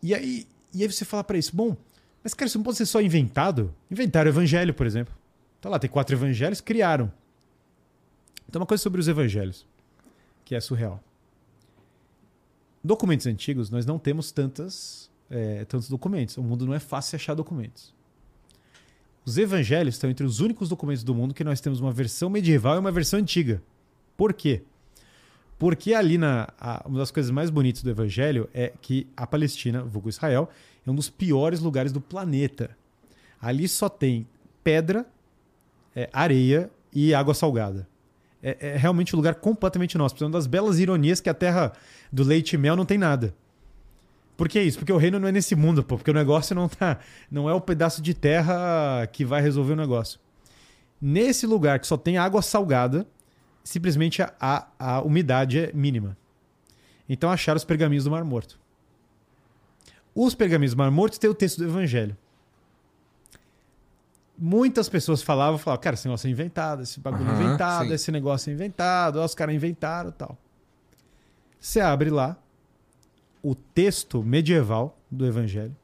[0.02, 1.76] E aí, e aí você fala para isso, bom,
[2.22, 3.74] mas cara, isso não pode ser só inventado?
[3.90, 5.14] Inventaram o evangelho, por exemplo.
[5.60, 7.12] Tá lá, tem quatro evangelhos, criaram.
[8.48, 9.66] Então, uma coisa sobre os evangelhos,
[10.44, 11.02] que é surreal.
[12.82, 16.36] Documentos antigos, nós não temos tantas, é, tantos documentos.
[16.36, 17.94] O mundo não é fácil achar documentos.
[19.24, 22.76] Os evangelhos estão entre os únicos documentos do mundo que nós temos uma versão medieval
[22.76, 23.62] e uma versão antiga.
[24.16, 24.62] Por quê?
[25.62, 29.80] Porque ali, na, a, uma das coisas mais bonitas do evangelho é que a Palestina,
[29.84, 30.48] vulgo Israel,
[30.84, 32.76] é um dos piores lugares do planeta.
[33.40, 34.26] Ali só tem
[34.64, 35.06] pedra,
[35.94, 37.86] é, areia e água salgada.
[38.42, 40.16] É, é, realmente um lugar completamente nosso.
[40.24, 41.72] Uma das belas ironias que a terra
[42.12, 43.32] do leite e mel não tem nada.
[44.36, 44.78] Por que isso?
[44.78, 45.96] Porque o reino não é nesse mundo, pô.
[45.96, 46.98] Porque o negócio não tá.
[47.30, 50.18] Não é o pedaço de terra que vai resolver o negócio.
[51.00, 53.06] Nesse lugar que só tem água salgada,
[53.62, 56.16] simplesmente a, a umidade é mínima.
[57.08, 58.58] Então acharam os pergaminhos do Mar Morto.
[60.14, 62.16] Os pergaminhos do Mar Morto têm o texto do Evangelho.
[64.38, 67.94] Muitas pessoas falavam, falavam, cara, esse negócio é inventado, esse bagulho é inventado, sim.
[67.94, 70.36] esse negócio é inventado, ó, os caras inventaram tal.
[71.60, 72.36] Você abre lá
[73.42, 75.76] o texto medieval do Evangelho,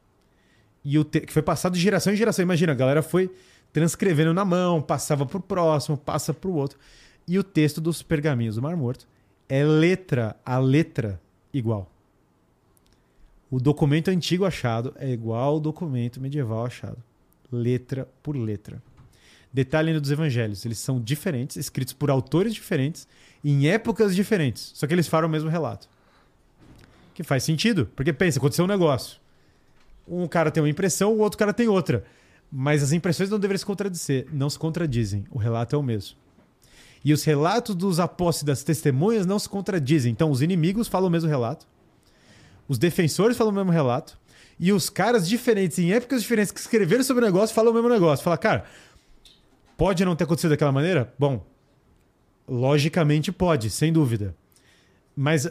[0.85, 1.21] e o te...
[1.21, 2.43] que foi passado de geração em geração.
[2.43, 3.31] Imagina, a galera foi
[3.73, 6.79] transcrevendo na mão, passava pro próximo, passa pro outro.
[7.29, 9.07] E o texto dos pergaminhos do Mar Morto
[9.49, 11.21] é letra a letra
[11.53, 11.93] igual.
[13.51, 16.97] O documento antigo achado é igual ao documento medieval achado,
[17.53, 18.83] letra por letra.
[19.53, 23.07] Detalhe ainda dos evangelhos, eles são diferentes, escritos por autores diferentes,
[23.45, 25.89] em épocas diferentes, só que eles falam o mesmo relato.
[27.15, 29.19] Que faz sentido, porque pensa, aconteceu um negócio.
[30.07, 32.05] Um cara tem uma impressão, o outro cara tem outra.
[32.51, 36.17] Mas as impressões não deveriam se contradizer, não se contradizem, o relato é o mesmo.
[37.05, 40.13] E os relatos dos apóstolos das testemunhas não se contradizem.
[40.13, 41.67] Então, os inimigos falam o mesmo relato,
[42.67, 44.19] os defensores falam o mesmo relato,
[44.61, 47.89] e os caras diferentes, em épocas diferentes, que escreveram sobre o negócio, falam o mesmo
[47.89, 48.25] negócio.
[48.25, 48.65] Fala, cara,
[49.77, 51.15] pode não ter acontecido daquela maneira?
[51.19, 51.47] Bom,
[52.49, 54.35] logicamente pode, sem dúvida.
[55.15, 55.49] Mas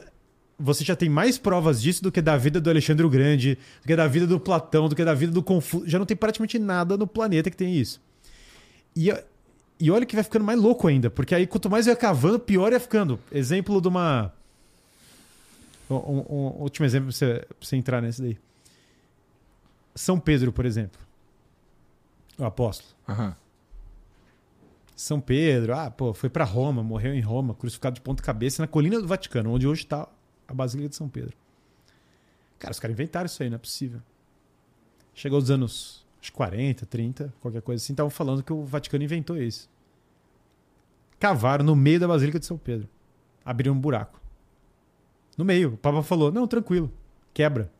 [0.59, 3.87] você já tem mais provas disso do que da vida do Alexandre o Grande, do
[3.87, 5.87] que da vida do Platão, do que da vida do Confúcio.
[5.87, 8.01] Já não tem praticamente nada no planeta que tem isso.
[8.95, 9.13] E
[9.79, 12.71] e olha que vai ficando mais louco ainda, porque aí quanto mais ia cavando, pior
[12.71, 13.19] ia ficando.
[13.31, 14.33] Exemplo de uma.
[15.89, 18.37] Um, um, um último exemplo pra você, pra você entrar nesse daí.
[19.95, 20.99] São Pedro, por exemplo.
[22.37, 22.89] O apóstolo.
[23.07, 23.33] Uhum.
[24.95, 28.67] São Pedro, ah, pô, foi para Roma, morreu em Roma, crucificado de ponta cabeça na
[28.67, 30.07] colina do Vaticano, onde hoje está
[30.47, 31.37] a Basílica de São Pedro.
[32.57, 34.01] Cara, os caras inventaram isso aí, não é possível.
[35.13, 39.37] Chegou os anos acho 40, 30, qualquer coisa assim, estavam falando que o Vaticano inventou
[39.37, 39.69] isso.
[41.19, 42.87] Cavaram no meio da Basílica de São Pedro.
[43.43, 44.21] Abriram um buraco.
[45.37, 45.73] No meio.
[45.73, 46.91] O Papa falou: não, tranquilo,
[47.33, 47.71] quebra.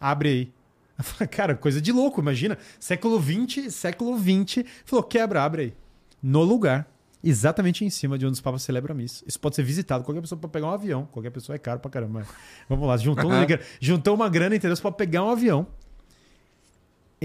[0.00, 0.52] Abre aí.
[0.98, 2.56] Eu falei, cara, coisa de louco, imagina.
[2.78, 4.64] Século 20, século 20.
[4.84, 5.74] Falou, quebra, abre aí.
[6.22, 6.88] No lugar,
[7.22, 9.24] exatamente em cima de onde os papas celebram a missa.
[9.26, 10.04] Isso pode ser visitado.
[10.04, 11.06] Qualquer pessoa pode pegar um avião.
[11.06, 12.20] Qualquer pessoa é caro pra caramba.
[12.20, 12.28] Mas
[12.68, 13.46] vamos lá, juntou, uma,
[13.80, 14.76] juntou uma grana, entendeu?
[14.76, 15.66] Você pode pegar um avião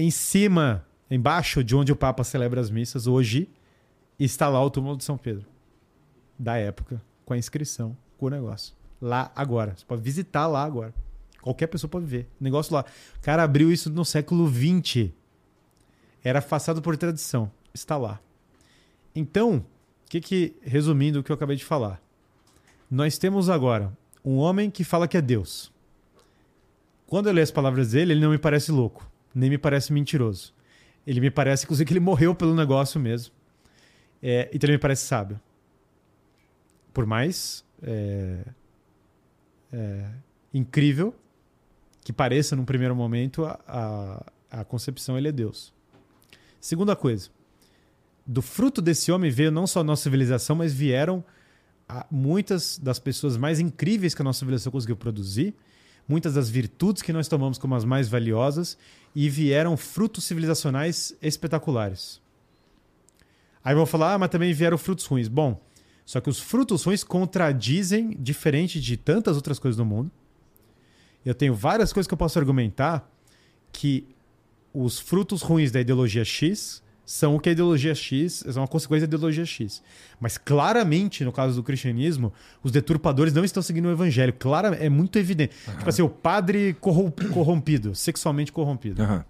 [0.00, 3.50] em cima, embaixo de onde o Papa celebra as missas, hoje
[4.18, 5.46] está lá o túmulo de São Pedro.
[6.38, 8.74] Da época, com a inscrição, com o negócio.
[9.00, 9.74] Lá agora.
[9.76, 10.94] Você pode visitar lá agora.
[11.42, 12.26] Qualquer pessoa pode ver.
[12.40, 12.84] O negócio lá.
[13.18, 15.10] O cara abriu isso no século XX.
[16.24, 17.50] Era afastado por tradição.
[17.74, 18.20] Está lá.
[19.14, 19.64] Então,
[20.08, 22.00] que que, resumindo o que eu acabei de falar,
[22.90, 23.92] nós temos agora
[24.24, 25.70] um homem que fala que é Deus.
[27.06, 30.52] Quando eu leio as palavras dele, ele não me parece louco nem me parece mentiroso.
[31.06, 33.32] Ele me parece, inclusive, que ele morreu pelo negócio mesmo.
[34.22, 35.40] É, então ele me parece sábio.
[36.92, 38.44] Por mais é,
[39.72, 40.10] é,
[40.52, 41.14] incrível,
[42.02, 45.72] que pareça num primeiro momento a, a, a concepção ele é Deus.
[46.60, 47.30] Segunda coisa,
[48.26, 51.24] do fruto desse homem veio não só a nossa civilização, mas vieram
[52.10, 55.54] muitas das pessoas mais incríveis que a nossa civilização conseguiu produzir,
[56.10, 58.76] muitas das virtudes que nós tomamos como as mais valiosas
[59.14, 62.20] e vieram frutos civilizacionais espetaculares.
[63.62, 65.28] Aí vão falar, ah, mas também vieram frutos ruins.
[65.28, 65.62] Bom,
[66.04, 70.10] só que os frutos ruins contradizem, diferente de tantas outras coisas do mundo.
[71.24, 73.08] Eu tenho várias coisas que eu posso argumentar
[73.70, 74.04] que
[74.74, 79.04] os frutos ruins da ideologia X são o que a ideologia X, são uma consequência
[79.04, 79.82] da ideologia X.
[80.20, 82.32] Mas claramente, no caso do cristianismo,
[82.62, 84.32] os deturpadores não estão seguindo o evangelho.
[84.32, 85.52] Claro, é muito evidente.
[85.66, 85.74] Uhum.
[85.74, 89.02] Tipo assim, o padre corrompido, sexualmente corrompido.
[89.02, 89.24] Uhum.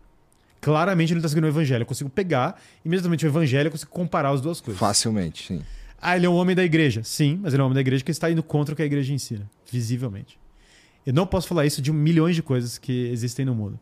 [0.60, 1.80] Claramente ele não está seguindo o evangelho.
[1.80, 4.78] Eu consigo pegar, imediatamente o evangelho, eu consigo comparar as duas coisas.
[4.78, 5.62] Facilmente, sim.
[5.98, 7.02] Ah, ele é um homem da igreja.
[7.02, 8.86] Sim, mas ele é um homem da igreja que está indo contra o que a
[8.86, 10.38] igreja ensina, visivelmente.
[11.06, 13.80] Eu não posso falar isso de milhões de coisas que existem no mundo.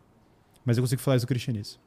[0.65, 1.81] Mas eu consigo falar isso do cristianismo.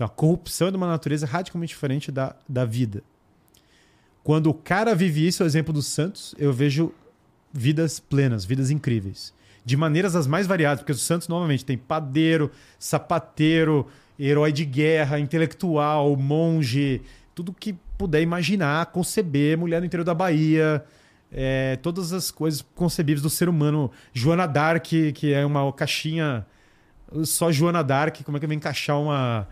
[0.00, 3.02] Então a corrupção é de uma natureza radicalmente diferente da, da vida.
[4.24, 6.90] Quando o cara vive isso, o exemplo dos santos, eu vejo
[7.52, 9.34] vidas plenas, vidas incríveis.
[9.62, 13.88] De maneiras as mais variadas, porque os santos normalmente tem padeiro, sapateiro,
[14.18, 17.02] herói de guerra, intelectual, monge,
[17.34, 20.82] tudo que puder imaginar, conceber, mulher no interior da Bahia,
[21.30, 23.90] é, todas as coisas concebíveis do ser humano.
[24.14, 26.46] Joana Dark, que é uma caixinha.
[27.24, 29.48] Só Joana Dark, como é que vai encaixar uma,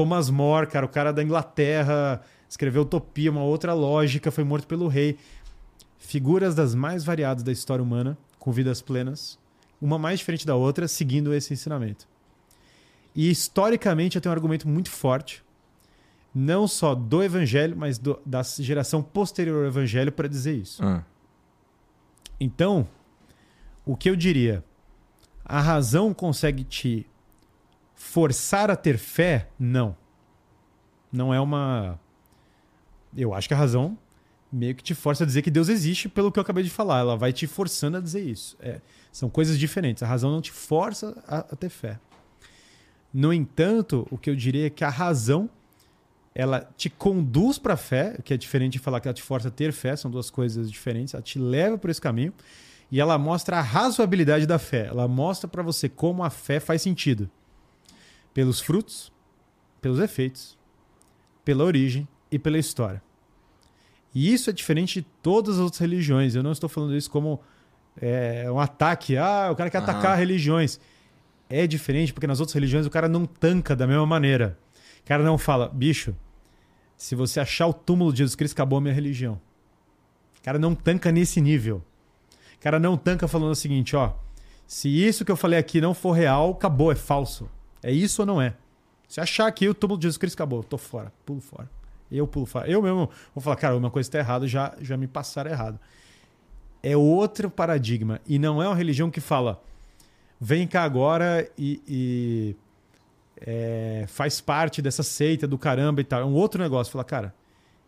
[0.00, 4.88] Thomas More, cara, o cara da Inglaterra, escreveu Utopia, uma outra lógica, foi morto pelo
[4.88, 5.18] rei.
[5.98, 9.38] Figuras das mais variadas da história humana, com vidas plenas,
[9.78, 12.08] uma mais diferente da outra, seguindo esse ensinamento.
[13.14, 15.44] E historicamente eu tenho um argumento muito forte,
[16.34, 20.82] não só do evangelho, mas do, da geração posterior ao evangelho para dizer isso.
[20.82, 21.04] Ah.
[22.40, 22.88] Então,
[23.84, 24.64] o que eu diria?
[25.44, 27.06] A razão consegue te
[28.00, 29.94] Forçar a ter fé, não.
[31.12, 32.00] Não é uma.
[33.14, 33.96] Eu acho que a razão
[34.50, 37.00] meio que te força a dizer que Deus existe pelo que eu acabei de falar.
[37.00, 38.56] Ela vai te forçando a dizer isso.
[38.58, 38.80] É,
[39.12, 40.02] são coisas diferentes.
[40.02, 42.00] A razão não te força a, a ter fé.
[43.12, 45.48] No entanto, o que eu diria é que a razão
[46.34, 49.48] ela te conduz para a fé, que é diferente de falar que ela te força
[49.48, 51.12] a ter fé, são duas coisas diferentes.
[51.12, 52.32] Ela te leva por esse caminho
[52.90, 54.86] e ela mostra a razoabilidade da fé.
[54.86, 57.30] Ela mostra para você como a fé faz sentido
[58.32, 59.12] pelos frutos,
[59.80, 60.58] pelos efeitos,
[61.44, 63.02] pela origem e pela história.
[64.14, 66.34] E isso é diferente de todas as outras religiões.
[66.34, 67.40] Eu não estou falando isso como
[68.00, 69.16] é, um ataque.
[69.16, 69.84] Ah, o cara quer uhum.
[69.84, 70.80] atacar religiões.
[71.48, 74.58] É diferente porque nas outras religiões o cara não tanca da mesma maneira.
[75.02, 76.14] O cara não fala, bicho,
[76.96, 79.40] se você achar o túmulo de Jesus Cristo, acabou a minha religião.
[80.38, 81.82] O cara não tanca nesse nível.
[82.56, 84.12] O cara não tanca falando o seguinte, ó.
[84.66, 87.50] Se isso que eu falei aqui não for real, acabou, é falso.
[87.82, 88.54] É isso ou não é?
[89.08, 91.68] Se achar que o túmulo de Jesus Cristo acabou, tô fora, pulo fora.
[92.10, 92.68] Eu pulo fora.
[92.68, 95.80] Eu mesmo vou falar, cara, uma coisa está errada, já, já me passaram errado.
[96.82, 98.20] É outro paradigma.
[98.26, 99.62] E não é uma religião que fala,
[100.40, 102.56] vem cá agora e, e
[103.40, 106.20] é, faz parte dessa seita do caramba e tal.
[106.20, 106.92] É um outro negócio.
[106.92, 107.34] Fala, cara,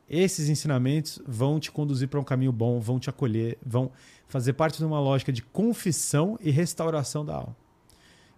[0.09, 3.93] esses ensinamentos vão te conduzir para um caminho bom, vão te acolher, vão
[4.27, 7.62] fazer parte de uma lógica de confissão e restauração da alma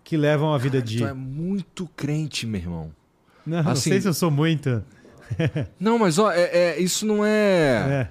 [0.05, 0.99] que levam a vida Cara, de.
[0.99, 2.93] Tu é muito crente, meu irmão.
[3.45, 4.85] Não, assim, não sei se eu sou muito.
[5.81, 7.31] não, mas ó, é, é, isso não é...
[7.31, 8.09] é...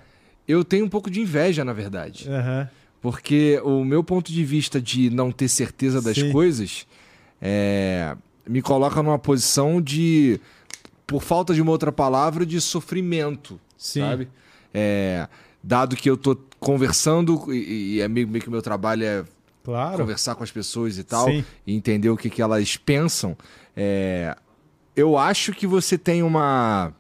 [0.48, 2.28] Eu tenho um pouco de inveja, na verdade.
[2.28, 2.68] Uhum.
[3.00, 6.32] Porque o meu ponto de vista de não ter certeza das Sim.
[6.32, 6.88] coisas
[7.40, 8.16] é...
[8.48, 10.40] me coloca numa posição de,
[11.06, 13.60] por falta de uma outra palavra, de sofrimento.
[13.78, 14.02] Sim.
[14.02, 14.28] Sabe?
[14.74, 15.28] É...
[15.62, 19.24] Dado que eu tô conversando, e, e é meio, meio que o meu trabalho é
[19.64, 19.98] Claro.
[19.98, 21.28] Conversar com as pessoas e tal.
[21.28, 21.46] Sim.
[21.66, 23.38] E entender o que, que elas pensam.
[23.76, 24.36] É...
[24.96, 26.94] Eu acho que você tem uma.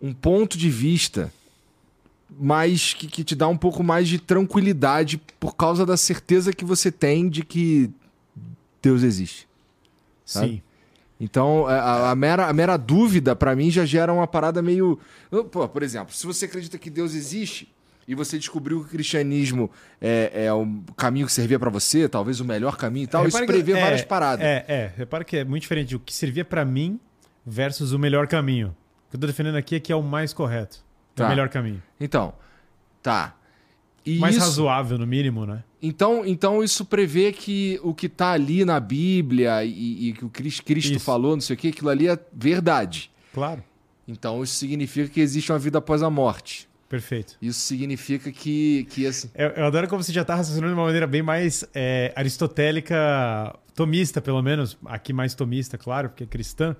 [0.00, 1.32] Um ponto de vista
[2.38, 6.64] mais que, que te dá um pouco mais de tranquilidade por causa da certeza que
[6.64, 7.90] você tem de que
[8.80, 9.48] Deus existe.
[10.24, 10.46] Sabe?
[10.46, 10.62] Sim.
[11.20, 14.98] Então, a, a, mera, a mera dúvida, para mim, já gera uma parada meio.
[15.50, 17.68] Pô, por exemplo, se você acredita que Deus existe,
[18.10, 20.66] e você descobriu que o cristianismo é, é o
[20.96, 23.80] caminho que servia para você, talvez o melhor caminho e tal, repara isso prevê é,
[23.80, 24.44] várias paradas.
[24.44, 24.92] É, é.
[24.96, 26.98] Repara que é muito diferente o que servia para mim
[27.46, 28.76] versus o melhor caminho.
[29.06, 30.84] O que eu tô defendendo aqui é que é o mais correto.
[31.14, 31.22] Tá.
[31.22, 31.28] É o tá.
[31.28, 31.80] melhor caminho.
[32.00, 32.34] Então,
[33.00, 33.36] tá.
[34.04, 34.44] E mais isso...
[34.44, 35.62] razoável, no mínimo, né?
[35.80, 40.64] Então, então isso prevê que o que está ali na Bíblia e, que o Cristo,
[40.64, 43.08] Cristo falou, não sei o que, aquilo ali é verdade.
[43.32, 43.62] Claro.
[44.08, 46.68] Então isso significa que existe uma vida após a morte.
[46.90, 47.36] Perfeito.
[47.40, 49.30] Isso significa que, que assim.
[49.32, 53.56] Eu, eu adoro como você já está raciocinando de uma maneira bem mais é, aristotélica,
[53.76, 54.76] tomista, pelo menos.
[54.84, 56.74] Aqui mais tomista, claro, porque é cristã.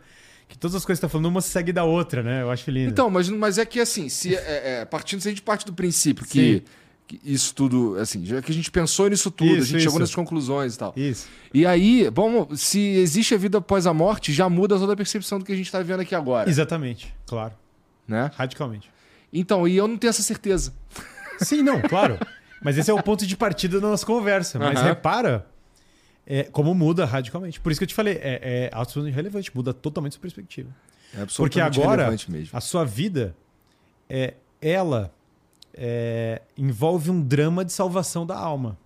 [0.49, 2.43] Que todas as coisas que você está falando, uma segue da outra, né?
[2.43, 2.91] Eu acho lindo.
[2.91, 5.73] Então, mas, mas é que assim, se, é, é, partindo, se a gente parte do
[5.73, 6.65] princípio que,
[7.07, 9.85] que, isso tudo, assim, já que a gente pensou nisso tudo, Isso, a gente isso.
[9.85, 10.93] chegou nessas conclusões e tal.
[10.97, 11.29] Isso.
[11.55, 15.39] E aí, bom, se existe a vida após a morte, já muda toda a percepção
[15.39, 16.51] do que a gente está vendo aqui agora.
[16.51, 17.55] Exatamente, claro.
[18.09, 18.29] Né?
[18.35, 18.91] Radicalmente.
[19.33, 20.75] Então, e eu não tenho essa certeza.
[21.39, 22.19] Sim, não, claro.
[22.63, 24.59] Mas esse é o ponto de partida da nossa conversa.
[24.59, 24.89] Mas Aham.
[24.89, 25.47] repara
[26.27, 27.61] é, como muda radicalmente.
[27.61, 30.71] Por isso que eu te falei, é, é absolutamente relevante, muda totalmente sua perspectiva.
[31.15, 32.57] É Porque agora, relevante mesmo.
[32.57, 33.35] a sua vida,
[34.09, 35.13] é, ela
[35.75, 38.79] é, envolve um drama de salvação da alma.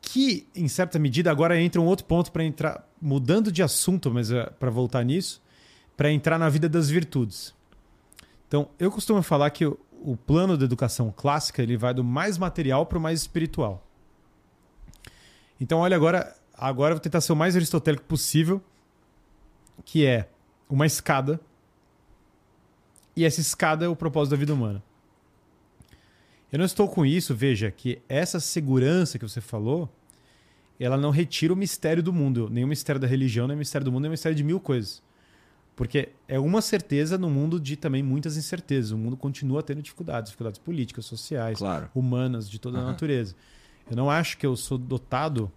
[0.00, 4.30] Que, em certa medida, agora entra um outro ponto para entrar, mudando de assunto, mas
[4.58, 5.40] para voltar nisso,
[5.96, 7.54] para entrar na vida das virtudes.
[8.52, 12.84] Então, eu costumo falar que o, plano da educação clássica ele vai do mais material
[12.84, 13.82] para o mais espiritual.
[15.58, 18.62] Então, olha agora, agora eu vou tentar ser o mais aristotélico possível,
[19.86, 20.28] que é
[20.68, 21.40] uma escada.
[23.16, 24.82] E essa escada é o propósito da vida humana.
[26.52, 29.88] Eu não estou com isso, veja, que essa segurança que você falou,
[30.78, 33.86] ela não retira o mistério do mundo, nem o mistério da religião, nem o mistério
[33.86, 35.02] do mundo, nem o mistério de mil coisas.
[35.74, 38.90] Porque é uma certeza no mundo de também muitas incertezas.
[38.90, 41.90] O mundo continua tendo dificuldades, dificuldades políticas, sociais, Claro.
[41.94, 42.90] humanas, de toda a Aham.
[42.90, 43.34] natureza.
[43.90, 45.50] Eu não acho que eu sou dotado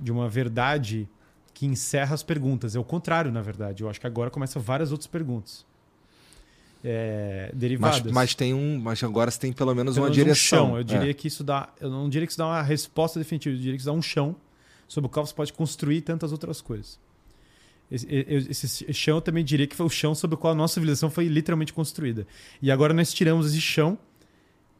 [0.00, 1.08] de uma verdade
[1.52, 2.74] que encerra as perguntas.
[2.74, 3.82] É o contrário, na verdade.
[3.82, 5.64] Eu acho que agora começam várias outras perguntas.
[6.84, 8.12] É, Mas, derivadas.
[8.12, 8.78] mas tem um.
[8.78, 10.66] Mas agora você tem pelo menos Pelo uma menos um direção.
[10.68, 10.74] chão.
[10.76, 10.84] Eu É.
[10.84, 11.68] diria que isso dá.
[11.80, 14.02] Eu não diria que isso dá uma resposta definitiva, eu diria que isso dá um
[14.02, 14.36] chão
[14.86, 16.98] sobre o qual você pode construir tantas outras coisas.
[17.90, 20.74] Esse, esse chão eu também diria que foi o chão sobre o qual a nossa
[20.74, 22.26] civilização foi literalmente construída.
[22.60, 23.98] E agora nós tiramos esse chão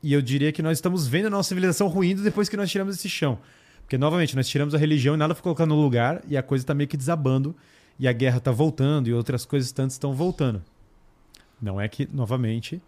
[0.03, 2.97] e eu diria que nós estamos vendo a nossa civilização ruindo depois que nós tiramos
[2.97, 3.39] esse chão.
[3.83, 6.65] Porque, novamente, nós tiramos a religião e nada foi colocado no lugar e a coisa
[6.65, 7.55] está meio que desabando
[7.99, 10.63] e a guerra está voltando e outras coisas tantas estão voltando.
[11.63, 12.83] Não é que, novamente,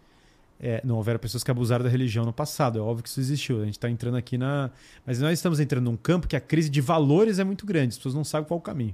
[0.59, 2.77] é, não houveram pessoas que abusaram da religião no passado.
[2.77, 3.61] É óbvio que isso existiu.
[3.61, 4.69] A gente está entrando aqui na.
[5.05, 7.89] Mas nós estamos entrando num campo que a crise de valores é muito grande.
[7.89, 8.93] As pessoas não sabem qual o caminho.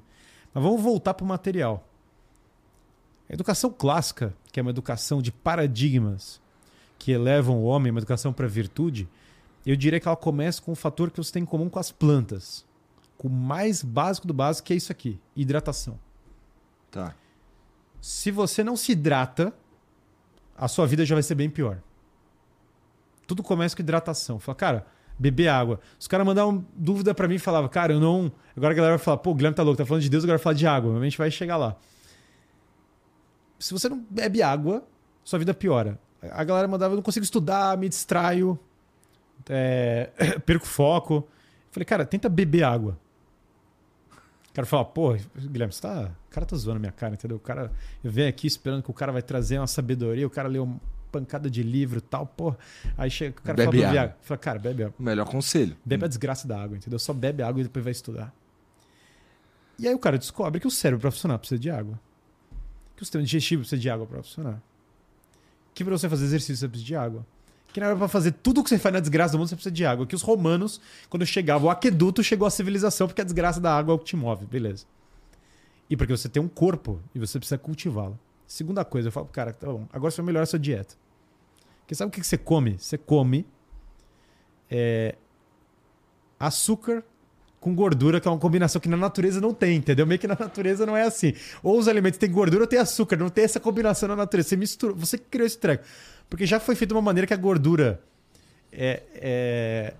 [0.55, 1.85] Mas vamos voltar para o material.
[3.29, 6.41] A educação clássica, que é uma educação de paradigmas
[6.97, 9.09] que elevam o homem, uma educação para a virtude,
[9.65, 11.91] eu diria que ela começa com um fator que você tem em comum com as
[11.91, 12.65] plantas.
[13.17, 15.99] Com o mais básico do básico, que é isso aqui: hidratação.
[16.89, 17.13] Tá.
[17.99, 19.53] Se você não se hidrata,
[20.57, 21.81] a sua vida já vai ser bem pior.
[23.27, 24.39] Tudo começa com hidratação.
[24.39, 25.79] Fala, cara, beber água.
[25.99, 28.31] Os caras mandavam dúvida pra mim e falavam, cara, eu não.
[28.55, 30.37] Agora a galera vai falar, pô, o Guilherme tá louco, tá falando de Deus, agora
[30.37, 30.99] vai falar de água.
[30.99, 31.75] A gente vai chegar lá.
[33.59, 34.83] Se você não bebe água,
[35.23, 35.99] sua vida piora.
[36.31, 38.59] A galera mandava, eu não consigo estudar, me distraio,
[39.49, 40.09] é,
[40.45, 41.15] perco foco.
[41.15, 41.27] Eu
[41.71, 42.97] falei, cara, tenta beber água.
[44.49, 46.11] O cara fala, pô, Guilherme, você tá.
[46.29, 47.37] O cara tá zoando a minha cara, entendeu?
[47.37, 47.71] O cara.
[48.03, 50.79] Eu venho aqui esperando que o cara vai trazer uma sabedoria, o cara leu
[51.19, 52.53] pancada de livro e tal, pô.
[52.97, 54.01] Aí chega, o cara Bebe fala água.
[54.01, 54.17] água.
[54.21, 54.95] Fala, cara, bebe água.
[54.99, 55.77] O melhor conselho.
[55.85, 56.99] Bebe a desgraça da água, entendeu?
[56.99, 58.33] Só bebe água e depois vai estudar.
[59.79, 61.99] E aí o cara descobre que o cérebro para funcionar precisa de água.
[62.95, 64.61] Que o sistema digestivo precisa de água para funcionar.
[65.73, 67.25] Que para você fazer exercício você precisa de água.
[67.73, 69.73] Que na hora pra fazer tudo que você faz na desgraça do mundo você precisa
[69.73, 70.05] de água.
[70.05, 70.79] Que os romanos,
[71.09, 74.05] quando chegavam, o aqueduto chegou à civilização porque a desgraça da água é o que
[74.05, 74.85] te move, beleza.
[75.89, 78.17] E porque você tem um corpo e você precisa cultivá-lo.
[78.47, 80.95] Segunda coisa, eu falo pro cara, tá bom, agora você vai melhorar a sua dieta.
[81.85, 82.77] Porque sabe o que você come?
[82.79, 83.45] Você come
[84.71, 85.13] é,
[86.39, 87.03] açúcar
[87.59, 90.05] com gordura, que é uma combinação que na natureza não tem, entendeu?
[90.05, 91.33] Meio que na natureza não é assim.
[91.63, 94.49] Ou os alimentos têm gordura ou tem açúcar, não tem essa combinação na natureza.
[94.49, 95.83] Você mistura, você criou esse treco.
[96.29, 98.01] Porque já foi feito de uma maneira que a gordura
[98.71, 99.93] é, é-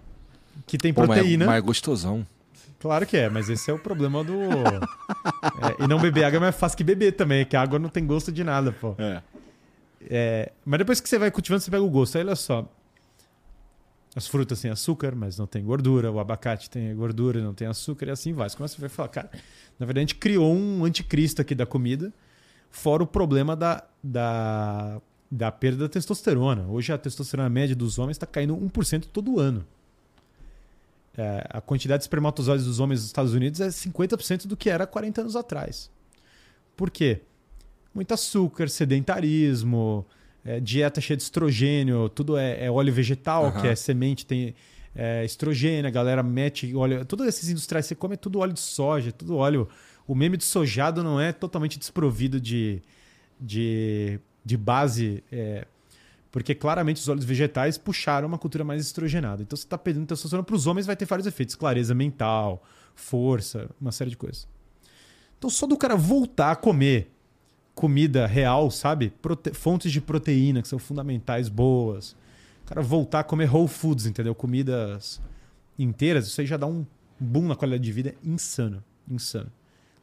[0.65, 1.45] que tem Pô, mas é- proteína.
[1.45, 2.25] mas é gostosão.
[2.79, 4.33] Claro que é, mas esse é o problema do.
[5.79, 7.89] É, e não beber água é mais fácil que beber também, que a água não
[7.89, 8.95] tem gosto de nada, pô.
[8.97, 9.21] É.
[10.09, 12.17] É, mas depois que você vai cultivando, você pega o gosto.
[12.17, 12.69] Aí olha só.
[14.15, 16.11] As frutas têm açúcar, mas não tem gordura.
[16.11, 18.49] O abacate tem gordura, não tem açúcar, e assim vai.
[18.49, 19.29] Você começa a falar, cara,
[19.77, 22.13] na verdade a gente criou um anticristo aqui da comida,
[22.71, 26.65] fora o problema da, da, da perda da testosterona.
[26.67, 29.65] Hoje a testosterona média dos homens está caindo 1% todo ano.
[31.17, 34.87] É, a quantidade de espermatozoides dos homens nos Estados Unidos é 50% do que era
[34.87, 35.89] 40 anos atrás.
[36.75, 37.21] Por quê?
[37.95, 40.05] Muito açúcar, sedentarismo,
[40.43, 43.61] é, dieta cheia de estrogênio, tudo é, é óleo vegetal, Aham.
[43.61, 44.53] que é semente, tem
[44.93, 47.05] é, estrogênio, a galera mete óleo.
[47.05, 49.69] Todos esses industriais você come é tudo óleo de soja, tudo óleo.
[50.05, 52.81] O meme de sojado não é totalmente desprovido de,
[53.39, 55.23] de, de base.
[55.31, 55.65] é,
[56.31, 59.41] Porque claramente os óleos vegetais puxaram uma cultura mais estrogenada.
[59.41, 62.61] Então você está perdendo testosterona para os homens, vai ter vários efeitos: clareza mental,
[62.93, 64.47] força, uma série de coisas.
[65.37, 67.14] Então só do cara voltar a comer
[67.75, 69.11] comida real, sabe?
[69.21, 69.53] Prote...
[69.53, 72.15] Fontes de proteína que são fundamentais, boas.
[72.63, 74.33] O cara voltar a comer whole foods, entendeu?
[74.33, 75.21] Comidas
[75.77, 76.85] inteiras, isso aí já dá um
[77.19, 78.83] boom na qualidade de vida insano.
[79.07, 79.51] Insano.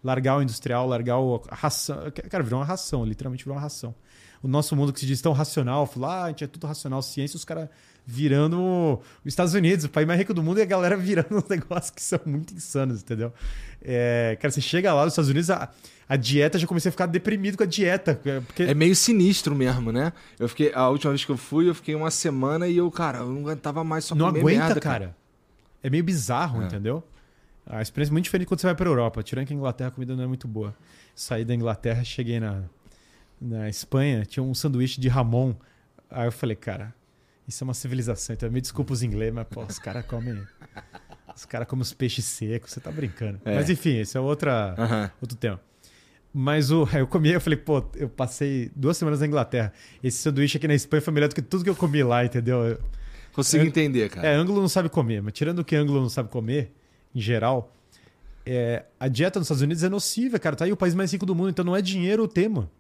[0.05, 1.99] Largar o industrial, largar o, a ração.
[2.29, 3.95] Cara, virou uma ração, literalmente virou uma ração
[4.43, 7.01] o nosso mundo que se diz tão racional, falar, ah, a gente é tudo racional,
[7.01, 7.69] ciência, os caras
[8.07, 11.49] virando os Estados Unidos, o país mais rico do mundo, e a galera virando uns
[11.49, 13.33] negócios que são muito insanos, entendeu?
[13.81, 15.71] É, cara, você chega lá nos Estados Unidos, a,
[16.09, 18.21] a dieta, já comecei a ficar deprimido com a dieta.
[18.47, 18.65] Porque...
[18.65, 20.13] É meio sinistro mesmo, né?
[20.39, 23.19] Eu fiquei, a última vez que eu fui, eu fiquei uma semana e eu, cara,
[23.19, 25.17] eu não aguentava mais só não aguenta, merda, cara.
[25.83, 26.67] É meio bizarro, É.
[26.67, 27.03] entendeu?
[27.67, 29.23] A experiência é muito diferente quando você vai pra Europa.
[29.23, 30.75] Tirando que a Inglaterra a comida não é muito boa.
[31.15, 32.63] Saí da Inglaterra, cheguei na,
[33.41, 35.55] na Espanha, tinha um sanduíche de Ramon.
[36.11, 36.93] Aí eu falei, cara,
[37.47, 38.35] isso é uma civilização.
[38.35, 40.41] Então me desculpa os inglês, mas pô, os caras comem.
[41.35, 43.41] Os caras comem os peixes secos, você tá brincando.
[43.45, 43.55] É.
[43.57, 45.11] Mas enfim, esse é outra, Aham.
[45.21, 45.61] outro tema.
[46.33, 49.73] Mas o, eu comi, eu falei, pô, eu passei duas semanas na Inglaterra.
[50.03, 52.59] Esse sanduíche aqui na Espanha foi melhor do que tudo que eu comi lá, entendeu?
[52.65, 52.79] Eu-
[53.33, 54.29] Consigo É- entender, cara.
[54.29, 56.71] é, ângulo não sabe comer, mas tirando o que ângulo não sabe comer,
[57.15, 57.75] em geral,
[58.45, 60.55] é, a dieta nos Estados Unidos é nociva, cara.
[60.55, 62.71] Tá aí o país mais rico do mundo, então não é dinheiro o tema.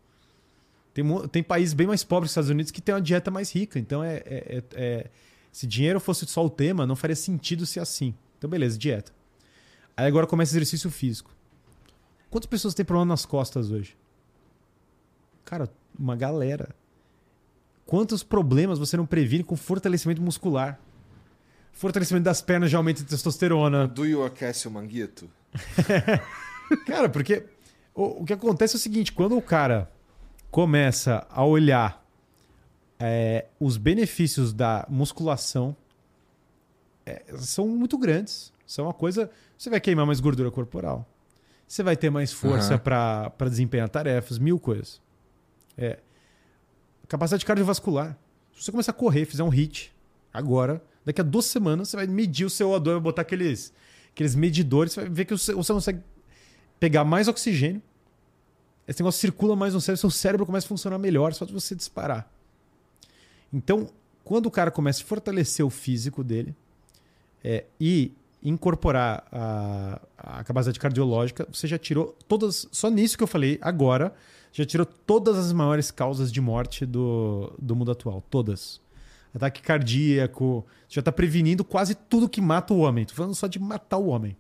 [0.94, 3.50] Tem, tem país bem mais pobre que os Estados Unidos que tem uma dieta mais
[3.54, 3.78] rica.
[3.78, 5.10] Então, é, é- é- é-
[5.50, 8.14] se dinheiro fosse só o tema, não faria sentido ser assim.
[8.38, 9.12] Então, beleza, dieta.
[9.96, 11.30] Aí agora começa exercício físico.
[12.30, 13.96] Quantas pessoas têm problema nas costas hoje?
[15.44, 16.74] Cara, uma galera.
[17.84, 20.80] Quantos problemas você não previne com fortalecimento muscular?
[21.72, 23.86] Fortalecimento das pernas já aumenta a testosterona.
[23.86, 25.28] Do you aquece o manguito?
[26.86, 27.44] Cara, porque
[27.94, 29.90] o, o que acontece é o seguinte: quando o cara
[30.52, 32.06] começa a olhar
[33.00, 35.74] é, os benefícios da musculação,
[37.06, 38.52] é, são muito grandes.
[38.66, 39.30] São uma coisa.
[39.56, 41.08] Você vai queimar mais gordura corporal.
[41.66, 43.30] Você vai ter mais força Aham.
[43.34, 45.00] para desempenhar tarefas, mil coisas.
[45.76, 45.98] É,
[47.08, 48.16] capacidade cardiovascular.
[48.54, 49.90] Se você começar a correr, fizer um hit
[50.32, 53.72] agora, daqui a duas semanas você vai medir o seu O2, vai botar aqueles,
[54.12, 56.02] aqueles medidores, você vai ver que você você consegue
[56.78, 57.80] pegar mais oxigênio.
[58.86, 61.74] Esse negócio circula mais no cérebro, seu cérebro começa a funcionar melhor só de você
[61.74, 62.30] disparar.
[63.52, 63.88] Então,
[64.24, 66.54] quando o cara começa a fortalecer o físico dele
[67.44, 68.12] é, e
[68.42, 74.12] incorporar a, a capacidade cardiológica, você já tirou todas, só nisso que eu falei agora,
[74.52, 78.22] já tirou todas as maiores causas de morte do, do mundo atual.
[78.28, 78.80] Todas.
[79.34, 83.06] Ataque cardíaco, já está prevenindo quase tudo que mata o homem.
[83.06, 84.36] Tô falando só de matar o homem.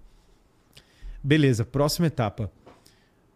[1.22, 2.50] Beleza, próxima etapa.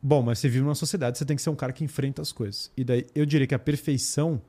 [0.09, 2.31] Bom, mas você vive numa sociedade, você tem que ser um cara que enfrenta as
[2.31, 2.71] coisas.
[2.77, 4.41] E daí eu diria que a perfeição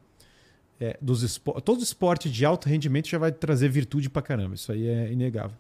[0.79, 1.63] é, dos esportes.
[1.63, 4.53] Todo esporte de alto rendimento já vai trazer virtude pra caramba.
[4.53, 5.57] Isso aí é inegável.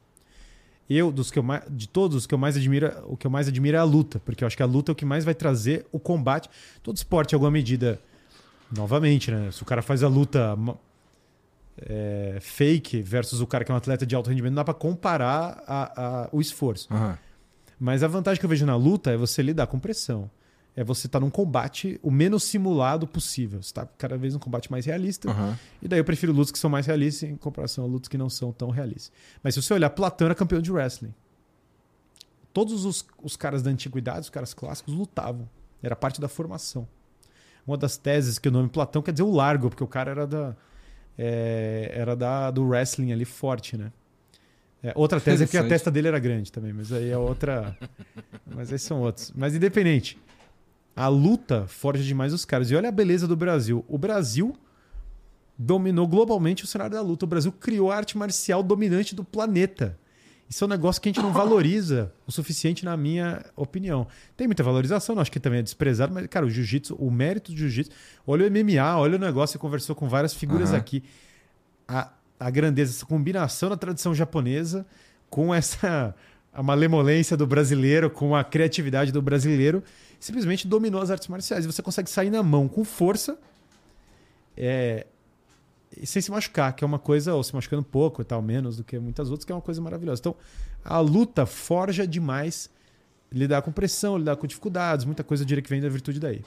[0.87, 3.31] Eu, dos que eu mais, de todos, os que eu mais admiro, o que eu
[3.31, 5.25] mais admiro é a luta, porque eu acho que a luta é o que mais
[5.25, 6.47] vai trazer o combate.
[6.83, 7.99] Todo esporte, em alguma medida,
[8.71, 9.49] novamente, né?
[9.51, 10.55] Se o cara faz a luta
[11.81, 14.73] é, fake versus o cara que é um atleta de alto rendimento, não dá pra
[14.75, 16.87] comparar a- a- o esforço.
[16.93, 17.17] Aham.
[17.79, 20.29] Mas a vantagem que eu vejo na luta é você lidar com pressão.
[20.75, 23.61] É você estar num combate o menos simulado possível.
[23.61, 25.29] Você está cada vez num combate mais realista.
[25.29, 25.57] Aham.
[25.81, 28.29] E daí eu prefiro lutas que são mais realistas em comparação a lutas que não
[28.29, 29.11] são tão realistas.
[29.41, 31.13] Mas se você olhar, Platão era campeão de wrestling.
[32.53, 35.49] Todos os, os caras da antiguidade, os caras clássicos, lutavam.
[35.81, 36.87] Era parte da formação.
[37.65, 40.27] Uma das teses que o nome Platão quer dizer o largo, porque o cara era
[40.27, 40.55] da.
[41.17, 43.91] é, era da, do wrestling ali forte, né?
[44.83, 47.75] É, outra tese é que a testa dele era grande também, mas aí é outra.
[48.45, 49.33] mas aí são outros.
[49.35, 50.17] Mas independente.
[50.95, 52.71] A luta forja demais os caras.
[52.71, 53.83] E olha a beleza do Brasil.
[53.87, 54.55] O Brasil
[55.57, 57.25] dominou globalmente o cenário da luta.
[57.25, 59.97] O Brasil criou a arte marcial dominante do planeta.
[60.49, 64.07] Isso é um negócio que a gente não valoriza o suficiente, na minha opinião.
[64.35, 67.51] Tem muita valorização, não acho que também é desprezado, mas, cara, o jiu-jitsu, o mérito
[67.51, 67.91] do jiu-jitsu.
[68.25, 70.77] Olha o MMA, olha o negócio, você conversou com várias figuras Aham.
[70.77, 71.03] aqui.
[71.85, 74.85] A, a grandeza, essa combinação da tradição japonesa
[75.29, 76.15] com essa
[76.53, 79.83] a malemolência do brasileiro, com a criatividade do brasileiro,
[80.19, 81.65] simplesmente dominou as artes marciais.
[81.65, 83.37] E você consegue sair na mão com força
[84.57, 85.05] é,
[86.03, 88.83] sem se machucar, que é uma coisa, ou se machucando pouco e tal, menos do
[88.83, 90.19] que muitas outras, que é uma coisa maravilhosa.
[90.19, 90.35] Então,
[90.83, 92.69] a luta forja demais
[93.31, 96.41] lidar com pressão, lidar com dificuldades, muita coisa eu diria que vem da virtude daí.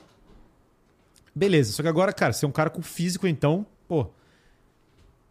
[1.32, 4.08] Beleza, só que agora, cara, você é um cara com físico, então, pô,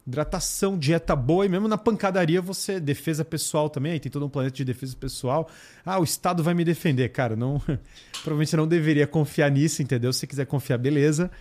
[0.09, 4.29] hidratação, dieta boa e mesmo na pancadaria você defesa pessoal também, aí tem todo um
[4.29, 5.49] planeta de defesa pessoal.
[5.85, 7.61] Ah, o Estado vai me defender, cara, não,
[8.23, 10.11] provavelmente não deveria confiar nisso, entendeu?
[10.11, 11.31] Se quiser confiar, beleza.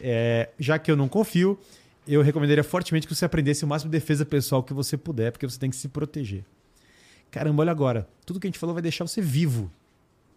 [0.00, 1.58] É, já que eu não confio,
[2.06, 5.46] eu recomendaria fortemente que você aprendesse o máximo de defesa pessoal que você puder, porque
[5.46, 6.44] você tem que se proteger.
[7.30, 8.08] Caramba, olha agora.
[8.24, 9.70] Tudo que a gente falou vai deixar você vivo.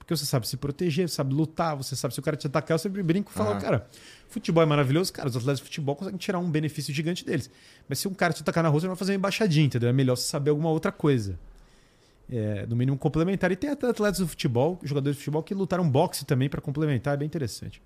[0.08, 2.76] Porque você sabe se proteger, você sabe lutar, você sabe se o cara te atacar,
[2.76, 3.60] eu sempre brinco e falo, Aham.
[3.60, 3.90] cara,
[4.30, 7.52] futebol é maravilhoso, cara, os atletas de futebol conseguem tirar um benefício gigante deles.
[7.90, 9.90] Mas se um cara te atacar na rua, você não vai fazer uma embaixadinha, entendeu?
[9.90, 11.38] É melhor você saber alguma outra coisa.
[12.32, 13.52] É, no mínimo complementar.
[13.52, 17.14] E tem até atletas do futebol, jogadores de futebol, que lutaram boxe também para complementar,
[17.14, 17.82] é bem interessante.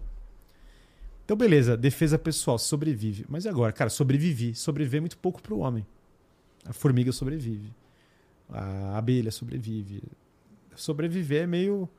[1.25, 3.25] Então, beleza, defesa pessoal, sobrevive.
[3.27, 4.53] Mas e agora, cara, sobrevivi.
[4.53, 5.83] Sobreviver é muito pouco pro homem.
[6.65, 7.73] A formiga sobrevive.
[8.47, 10.03] A abelha sobrevive.
[10.75, 11.89] Sobreviver é meio.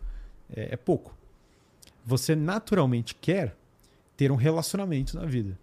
[0.50, 1.16] É, é pouco.
[2.04, 3.56] Você naturalmente quer
[4.16, 5.58] ter um relacionamento na vida.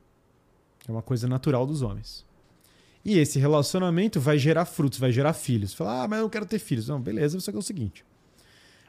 [0.88, 2.26] É uma coisa natural dos homens.
[3.04, 5.74] E esse relacionamento vai gerar frutos, vai gerar filhos.
[5.74, 6.88] Fala, ah, mas eu não quero ter filhos.
[6.88, 8.04] Não, beleza, só que é o seguinte: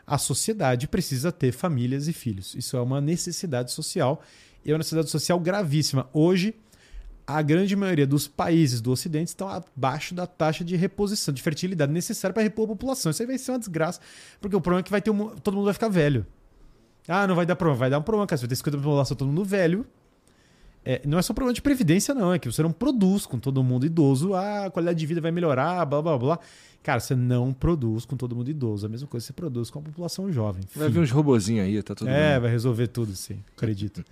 [0.07, 2.55] a sociedade precisa ter famílias e filhos.
[2.55, 4.23] Isso é uma necessidade social
[4.65, 6.09] e é uma necessidade social gravíssima.
[6.13, 6.55] Hoje,
[7.37, 11.93] a grande maioria dos países do Ocidente estão abaixo da taxa de reposição, de fertilidade
[11.93, 13.11] necessária para repor a população.
[13.11, 14.01] Isso aí vai ser uma desgraça,
[14.41, 16.27] porque o problema é que vai ter um, todo mundo vai ficar velho.
[17.09, 17.79] Ah, não vai dar problema.
[17.79, 18.39] Vai dar um problema, cara.
[18.39, 19.87] Você vai ter 50% da população, todo mundo velho.
[20.85, 22.33] É, não é só problema de previdência, não.
[22.33, 24.35] É que você não produz com todo mundo idoso.
[24.35, 26.39] Ah, a qualidade de vida vai melhorar, blá, blá, blá.
[26.83, 28.87] Cara, você não produz com todo mundo idoso.
[28.87, 30.63] A mesma coisa que você produz com a população jovem.
[30.75, 30.95] Vai Fim.
[30.95, 32.41] vir uns robozinhos aí, tá tudo É, bem.
[32.41, 33.45] vai resolver tudo, sim.
[33.55, 34.03] Acredito.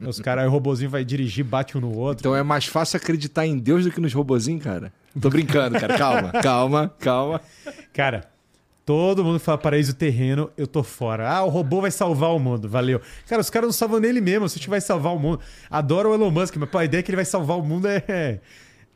[0.00, 2.22] Os caras, aí o robozinho vai dirigir, bate um no outro.
[2.22, 4.90] Então é mais fácil acreditar em Deus do que nos robozinhos, cara?
[5.20, 5.98] Tô brincando, cara.
[5.98, 7.40] Calma, calma, calma.
[7.92, 8.24] Cara,
[8.88, 11.28] todo mundo fala paraíso terreno, eu tô fora.
[11.28, 13.02] Ah, o robô vai salvar o mundo, valeu.
[13.26, 15.40] Cara, os caras não salvam nele mesmo, se a gente vai salvar o mundo.
[15.68, 17.86] Adoro o Elon Musk, mas pô, a ideia é que ele vai salvar o mundo
[17.86, 18.40] é.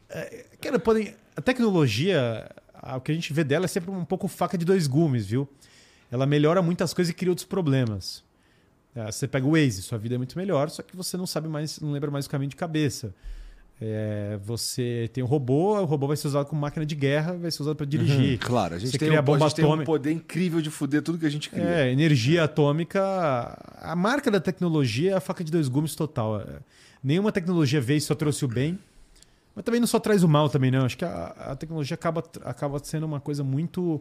[0.09, 0.47] é...
[0.63, 1.15] Cara, podem.
[1.37, 2.51] A tecnologia,
[2.97, 5.47] o que a gente vê dela é sempre um pouco faca de dois gumes, viu?
[6.11, 8.25] Ela melhora muitas coisas e cria outros problemas.
[8.97, 11.49] É, Você pega o Waze, sua vida é muito melhor, só que você não sabe
[11.49, 13.15] mais, não lembra mais o caminho de cabeça.
[13.85, 17.51] É, você tem um robô, o robô vai ser usado como máquina de guerra, vai
[17.51, 18.39] ser usado para dirigir.
[18.39, 21.03] Claro, a gente, Você tem, cria um, bomba a tem um poder incrível de fuder
[21.03, 21.65] tudo que a gente cria.
[21.65, 23.03] É, energia atômica.
[23.81, 26.41] A marca da tecnologia é a faca de dois gumes total.
[26.41, 26.61] É,
[27.03, 28.79] Nenhuma tecnologia veio e só trouxe o bem,
[29.57, 30.85] mas também não só traz o mal também, não.
[30.85, 34.01] Acho que a, a tecnologia acaba, acaba sendo uma coisa muito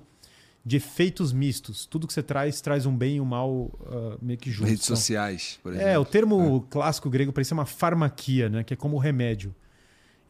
[0.63, 1.87] de efeitos mistos.
[1.87, 4.69] Tudo que você traz, traz um bem e um mal ah, meio que juntos.
[4.69, 5.89] Redes Então, sociais, por exemplo.
[5.89, 8.63] é, o termo clássico grego parece uma farmaquia, né?
[8.63, 9.55] Que é como o remédio.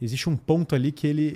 [0.02, 1.34] Existe um ponto ali que ele.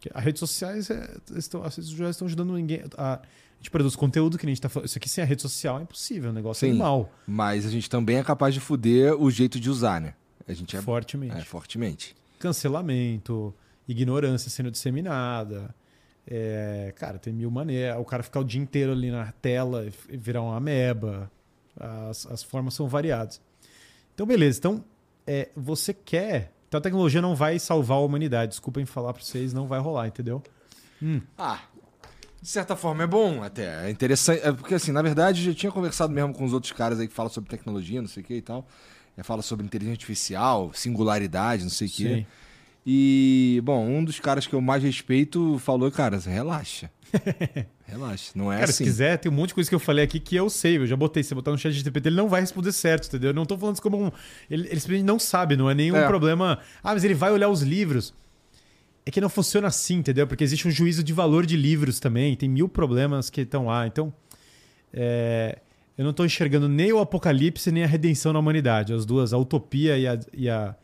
[0.00, 2.84] Que As redes sociais é, estão, as redes sociais estão ajudando ninguém.
[2.96, 3.20] A, a
[3.58, 4.86] gente produz conteúdo que a gente tá falando.
[4.86, 6.72] Isso aqui sem a rede social é impossível, é um negócio Sim.
[6.72, 7.10] animal.
[7.26, 10.14] Mas a gente também é capaz de fuder o jeito de usar, né?
[10.46, 11.36] A gente é, fortemente.
[11.36, 12.16] é fortemente.
[12.38, 13.54] Cancelamento,
[13.88, 15.74] ignorância sendo disseminada.
[16.28, 17.98] É, cara, tem mil maneiras.
[17.98, 21.30] O cara ficar o dia inteiro ali na tela e virar uma ameba.
[21.78, 23.40] As, as formas são variadas.
[24.14, 24.58] Então, beleza.
[24.58, 24.84] Então,
[25.26, 26.52] é, você quer.
[26.76, 28.50] Então, a tecnologia não vai salvar a humanidade.
[28.50, 30.42] Desculpem falar pra vocês, não vai rolar, entendeu?
[31.38, 31.60] Ah,
[32.40, 33.86] de certa forma é bom até.
[33.86, 34.42] É interessante.
[34.46, 37.08] É porque, assim, na verdade, eu já tinha conversado mesmo com os outros caras aí
[37.08, 38.66] que falam sobre tecnologia, não sei o que e tal.
[39.16, 42.26] É, fala sobre inteligência artificial, singularidade, não sei o que.
[42.88, 46.88] E, bom, um dos caras que eu mais respeito falou, cara, relaxa.
[47.84, 48.30] relaxa.
[48.34, 48.84] Não é Cara, assim.
[48.84, 50.76] se quiser, tem um monte de coisa que eu falei aqui que eu sei.
[50.76, 51.20] Eu já botei.
[51.22, 53.30] Se você botar no chat de GPT, ele não vai responder certo, entendeu?
[53.30, 54.12] Eu não tô falando isso como um.
[54.48, 56.06] Ele, ele simplesmente não sabe, não é nenhum É.
[56.06, 56.60] problema.
[56.82, 58.14] Ah, mas ele vai olhar os livros.
[59.04, 60.26] É que não funciona assim, entendeu?
[60.26, 62.36] Porque existe um juízo de valor de livros também.
[62.36, 63.84] Tem mil problemas que estão lá.
[63.86, 64.12] Então,
[64.92, 65.58] é,
[65.98, 68.92] eu não tô enxergando nem o apocalipse, nem a redenção na humanidade.
[68.92, 70.18] As duas, a utopia e a.
[70.32, 70.76] E a...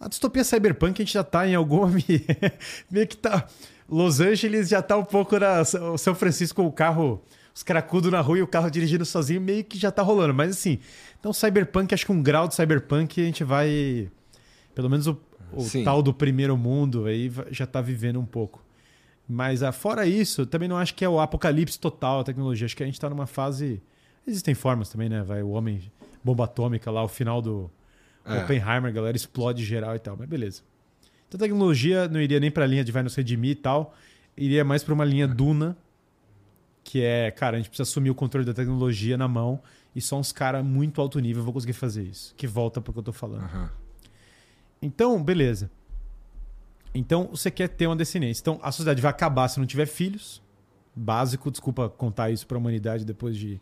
[0.00, 1.90] A distopia cyberpunk a gente já tá em alguma.
[2.90, 3.46] meio que tá.
[3.88, 5.62] Los Angeles já tá um pouco na.
[5.92, 7.22] O São Francisco, o carro.
[7.54, 10.32] Os cracudos na rua e o carro dirigindo sozinho, meio que já tá rolando.
[10.32, 10.78] Mas assim,
[11.18, 14.08] então cyberpunk, acho que um grau de cyberpunk a gente vai.
[14.76, 15.20] Pelo menos o,
[15.52, 18.64] o tal do primeiro mundo aí já tá vivendo um pouco.
[19.28, 22.64] Mas ah, fora isso, também não acho que é o apocalipse total a tecnologia.
[22.64, 23.82] Acho que a gente tá numa fase.
[24.24, 25.24] Existem formas também, né?
[25.24, 25.82] Vai o homem
[26.22, 27.68] bomba atômica lá, o final do
[28.28, 28.42] É.
[28.42, 30.62] Oppenheimer, a galera explode geral e tal, mas beleza.
[31.26, 33.94] Então a tecnologia não iria nem pra linha de vai nos redimir e tal,
[34.36, 35.76] iria mais pra uma linha Duna,
[36.82, 39.60] que é, cara, a gente precisa assumir o controle da tecnologia na mão
[39.94, 42.98] e só uns caras muito alto nível vão conseguir fazer isso, que volta pro que
[42.98, 43.42] eu tô falando.
[43.42, 43.70] Aham.
[44.80, 45.70] Então, beleza.
[46.94, 48.40] Então, você quer ter uma descendência.
[48.40, 50.42] Então, a sociedade vai acabar se não tiver filhos.
[50.94, 53.60] Básico, desculpa contar isso para a humanidade depois de.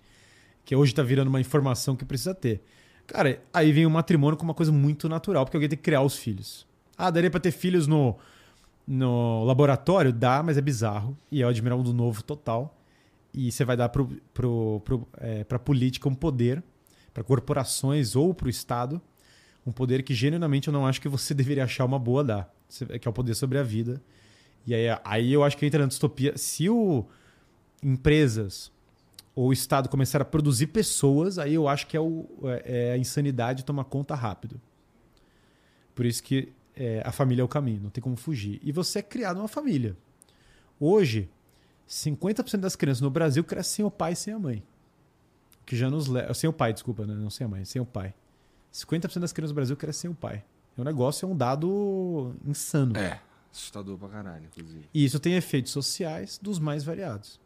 [0.65, 2.63] Que hoje está virando uma informação que precisa ter.
[3.07, 6.03] Cara, aí vem o matrimônio como uma coisa muito natural, porque alguém tem que criar
[6.03, 6.67] os filhos.
[6.97, 8.17] Ah, daria para ter filhos no,
[8.87, 10.13] no laboratório?
[10.13, 11.17] Dá, mas é bizarro.
[11.31, 12.77] E é o admiral do novo total.
[13.33, 16.63] E você vai dar para pro, pro, é, pra política um poder,
[17.13, 19.01] para corporações ou para o Estado
[19.67, 22.55] Um poder que genuinamente eu não acho que você deveria achar uma boa dar,
[23.01, 24.01] que é o poder sobre a vida.
[24.67, 26.37] E aí, aí eu acho que entra na distopia.
[26.37, 27.05] Se o
[27.83, 28.73] empresas
[29.37, 32.93] ou o Estado começar a produzir pessoas, aí eu acho que é, o, é, é
[32.93, 34.59] a insanidade tomar conta rápido.
[35.95, 38.59] Por isso que é, a família é o caminho, não tem como fugir.
[38.63, 39.95] E você é criado numa família.
[40.81, 41.29] Hoje,
[41.87, 44.65] 50% das crianças no Brasil crescem sem o pai e sem a mãe.
[45.67, 46.33] Que já nos leva.
[46.33, 47.15] Sem o pai, desculpa, né?
[47.15, 48.15] não sem a mãe, sem o pai.
[48.73, 50.43] 50% das crianças no Brasil crescem sem o pai.
[50.79, 52.97] É um negócio, é um dado insano.
[52.97, 53.21] É,
[53.53, 54.89] assustador pra caralho, inclusive.
[54.95, 57.39] E isso tem efeitos sociais dos mais variados.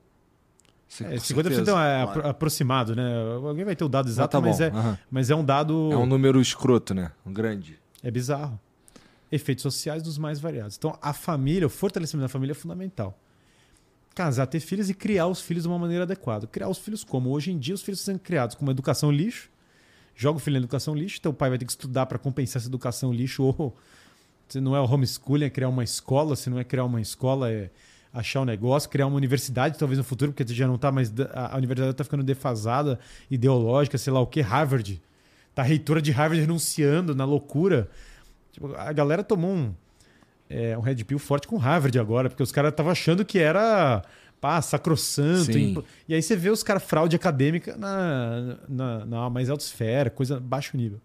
[1.00, 2.28] É, com 50% certeza, é claro.
[2.28, 3.04] aproximado, né?
[3.46, 4.98] Alguém vai ter o dado Ah, exato, tá bom, mas, é, aham.
[5.08, 5.90] mas é um dado.
[5.92, 7.12] É um número escroto, né?
[7.24, 7.78] Um grande.
[8.02, 8.58] É bizarro.
[9.30, 10.76] Efeitos sociais dos mais variados.
[10.76, 13.16] Então, a família, o fortalecimento da família é fundamental.
[14.16, 16.48] Casar, ter filhos e criar os filhos de uma maneira adequada.
[16.48, 17.30] Criar os filhos como?
[17.30, 19.48] Hoje em dia, os filhos são criados com uma educação lixo.
[20.16, 22.68] Joga o filho na educação lixo, teu pai vai ter que estudar para compensar essa
[22.68, 23.44] educação lixo.
[23.56, 23.76] Ou
[24.48, 26.34] se não é o homeschooling, é criar uma escola.
[26.34, 27.70] Se não é criar uma escola, é
[28.12, 31.12] achar um negócio, criar uma universidade, talvez no futuro, porque já não tá mais.
[31.32, 32.98] A universidade está ficando defasada,
[33.30, 35.00] ideológica, sei lá o que, Harvard.
[35.55, 37.89] Tá a reitora de Harvard renunciando na loucura.
[38.52, 39.74] Tipo, a galera tomou um,
[40.48, 44.02] é, um red pill forte com Harvard agora, porque os caras estavam achando que era
[44.40, 45.52] pá, sacrossanto.
[45.52, 45.82] Sim.
[46.08, 50.40] E aí você vê os caras fraude acadêmica na, na, na mais alta esfera, coisa
[50.40, 51.00] baixo nível.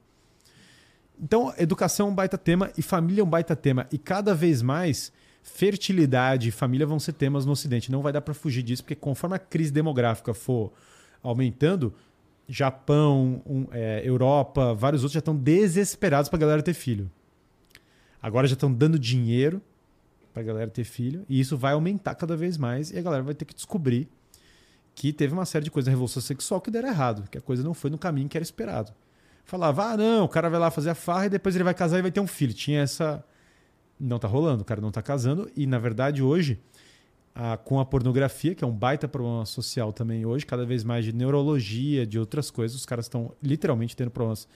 [1.21, 3.87] Então, educação é um baita tema e família é um baita tema.
[3.91, 5.11] E cada vez mais,
[5.45, 7.91] fertilidade e família vão ser temas no Ocidente.
[7.91, 10.73] Não vai dar para fugir disso, porque conforme a crise demográfica for
[11.21, 11.93] aumentando,
[12.49, 17.09] Japão, um, é, Europa, vários outros já estão desesperados para a galera ter filho.
[18.21, 19.61] Agora já estão dando dinheiro
[20.33, 23.23] para a galera ter filho e isso vai aumentar cada vez mais e a galera
[23.23, 24.09] vai ter que descobrir
[24.95, 27.63] que teve uma série de coisas na revolução sexual que deram errado, que a coisa
[27.63, 28.91] não foi no caminho que era esperado.
[29.43, 31.99] Falava, ah, não, o cara vai lá fazer a farra e depois ele vai casar
[31.99, 32.53] e vai ter um filho.
[32.53, 33.23] Tinha essa.
[33.99, 36.59] Não tá rolando, o cara não tá casando e na verdade hoje
[37.33, 41.05] a- com a pornografia, que é um baita problema social também hoje, cada vez mais
[41.05, 44.47] de neurologia, de outras coisas, os caras estão literalmente tendo problemas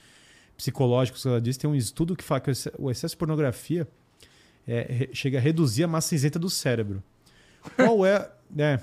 [0.56, 1.24] psicológicos.
[1.24, 3.86] Ela disse, tem um estudo que fala que o exce- o excesso de pornografia
[4.68, 7.02] é, chega a reduzir a massa cinzenta do cérebro.
[7.76, 8.78] Qual é, é?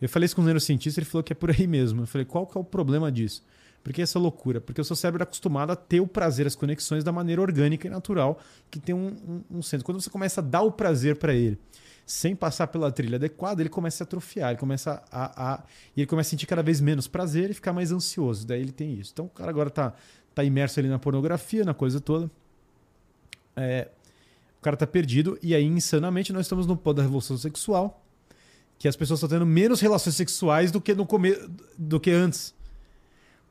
[0.00, 2.02] Eu falei isso com um neurocientista, ele falou que é por aí mesmo.
[2.02, 3.42] Eu falei, qual que é o problema disso?
[3.88, 4.60] Por que essa loucura?
[4.60, 7.86] Porque o seu cérebro é acostumado a ter o prazer, as conexões da maneira orgânica
[7.86, 8.38] e natural,
[8.70, 9.82] que tem um, um, um centro.
[9.86, 11.58] Quando você começa a dar o prazer para ele,
[12.04, 15.64] sem passar pela trilha adequada, ele começa a atrofiar, ele começa a, a-
[15.96, 18.46] ele começa a sentir cada vez menos prazer e ficar mais ansioso.
[18.46, 19.10] Daí ele tem isso.
[19.14, 19.94] Então o cara agora tá,
[20.34, 22.30] tá imerso ali na pornografia, na coisa toda.
[23.56, 23.88] É,
[24.58, 28.04] o cara tá perdido e aí insanamente nós estamos no ponto da revolução sexual,
[28.78, 31.34] que as pessoas estão tendo menos relações sexuais do que no come...
[31.78, 32.57] do que antes.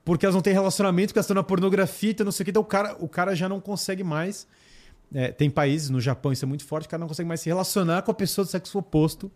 [0.08, 2.52] Porque elas não têm relacionamento, porque elas estão na pornografia, então não sei o que.
[2.52, 4.48] Então o cara, o cara já não consegue mais.
[5.14, 7.50] é, tem países, no Japão isso é muito forte, o cara não consegue mais se
[7.50, 9.30] relacionar com a pessoa do sexo oposto.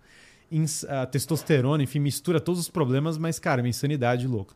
[0.87, 4.55] A testosterona, enfim, mistura todos os problemas, mas, cara, é uma insanidade louca.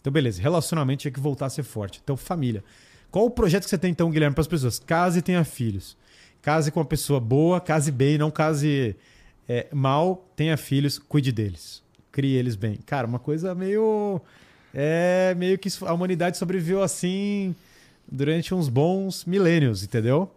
[0.00, 2.00] Então, beleza, relacionamento tinha que voltar a ser forte.
[2.02, 2.64] Então, família.
[3.08, 4.80] Qual o projeto que você tem, então, Guilherme, para as pessoas?
[4.80, 5.96] Case e tenha filhos.
[6.42, 8.96] Case com uma pessoa boa, case bem, não case
[9.48, 11.84] é, mal, tenha filhos, cuide deles.
[12.10, 12.80] Crie eles bem.
[12.84, 14.20] Cara, uma coisa meio.
[14.74, 17.54] É meio que a humanidade sobreviveu assim
[18.10, 20.30] durante uns bons milênios, entendeu?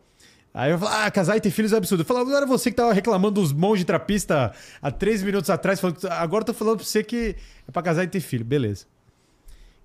[0.54, 2.02] Aí eu falo, ah, casar e ter filhos é absurdo.
[2.02, 5.80] Eu falava, não era você que tava reclamando dos monges trapista há três minutos atrás,
[5.80, 7.36] falando, agora eu tô falando pra você que
[7.68, 8.46] é pra casar e ter filho.
[8.46, 8.86] Beleza.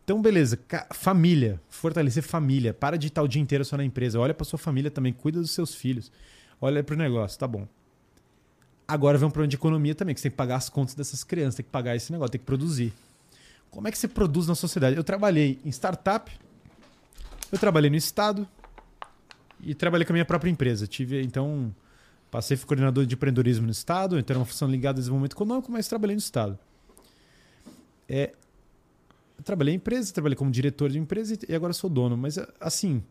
[0.05, 0.59] Então, beleza.
[0.93, 1.61] Família.
[1.69, 2.73] Fortalecer família.
[2.73, 4.19] Para de estar o dia inteiro só na empresa.
[4.19, 5.13] Olha pra sua família também.
[5.13, 6.11] Cuida dos seus filhos.
[6.61, 7.39] Olha pro negócio.
[7.39, 7.67] Tá bom.
[8.87, 11.23] Agora vem um problema de economia também, que você tem que pagar as contas dessas
[11.23, 12.93] crianças, tem que pagar esse negócio, tem que produzir.
[13.71, 14.97] Como é que você produz na sociedade?
[14.97, 16.31] Eu trabalhei em startup,
[17.53, 18.47] eu trabalhei no Estado
[19.61, 20.87] e trabalhei com a minha própria empresa.
[20.87, 21.75] Tive, então,
[22.31, 25.71] passei fui coordenador de empreendedorismo no Estado, então era uma função ligada ao desenvolvimento econômico,
[25.71, 26.59] mas trabalhei no Estado.
[28.09, 28.33] É,
[29.45, 32.17] trabalhei em empresa, trabalhei como diretor de empresa e agora sou dono.
[32.17, 33.03] Mas, assim,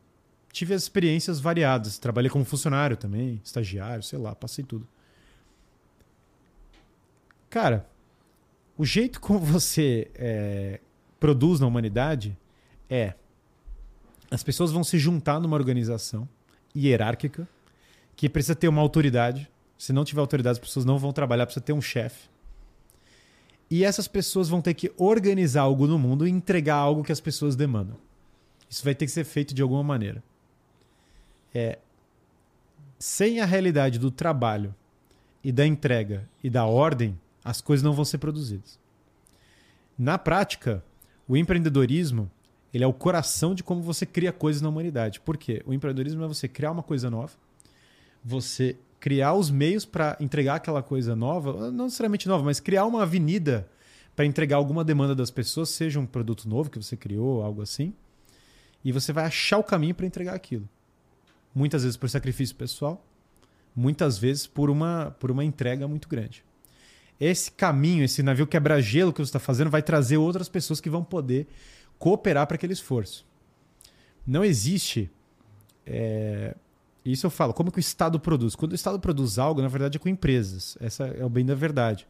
[0.51, 1.97] tive as experiências variadas.
[1.97, 4.87] Trabalhei como funcionário também, estagiário, sei lá, passei tudo.
[7.49, 7.87] Cara,
[8.79, 10.79] o jeito como você é,
[11.19, 12.37] produz na humanidade
[12.89, 13.13] é
[14.31, 16.29] as pessoas vão se juntar numa organização
[16.73, 17.45] hierárquica
[18.15, 19.51] que precisa ter uma autoridade.
[19.77, 22.29] Se não tiver autoridade, as pessoas não vão trabalhar, precisa ter um chefe.
[23.69, 27.19] E essas pessoas vão ter que organizar algo no mundo e entregar algo que as
[27.19, 27.97] pessoas demandam.
[28.69, 30.23] Isso vai ter que ser feito de alguma maneira.
[31.53, 31.79] É,
[32.97, 34.73] sem a realidade do trabalho
[35.43, 38.79] e da entrega e da ordem, as coisas não vão ser produzidas.
[39.97, 40.83] Na prática,
[41.27, 42.29] o empreendedorismo
[42.73, 45.19] ele é o coração de como você cria coisas na humanidade.
[45.19, 45.61] Por quê?
[45.65, 47.33] O empreendedorismo é você criar uma coisa nova,
[48.23, 53.03] você criar os meios para entregar aquela coisa nova, não necessariamente nova, mas criar uma
[53.03, 53.67] avenida
[54.15, 57.93] para entregar alguma demanda das pessoas, seja um produto novo que você criou, algo assim,
[58.83, 60.67] e você vai achar o caminho para entregar aquilo.
[61.55, 63.03] Muitas vezes por sacrifício pessoal,
[63.75, 66.43] muitas vezes por uma, por uma entrega muito grande.
[67.19, 71.03] Esse caminho, esse navio quebra-gelo que você está fazendo, vai trazer outras pessoas que vão
[71.03, 71.47] poder
[71.97, 73.25] cooperar para aquele esforço.
[74.25, 75.11] Não existe.
[75.85, 76.55] É...
[77.03, 78.55] Isso eu falo, como que o Estado produz?
[78.55, 80.77] Quando o Estado produz algo, na verdade é com empresas.
[80.79, 82.07] Essa é o bem da verdade.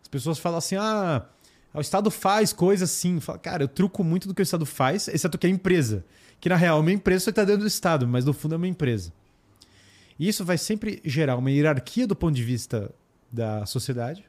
[0.00, 1.24] As pessoas falam assim: ah,
[1.72, 3.18] o Estado faz coisa assim.
[3.20, 6.04] Fala, cara, eu truco muito do que o Estado faz, exceto que é empresa.
[6.40, 8.68] Que na real, uma empresa só está dentro do Estado, mas no fundo é uma
[8.68, 9.12] empresa.
[10.18, 12.92] E isso vai sempre gerar uma hierarquia do ponto de vista
[13.30, 14.24] da sociedade.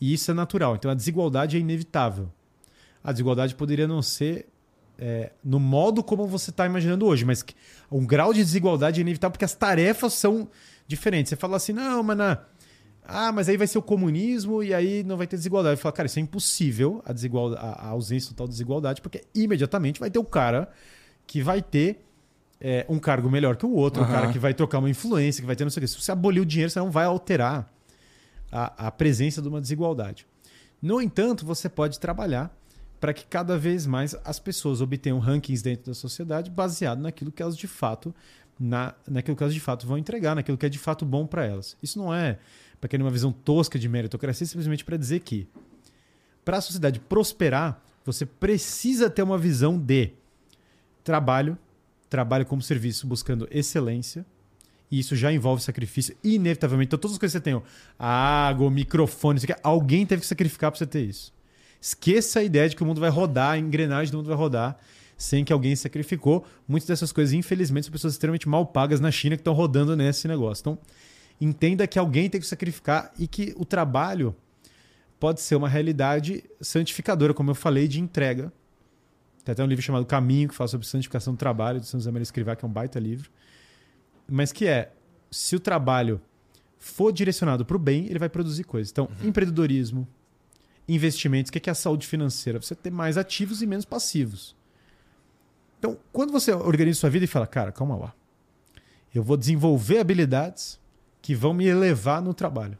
[0.00, 0.76] E isso é natural.
[0.76, 2.30] Então a desigualdade é inevitável.
[3.02, 4.46] A desigualdade poderia não ser
[4.98, 7.44] é, no modo como você está imaginando hoje, mas
[7.90, 10.48] um grau de desigualdade é inevitável porque as tarefas são
[10.86, 11.30] diferentes.
[11.30, 12.38] Você fala assim, não, mas na...
[13.02, 15.80] Ah, mas aí vai ser o comunismo e aí não vai ter desigualdade.
[15.80, 20.10] Fala, cara, isso é impossível, a, desigualdade, a ausência total de desigualdade, porque imediatamente vai
[20.10, 20.70] ter o cara
[21.26, 22.04] que vai ter
[22.60, 24.08] é, um cargo melhor que o outro, uhum.
[24.08, 25.88] um cara que vai trocar uma influência, que vai ter não sei o quê.
[25.88, 27.72] Se você abolir o dinheiro, você não vai alterar
[28.50, 30.26] a, a presença de uma desigualdade.
[30.80, 32.54] No entanto, você pode trabalhar
[32.98, 37.42] para que cada vez mais as pessoas obtenham rankings dentro da sociedade baseado naquilo que
[37.42, 38.14] elas de fato
[38.58, 41.46] na, naquilo que elas de fato vão entregar, naquilo que é de fato bom para
[41.46, 41.78] elas.
[41.82, 42.38] Isso não é
[42.78, 45.48] para querer uma visão tosca de meritocracia, simplesmente para dizer que
[46.44, 50.12] para a sociedade prosperar, você precisa ter uma visão de
[51.04, 51.56] trabalho,
[52.08, 54.26] trabalho como serviço buscando excelência,
[54.90, 56.88] e isso já envolve sacrifício, inevitavelmente.
[56.88, 57.62] Então, todas as coisas que você tem,
[57.98, 61.32] a água, o microfone, isso aqui, alguém teve que sacrificar para você ter isso.
[61.80, 64.78] Esqueça a ideia de que o mundo vai rodar, a engrenagem do mundo vai rodar
[65.20, 66.46] sem que alguém sacrificou.
[66.66, 70.26] Muitas dessas coisas, infelizmente, são pessoas extremamente mal pagas na China que estão rodando nesse
[70.26, 70.62] negócio.
[70.62, 70.78] Então,
[71.38, 74.34] entenda que alguém tem que sacrificar e que o trabalho
[75.18, 78.50] pode ser uma realidade santificadora, como eu falei, de entrega.
[79.44, 82.10] Tem até um livro chamado Caminho, que fala sobre santificação do trabalho, do São José
[82.10, 83.30] Maria Escrivá, que é um baita livro.
[84.30, 84.92] Mas que é,
[85.30, 86.20] se o trabalho
[86.78, 88.90] for direcionado para o bem, ele vai produzir coisas.
[88.90, 89.28] Então, uhum.
[89.28, 90.08] empreendedorismo,
[90.88, 91.50] investimentos.
[91.50, 92.60] O que é a saúde financeira?
[92.60, 94.56] Você ter mais ativos e menos passivos.
[95.78, 98.14] Então, quando você organiza sua vida e fala, cara, calma lá.
[99.14, 100.80] Eu vou desenvolver habilidades
[101.20, 102.78] que vão me elevar no trabalho.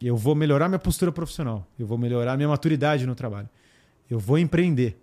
[0.00, 1.66] Eu vou melhorar minha postura profissional.
[1.78, 3.48] Eu vou melhorar minha maturidade no trabalho.
[4.08, 4.98] Eu vou empreender.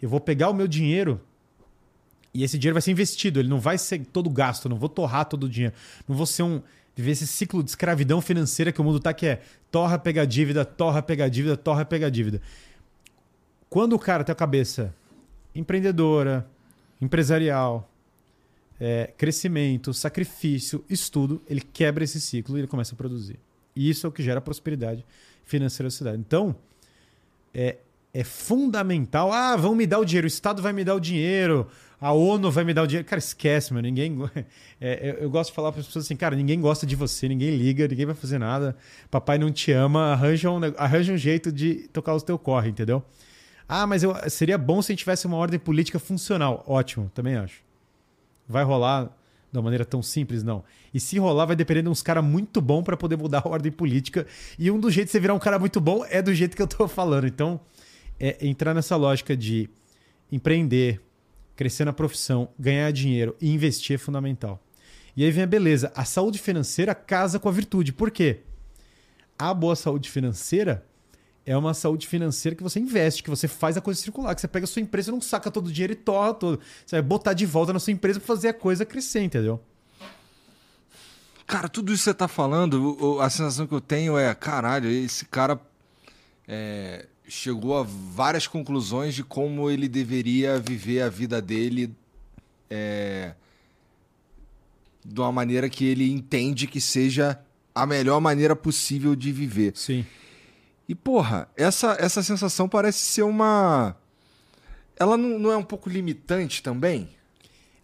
[0.00, 1.20] Eu vou pegar o meu dinheiro
[2.34, 3.40] e esse dinheiro vai ser investido.
[3.40, 4.68] Ele não vai ser todo gasto.
[4.68, 5.74] Não vou torrar todo o dinheiro.
[6.08, 6.62] Não vou ser um
[6.94, 10.64] viver esse ciclo de escravidão financeira que o mundo tá que é torra, pega dívida,
[10.64, 12.40] torra, pega dívida, torra, pega dívida.
[13.68, 14.94] Quando o cara tem a cabeça
[15.54, 16.46] empreendedora,
[17.00, 17.88] empresarial,
[18.78, 23.38] é, crescimento, sacrifício, estudo, ele quebra esse ciclo e ele começa a produzir.
[23.74, 25.04] E isso é o que gera prosperidade
[25.44, 26.18] financeira da cidade.
[26.18, 26.54] Então,
[27.54, 27.76] é,
[28.12, 29.32] é fundamental.
[29.32, 31.66] Ah, vão me dar o dinheiro, o Estado vai me dar o dinheiro,
[32.02, 33.06] a ONU vai me dar o dinheiro.
[33.06, 33.80] Cara, esquece, meu.
[33.80, 34.18] Ninguém.
[34.84, 37.28] É, eu, eu, gosto de falar para as pessoas assim, cara, ninguém gosta de você,
[37.28, 38.76] ninguém liga, ninguém vai fazer nada.
[39.08, 43.00] Papai não te ama, arranja um, arranja um jeito de tocar o teu corre, entendeu?
[43.68, 46.64] Ah, mas eu, seria bom se a gente tivesse uma ordem política funcional.
[46.66, 47.60] Ótimo, também acho.
[48.48, 49.04] Vai rolar
[49.52, 50.64] de uma maneira tão simples, não.
[50.92, 53.70] E se rolar, vai depender de uns caras muito bom para poder mudar a ordem
[53.70, 54.26] política.
[54.58, 56.62] E um dos jeitos de você virar um cara muito bom é do jeito que
[56.62, 57.28] eu tô falando.
[57.28, 57.60] Então,
[58.18, 59.70] é entrar nessa lógica de
[60.32, 61.00] empreender,
[61.56, 64.62] crescer na profissão, ganhar dinheiro e investir é fundamental.
[65.16, 65.92] E aí vem a beleza.
[65.94, 67.92] A saúde financeira casa com a virtude.
[67.92, 68.40] Por quê?
[69.38, 70.86] A boa saúde financeira
[71.44, 74.48] é uma saúde financeira que você investe, que você faz a coisa circular, que você
[74.48, 76.60] pega a sua empresa não saca todo o dinheiro e torra todo.
[76.86, 79.60] Você vai botar de volta na sua empresa para fazer a coisa crescer, entendeu?
[81.46, 85.26] Cara, tudo isso que você tá falando, a sensação que eu tenho é, caralho, esse
[85.26, 85.60] cara
[86.46, 91.94] é, chegou a várias conclusões de como ele deveria viver a vida dele
[92.68, 93.34] é,
[95.04, 97.38] de uma maneira que ele entende que seja
[97.74, 99.72] a melhor maneira possível de viver.
[99.74, 100.04] Sim.
[100.88, 103.96] E, porra, essa, essa sensação parece ser uma.
[104.98, 107.08] Ela não, não é um pouco limitante também?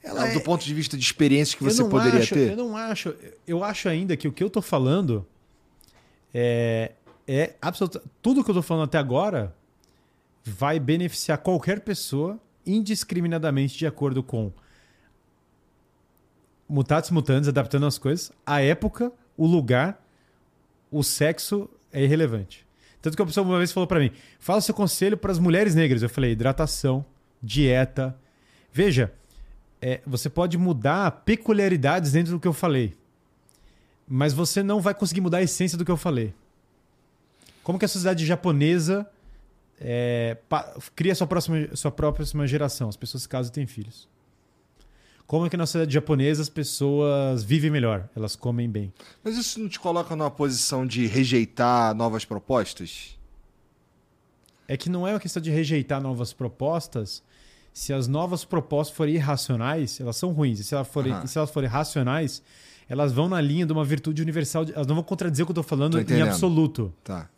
[0.02, 0.41] Ela do é...
[0.41, 2.50] ponto de vista de experiência que você poderia acho, ter?
[2.50, 3.15] Eu não acho.
[3.47, 5.26] Eu acho ainda que o que eu tô falando
[6.33, 6.92] é,
[7.28, 8.00] é absoluto.
[8.23, 9.55] Tudo que eu tô falando até agora
[10.42, 14.50] vai beneficiar qualquer pessoa indiscriminadamente de acordo com
[16.66, 20.02] mutatis mutandis, adaptando as coisas, a época, o lugar,
[20.90, 22.66] o sexo é irrelevante.
[23.00, 25.74] Tanto que a pessoa uma vez falou para mim: fala seu conselho para as mulheres
[25.74, 26.02] negras.
[26.02, 27.05] Eu falei: hidratação,
[27.42, 28.18] dieta.
[28.73, 29.12] Veja,
[29.81, 32.97] é, você pode mudar peculiaridades dentro do que eu falei,
[34.07, 36.34] mas você não vai conseguir mudar a essência do que eu falei.
[37.68, 39.06] Como que a sociedade japonesa
[39.78, 40.38] é,
[40.97, 42.88] cria sua próxima, sua próxima geração?
[42.88, 44.08] As pessoas se casam e têm filhos.
[45.26, 48.08] Como é que na sociedade japonesa as pessoas vivem melhor?
[48.16, 48.90] Elas comem bem.
[49.22, 53.18] Mas isso não te coloca numa posição de rejeitar novas propostas?
[54.66, 57.22] É que não é uma questão de rejeitar novas propostas.
[57.70, 60.58] Se as novas propostas forem irracionais, elas são ruins.
[60.58, 61.26] E se, elas forem, Aham.
[61.26, 62.42] se elas forem racionais,
[62.88, 64.64] elas vão na linha de uma virtude universal.
[64.64, 66.90] de- Elas não vão contradizer o que eu estou falando em absoluto.
[67.05, 67.28] Tá.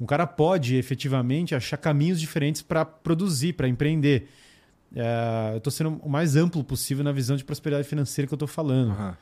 [0.00, 4.28] Um cara pode efetivamente achar caminhos diferentes para produzir, para empreender.
[4.96, 8.36] É, eu estou sendo o mais amplo possível na visão de prosperidade financeira que eu
[8.36, 8.92] estou falando.
[8.92, 9.16] Aham.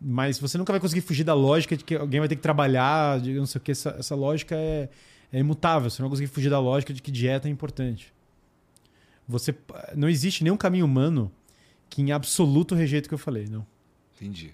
[0.00, 3.18] Mas você nunca vai conseguir fugir da lógica de que alguém vai ter que trabalhar,
[3.20, 3.72] de não sei o que.
[3.72, 4.90] Essa, essa lógica é,
[5.32, 5.88] é imutável.
[5.88, 8.12] Você não vai conseguir fugir da lógica de que dieta é importante.
[9.26, 9.54] Você
[9.94, 11.32] não existe nenhum caminho humano
[11.88, 13.66] que em absoluto rejeite o que eu falei, não.
[14.14, 14.52] Entendi.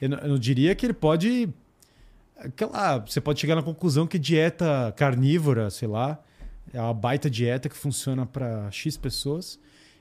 [0.00, 1.48] Eu, eu não diria que ele pode.
[2.44, 6.18] Aquela, você pode chegar na conclusão que dieta carnívora, sei lá,
[6.72, 9.58] é uma baita dieta que funciona para X pessoas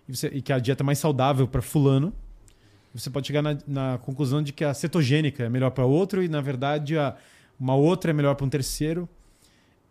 [0.07, 2.13] e, você- e que é a dieta mais saudável para fulano.
[2.93, 6.27] Você pode chegar na, na conclusão de que a cetogênica é melhor para outro e,
[6.27, 7.15] na verdade, a,
[7.59, 9.07] uma outra é melhor para um terceiro.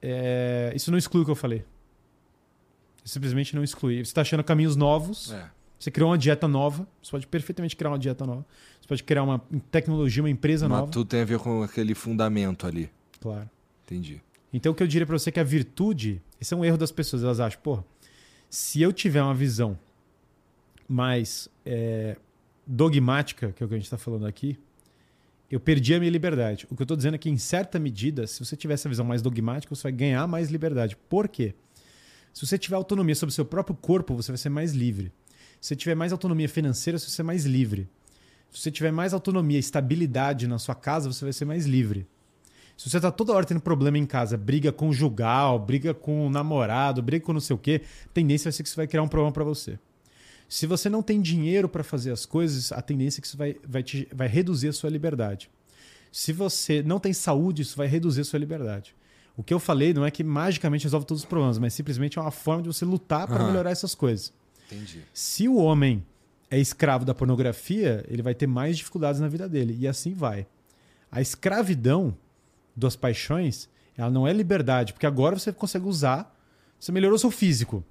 [0.00, 1.64] É, isso não exclui o que eu falei.
[3.04, 3.96] Simplesmente não exclui.
[3.96, 5.32] Você está achando caminhos novos.
[5.32, 5.50] É.
[5.82, 6.86] Você criou uma dieta nova.
[7.02, 8.46] Você pode perfeitamente criar uma dieta nova.
[8.80, 10.92] Você pode criar uma tecnologia, uma empresa Mas nova.
[10.92, 12.88] tudo tem a ver com aquele fundamento ali.
[13.20, 13.50] Claro.
[13.84, 14.22] Entendi.
[14.52, 16.78] Então, o que eu diria para você é que a virtude, esse é um erro
[16.78, 17.24] das pessoas.
[17.24, 17.82] Elas acham, pô,
[18.48, 19.76] se eu tiver uma visão
[20.88, 22.16] mais é,
[22.64, 24.56] dogmática, que é o que a gente está falando aqui,
[25.50, 26.64] eu perdi a minha liberdade.
[26.70, 29.04] O que eu estou dizendo é que, em certa medida, se você tiver essa visão
[29.04, 30.96] mais dogmática, você vai ganhar mais liberdade.
[31.08, 31.56] Por quê?
[32.32, 35.12] Se você tiver autonomia sobre o seu próprio corpo, você vai ser mais livre.
[35.62, 37.88] Se você tiver mais autonomia financeira, você vai ser mais livre.
[38.50, 42.04] Se você tiver mais autonomia e estabilidade na sua casa, você vai ser mais livre.
[42.76, 47.00] Se você tá toda hora tendo problema em casa, briga conjugal, briga com o namorado,
[47.00, 49.08] briga com não sei o quê, a tendência vai ser que isso vai criar um
[49.08, 49.78] problema para você.
[50.48, 53.54] Se você não tem dinheiro para fazer as coisas, a tendência é que isso vai,
[53.64, 55.48] vai, te, vai reduzir a sua liberdade.
[56.10, 58.96] Se você não tem saúde, isso vai reduzir a sua liberdade.
[59.36, 62.20] O que eu falei não é que magicamente resolve todos os problemas, mas simplesmente é
[62.20, 63.46] uma forma de você lutar para Aham.
[63.46, 64.32] melhorar essas coisas.
[64.72, 65.02] Entendi.
[65.12, 66.04] Se o homem
[66.50, 69.76] é escravo da pornografia, ele vai ter mais dificuldades na vida dele.
[69.78, 70.46] E assim vai.
[71.10, 72.16] A escravidão
[72.74, 76.34] das paixões, ela não é liberdade, porque agora você consegue usar,
[76.78, 77.84] você melhorou seu físico.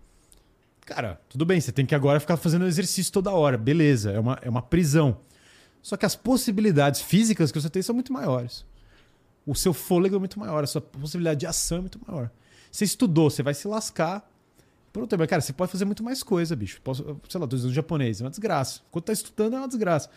[0.86, 4.40] Cara, tudo bem, você tem que agora ficar fazendo exercício toda hora, beleza, é uma,
[4.42, 5.18] é uma prisão.
[5.82, 8.66] Só que as possibilidades físicas que você tem são muito maiores.
[9.46, 12.30] O seu fôlego é muito maior, a sua possibilidade de ação é muito maior.
[12.72, 14.30] Você estudou, você vai se lascar.
[14.92, 16.82] Por outro tempo, cara, você pode fazer muito mais coisa, bicho.
[16.82, 18.82] Posso, sei lá, tô dizendo japonês, é uma desgraça.
[18.90, 20.10] Enquanto tá estudando, é uma desgraça.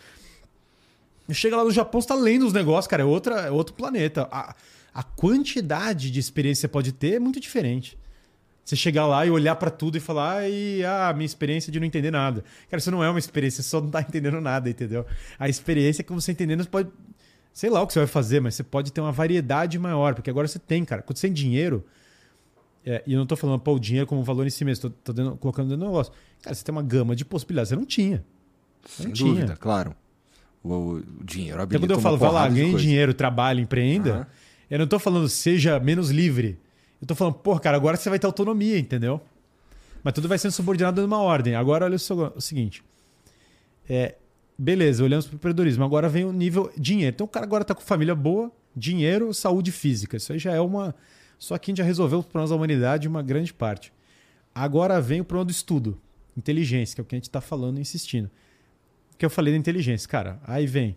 [1.31, 4.29] Chega lá no Japão, você tá lendo os negócios, cara, é, outra, é outro planeta.
[4.31, 4.55] A,
[4.93, 7.97] a quantidade de experiência que você pode ter é muito diferente.
[8.65, 12.11] Você chegar lá e olhar pra tudo e falar, ah, minha experiência de não entender
[12.11, 12.43] nada.
[12.71, 15.07] Cara, isso não é uma experiência, você só não tá entendendo nada, entendeu?
[15.39, 16.91] A experiência que você entendendo, você pode.
[17.53, 20.31] Sei lá o que você vai fazer, mas você pode ter uma variedade maior, porque
[20.31, 21.03] agora você tem, cara.
[21.03, 21.85] Quando você tem dinheiro,
[22.87, 25.37] é, e eu não tô falando, pô, o dinheiro como valor em si mesmo, dando-
[25.37, 26.13] colocando dentro do negócio.
[26.43, 27.69] Cara, você tem uma gama de possibilidades.
[27.71, 28.25] Você não tinha.
[28.87, 29.31] Sem Não tinha.
[29.35, 29.95] dúvida, claro.
[30.63, 34.27] O, o dinheiro Então, quando eu falo, vai lá, ganhe dinheiro, trabalhe, empreenda, Aham.
[34.71, 36.59] eu não tô falando seja menos livre.
[37.01, 39.21] Eu tô falando, pô, cara, agora você vai ter autonomia, entendeu?
[40.03, 41.55] Mas tudo vai sendo subordinado numa ordem.
[41.55, 42.83] Agora, olha o, seg- o seguinte.
[43.89, 44.15] É,
[44.59, 45.85] beleza, olhamos para o empreendedorismo.
[45.85, 47.15] Agora vem o nível dinheiro.
[47.15, 50.17] Então, o cara agora tá com família boa, dinheiro, saúde física.
[50.17, 50.95] Isso aí já é uma.
[51.45, 53.93] Só que a gente já resolveu os problemas da humanidade uma grande parte.
[54.55, 56.01] Agora vem o problema do estudo.
[56.35, 58.31] Inteligência, que é o que a gente está falando e insistindo.
[59.13, 60.41] O que eu falei da inteligência, cara.
[60.47, 60.97] Aí vem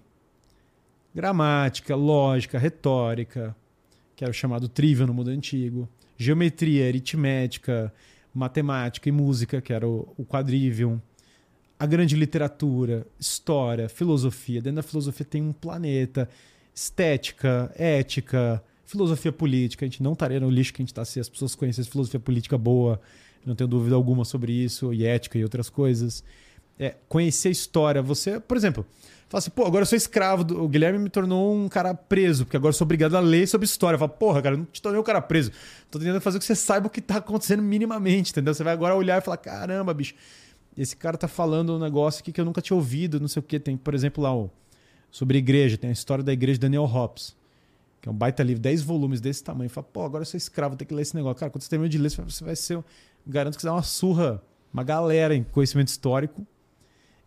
[1.14, 3.54] gramática, lógica, retórica,
[4.16, 7.94] que era o chamado trivial no mundo antigo, geometria, aritmética,
[8.34, 11.02] matemática e música, que era o, o quadrivium,
[11.78, 14.62] a grande literatura, história, filosofia.
[14.62, 16.30] Dentro da filosofia tem um planeta,
[16.74, 19.86] estética, ética, filosofia política.
[19.86, 22.20] A gente não estaria no lixo que a gente está se as pessoas conhecessem filosofia
[22.20, 23.00] política boa,
[23.46, 26.24] não tenho dúvida alguma sobre isso, e ética e outras coisas.
[26.80, 28.02] É, conhecer a história.
[28.02, 28.86] Você, por exemplo,
[29.30, 30.44] fala assim, pô, agora eu sou escravo.
[30.44, 30.64] Do...
[30.64, 33.66] O Guilherme me tornou um cara preso, porque agora eu sou obrigado a ler sobre
[33.66, 33.98] história.
[33.98, 35.52] Fala, porra, cara, eu não te tornei um cara preso.
[35.90, 38.54] Tô tentando fazer que você saiba o que tá acontecendo minimamente, entendeu?
[38.54, 40.14] Você vai agora olhar e falar, caramba, bicho,
[40.78, 43.44] esse cara tá falando um negócio aqui que eu nunca tinha ouvido, não sei o
[43.44, 43.60] que.
[43.60, 44.52] Tem, por exemplo, lá o,
[45.10, 47.36] sobre igreja, tem a história da igreja de Daniel Hobbes,
[48.08, 49.70] que é um baita livro, 10 volumes desse tamanho.
[49.70, 51.38] Fala, pô, agora eu sou escravo, tem que ler esse negócio.
[51.38, 52.84] Cara, quando você termina de ler, você vai ser.
[53.26, 54.42] Garanto que você dá uma surra
[54.74, 56.46] uma galera em conhecimento histórico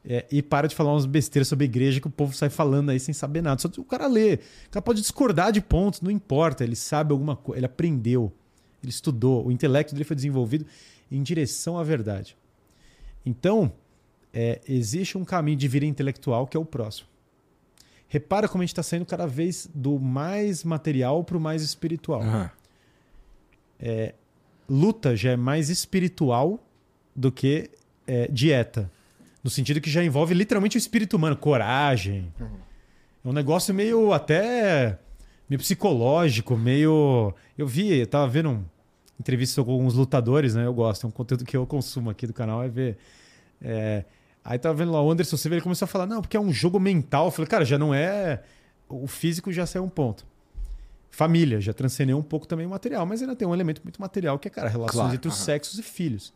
[0.05, 3.01] é, e para de falar umas besteiras sobre igreja que o povo sai falando aí
[3.01, 3.61] sem saber nada.
[3.61, 4.35] Só o cara lê.
[4.35, 6.65] O cara pode discordar de pontos, não importa.
[6.65, 8.33] Ele sabe alguma coisa, ele aprendeu,
[8.83, 9.47] ele estudou.
[9.47, 10.65] O intelecto dele foi desenvolvido
[11.11, 12.37] em direção à verdade.
[13.27, 13.73] Então,
[14.33, 17.09] é, existe um caminho de vida intelectual que é o próximo.
[18.13, 22.21] Repara como a gente está saindo cada vez do mais material para o mais espiritual.
[22.21, 22.49] Uhum.
[23.79, 24.15] É,
[24.69, 26.59] luta já é mais espiritual
[27.15, 27.71] do que
[28.09, 28.91] é, dieta.
[29.45, 32.33] No sentido que já envolve literalmente o espírito humano, coragem.
[32.41, 32.49] Uhum.
[33.25, 34.99] É um negócio meio até
[35.49, 37.33] meio psicológico, meio.
[37.57, 38.65] Eu vi, eu tava vendo um
[39.21, 40.67] entrevista com alguns lutadores, né?
[40.67, 42.99] Eu gosto, é um conteúdo que eu consumo aqui do canal, é ver.
[43.63, 44.05] É...
[44.45, 46.53] Aí tava vendo lá o Anderson Silva, ele começou a falar, não, porque é um
[46.53, 47.27] jogo mental.
[47.27, 48.43] Eu falei, cara, já não é.
[48.89, 50.27] O físico já saiu um ponto.
[51.11, 54.39] Família, já transcendeu um pouco também o material, mas ainda tem um elemento muito material
[54.39, 56.33] que é, cara, relações claro, entre os sexos e filhos.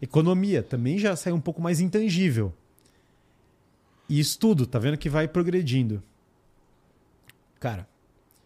[0.00, 2.52] Economia também já saiu um pouco mais intangível.
[4.08, 6.02] E estudo, tá vendo que vai progredindo.
[7.58, 7.88] Cara,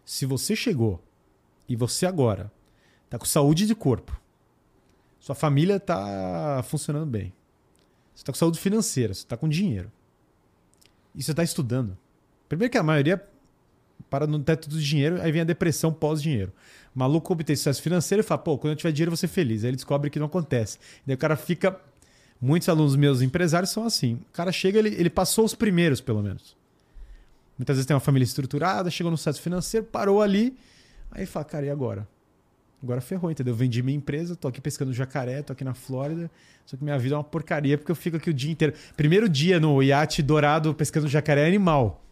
[0.03, 1.01] se você chegou
[1.67, 2.51] e você agora
[3.09, 4.19] tá com saúde de corpo,
[5.19, 7.33] sua família tá funcionando bem,
[8.15, 9.91] você tá com saúde financeira, você tá com dinheiro,
[11.13, 11.97] e você tá estudando.
[12.47, 13.21] Primeiro que a maioria
[14.09, 16.53] para no teto do dinheiro, aí vem a depressão pós-dinheiro.
[16.93, 19.63] Maluco obtém sucesso financeiro e fala, pô, quando eu tiver dinheiro eu vou ser feliz.
[19.63, 20.77] Aí ele descobre que não acontece.
[21.05, 21.79] Daí o cara fica.
[22.39, 24.15] Muitos alunos meus empresários são assim.
[24.29, 26.55] O cara chega, ele, ele passou os primeiros, pelo menos.
[27.57, 30.57] Muitas vezes tem uma família estruturada, chegou no sucesso financeiro, parou ali.
[31.11, 32.07] Aí fala, cara, e agora?
[32.85, 33.51] Agora ferrou, entendeu?
[33.51, 36.29] Eu vendi minha empresa, tô aqui pescando jacaré, tô aqui na Flórida.
[36.67, 38.75] Só que minha vida é uma porcaria porque eu fico aqui o dia inteiro.
[38.95, 42.05] Primeiro dia no iate dourado pescando jacaré é animal.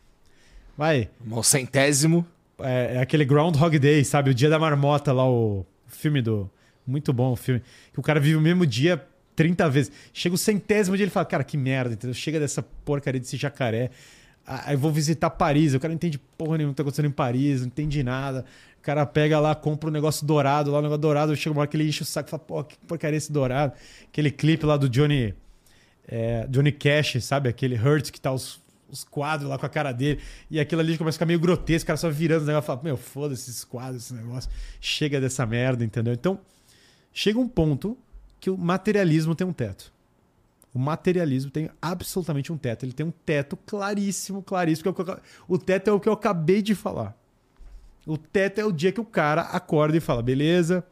[0.75, 1.11] Vai.
[1.29, 2.25] O centésimo.
[2.57, 4.31] É, é, aquele Groundhog Day, sabe?
[4.31, 6.49] O dia da marmota lá, o filme do.
[6.87, 7.61] Muito bom o filme.
[7.93, 9.91] Que o cara vive o mesmo dia 30 vezes.
[10.11, 12.15] Chega o centésimo dia ele fala, cara, que merda, entendeu?
[12.15, 13.91] Chega dessa porcaria desse jacaré.
[14.45, 15.73] Aí vou visitar Paris.
[15.73, 18.45] O cara não entende porra nenhuma que tá acontecendo em Paris, não entende nada.
[18.80, 21.69] O cara pega lá, compra um negócio dourado, lá um negócio dourado, chega uma hora
[21.69, 23.73] que ele enche o saco e fala, pô, que porcaria esse dourado.
[24.05, 25.33] Aquele clipe lá do Johnny.
[26.05, 27.47] É, Johnny Cash, sabe?
[27.47, 28.61] Aquele Hurt que tá os
[28.93, 30.22] os quadros lá com a cara dele.
[30.49, 32.67] E aquilo ali começa a ficar meio grotesco, o cara só virando os negócios e
[32.67, 34.49] fala, meu, foda-se esses quadros, esse negócio.
[34.80, 36.13] Chega dessa merda, entendeu?
[36.13, 36.39] Então,
[37.11, 37.97] chega um ponto
[38.39, 39.91] que o materialismo tem um teto.
[40.73, 42.83] O materialismo tem absolutamente um teto.
[42.83, 44.89] Ele tem um teto claríssimo, claríssimo.
[44.89, 47.15] É o teto é o que eu acabei de falar.
[48.05, 50.83] O teto é o dia que o cara acorda e fala: beleza,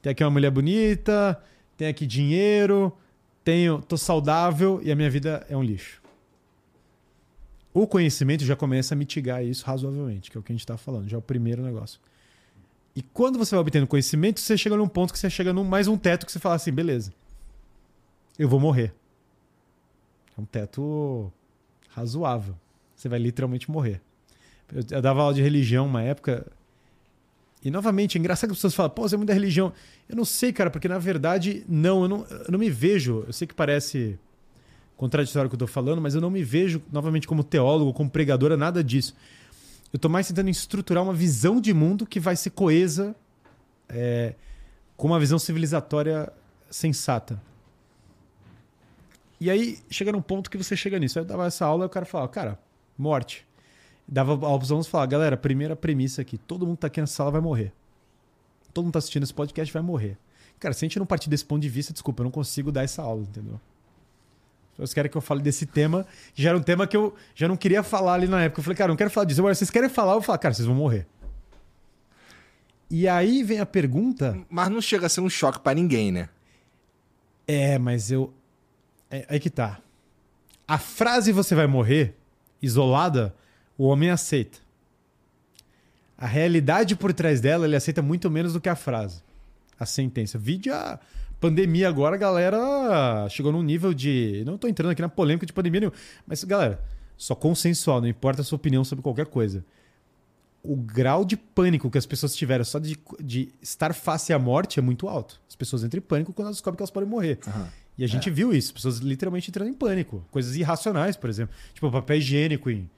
[0.00, 1.42] tem aqui uma mulher bonita,
[1.76, 2.96] tem aqui dinheiro,
[3.44, 6.00] tenho, tô saudável e a minha vida é um lixo.
[7.72, 10.76] O conhecimento já começa a mitigar isso razoavelmente, que é o que a gente está
[10.76, 12.00] falando, já é o primeiro negócio.
[12.96, 15.86] E quando você vai obtendo conhecimento, você chega num ponto que você chega num mais
[15.86, 17.12] um teto que você fala assim, beleza,
[18.38, 18.94] eu vou morrer.
[20.36, 21.32] É um teto
[21.90, 22.54] razoável.
[22.94, 24.00] Você vai literalmente morrer.
[24.72, 26.46] Eu, eu dava aula de religião uma época.
[27.62, 29.72] E novamente, é engraçado que as pessoas falam, pô, você é muito da religião.
[30.08, 33.24] Eu não sei, cara, porque na verdade, não, eu não, eu não me vejo.
[33.26, 34.18] Eu sei que parece
[34.96, 38.56] contraditório que eu estou falando, mas eu não me vejo novamente como teólogo, como pregadora,
[38.56, 39.14] nada disso.
[39.92, 43.16] Eu estou mais tentando estruturar uma visão de mundo que vai ser coesa
[43.88, 44.34] é,
[44.96, 46.30] com uma visão civilizatória
[46.70, 47.40] sensata.
[49.40, 51.18] E aí chega num ponto que você chega nisso.
[51.18, 52.58] Aí eu dava essa aula e o cara falava, cara,
[52.96, 53.46] morte.
[54.06, 57.06] Dava a opção de falar, galera, primeira premissa aqui, todo mundo que tá aqui na
[57.06, 57.72] sala vai morrer.
[58.74, 60.18] Todo mundo tá assistindo esse podcast vai morrer.
[60.58, 62.82] Cara, se a gente não partir desse ponto de vista, desculpa, eu não consigo dar
[62.82, 63.58] essa aula, entendeu?
[64.76, 67.56] Vocês querem que eu fale desse tema, já era um tema que eu já não
[67.56, 68.60] queria falar ali na época.
[68.60, 69.40] Eu falei, cara, eu não quero falar disso.
[69.40, 70.14] Agora, vocês querem falar?
[70.14, 71.06] Eu falo, cara, vocês vão morrer.
[72.90, 74.38] E aí vem a pergunta.
[74.48, 76.28] Mas não chega a ser um choque para ninguém, né?
[77.46, 78.32] É, mas eu.
[79.10, 79.80] É aí que tá.
[80.66, 82.14] A frase você vai morrer,
[82.62, 83.34] isolada,
[83.76, 84.58] o homem aceita.
[86.16, 89.22] A realidade por trás dela, ele aceita muito menos do que a frase.
[89.78, 90.38] A sentença.
[90.38, 91.00] Vide a
[91.40, 94.42] Pandemia agora, a galera chegou num nível de.
[94.44, 96.78] Não estou entrando aqui na polêmica de pandemia nenhuma, mas, galera,
[97.16, 99.64] só consensual, não importa a sua opinião sobre qualquer coisa.
[100.62, 104.78] O grau de pânico que as pessoas tiveram só de, de estar face à morte
[104.78, 105.40] é muito alto.
[105.48, 107.38] As pessoas entram em pânico quando elas descobrem que elas podem morrer.
[107.46, 107.66] Uhum.
[107.98, 108.32] E a gente é.
[108.32, 110.24] viu isso, pessoas literalmente entrando em pânico.
[110.30, 111.54] Coisas irracionais, por exemplo.
[111.74, 112.88] Tipo, papel higiênico em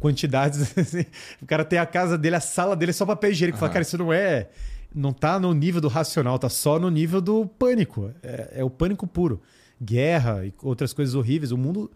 [0.00, 0.72] quantidades.
[0.78, 1.04] Assim.
[1.42, 3.56] o cara tem a casa dele, a sala dele é só papel higiênico.
[3.56, 3.60] Uhum.
[3.60, 4.48] Fala, cara, isso não é
[4.94, 8.10] não tá no nível do racional, tá só no nível do pânico.
[8.22, 9.42] É, é, o pânico puro.
[9.80, 11.52] Guerra e outras coisas horríveis.
[11.52, 11.90] O mundo.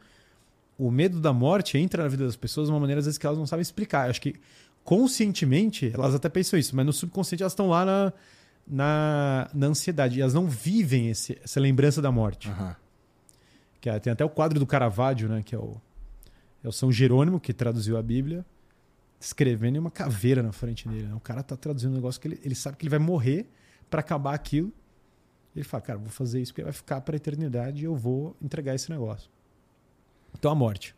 [0.77, 3.27] O medo da morte entra na vida das pessoas de uma maneira, às vezes, que
[3.27, 4.09] elas não sabem explicar.
[4.09, 4.35] acho que
[4.83, 8.13] conscientemente elas até pensam isso, mas no subconsciente elas estão lá na,
[8.71, 10.21] na, na ansiedade.
[10.21, 12.49] Elas não vivem esse, essa lembrança da morte.
[12.49, 12.77] Aham.
[13.81, 15.43] Que é- tem até o quadro do Caravaggio, né?
[15.43, 15.77] Que é o,
[16.63, 18.45] é o São Jerônimo, que traduziu a Bíblia,
[19.21, 21.09] escrevendo em uma caveira na frente dele.
[21.09, 21.15] né?
[21.15, 23.47] O cara tá traduzindo um negócio que ele, ele sabe que ele vai morrer
[23.91, 24.73] para acabar aquilo.
[25.57, 28.75] Ele fala, cara, vou fazer isso porque vai ficar para eternidade e eu vou entregar
[28.75, 29.29] esse negócio.
[30.39, 30.95] Então a morte.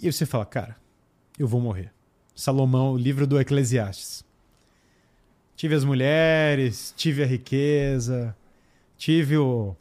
[0.00, 0.76] E aí você fala, cara,
[1.38, 1.92] eu vou morrer.
[2.36, 4.24] Salomão, o livro do Eclesiastes.
[5.62, 8.34] Tive as mulheres, tive a riqueza,
[8.98, 9.76] tive o,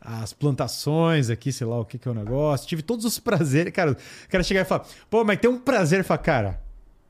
[0.00, 3.72] as plantações aqui, sei lá o que, que é o negócio, tive todos os prazeres.
[3.72, 3.96] Cara, o
[4.28, 5.98] cara chegar e falar, pô, mas tem um prazer.
[5.98, 6.60] Ele fala, cara,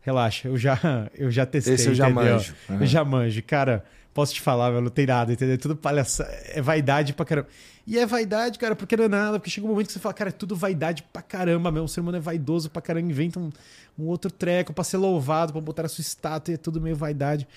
[0.02, 0.78] relaxa, eu já,
[1.16, 1.72] eu já testei.
[1.72, 2.34] Esse eu já entendeu?
[2.34, 2.54] manjo.
[2.68, 2.80] Aham.
[2.82, 3.42] Eu já manjo.
[3.44, 3.82] Cara,
[4.12, 5.54] posso te falar, velho, não tem nada, entendeu?
[5.54, 6.24] É tudo palhaça.
[6.50, 7.48] É vaidade pra caramba.
[7.86, 9.38] E é vaidade, cara, porque não é nada.
[9.38, 11.86] Porque chega um momento que você fala, cara, é tudo vaidade pra caramba mesmo.
[11.86, 13.10] O ser humano é vaidoso pra caramba.
[13.10, 13.50] Inventa um,
[13.98, 16.94] um outro treco pra ser louvado, pra botar a sua estátua e é tudo meio
[16.94, 17.48] vaidade.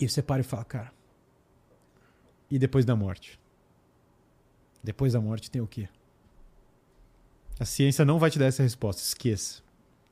[0.00, 0.92] E você para e fala, cara.
[2.50, 3.38] E depois da morte?
[4.82, 5.88] Depois da morte tem o quê?
[7.58, 9.62] A ciência não vai te dar essa resposta, esqueça.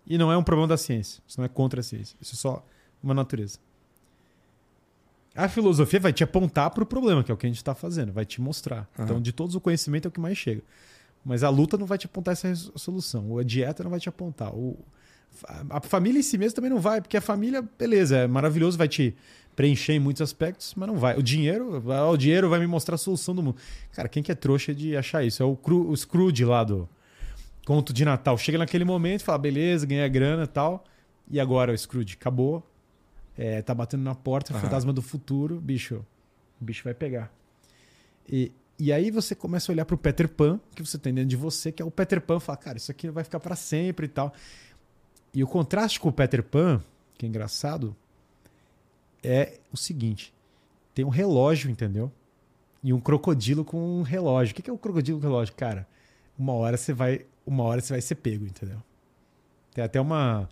[0.07, 1.23] E não é um problema da ciência.
[1.27, 2.15] Isso não é contra a ciência.
[2.21, 2.65] Isso é só
[3.03, 3.59] uma natureza.
[5.35, 7.75] A filosofia vai te apontar para o problema, que é o que a gente está
[7.75, 8.89] fazendo, vai te mostrar.
[8.95, 9.05] Aham.
[9.05, 10.63] Então, de todos o conhecimento é o que mais chega.
[11.25, 13.31] Mas a luta não vai te apontar essa solução.
[13.31, 14.55] Ou a dieta não vai te apontar.
[14.55, 14.79] O,
[15.45, 18.77] a a família em si mesmo também não vai, porque a família, beleza, é maravilhoso,
[18.77, 19.17] vai te
[19.59, 21.19] preencher em muitos aspectos, mas não vai.
[21.19, 23.57] O dinheiro, o dinheiro vai me mostrar a solução do mundo.
[23.91, 25.43] Cara, quem que é trouxa de achar isso?
[25.43, 26.89] É o, Cru- o Scrooge lá do
[27.67, 28.39] conto de Natal.
[28.39, 30.85] Chega naquele momento e fala, beleza, ganhei grana e tal.
[31.29, 32.65] E agora o Scrooge acabou.
[33.37, 34.63] É, tá batendo na porta, Aham.
[34.63, 36.07] fantasma do futuro, bicho,
[36.61, 37.29] o bicho vai pegar.
[38.29, 41.37] E, e aí você começa a olhar pro Peter Pan, que você tem dentro de
[41.37, 44.09] você, que é o Peter Pan, fala, cara, isso aqui vai ficar para sempre e
[44.09, 44.33] tal.
[45.35, 46.81] E o contraste com o Peter Pan,
[47.17, 47.97] que é engraçado,
[49.23, 50.35] é o seguinte:
[50.95, 52.11] tem um relógio, entendeu?
[52.83, 54.53] E um crocodilo com um relógio.
[54.53, 55.55] O que é o crocodilo com relógio?
[55.55, 55.87] Cara,
[56.39, 58.83] uma hora você vai, uma hora você vai ser pego, entendeu?
[59.75, 60.49] Tem até uma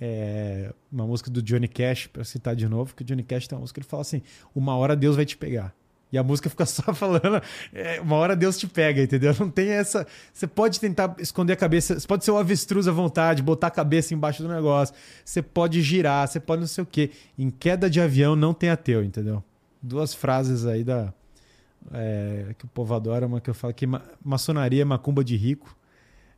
[0.00, 3.56] é, uma música do Johnny Cash, pra citar de novo, que o Johnny Cash tem
[3.56, 4.22] uma música que ele fala assim:
[4.54, 5.74] Uma hora Deus vai te pegar.
[6.12, 7.40] E a música fica só falando,
[7.72, 9.34] é, uma hora Deus te pega, entendeu?
[9.38, 10.06] Não tem essa.
[10.32, 13.70] Você pode tentar esconder a cabeça, você pode ser o avestruz à vontade, botar a
[13.70, 17.10] cabeça embaixo do negócio, você pode girar, você pode não sei o quê.
[17.38, 19.42] Em queda de avião não tem ateu, entendeu?
[19.82, 21.12] Duas frases aí da.
[21.92, 25.36] é, que o povo adora, uma que eu falo que ma- maçonaria é macumba de
[25.36, 25.74] rico,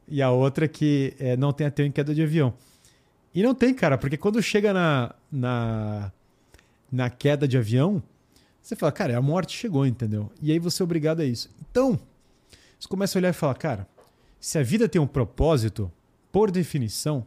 [0.07, 2.52] e a outra que é, não tem ateu em queda de avião.
[3.34, 6.12] E não tem, cara, porque quando chega na, na,
[6.91, 8.02] na queda de avião,
[8.63, 10.31] você fala, cara, a morte chegou, entendeu?
[10.41, 11.51] E aí você é obrigado a isso.
[11.61, 11.99] Então,
[12.79, 13.89] você começa a olhar e falar, cara,
[14.41, 15.91] se a vida tem um propósito,
[16.31, 17.27] por definição,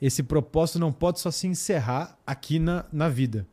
[0.00, 3.46] esse propósito não pode só se encerrar aqui na, na vida.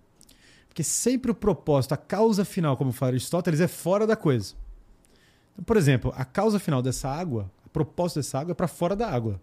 [0.68, 4.56] Porque sempre o propósito, a causa final, como fala Aristóteles, é fora da coisa.
[5.54, 8.96] Então, por exemplo, a causa final dessa água, o propósito dessa água é para fora
[8.96, 9.40] da água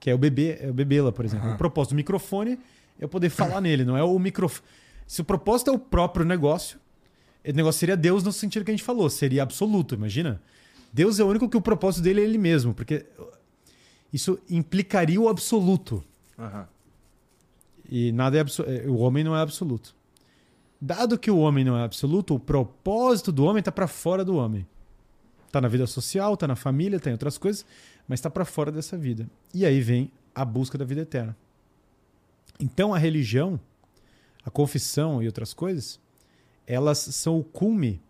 [0.00, 1.46] que é o bebê, é o bebê-la, por exemplo.
[1.46, 1.54] Aham.
[1.54, 2.52] O propósito do microfone
[2.98, 4.66] é eu poder falar nele, não é o microfone.
[5.06, 6.79] Se o propósito é o próprio negócio,
[7.46, 10.40] o negócio seria Deus no sentido que a gente falou, seria absoluto, imagina?
[10.92, 13.06] Deus é o único que o propósito dele é ele mesmo, porque
[14.12, 16.04] isso implicaria o absoluto.
[16.38, 16.66] Aham.
[17.88, 19.94] E nada é abso- é, o homem não é absoluto.
[20.80, 24.36] Dado que o homem não é absoluto, o propósito do homem está para fora do
[24.36, 24.66] homem.
[25.46, 27.66] Está na vida social, está na família, tem outras coisas,
[28.06, 29.28] mas está para fora dessa vida.
[29.52, 31.36] E aí vem a busca da vida eterna.
[32.58, 33.58] Então a religião,
[34.44, 35.98] a confissão e outras coisas,
[36.72, 38.00] elas são o cume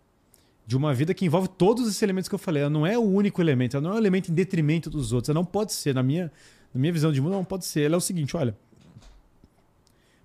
[0.67, 2.63] de uma vida que envolve todos esses elementos que eu falei.
[2.63, 5.31] Ela não é o único elemento, ela não é um elemento em detrimento dos outros.
[5.31, 6.31] Ela não pode ser, na minha,
[6.73, 7.83] na minha visão de mundo, não pode ser.
[7.83, 8.57] Ela é o seguinte, olha,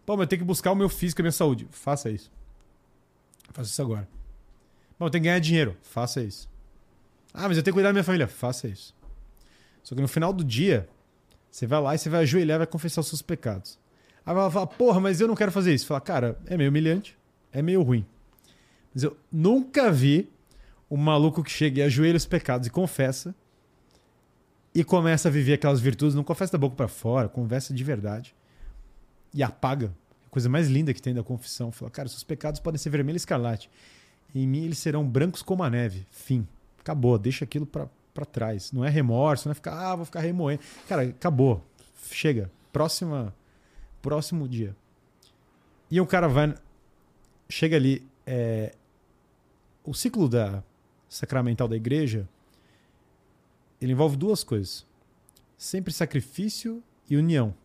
[0.06, 1.68] mas eu tenho que buscar o meu físico e a minha saúde.
[1.72, 2.32] Faça isso.
[3.52, 4.08] Faça isso agora.
[5.00, 5.78] Bom, eu tenho que ganhar dinheiro.
[5.82, 6.48] Faça isso.
[7.34, 8.28] Ah, mas eu tenho que cuidar da minha família.
[8.28, 8.94] Faça isso.
[9.82, 10.88] Só que no final do dia,
[11.50, 13.80] você vai lá e você vai ajoelhar e vai confessar os seus pecados.
[14.26, 15.88] Aí vai falar, porra, mas eu não quero fazer isso.
[15.88, 17.18] Fala, cara, é meio humilhante,
[17.52, 18.06] é meio ruim.
[18.96, 20.30] Mas eu nunca vi
[20.90, 23.36] um maluco que chega e ajoelha os pecados e confessa
[24.74, 28.34] e começa a viver aquelas virtudes, não confessa da boca pra fora, conversa de verdade
[29.34, 29.94] e apaga.
[30.26, 31.72] A coisa mais linda que tem da confissão.
[31.72, 33.70] Fala, cara, seus pecados podem ser vermelho e escarlate.
[34.34, 36.08] Em mim eles serão brancos como a neve.
[36.10, 36.48] Fim.
[36.80, 37.18] Acabou.
[37.18, 38.72] Deixa aquilo pra trás.
[38.72, 40.62] Não é remorso, não é ficar, ah, vou ficar remoendo.
[40.88, 41.64] Cara, acabou.
[42.12, 42.50] Chega.
[42.72, 43.34] Próxima,
[44.02, 44.76] próximo dia.
[45.92, 46.54] E o cara vai.
[47.50, 48.06] Chega ali.
[48.26, 48.74] é,
[49.86, 50.64] o ciclo da
[51.08, 52.28] sacramental da igreja
[53.80, 54.86] ele envolve duas coisas:
[55.58, 57.56] sempre sacrifício e união.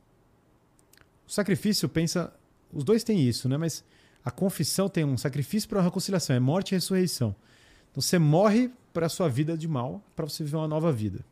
[1.27, 2.33] O sacrifício pensa.
[2.73, 3.57] Os dois têm isso, né?
[3.57, 3.85] Mas
[4.25, 7.35] A confissão tem um sacrifício para uma reconciliação, é morte e ressurreição.
[7.91, 11.25] Então você morre para a sua vida de mal, para você viver uma nova vida.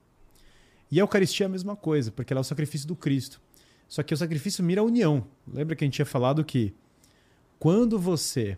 [0.91, 3.41] E a Eucaristia é a mesma coisa, porque ela é o sacrifício do Cristo.
[3.87, 5.27] Só que o sacrifício mira a união.
[5.47, 6.75] Lembra que a gente tinha falado que
[7.59, 8.57] quando você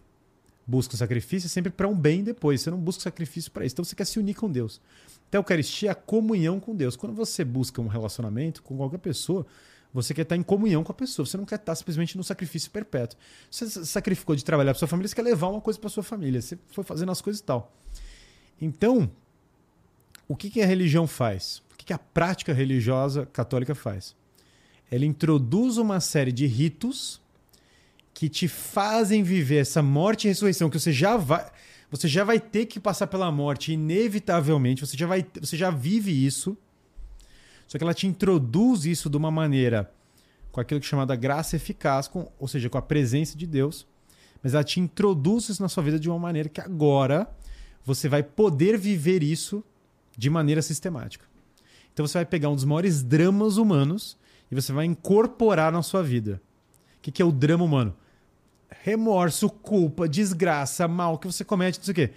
[0.70, 2.60] busca o sacrifício, é sempre para um bem depois.
[2.60, 3.74] Você não busca sacrifício para isso.
[3.74, 4.80] Então você quer se unir com Deus.
[5.28, 6.94] Então a Eucaristia é a comunhão com Deus.
[6.94, 9.44] Quando você busca um relacionamento com qualquer pessoa,
[9.92, 11.26] você quer estar em comunhão com a pessoa.
[11.26, 13.18] Você não quer estar simplesmente no sacrifício perpétuo.
[13.50, 16.40] Você sacrificou de trabalhar para sua família, você quer levar uma coisa para sua família.
[16.40, 17.72] Você foi fazendo as coisas e tal.
[18.60, 19.10] Então,
[20.28, 21.62] o que, que a religião faz?
[21.72, 24.14] O que, que a prática religiosa católica faz?
[24.88, 27.20] Ela introduz uma série de ritos
[28.12, 31.50] que te fazem viver essa morte e ressurreição que você já vai
[31.90, 36.24] você já vai ter que passar pela morte inevitavelmente, você já vai você já vive
[36.24, 36.56] isso.
[37.66, 39.92] Só que ela te introduz isso de uma maneira
[40.52, 43.86] com aquilo que é chamada graça eficaz, com, ou seja, com a presença de Deus,
[44.42, 47.28] mas ela te introduz isso na sua vida de uma maneira que agora
[47.84, 49.62] você vai poder viver isso
[50.16, 51.24] de maneira sistemática.
[51.92, 54.16] Então você vai pegar um dos maiores dramas humanos
[54.50, 56.40] e você vai incorporar na sua vida.
[57.00, 57.96] O que, que é o drama humano?
[58.82, 62.10] Remorso, culpa, desgraça, mal que você comete, não sei o quê.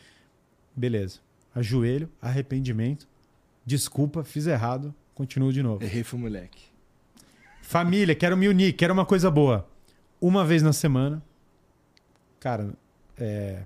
[0.75, 1.19] Beleza.
[1.55, 3.07] Ajoelho, arrependimento,
[3.65, 5.83] desculpa, fiz errado, continuo de novo.
[5.83, 6.65] Errei, fui moleque.
[7.61, 9.65] Família, quero me unir, quero uma coisa boa.
[10.19, 11.23] Uma vez na semana.
[12.41, 12.73] Cara,
[13.17, 13.63] é,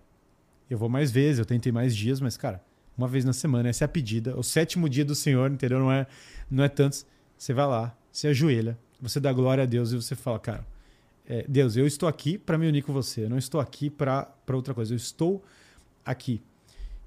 [0.70, 2.64] eu vou mais vezes, eu tentei mais dias, mas, cara,
[2.96, 4.38] uma vez na semana, essa é a pedida.
[4.38, 5.80] O sétimo dia do Senhor, entendeu?
[5.80, 6.06] Não é,
[6.50, 7.08] não é tantos.
[7.38, 10.66] Você vai lá, se ajoelha, você dá glória a Deus e você fala, cara,
[11.30, 14.34] é, Deus, eu estou aqui para me unir com você, eu não estou aqui para
[14.50, 15.44] outra coisa, eu estou
[16.06, 16.42] aqui.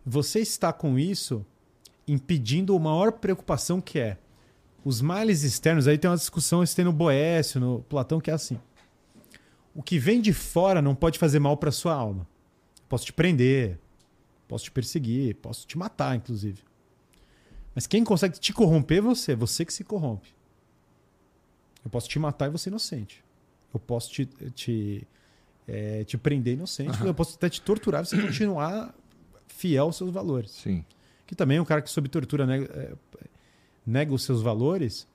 [0.04, 1.44] Você está com isso
[2.06, 4.18] impedindo a maior preocupação que é
[4.84, 5.88] os males externos.
[5.88, 8.60] Aí tem uma discussão, esse tem no Boécio, no Platão, que é assim.
[9.74, 12.26] O que vem de fora não pode fazer mal para sua alma.
[12.88, 13.78] Posso te prender,
[14.48, 16.62] posso te perseguir, posso te matar, inclusive.
[17.74, 20.34] Mas quem consegue te corromper é você, você que se corrompe.
[21.84, 23.24] Eu posso te matar e você é inocente.
[23.72, 25.06] Eu posso te, te,
[25.66, 27.08] é, te prender inocente, uhum.
[27.08, 28.94] eu posso até te torturar e você continuar
[29.46, 30.50] fiel aos seus valores.
[30.50, 30.84] Sim.
[31.26, 32.94] Que também é um cara que, sob tortura, nega, é,
[33.86, 35.06] nega os seus valores.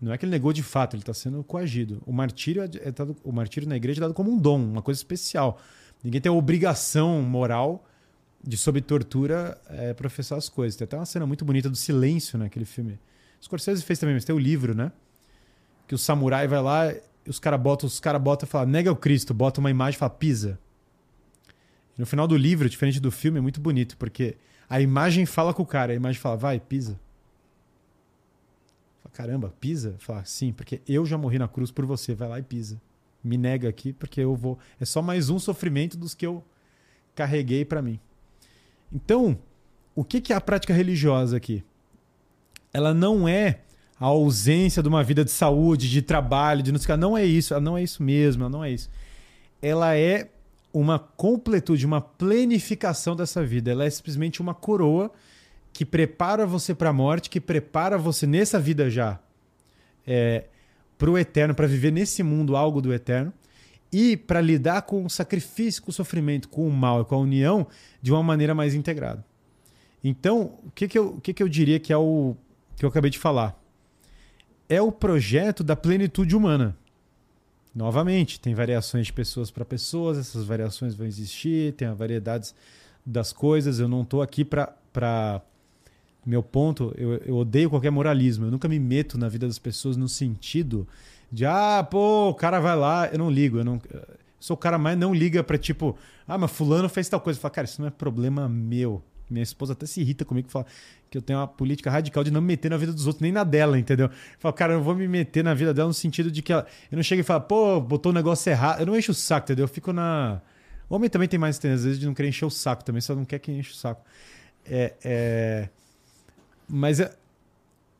[0.00, 2.02] Não é que ele negou de fato, ele está sendo coagido.
[2.06, 4.82] O martírio, é, é dado, o martírio na igreja é dado como um dom, uma
[4.82, 5.60] coisa especial.
[6.02, 7.84] Ninguém tem a obrigação moral
[8.42, 10.76] de, sob tortura, é, professar as coisas.
[10.76, 12.98] Tem até uma cena muito bonita do silêncio naquele filme.
[13.42, 14.92] Scorsese fez também, mas tem o livro, né?
[15.88, 16.94] Que o samurai vai lá
[17.26, 19.98] os caras botam, os cara botam e falam, nega o Cristo, bota uma imagem e
[19.98, 20.58] fala, pisa.
[21.96, 24.36] E no final do livro, diferente do filme, é muito bonito, porque
[24.68, 26.98] a imagem fala com o cara, a imagem fala, vai, pisa.
[29.02, 29.96] Fala, Caramba, pisa?
[29.98, 32.80] Fala, sim, porque eu já morri na cruz por você, vai lá e pisa
[33.24, 34.58] me nega aqui, porque eu vou.
[34.78, 36.44] É só mais um sofrimento dos que eu
[37.14, 37.98] carreguei para mim.
[38.92, 39.38] Então,
[39.94, 41.64] o que, que é a prática religiosa aqui?
[42.72, 43.60] Ela não é
[44.04, 47.00] a ausência de uma vida de saúde, de trabalho, de não sei o que.
[47.00, 48.90] Não é isso, não é isso mesmo, não é isso.
[49.62, 50.28] Ela é
[50.74, 53.70] uma completude, uma planificação dessa vida.
[53.70, 55.10] Ela é simplesmente uma coroa
[55.72, 59.18] que prepara você para a morte, que prepara você nessa vida já.
[60.06, 60.44] É,
[60.98, 63.32] para o eterno, para viver nesse mundo algo do eterno
[63.90, 67.18] e para lidar com o sacrifício, com o sofrimento, com o mal e com a
[67.18, 67.66] união
[68.02, 69.24] de uma maneira mais integrada.
[70.02, 72.36] Então, o que, que, eu, o que, que eu diria que é o
[72.76, 73.63] que eu acabei de falar?
[74.68, 76.76] É o projeto da plenitude humana.
[77.74, 82.54] Novamente, tem variações de pessoas para pessoas, essas variações vão existir, tem variedades
[83.04, 83.80] das coisas.
[83.80, 85.42] Eu não estou aqui para
[86.24, 88.46] meu ponto, eu, eu odeio qualquer moralismo.
[88.46, 90.86] Eu nunca me meto na vida das pessoas no sentido
[91.30, 93.58] de, ah, pô, o cara vai lá, eu não ligo.
[93.58, 93.80] Eu, não,
[94.38, 95.96] sou o cara mais não liga pra tipo,
[96.28, 97.38] ah, mas fulano fez tal coisa.
[97.38, 99.02] Eu falo, cara, isso não é problema meu.
[99.28, 100.66] Minha esposa até se irrita comigo fala
[101.10, 103.32] que eu tenho uma política radical de não me meter na vida dos outros, nem
[103.32, 104.06] na dela, entendeu?
[104.06, 106.66] Eu falo, cara, eu vou me meter na vida dela no sentido de que ela.
[106.90, 108.80] Eu não chego e falo, pô, botou o um negócio errado.
[108.80, 109.64] Eu não encho o saco, entendeu?
[109.64, 110.40] Eu fico na.
[110.88, 113.00] O homem também tem mais, tem, às vezes, de não querer encher o saco também,
[113.00, 114.04] só não quer que enche o saco.
[114.66, 114.94] É.
[115.04, 115.68] é...
[116.68, 117.08] Mas eu,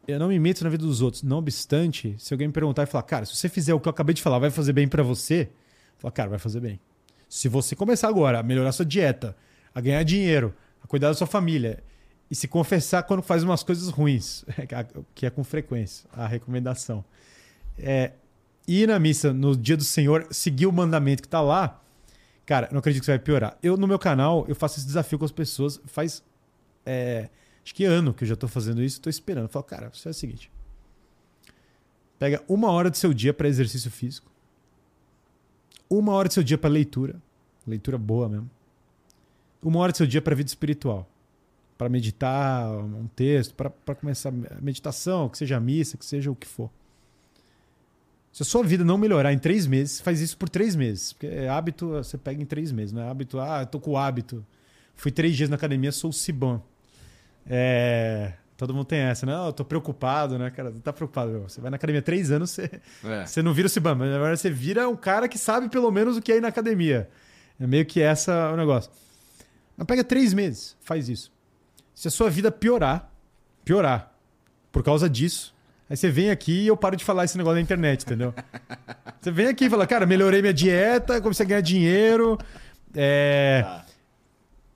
[0.06, 1.22] eu não me meto na vida dos outros.
[1.22, 3.90] Não obstante, se alguém me perguntar e falar, cara, se você fizer o que eu
[3.90, 5.48] acabei de falar, vai fazer bem para você?
[5.98, 6.80] Fala, cara, vai fazer bem.
[7.28, 9.36] Se você começar agora a melhorar sua dieta,
[9.74, 10.54] a ganhar dinheiro,
[10.88, 11.82] cuidar da sua família
[12.30, 14.44] e se confessar quando faz umas coisas ruins,
[15.14, 17.04] que é com frequência, a recomendação.
[17.78, 18.12] É,
[18.66, 21.82] ir na missa no dia do Senhor, seguir o mandamento que está lá,
[22.46, 23.58] cara, não acredito que você vai piorar.
[23.62, 26.22] Eu, no meu canal, eu faço esse desafio com as pessoas faz.
[26.86, 27.28] É,
[27.62, 29.44] acho que ano que eu já estou fazendo isso, estou esperando.
[29.44, 30.50] Eu falo, cara, você é o seguinte:
[32.18, 34.30] pega uma hora do seu dia para exercício físico,
[35.88, 37.20] uma hora do seu dia para leitura,
[37.66, 38.50] Leitura boa mesmo.
[39.64, 41.08] Uma hora do seu dia para vida espiritual.
[41.78, 46.46] Para meditar um texto, para começar a meditação, que seja missa, que seja o que
[46.46, 46.70] for.
[48.30, 51.12] Se a sua vida não melhorar em três meses, faz isso por três meses.
[51.12, 53.92] Porque é hábito, você pega em três meses, não é hábito, ah, eu tô com
[53.92, 54.44] o hábito.
[54.96, 56.62] Fui três dias na academia, sou o Cibão.
[57.46, 59.34] É, todo mundo tem essa, né?
[59.34, 60.72] Eu tô preocupado, né, cara?
[60.82, 61.30] Tá preocupado.
[61.30, 61.48] Meu.
[61.48, 62.70] Você vai na academia três anos, você,
[63.04, 63.24] é.
[63.24, 65.90] você não vira o Cibão, mas na verdade você vira um cara que sabe pelo
[65.90, 67.08] menos o que é ir na academia.
[67.58, 68.90] É meio que essa o negócio.
[69.76, 71.32] Mas pega três meses, faz isso.
[71.94, 73.10] Se a sua vida piorar,
[73.64, 74.12] piorar,
[74.70, 75.54] por causa disso,
[75.88, 78.34] Aí você vem aqui e eu paro de falar esse negócio na internet, entendeu?
[79.20, 82.38] Você vem aqui e fala, cara, melhorei minha dieta, comecei a ganhar dinheiro.
[82.94, 83.62] É...
[83.62, 83.84] Tá.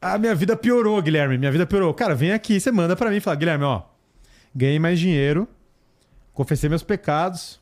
[0.00, 1.36] A minha vida piorou, Guilherme.
[1.36, 1.92] Minha vida piorou.
[1.92, 3.82] Cara, vem aqui, você manda para mim e fala, Guilherme, ó,
[4.54, 5.48] ganhei mais dinheiro,
[6.32, 7.60] confessei meus pecados,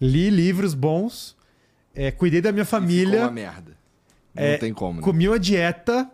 [0.00, 1.36] li livros bons,
[1.94, 3.12] é, cuidei da minha família.
[3.12, 3.76] Ficou uma merda.
[4.34, 5.00] Não é, tem como.
[5.00, 5.02] Né?
[5.02, 6.10] Comi uma dieta,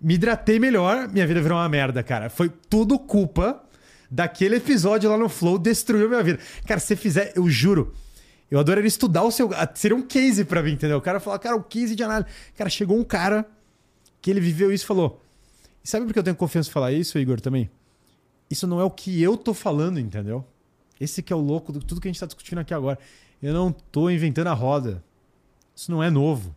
[0.00, 2.30] me hidratei melhor, minha vida virou uma merda, cara.
[2.30, 3.62] Foi tudo culpa
[4.10, 6.40] daquele episódio lá no Flow destruiu minha vida.
[6.66, 7.94] Cara, se fizer, eu juro.
[8.50, 9.48] Eu adoraria estudar o seu.
[9.74, 10.98] Seria um case pra mim, entendeu?
[10.98, 12.28] O cara falou, cara, o case de análise.
[12.56, 13.46] Cara, chegou um cara
[14.20, 15.22] que ele viveu isso e falou.
[15.84, 17.70] E sabe por que eu tenho confiança em falar isso, Igor, também?
[18.50, 20.44] Isso não é o que eu tô falando, entendeu?
[21.00, 22.98] Esse que é o louco de tudo que a gente tá discutindo aqui agora.
[23.40, 25.02] Eu não tô inventando a roda.
[25.74, 26.50] Isso não é novo.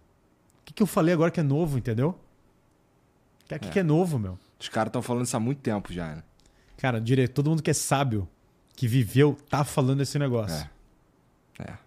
[0.61, 2.17] O que, que eu falei agora que é novo, entendeu?
[3.45, 4.38] O que é, que é novo, meu?
[4.59, 6.23] Os caras estão falando isso há muito tempo já, né?
[6.77, 8.27] Cara, direito, todo mundo que é sábio,
[8.75, 10.67] que viveu, tá falando esse negócio.
[11.59, 11.63] É.
[11.63, 11.77] é.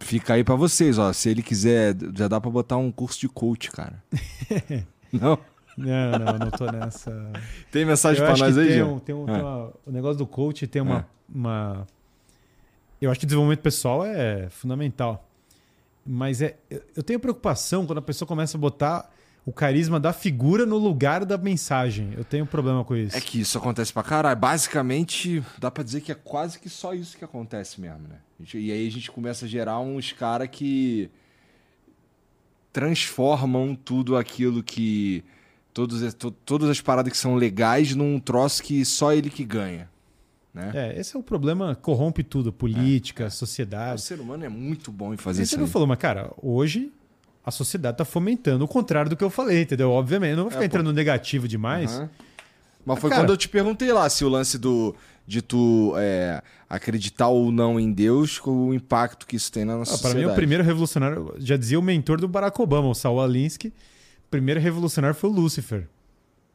[0.00, 1.12] Fica aí para vocês, ó.
[1.12, 4.02] Se ele quiser, já dá para botar um curso de coach, cara.
[5.12, 5.38] não?
[5.76, 7.32] Não, não, não tô nessa.
[7.70, 9.32] Tem mensagem para nós aí, tem um, tem um, é.
[9.32, 11.04] tem uma, O negócio do coach tem uma, é.
[11.32, 11.86] uma.
[13.00, 15.24] Eu acho que desenvolvimento pessoal é fundamental.
[16.04, 16.56] Mas é,
[16.96, 19.08] eu tenho preocupação quando a pessoa começa a botar
[19.48, 22.12] o carisma da figura no lugar da mensagem.
[22.14, 23.16] Eu tenho um problema com isso.
[23.16, 24.38] É que isso acontece pra caralho.
[24.38, 28.16] Basicamente, dá pra dizer que é quase que só isso que acontece mesmo, né?
[28.52, 31.10] E aí a gente começa a gerar uns caras que
[32.70, 35.24] transformam tudo aquilo que.
[35.72, 39.88] Todos, todas as paradas que são legais num troço que só ele que ganha.
[40.52, 40.72] Né?
[40.74, 43.30] É, esse é o problema, corrompe tudo, política, é, é.
[43.30, 44.02] sociedade.
[44.02, 45.52] O ser humano é muito bom em fazer isso.
[45.52, 46.92] Você não falou, mas cara, hoje
[47.48, 49.90] a sociedade está fomentando o contrário do que eu falei, entendeu?
[49.90, 51.98] Obviamente, eu não vou ficar é, entrando no negativo demais.
[51.98, 52.08] Uhum.
[52.84, 54.94] Mas foi Cara, quando eu te perguntei lá se o lance do
[55.26, 59.76] de tu é, acreditar ou não em Deus, com o impacto que isso tem na
[59.76, 60.20] nossa ah, sociedade.
[60.20, 63.68] Para mim, o primeiro revolucionário, já dizia o mentor do Barack Obama, o Saul Alinsky,
[63.68, 65.86] o primeiro revolucionário foi o Lúcifer.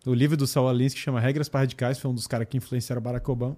[0.08, 3.00] O livro do Saul Alinsky chama Regras para Radicais, foi um dos caras que influenciaram
[3.00, 3.56] o Barack Obama.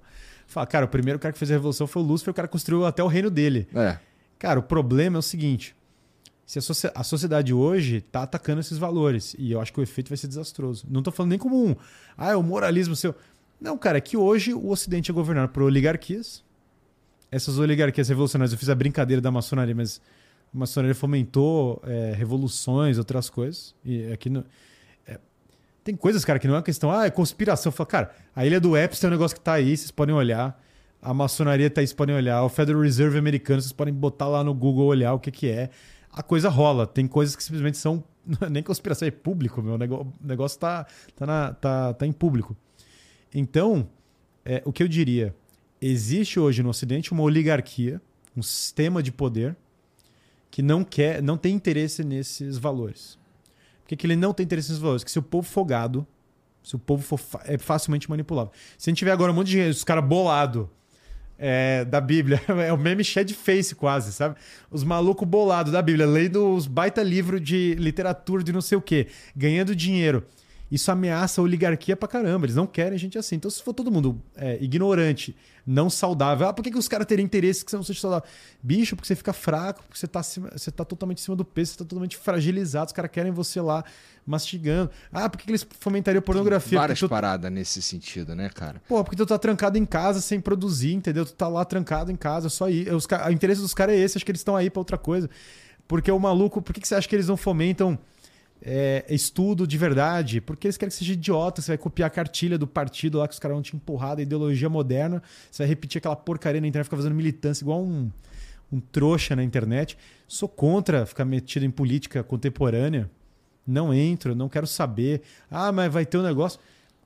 [0.47, 2.85] Fala, cara, o primeiro cara que fez a revolução foi o Lúcifer, o cara construiu
[2.85, 3.69] até o reino dele.
[3.73, 3.97] É.
[4.38, 5.73] Cara, o problema é o seguinte:
[6.45, 6.59] se
[6.93, 9.35] a, sociedade hoje está atacando esses valores.
[9.40, 10.85] E eu acho que o efeito vai ser desastroso.
[10.88, 11.75] Não estou falando nem como um.
[12.15, 13.15] Ah, é o moralismo seu.
[13.59, 16.43] Não, cara, é que hoje o Ocidente é governado por oligarquias.
[17.32, 19.99] Essas oligarquias revolucionárias, eu fiz a brincadeira da maçonaria, mas
[20.53, 23.74] a maçonaria fomentou é, revoluções, outras coisas.
[23.83, 24.45] E aqui no,
[25.07, 25.19] é,
[25.83, 27.72] tem coisas, cara, que não é uma questão, ah, é conspiração.
[27.72, 30.61] Fala, cara, a ilha do Epstein é um negócio que está aí, vocês podem olhar.
[31.01, 32.43] A maçonaria está aí, vocês podem olhar.
[32.43, 35.72] O Federal Reserve americano, vocês podem botar lá no Google olhar o que, que é
[36.16, 36.88] a coisa rola.
[36.88, 38.03] Tem coisas que simplesmente são.
[38.50, 39.76] Nem conspiração, é público, meu.
[39.76, 40.85] O negócio está
[41.16, 42.56] tá, na, tá, tá em público.
[43.34, 43.88] Então,
[44.45, 45.35] é, o que eu diria?
[45.82, 48.02] Existe hoje no Ocidente uma oligarquia,
[48.35, 49.56] um sistema de poder
[50.50, 53.19] que não quer, não tem interesse nesses valores.
[53.82, 55.03] Por que, que ele não tem interesse nesses valores?
[55.03, 56.08] Que se o povo for gado,
[56.64, 58.52] se o povo for é facilmente manipulável.
[58.77, 60.69] Se a gente tiver agora um monte de os caras bolado
[61.38, 62.41] é, da Bíblia.
[62.65, 64.35] É o meme shed face quase, sabe?
[64.72, 68.81] Os malucos bolados da Bíblia, lendo os baita livro de literatura de não sei o
[68.81, 70.23] quê, ganhando dinheiro.
[70.72, 72.45] Isso ameaça a oligarquia pra caramba.
[72.45, 73.35] Eles não querem gente assim.
[73.35, 75.35] Então, se for todo mundo é, ignorante,
[75.66, 78.27] não saudável, ah, por que, que os caras teriam interesse que você não seja saudável?
[78.61, 81.72] Bicho, porque você fica fraco, porque você tá, você tá totalmente em cima do peso,
[81.72, 83.84] você tá totalmente fragilizado, os caras querem você lá
[84.26, 84.90] mastigando.
[85.14, 86.80] Ah, por que, que eles fomentariam pornografia?
[86.80, 87.08] Várias tu...
[87.08, 88.82] paradas nesse sentido, né, cara?
[88.88, 91.26] Pô, porque tu tá trancado em casa sem produzir, entendeu?
[91.26, 92.90] Tu tá lá trancado em casa, só aí.
[92.90, 95.30] Os, o interesse dos caras é esse, acho que eles estão aí pra outra coisa.
[95.88, 97.98] Porque o maluco, por que, que você acha que eles não fomentam
[98.61, 101.61] é, estudo de verdade, porque eles querem que seja idiota.
[101.61, 104.22] Você vai copiar a cartilha do partido lá que os caras vão te empurrar da
[104.22, 105.22] ideologia moderna.
[105.51, 108.11] Você vai repetir aquela porcaria na internet, ficar fazendo militância igual um,
[108.72, 109.98] um trouxa na internet.
[110.27, 113.09] Sou contra ficar metido em política contemporânea.
[113.67, 115.22] Não entro, não quero saber.
[115.50, 116.59] Ah, mas vai ter um negócio.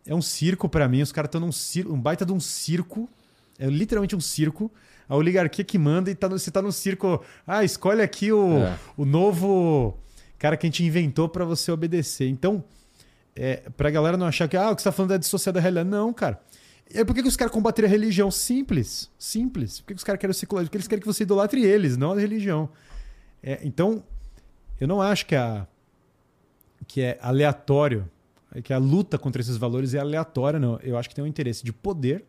[0.06, 1.02] É um circo para mim.
[1.02, 3.10] Os caras estão num circo, um baita de um circo.
[3.58, 4.72] É literalmente um circo.
[5.08, 7.24] A oligarquia que manda e tá no, você tá no circo.
[7.46, 8.78] Ah, escolhe aqui o, é.
[8.96, 9.98] o novo
[10.40, 12.28] cara que a gente inventou para você obedecer.
[12.28, 12.64] Então,
[13.36, 15.62] é, pra galera não achar que ah, o que você tá falando é dissociado da
[15.62, 15.90] realidade.
[15.90, 16.42] Não, cara.
[16.92, 18.32] É por que, os caras combateram a religião?
[18.32, 19.12] Simples.
[19.20, 19.82] Simples.
[19.82, 20.64] Por que, os caras querem secular?
[20.64, 22.70] Porque eles querem que você idolatre eles, não a religião.
[23.44, 24.04] É, então,
[24.80, 25.68] eu não acho que, a,
[26.88, 28.10] que é aleatório,
[28.64, 30.80] que a luta contra esses valores é aleatória, não.
[30.80, 32.26] Eu acho que tem um interesse de poder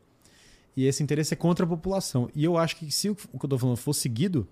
[0.77, 2.29] e esse interesse é contra a população.
[2.35, 4.47] E eu acho que se o que eu estou falando for seguido,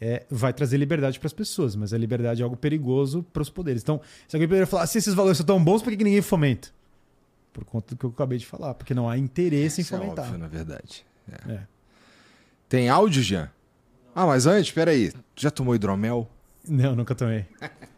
[0.00, 3.50] é, vai trazer liberdade para as pessoas, mas a liberdade é algo perigoso para os
[3.50, 3.82] poderes.
[3.82, 6.22] Então, se alguém poderia falar, se esses valores são tão bons, por que, que ninguém
[6.22, 6.68] fomenta?
[7.52, 9.98] Por conta do que eu acabei de falar, porque não há interesse em Isso é
[9.98, 10.24] fomentar.
[10.24, 11.04] óbvio, na verdade.
[11.48, 11.52] É.
[11.52, 11.60] É.
[12.68, 13.50] Tem áudio, Jean?
[14.14, 15.12] Ah, mas antes, peraí.
[15.34, 16.28] Tu já tomou hidromel?
[16.68, 17.46] Não, nunca tomei.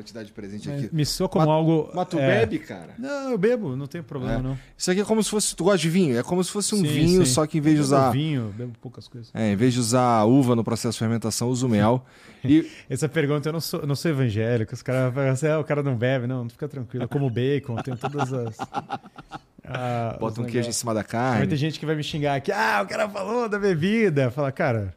[0.00, 0.94] Vou te dar de presente Mas aqui.
[0.96, 1.90] me soa como Mas- algo.
[1.94, 2.26] Mas tu é.
[2.40, 2.94] bebe, cara?
[2.98, 4.42] Não, eu bebo, não tem problema, É.
[4.42, 4.58] não.
[4.74, 5.54] Isso aqui é como se fosse.
[5.54, 6.18] Tu gosta de vinho?
[6.18, 7.32] É como se fosse um Sim, vinho, sim.
[7.32, 8.10] só que em vez de Eu bebo usar.
[8.12, 9.30] vinho, bebo poucas coisas.
[9.34, 12.02] É, em vez de usar uva no processo de fermentação, uso mel.
[12.42, 14.72] E Essa pergunta eu não sou, não sou evangélico.
[14.72, 16.26] Os caras falam assim, ah, o cara não bebe.
[16.26, 17.04] Não, fica tranquilo.
[17.04, 18.56] Eu como bacon, tenho todas as.
[19.64, 21.56] ah, bota um queijo em cima da Vai ter carne.
[21.56, 22.50] gente que vai me xingar aqui.
[22.50, 24.30] Ah, o cara falou da bebida.
[24.30, 24.94] Fala, cara.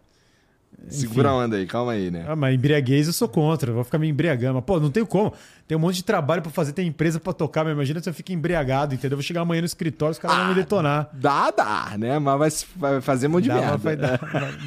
[0.90, 2.26] Segura a onda aí, calma aí, né?
[2.28, 4.56] Ah, mas embriaguez eu sou contra, eu vou ficar me embriagando.
[4.56, 5.34] Mas, pô, não tenho como.
[5.66, 8.14] Tem um monte de trabalho pra fazer, tem empresa pra tocar, mas imagina se eu
[8.14, 9.16] fico embriagado, entendeu?
[9.16, 11.10] Eu vou chegar amanhã no escritório, os caras vão me detonar.
[11.14, 12.20] Dá, dá, né?
[12.20, 13.78] Mas vai, fazer um monte de Dá, merda.
[13.78, 14.18] vai vai-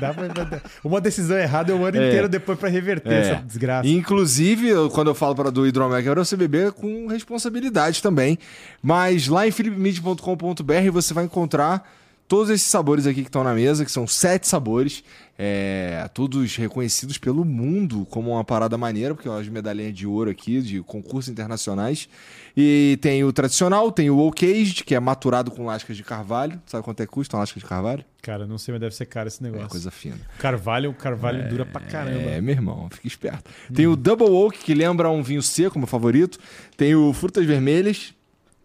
[0.00, 0.62] dá, vai- dar.
[0.82, 2.08] Uma decisão errada é o ano É.
[2.08, 3.18] inteiro depois pra reverter É.
[3.20, 3.86] essa desgraça.
[3.88, 8.38] Inclusive, quando eu falo para do hidromel, que você beber com responsabilidade também.
[8.82, 11.86] Mas lá em philipmid.com.br você vai encontrar
[12.28, 15.02] todos esses sabores aqui que estão na mesa, que são sete sabores,
[15.38, 20.30] é, todos reconhecidos pelo mundo como uma parada maneira, porque é as medalhinhas de ouro
[20.30, 22.08] aqui, de concursos internacionais.
[22.56, 26.60] E tem o tradicional, tem o oak aged, que é maturado com lascas de carvalho.
[26.64, 28.02] Sabe quanto é que custa uma lasca de carvalho?
[28.22, 29.68] Cara, não sei, mas deve ser caro esse É negócio.
[29.68, 30.18] coisa fina.
[30.38, 32.18] Carvalho, o carvalho dura pra caramba.
[32.30, 33.50] É, meu irmão, fica esperto.
[33.72, 36.38] Tem o Double Oak, que lembra um vinho seco, meu favorito.
[36.78, 38.14] Tem o Frutas Vermelhas,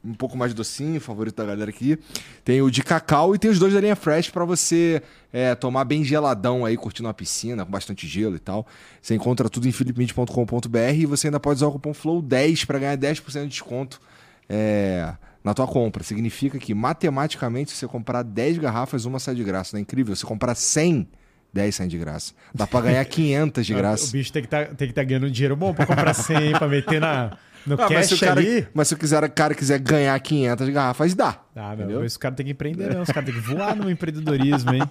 [0.04, 1.98] um pouco mais docinho, favorito da galera aqui.
[2.44, 5.86] Tem o de cacau e tem os dois da linha Fresh pra você é, tomar
[5.86, 8.66] bem geladão aí, curtindo uma piscina, com bastante gelo e tal.
[9.02, 12.98] Você encontra tudo em philipmint.com.br e você ainda pode usar o cupom FLOW10 para ganhar
[12.98, 14.02] 10% de desconto
[14.50, 15.14] é,
[15.44, 16.04] na tua compra.
[16.04, 19.76] Significa que, matematicamente, se você comprar 10 garrafas, uma sai de graça.
[19.76, 20.16] Não é incrível?
[20.16, 21.08] Se você comprar 100,
[21.54, 22.34] 10 saem de graça.
[22.54, 24.12] Dá pra ganhar 500 de O graça.
[24.12, 27.76] bicho tem que tá, estar ganhando dinheiro bom pra comprar 100, pra meter na, no
[27.82, 28.68] Ah, mas, se o cara, ali.
[28.74, 31.40] mas se o quiser, cara quiser ganhar 500 garrafas, dá.
[31.56, 32.00] Ah, entendeu?
[32.00, 33.04] não, esse cara tem que empreender, não.
[33.04, 34.82] Esse cara tem que voar no empreendedorismo, hein?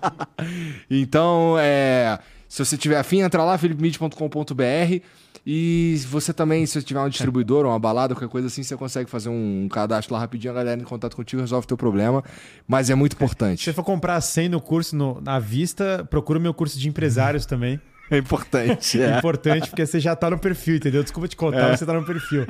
[0.90, 2.18] Então, é,
[2.48, 5.02] se você tiver afim, entra lá, philipmid.com.br
[5.46, 8.76] e você também, se você tiver um distribuidor ou uma balada, qualquer coisa assim, você
[8.76, 12.22] consegue fazer um cadastro lá rapidinho, a galera em contato contigo resolve o teu problema,
[12.68, 13.64] mas é muito Se importante.
[13.64, 17.46] você for comprar 100 no curso, no, na vista, procura o meu curso de empresários
[17.46, 17.80] também.
[18.10, 19.00] É importante.
[19.00, 21.02] É importante, porque você já tá no perfil, entendeu?
[21.02, 21.70] Desculpa te contar, É.
[21.70, 22.46] mas você tá no perfil.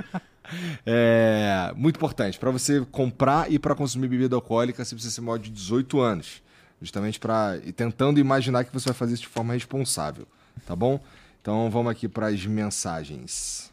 [0.87, 2.39] É muito importante.
[2.39, 6.43] Para você comprar e para consumir bebida alcoólica, você precisa ser maior de 18 anos.
[6.83, 10.27] Justamente para e tentando imaginar que você vai fazer isso de forma responsável,
[10.67, 10.99] tá bom?
[11.43, 13.71] Então vamos aqui para as mensagens.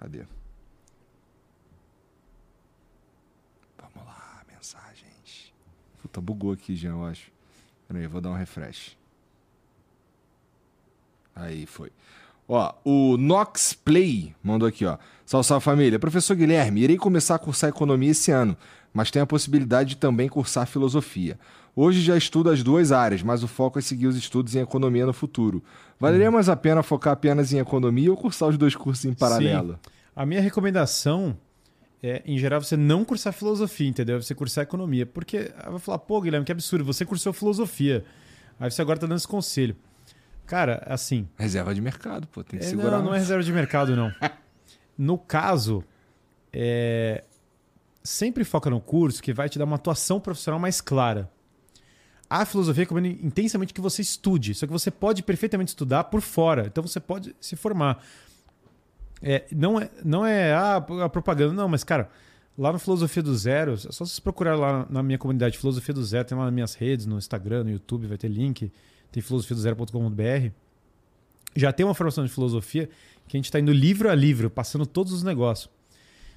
[0.00, 0.24] Cadê?
[3.78, 5.52] Vamos lá, mensagens.
[6.00, 7.30] Puta, bugou aqui já, eu acho.
[7.88, 8.96] Peraí, vou dar um refresh.
[11.36, 11.90] Aí foi.
[12.48, 14.96] Ó, o Nox Play mandou aqui, ó.
[15.24, 15.98] Salve, salve família.
[15.98, 18.56] Professor Guilherme, irei começar a cursar economia esse ano,
[18.94, 21.38] mas tenho a possibilidade de também cursar filosofia.
[21.74, 25.04] Hoje já estudo as duas áreas, mas o foco é seguir os estudos em economia
[25.04, 25.62] no futuro.
[26.00, 29.78] Valeria mais a pena focar apenas em economia ou cursar os dois cursos em paralelo?
[30.14, 31.36] A minha recomendação
[32.02, 34.22] é, em geral, você não cursar filosofia, entendeu?
[34.22, 35.04] Você cursar economia.
[35.04, 38.04] Porque aí vai falar, pô, Guilherme, que absurdo, você cursou filosofia.
[38.60, 39.76] Aí você agora tá dando esse conselho.
[40.46, 42.98] Cara, assim, Reserva de mercado, pô, tem que É, segurar.
[42.98, 44.12] Não, não é reserva de mercado, não.
[44.98, 45.84] No caso,
[46.50, 47.22] é,
[48.02, 51.30] sempre foca no curso que vai te dar uma atuação profissional mais clara.
[52.30, 56.66] A filosofia recomenda intensamente que você estude, só que você pode perfeitamente estudar por fora.
[56.66, 58.02] Então você pode se formar.
[59.22, 62.08] É, não, é, não é ah, a propaganda, não, mas, cara,
[62.56, 66.04] lá no Filosofia do Zero, é só vocês procurar lá na minha comunidade Filosofia do
[66.04, 68.72] Zero, tem lá nas minhas redes, no Instagram, no YouTube, vai ter link,
[69.16, 70.50] tem filosofiadozero.com.br
[71.54, 72.86] já tem uma formação de filosofia
[73.26, 75.70] que a gente está indo livro a livro, passando todos os negócios.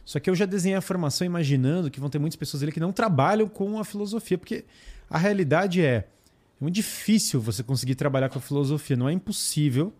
[0.06, 2.80] Só que eu já desenhei a formação imaginando que vão ter muitas pessoas ali que
[2.80, 4.64] não trabalham com a filosofia, porque
[5.10, 6.08] a realidade é, é
[6.60, 9.94] muito difícil você conseguir trabalhar com a filosofia, não é impossível,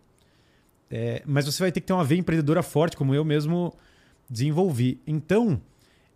[0.90, 3.74] é, mas você vai ter que ter uma veia empreendedora forte, como eu mesmo
[4.28, 5.02] desenvolvi.
[5.06, 5.60] Então,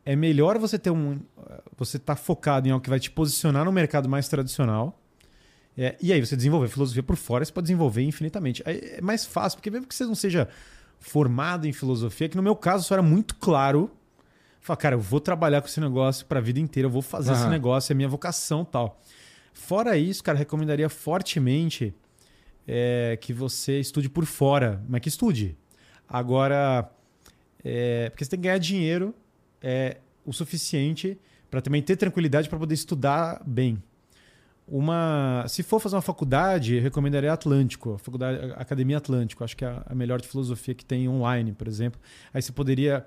[0.03, 1.21] é melhor você ter um,
[1.77, 4.99] você estar focado em algo que vai te posicionar no mercado mais tradicional
[5.77, 8.63] É, e aí você desenvolver filosofia por fora, você pode desenvolver infinitamente.
[8.65, 10.49] Aí é mais fácil, porque mesmo que você não seja
[11.01, 13.91] formado em filosofia, que no meu caso isso era muito claro.
[14.61, 17.33] Falar, cara, eu vou trabalhar com esse negócio para a vida inteira, eu vou fazer
[17.33, 19.01] esse negócio, é minha vocação tal.
[19.53, 21.95] Fora isso, cara, recomendaria fortemente
[22.67, 25.57] é, que você estude por fora, mas que estude.
[26.09, 26.91] Agora,
[27.63, 29.15] é, porque você tem que ganhar dinheiro
[29.61, 31.19] é, o suficiente
[31.51, 33.83] para também ter tranquilidade para poder estudar bem
[34.67, 35.45] uma.
[35.49, 39.45] Se for fazer uma faculdade, eu recomendaria Atlântico, a faculdade, a Academia Atlântico.
[39.45, 42.01] Acho que é a melhor de filosofia que tem online, por exemplo.
[42.33, 43.07] Aí você poderia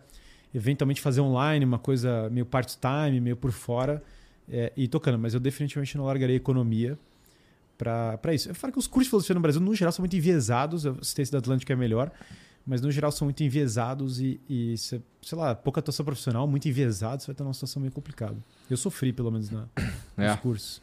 [0.53, 4.03] eventualmente fazer online, uma coisa meio part-time, meio por fora,
[4.50, 5.18] é, e tocando.
[5.18, 6.98] Mas eu definitivamente não largaria economia
[7.77, 8.50] para isso.
[8.50, 10.86] Eu falo que os cursos de filosofia no Brasil, no geral, são muito enviesados.
[10.86, 12.11] A assistência da Atlântico é melhor.
[12.66, 17.22] Mas no geral são muito enviesados e, e sei lá, pouca atuação profissional, muito enviesado,
[17.22, 18.36] você vai ter uma situação meio complicada.
[18.69, 19.68] Eu sofri, pelo menos, na,
[20.18, 20.32] é.
[20.32, 20.82] nos cursos.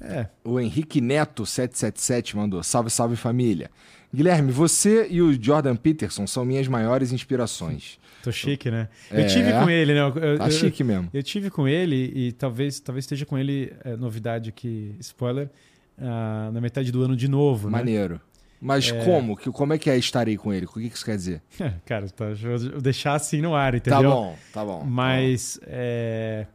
[0.00, 0.26] É.
[0.44, 3.70] O Henrique Neto 777 mandou: Salve, salve família.
[4.12, 7.98] Guilherme, você e o Jordan Peterson são minhas maiores inspirações.
[8.22, 8.88] Tô chique, né?
[9.10, 10.00] É, eu tive com ele, né?
[10.00, 11.08] Eu, tá chique mesmo.
[11.12, 15.48] Eu, eu, tive com ele e talvez, talvez esteja com ele, é, novidade aqui, spoiler,
[15.96, 17.68] uh, na metade do ano de novo.
[17.70, 17.78] Né?
[17.78, 18.14] Maneiro.
[18.14, 18.20] Né?
[18.60, 19.04] Mas é...
[19.04, 19.36] como?
[19.52, 20.66] Como é que é estarei com ele?
[20.66, 21.42] O que isso quer dizer?
[21.86, 24.02] Cara, tá, eu deixar assim no ar, entendeu?
[24.02, 24.84] Tá bom, tá bom.
[24.84, 25.54] Mas.
[25.54, 25.72] Tá bom.
[25.72, 26.46] É...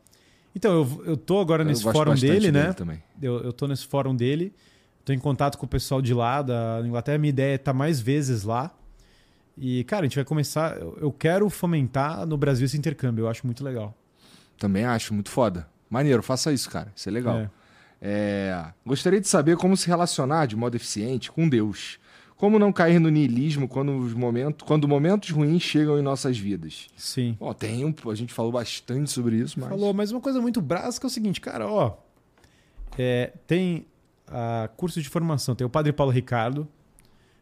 [0.55, 2.71] Então, eu, eu tô agora eu nesse fórum dele, né?
[2.71, 3.03] Também.
[3.21, 4.53] Eu, eu tô nesse fórum dele,
[5.03, 7.17] tô em contato com o pessoal de lá, da Inglaterra.
[7.17, 8.73] Minha ideia é estar tá mais vezes lá.
[9.57, 10.77] E, cara, a gente vai começar.
[10.77, 13.93] Eu quero fomentar no Brasil esse intercâmbio, eu acho muito legal.
[14.57, 15.67] Também acho, muito foda.
[15.89, 16.91] Maneiro, faça isso, cara.
[16.95, 17.37] Isso é legal.
[17.37, 17.49] É.
[18.01, 18.65] É...
[18.85, 21.99] Gostaria de saber como se relacionar de modo eficiente com Deus.
[22.37, 26.87] Como não cair no niilismo quando, os momentos, quando momentos ruins chegam em nossas vidas?
[26.97, 27.37] Sim.
[27.39, 29.69] Ó, tem um, a gente falou bastante sobre isso, mas.
[29.69, 31.95] Falou, mas uma coisa muito básica é o seguinte, cara, ó.
[32.97, 33.85] É, tem
[34.27, 36.67] a curso de formação, tem o Padre Paulo Ricardo.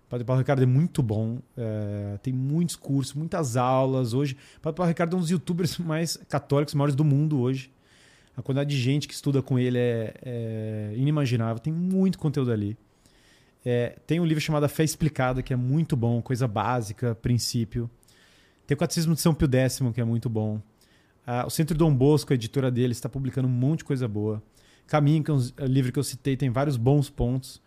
[0.05, 1.39] O Padre Paulo Ricardo é muito bom.
[1.57, 4.13] É, tem muitos cursos, muitas aulas.
[4.13, 7.71] Hoje, o Padre Paulo Ricardo é um dos youtubers mais católicos, maiores do mundo hoje.
[8.37, 11.57] A quantidade de gente que estuda com ele é, é inimaginável.
[11.57, 12.77] Tem muito conteúdo ali.
[13.65, 17.89] É, tem um livro chamado Fé Explicada, que é muito bom, coisa básica, princípio.
[18.67, 20.61] Tem o Catecismo de São Pio X, que é muito bom.
[21.25, 24.43] Ah, o Centro Dom Bosco, a editora dele, está publicando um monte de coisa boa.
[24.85, 27.61] Caminho, que é um livro que eu citei, tem vários bons pontos.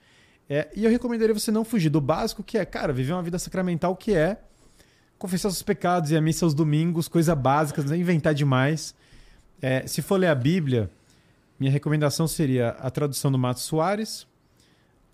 [0.49, 3.39] É, e eu recomendaria você não fugir do básico, que é, cara, viver uma vida
[3.39, 4.39] sacramental, que é
[5.19, 8.95] confessar seus pecados e a missa aos domingos, coisa básica, não inventar demais.
[9.61, 10.91] É, se for ler a Bíblia,
[11.59, 14.27] minha recomendação seria a tradução do Mato Soares,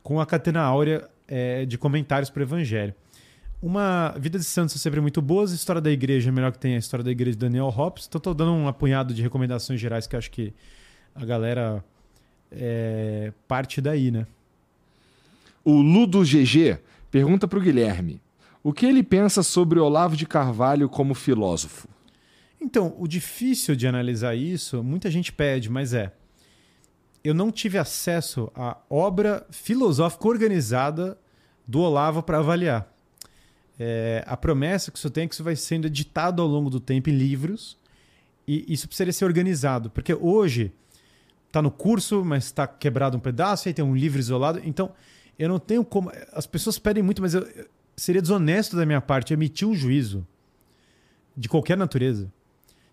[0.02, 2.94] com a catena áurea é, de comentários para o Evangelho.
[3.62, 6.58] Uma Vida de Santos é sempre muito boa, a história da igreja é melhor que
[6.58, 8.06] tem a história da igreja de Daniel Hobbes.
[8.08, 10.52] Então estou dando um apunhado de recomendações gerais que acho que
[11.14, 11.84] a galera
[12.50, 14.26] é, parte daí, né?
[15.64, 16.78] O Ludo GG
[17.10, 18.20] pergunta para o Guilherme:
[18.64, 21.88] o que ele pensa sobre Olavo de Carvalho como filósofo?
[22.60, 26.12] Então, o difícil de analisar isso, muita gente pede, mas é
[27.24, 31.18] eu não tive acesso à obra filosófica organizada
[31.66, 32.92] do Olavo para avaliar.
[33.78, 36.80] É, a promessa que isso tem é que isso vai sendo editado ao longo do
[36.80, 37.78] tempo em livros
[38.46, 40.72] e isso precisaria ser organizado, porque hoje
[41.46, 44.60] está no curso, mas está quebrado um pedaço, aí tem um livro isolado.
[44.64, 44.92] Então,
[45.38, 46.10] eu não tenho como.
[46.32, 47.46] As pessoas pedem muito, mas eu,
[47.96, 50.26] seria desonesto da minha parte emitir um juízo
[51.36, 52.32] de qualquer natureza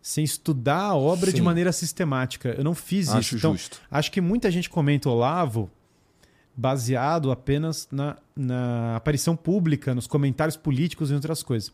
[0.01, 1.37] sem estudar a obra Sim.
[1.37, 2.49] de maneira sistemática.
[2.57, 3.37] Eu não fiz acho isso.
[3.37, 3.81] Então, justo.
[3.89, 5.69] acho que muita gente comenta Olavo
[6.55, 11.71] baseado apenas na, na aparição pública, nos comentários políticos e outras coisas.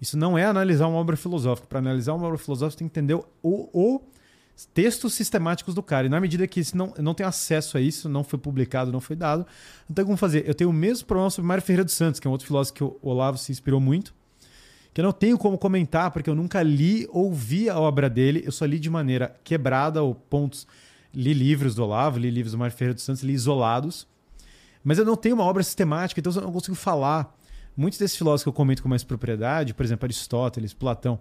[0.00, 1.66] Isso não é analisar uma obra filosófica.
[1.68, 4.00] Para analisar uma obra filosófica, tem que entender o, o
[4.74, 6.06] textos sistemáticos do cara.
[6.06, 9.00] E na medida que não, eu não tenho acesso a isso, não foi publicado, não
[9.00, 9.46] foi dado,
[9.88, 10.48] não tem como fazer.
[10.48, 12.74] Eu tenho o mesmo problema sobre Mário Ferreira dos Santos, que é um outro filósofo
[12.74, 14.14] que o Olavo se inspirou muito
[14.98, 18.42] que eu não tenho como comentar, porque eu nunca li ou vi a obra dele,
[18.44, 20.66] eu só li de maneira quebrada ou pontos.
[21.14, 24.08] Li livros do Olavo, li livros do Mário Ferreira dos Santos, li isolados.
[24.82, 27.32] Mas eu não tenho uma obra sistemática, então eu não consigo falar.
[27.76, 31.20] Muitos desses filósofos que eu comento com mais propriedade, por exemplo, Aristóteles, Platão,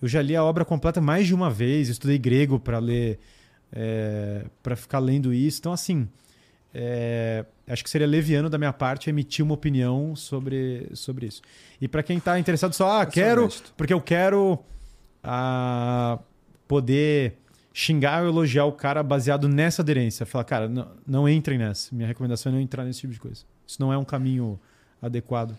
[0.00, 3.18] eu já li a obra completa mais de uma vez, estudei grego para ler,
[3.72, 5.58] é, para ficar lendo isso.
[5.58, 6.08] Então, assim,
[6.80, 11.42] é, acho que seria leviano da minha parte emitir uma opinião sobre, sobre isso.
[11.80, 14.56] E para quem está interessado só, ah, quero, porque eu quero
[15.24, 16.20] ah,
[16.68, 17.36] poder
[17.72, 20.24] xingar ou elogiar o cara baseado nessa aderência.
[20.24, 21.92] Falar, cara, não, não entrem nessa.
[21.92, 23.42] Minha recomendação é não entrar nesse tipo de coisa.
[23.66, 24.56] Isso não é um caminho
[25.02, 25.56] adequado.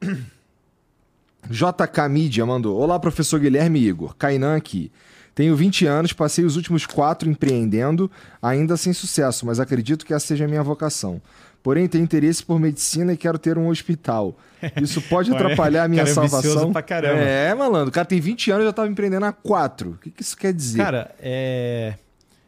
[1.50, 4.16] JK Mídia mandou: Olá, professor Guilherme Igor.
[4.16, 4.90] Kainan aqui.
[5.36, 10.26] Tenho 20 anos, passei os últimos quatro empreendendo, ainda sem sucesso, mas acredito que essa
[10.26, 11.20] seja a minha vocação.
[11.62, 14.34] Porém, tenho interesse por medicina e quero ter um hospital.
[14.80, 16.72] Isso pode atrapalhar a minha cara é salvação.
[16.72, 17.20] pra caramba.
[17.20, 17.90] É, malandro.
[17.90, 19.90] O cara tem 20 anos e já estava empreendendo há quatro.
[19.90, 20.78] O que, que isso quer dizer?
[20.78, 21.96] Cara, é.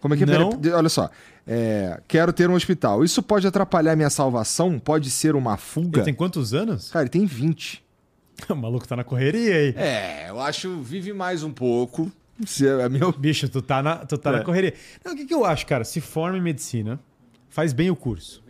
[0.01, 0.27] Como é que é?
[0.27, 0.53] não.
[0.57, 1.11] Peraí, Olha só.
[1.47, 3.05] É, quero ter um hospital.
[3.05, 4.79] Isso pode atrapalhar a minha salvação?
[4.79, 5.99] Pode ser uma fuga?
[5.99, 6.91] Ele tem quantos anos?
[6.91, 7.85] Cara, ele tem 20.
[8.49, 9.75] O maluco tá na correria aí.
[9.77, 12.11] É, eu acho vive mais um pouco.
[12.47, 13.11] Se é a minha...
[13.13, 14.33] Bicho, tu tá, na, tu tá É.
[14.39, 14.75] na correria.
[15.05, 15.85] Não, o que, que eu acho, cara?
[15.85, 17.01] Se forma em medicina,
[17.49, 18.43] faz bem o curso.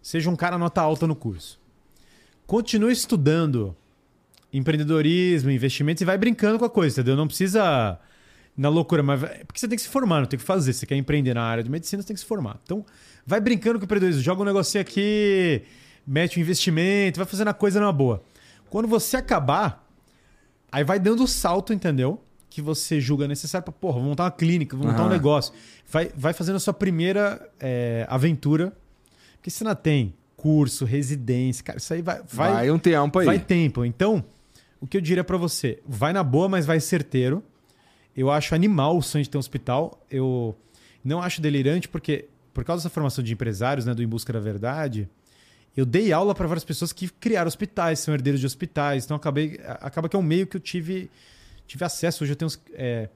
[0.00, 1.60] Seja um cara nota alta no curso.
[2.46, 3.76] Continue estudando
[4.52, 7.16] empreendedorismo, investimentos e vai brincando com a coisa, entendeu?
[7.16, 7.98] Não precisa
[8.56, 10.72] na loucura, mas porque você tem que se formar, não tem que fazer.
[10.72, 12.58] Se você quer empreender na área de medicina, você tem que se formar.
[12.62, 12.86] Então,
[13.26, 15.62] vai brincando com o empreendedorismo, joga um negocinho aqui,
[16.06, 18.22] mete um investimento, vai fazendo a coisa numa boa.
[18.70, 19.84] Quando você acabar,
[20.72, 22.22] aí vai dando o salto, entendeu?
[22.56, 25.12] Que você julga necessário para, porra, vou montar uma clínica, vou montar um Aham.
[25.12, 25.52] negócio.
[25.92, 28.72] Vai, vai fazendo a sua primeira é, aventura.
[29.34, 33.26] Porque você ainda tem curso, residência, cara, isso aí vai, vai, Vai, um tempo aí.
[33.26, 33.84] vai tempo.
[33.84, 34.24] Então,
[34.80, 35.82] o que eu diria pra você?
[35.86, 37.44] Vai na boa, mas vai certeiro.
[38.16, 40.02] Eu acho animal o sonho de ter um hospital.
[40.10, 40.56] Eu
[41.04, 44.40] não acho delirante, porque por causa dessa formação de empresários, né, do Em Busca da
[44.40, 45.06] Verdade,
[45.76, 49.04] eu dei aula para várias pessoas que criaram hospitais, são herdeiros de hospitais.
[49.04, 51.10] Então, acabei, acaba que é um meio que eu tive,
[51.66, 52.24] tive acesso.
[52.24, 53.08] Hoje eu tenho uns, é,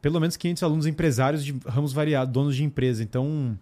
[0.00, 3.02] pelo menos 500 alunos empresários de ramos variados, donos de empresa.
[3.02, 3.58] Então,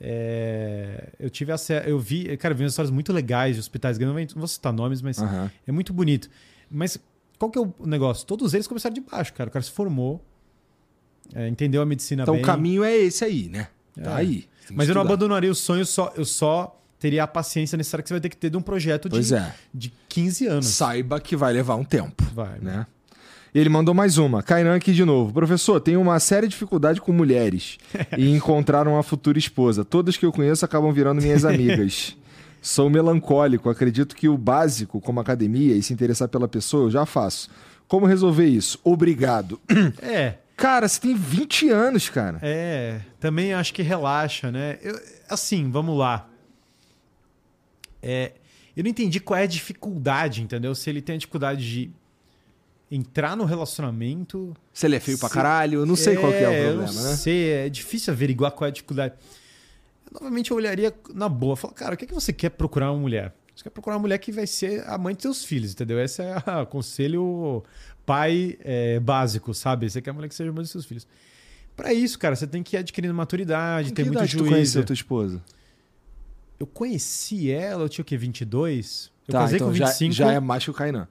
[0.00, 3.98] é, eu tive acesso, eu vi, cara, eu vi umas histórias muito legais de hospitais
[3.98, 5.50] grandes, não vou citar nomes, mas Aham.
[5.66, 6.28] é muito bonito.
[6.70, 6.98] Mas
[7.38, 8.26] qual que é o negócio?
[8.26, 9.48] Todos eles começaram de baixo, cara.
[9.48, 10.24] O cara se formou,
[11.34, 12.42] é, entendeu a medicina Então bem.
[12.42, 13.68] o caminho é esse aí, né?
[14.02, 14.14] Tá É.
[14.16, 14.40] aí.
[14.42, 18.02] Tem que Mas eu não abandonaria o sonho, só, eu só teria a paciência necessária
[18.02, 19.54] que você vai ter que ter de um projeto de, Pois é.
[19.72, 20.66] de 15 anos.
[20.66, 22.22] Saiba que vai levar um tempo.
[22.34, 22.86] Vai, né?
[23.54, 24.42] Ele mandou mais uma.
[24.42, 25.32] Kainan aqui de novo.
[25.32, 27.78] Professor, tenho uma séria dificuldade com mulheres
[28.16, 29.84] e encontrar uma futura esposa.
[29.84, 32.16] Todas que eu conheço acabam virando minhas amigas.
[32.60, 33.70] Sou melancólico.
[33.70, 37.48] Acredito que o básico, como academia e se interessar pela pessoa, eu já faço.
[37.86, 38.78] Como resolver isso?
[38.84, 39.58] Obrigado.
[40.02, 42.38] É, Cara, você tem 20 anos, cara.
[42.42, 43.00] é.
[43.20, 44.76] Também acho que relaxa, né?
[44.82, 46.28] Eu- assim, vamos lá.
[48.02, 48.32] É,
[48.76, 50.74] eu não entendi qual é a dificuldade, entendeu?
[50.74, 51.90] Se ele tem a dificuldade de
[52.90, 54.54] entrar no relacionamento.
[54.72, 56.72] Se ele é feio pra Se- caralho, eu não sei qual que é o eu
[56.76, 57.16] problema, não né?
[57.16, 59.14] sei, é difícil averiguar qual é a dificuldade.
[60.06, 61.56] Eu, novamente, eu olharia na boa.
[61.56, 63.34] Falar, cara, o que, é que você quer procurar uma mulher?
[63.54, 66.00] Você quer procurar uma mulher que vai ser a mãe dos seus filhos, entendeu?
[66.00, 67.62] Esse é o conselho
[68.06, 69.90] pai é, básico, sabe?
[69.90, 71.06] Você quer uma mulher que seja a mãe dos seus filhos.
[71.76, 74.48] Pra isso, cara, você tem que ir adquirindo maturidade, ter muito juízo.
[74.48, 75.42] conheceu tua esposa?
[76.58, 78.16] Eu conheci ela, eu tinha o quê?
[78.16, 79.12] 22?
[79.28, 80.12] Eu tá, casei então com já- 25.
[80.14, 81.06] Já, é mais que o Kainan.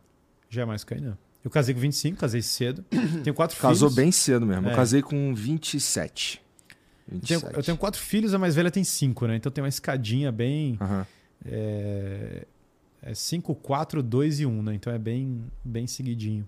[0.49, 1.17] Já é mais que Kainan.
[1.43, 2.83] Eu casei com 25, casei cedo.
[3.23, 3.95] Tenho quatro Casou filhos.
[3.95, 4.67] bem cedo mesmo.
[4.67, 4.75] Eu É.
[4.75, 6.41] casei com 27.
[7.09, 7.55] Eu tenho, 27.
[7.57, 9.35] eu tenho quatro filhos, a mais velha tem cinco, né?
[9.37, 10.77] Então tem uma escadinha bem.
[10.81, 11.07] Aham.
[11.45, 12.45] É,
[13.01, 14.73] é 5, 4, 2 e 1, né?
[14.75, 16.47] Então é bem, bem seguidinho.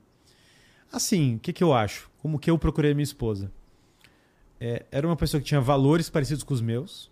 [0.92, 2.09] Assim, o que, que eu acho?
[2.22, 3.51] Como que eu procurei a minha esposa?
[4.59, 7.09] É, era uma pessoa que tinha valores parecidos com os meus.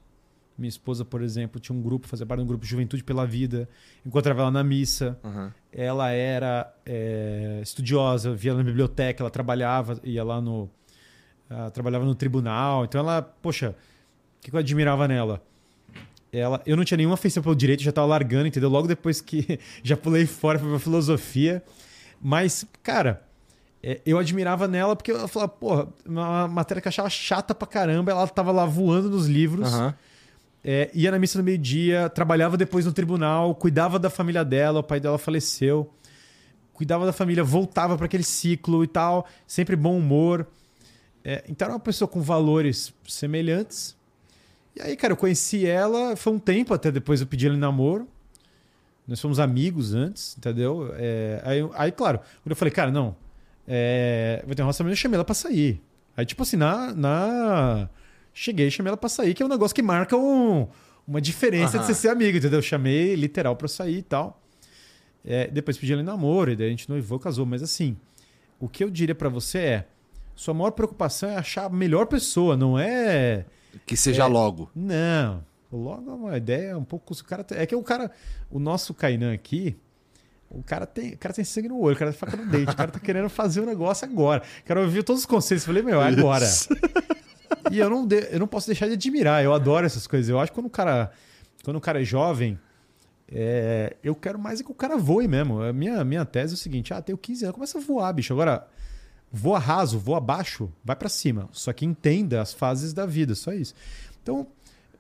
[0.58, 3.70] Minha esposa, por exemplo, tinha um grupo, fazia parte de um grupo Juventude pela Vida.
[4.06, 5.18] Encontrava ela na missa.
[5.24, 5.54] Aham.
[5.78, 10.68] Ela era é, estudiosa, via na biblioteca, ela trabalhava, ia lá no.
[11.48, 12.84] ela trabalhava no tribunal.
[12.84, 13.76] Então ela, poxa,
[14.40, 15.40] o que eu admirava nela?
[16.34, 18.70] Ela, eu não tinha nenhuma afeição pelo direito, já tava largando, entendeu?
[18.70, 21.64] Logo depois que já pulei fora pra filosofia.
[22.20, 23.22] Mas, cara,
[23.84, 27.68] é, eu admirava nela porque ela falava, porra, uma matéria que eu achava chata pra
[27.68, 29.72] caramba, ela tava lá voando nos livros.
[29.72, 29.96] Aham.
[30.70, 34.84] É, ia na missa no meio-dia, trabalhava depois no tribunal, cuidava da família dela, o
[34.84, 35.90] pai dela faleceu,
[36.74, 40.46] cuidava da família, voltava para aquele ciclo e tal, sempre bom humor.
[41.24, 43.96] É, então era uma pessoa com valores semelhantes.
[44.76, 47.60] E aí, cara, eu conheci ela, foi um tempo até depois eu pedi ela em
[47.60, 48.06] namoro.
[49.08, 50.94] Nós fomos amigos antes, entendeu?
[50.98, 53.16] É, aí, aí, claro, quando eu falei, cara, não,
[53.66, 55.82] é, vai ter um relacionamento, eu chamei ela pra sair.
[56.18, 56.94] Aí, tipo assim, na.
[56.94, 57.90] na...
[58.40, 60.68] Cheguei e chamei ela pra sair, que é um negócio que marca um-
[61.08, 61.88] uma diferença Aham.
[61.88, 62.60] de você ser amigo, entendeu?
[62.60, 64.40] Eu chamei literal pra sair e tal.
[65.26, 67.48] É, depois pedi ela em namoro, e daí a gente noivou, casou.
[67.48, 67.98] Mas assim,
[68.60, 69.88] o que eu diria pra você é:
[70.36, 73.44] sua maior preocupação é achar a melhor pessoa, não é.
[73.88, 74.28] Que seja É.
[74.28, 74.70] logo.
[74.76, 75.44] Não.
[75.72, 77.14] Logo é uma ideia um pouco.
[77.14, 78.12] O cara é que o cara.
[78.52, 79.76] O nosso Kainan aqui.
[80.50, 82.72] O cara tem, o cara tem sangue no olho, o cara tem faca no dente,
[82.72, 84.44] o cara tá querendo fazer o negócio agora.
[84.62, 86.46] O cara ouviu todos os conselhos, eu falei, meu, é agora.
[87.72, 90.30] E eu não, de- eu não posso deixar de admirar, eu adoro essas coisas.
[90.30, 91.12] Eu acho que quando o cara,
[91.64, 92.58] quando o cara é jovem,
[93.30, 95.62] é, eu quero mais é que o cara voe mesmo.
[95.62, 98.32] A minha, minha tese é o seguinte: ah, tenho 15 anos, começa a voar, bicho.
[98.34, 98.66] Agora,
[99.32, 101.50] voa raso, voa baixo, vai para cima.
[101.52, 103.74] Só que entenda as fases da vida, só isso.
[104.24, 104.48] Então,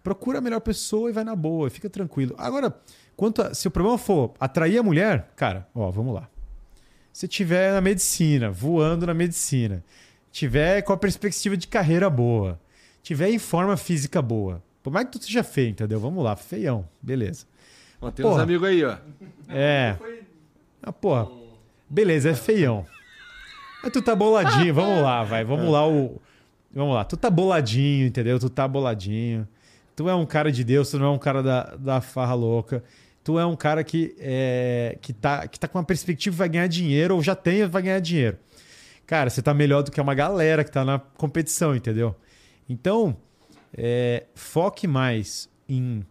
[0.03, 2.35] procura a melhor pessoa e vai na boa, fica tranquilo.
[2.37, 2.75] Agora,
[3.15, 6.27] quanto a, se o problema for atrair a mulher, cara, ó, vamos lá.
[7.13, 9.83] Se tiver na medicina, voando na medicina,
[10.37, 12.59] tiver com a perspectiva de carreira boa,
[13.01, 15.99] tiver em forma física boa, por mais que tu seja feio, entendeu?
[15.99, 17.47] Vamos lá, feião, beleza.
[17.99, 18.97] Ó, tem uns amigos aí, ó.
[19.49, 19.97] É.
[20.83, 21.27] Ah, porra.
[21.89, 22.85] Beleza, é feião.
[23.81, 25.43] Mas tu tá boladinho, vamos lá, vai.
[25.43, 26.21] Vamos lá, o.
[26.71, 28.37] Vamos lá, tu tá boladinho, entendeu?
[28.37, 29.47] Tu tá boladinho.
[29.95, 32.83] Tu é um cara de Deus, tu não é um cara da, da farra louca.
[33.23, 36.67] Tu é um cara que, é, que, tá, que tá com uma perspectiva vai ganhar
[36.67, 38.37] dinheiro, ou já tem, vai ganhar dinheiro.
[39.07, 42.13] Cara, você tá melhor do que uma galera que tá na competição, entendeu?
[42.67, 43.15] Então,
[43.73, 46.05] é, foque mais em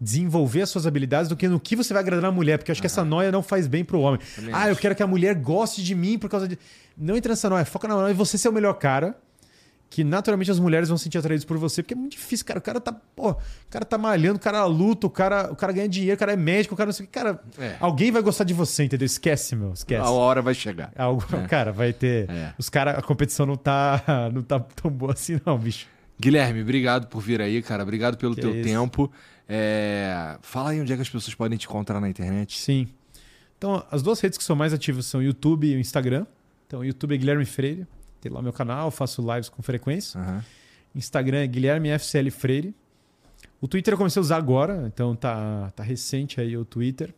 [0.00, 2.72] desenvolver as suas habilidades do que no que você vai agradar a mulher, porque eu
[2.72, 4.20] acho que essa noia não faz bem pro homem.
[4.34, 4.80] Também ah, eu acho.
[4.80, 6.58] quero que a mulher goste de mim por causa de.
[6.98, 9.16] Não entra nessa noia, foca na noia e você ser o melhor cara.
[9.94, 12.58] Que naturalmente as mulheres vão se sentir atraídas por você, porque é muito difícil, cara.
[12.58, 13.36] O cara tá, pô, o
[13.70, 16.36] cara tá malhando, o cara luta, o cara, o cara ganha dinheiro, o cara é
[16.36, 17.12] médico, o cara não sei o que.
[17.14, 17.76] Cara, É.
[17.78, 19.06] alguém vai gostar de você, entendeu?
[19.06, 20.04] Esquece, meu, esquece.
[20.04, 20.90] A hora vai chegar.
[20.96, 22.28] Algo, Cara, vai ter.
[22.28, 22.52] É.
[22.58, 24.02] Os cara, a competição não tá,
[24.34, 25.86] não tá tão boa assim, não, bicho.
[26.20, 27.84] Guilherme, obrigado por vir aí, cara.
[27.84, 28.64] Obrigado pelo Que teu isso.
[28.68, 29.12] tempo.
[29.48, 32.58] É, Fala aí onde é que as pessoas podem te encontrar na internet.
[32.58, 32.88] Sim.
[33.56, 36.26] Então, as duas redes que são mais ativas são o YouTube e o Instagram.
[36.66, 37.86] Então, o YouTube é Guilherme Freire.
[38.24, 40.18] Tem lá meu canal, faço lives com frequência.
[40.18, 40.42] Aham.
[40.94, 42.74] Instagram é Guilherme FCL Freire.
[43.60, 47.12] O Twitter eu comecei a usar agora, então tá, tá recente aí o Twitter.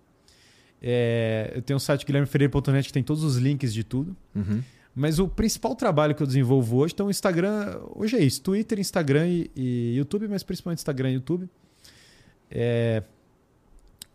[0.82, 4.16] É, eu tenho o site guilhermefreire.net que tem todos os links de tudo.
[4.34, 4.60] Uhum.
[4.96, 8.80] Mas o principal trabalho que eu desenvolvo hoje, então o Instagram, hoje é isso, Twitter,
[8.80, 11.48] Instagram e, e YouTube, mas principalmente Instagram e YouTube.
[12.50, 13.04] É,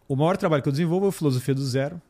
[0.10, 2.02] o maior trabalho que eu desenvolvo é o Filosofia do Zero,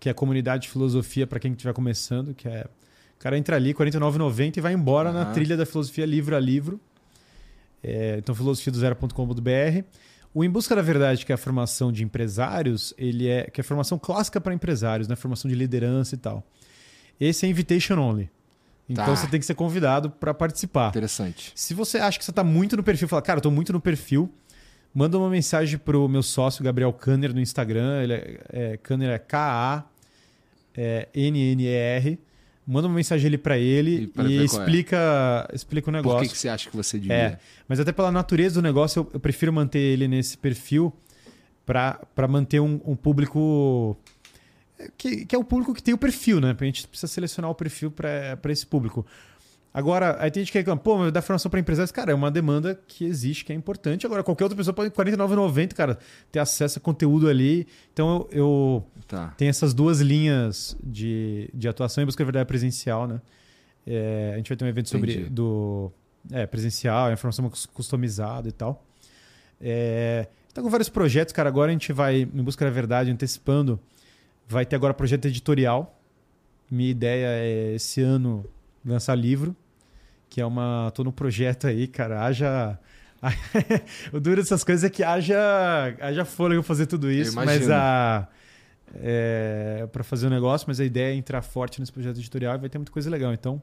[0.00, 2.66] que é a comunidade de filosofia para quem estiver começando, que é
[3.24, 5.32] cara entra ali, R$ 49,90 e vai embora na Aham.
[5.32, 6.78] trilha da filosofia livro a livro.
[7.82, 9.82] É, então, filosofiadozero.com.br.
[10.34, 13.62] O Em Busca da Verdade, que é a formação de empresários, ele é que é
[13.62, 15.16] a formação clássica para empresários, né?
[15.16, 16.44] Formação de liderança e tal.
[17.18, 18.28] Esse é invitation only.
[18.88, 19.16] Então Tá.
[19.16, 20.88] você tem que ser convidado para participar.
[20.90, 21.52] Interessante.
[21.54, 23.80] Se você acha que você está muito no perfil, fala, cara, eu tô muito no
[23.80, 24.30] perfil,
[24.92, 28.02] manda uma mensagem pro meu sócio, Gabriel Kanner, no Instagram.
[28.02, 29.18] Ele é, é, Kanner é
[30.76, 32.18] K-A-N-N-E-R.
[32.66, 34.30] Manda uma mensagem ali para ele E e, qual é.
[34.30, 36.22] explica, explica o Por negócio.
[36.28, 37.14] que, que você acha que você devia?
[37.14, 40.92] É, mas até pela natureza do negócio, eu, eu prefiro manter ele nesse perfil
[41.66, 43.96] para manter um, um público
[44.78, 46.56] é, que, que é o público que tem o perfil, né?
[46.58, 49.06] A gente precisa selecionar o perfil para esse público.
[49.76, 52.30] Agora, aí tem gente que reclama, pô, mas dá formação para empresários, cara, é uma
[52.30, 54.06] demanda que existe, que é importante.
[54.06, 55.98] Agora, qualquer outra pessoa pode, R$ 49,90, cara,
[56.30, 57.66] ter acesso a conteúdo ali.
[57.92, 59.34] Então, eu, eu Tá.
[59.36, 63.20] tenho essas duas linhas de, de atuação em busca da verdade presencial, né?
[63.84, 65.30] É, a gente vai ter um evento sobre Entendi.
[65.30, 65.90] do
[66.30, 68.82] é, presencial, informação cus- customizada e tal.
[69.60, 71.48] É, tá com vários projetos, cara.
[71.48, 73.78] Agora a gente vai em busca da verdade, antecipando.
[74.48, 76.00] Vai ter agora projeto editorial.
[76.70, 78.44] Minha ideia é esse ano
[78.84, 79.54] lançar livro,
[80.34, 80.90] que é uma.
[80.92, 82.24] tô no projeto aí, cara.
[82.24, 82.76] Haja.
[84.12, 85.38] o duro dessas coisas é que haja,
[86.00, 88.28] haja fôlego fazer tudo isso, mas a
[88.96, 92.58] é, para fazer o negócio, mas a ideia é entrar forte nesse projeto editorial e
[92.58, 93.32] vai ter muita coisa legal.
[93.32, 93.62] Então,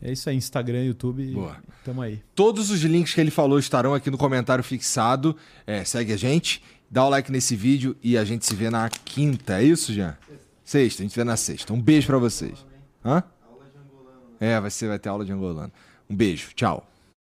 [0.00, 1.56] é isso aí, Instagram, YouTube, Boa.
[1.82, 2.22] tamo aí.
[2.34, 5.34] Todos os links que ele falou estarão aqui no comentário fixado.
[5.66, 8.86] É, segue a gente, dá o like nesse vídeo e a gente se vê na
[8.90, 9.62] quinta.
[9.62, 10.14] É isso, Jean?
[10.62, 11.72] Sexta, a gente se vê na sexta.
[11.72, 12.64] Um beijo pra vocês.
[13.02, 13.24] Hã?
[14.38, 15.72] É, vai, ser, vai ter aula de angolano.
[16.08, 16.86] Um beijo, tchau.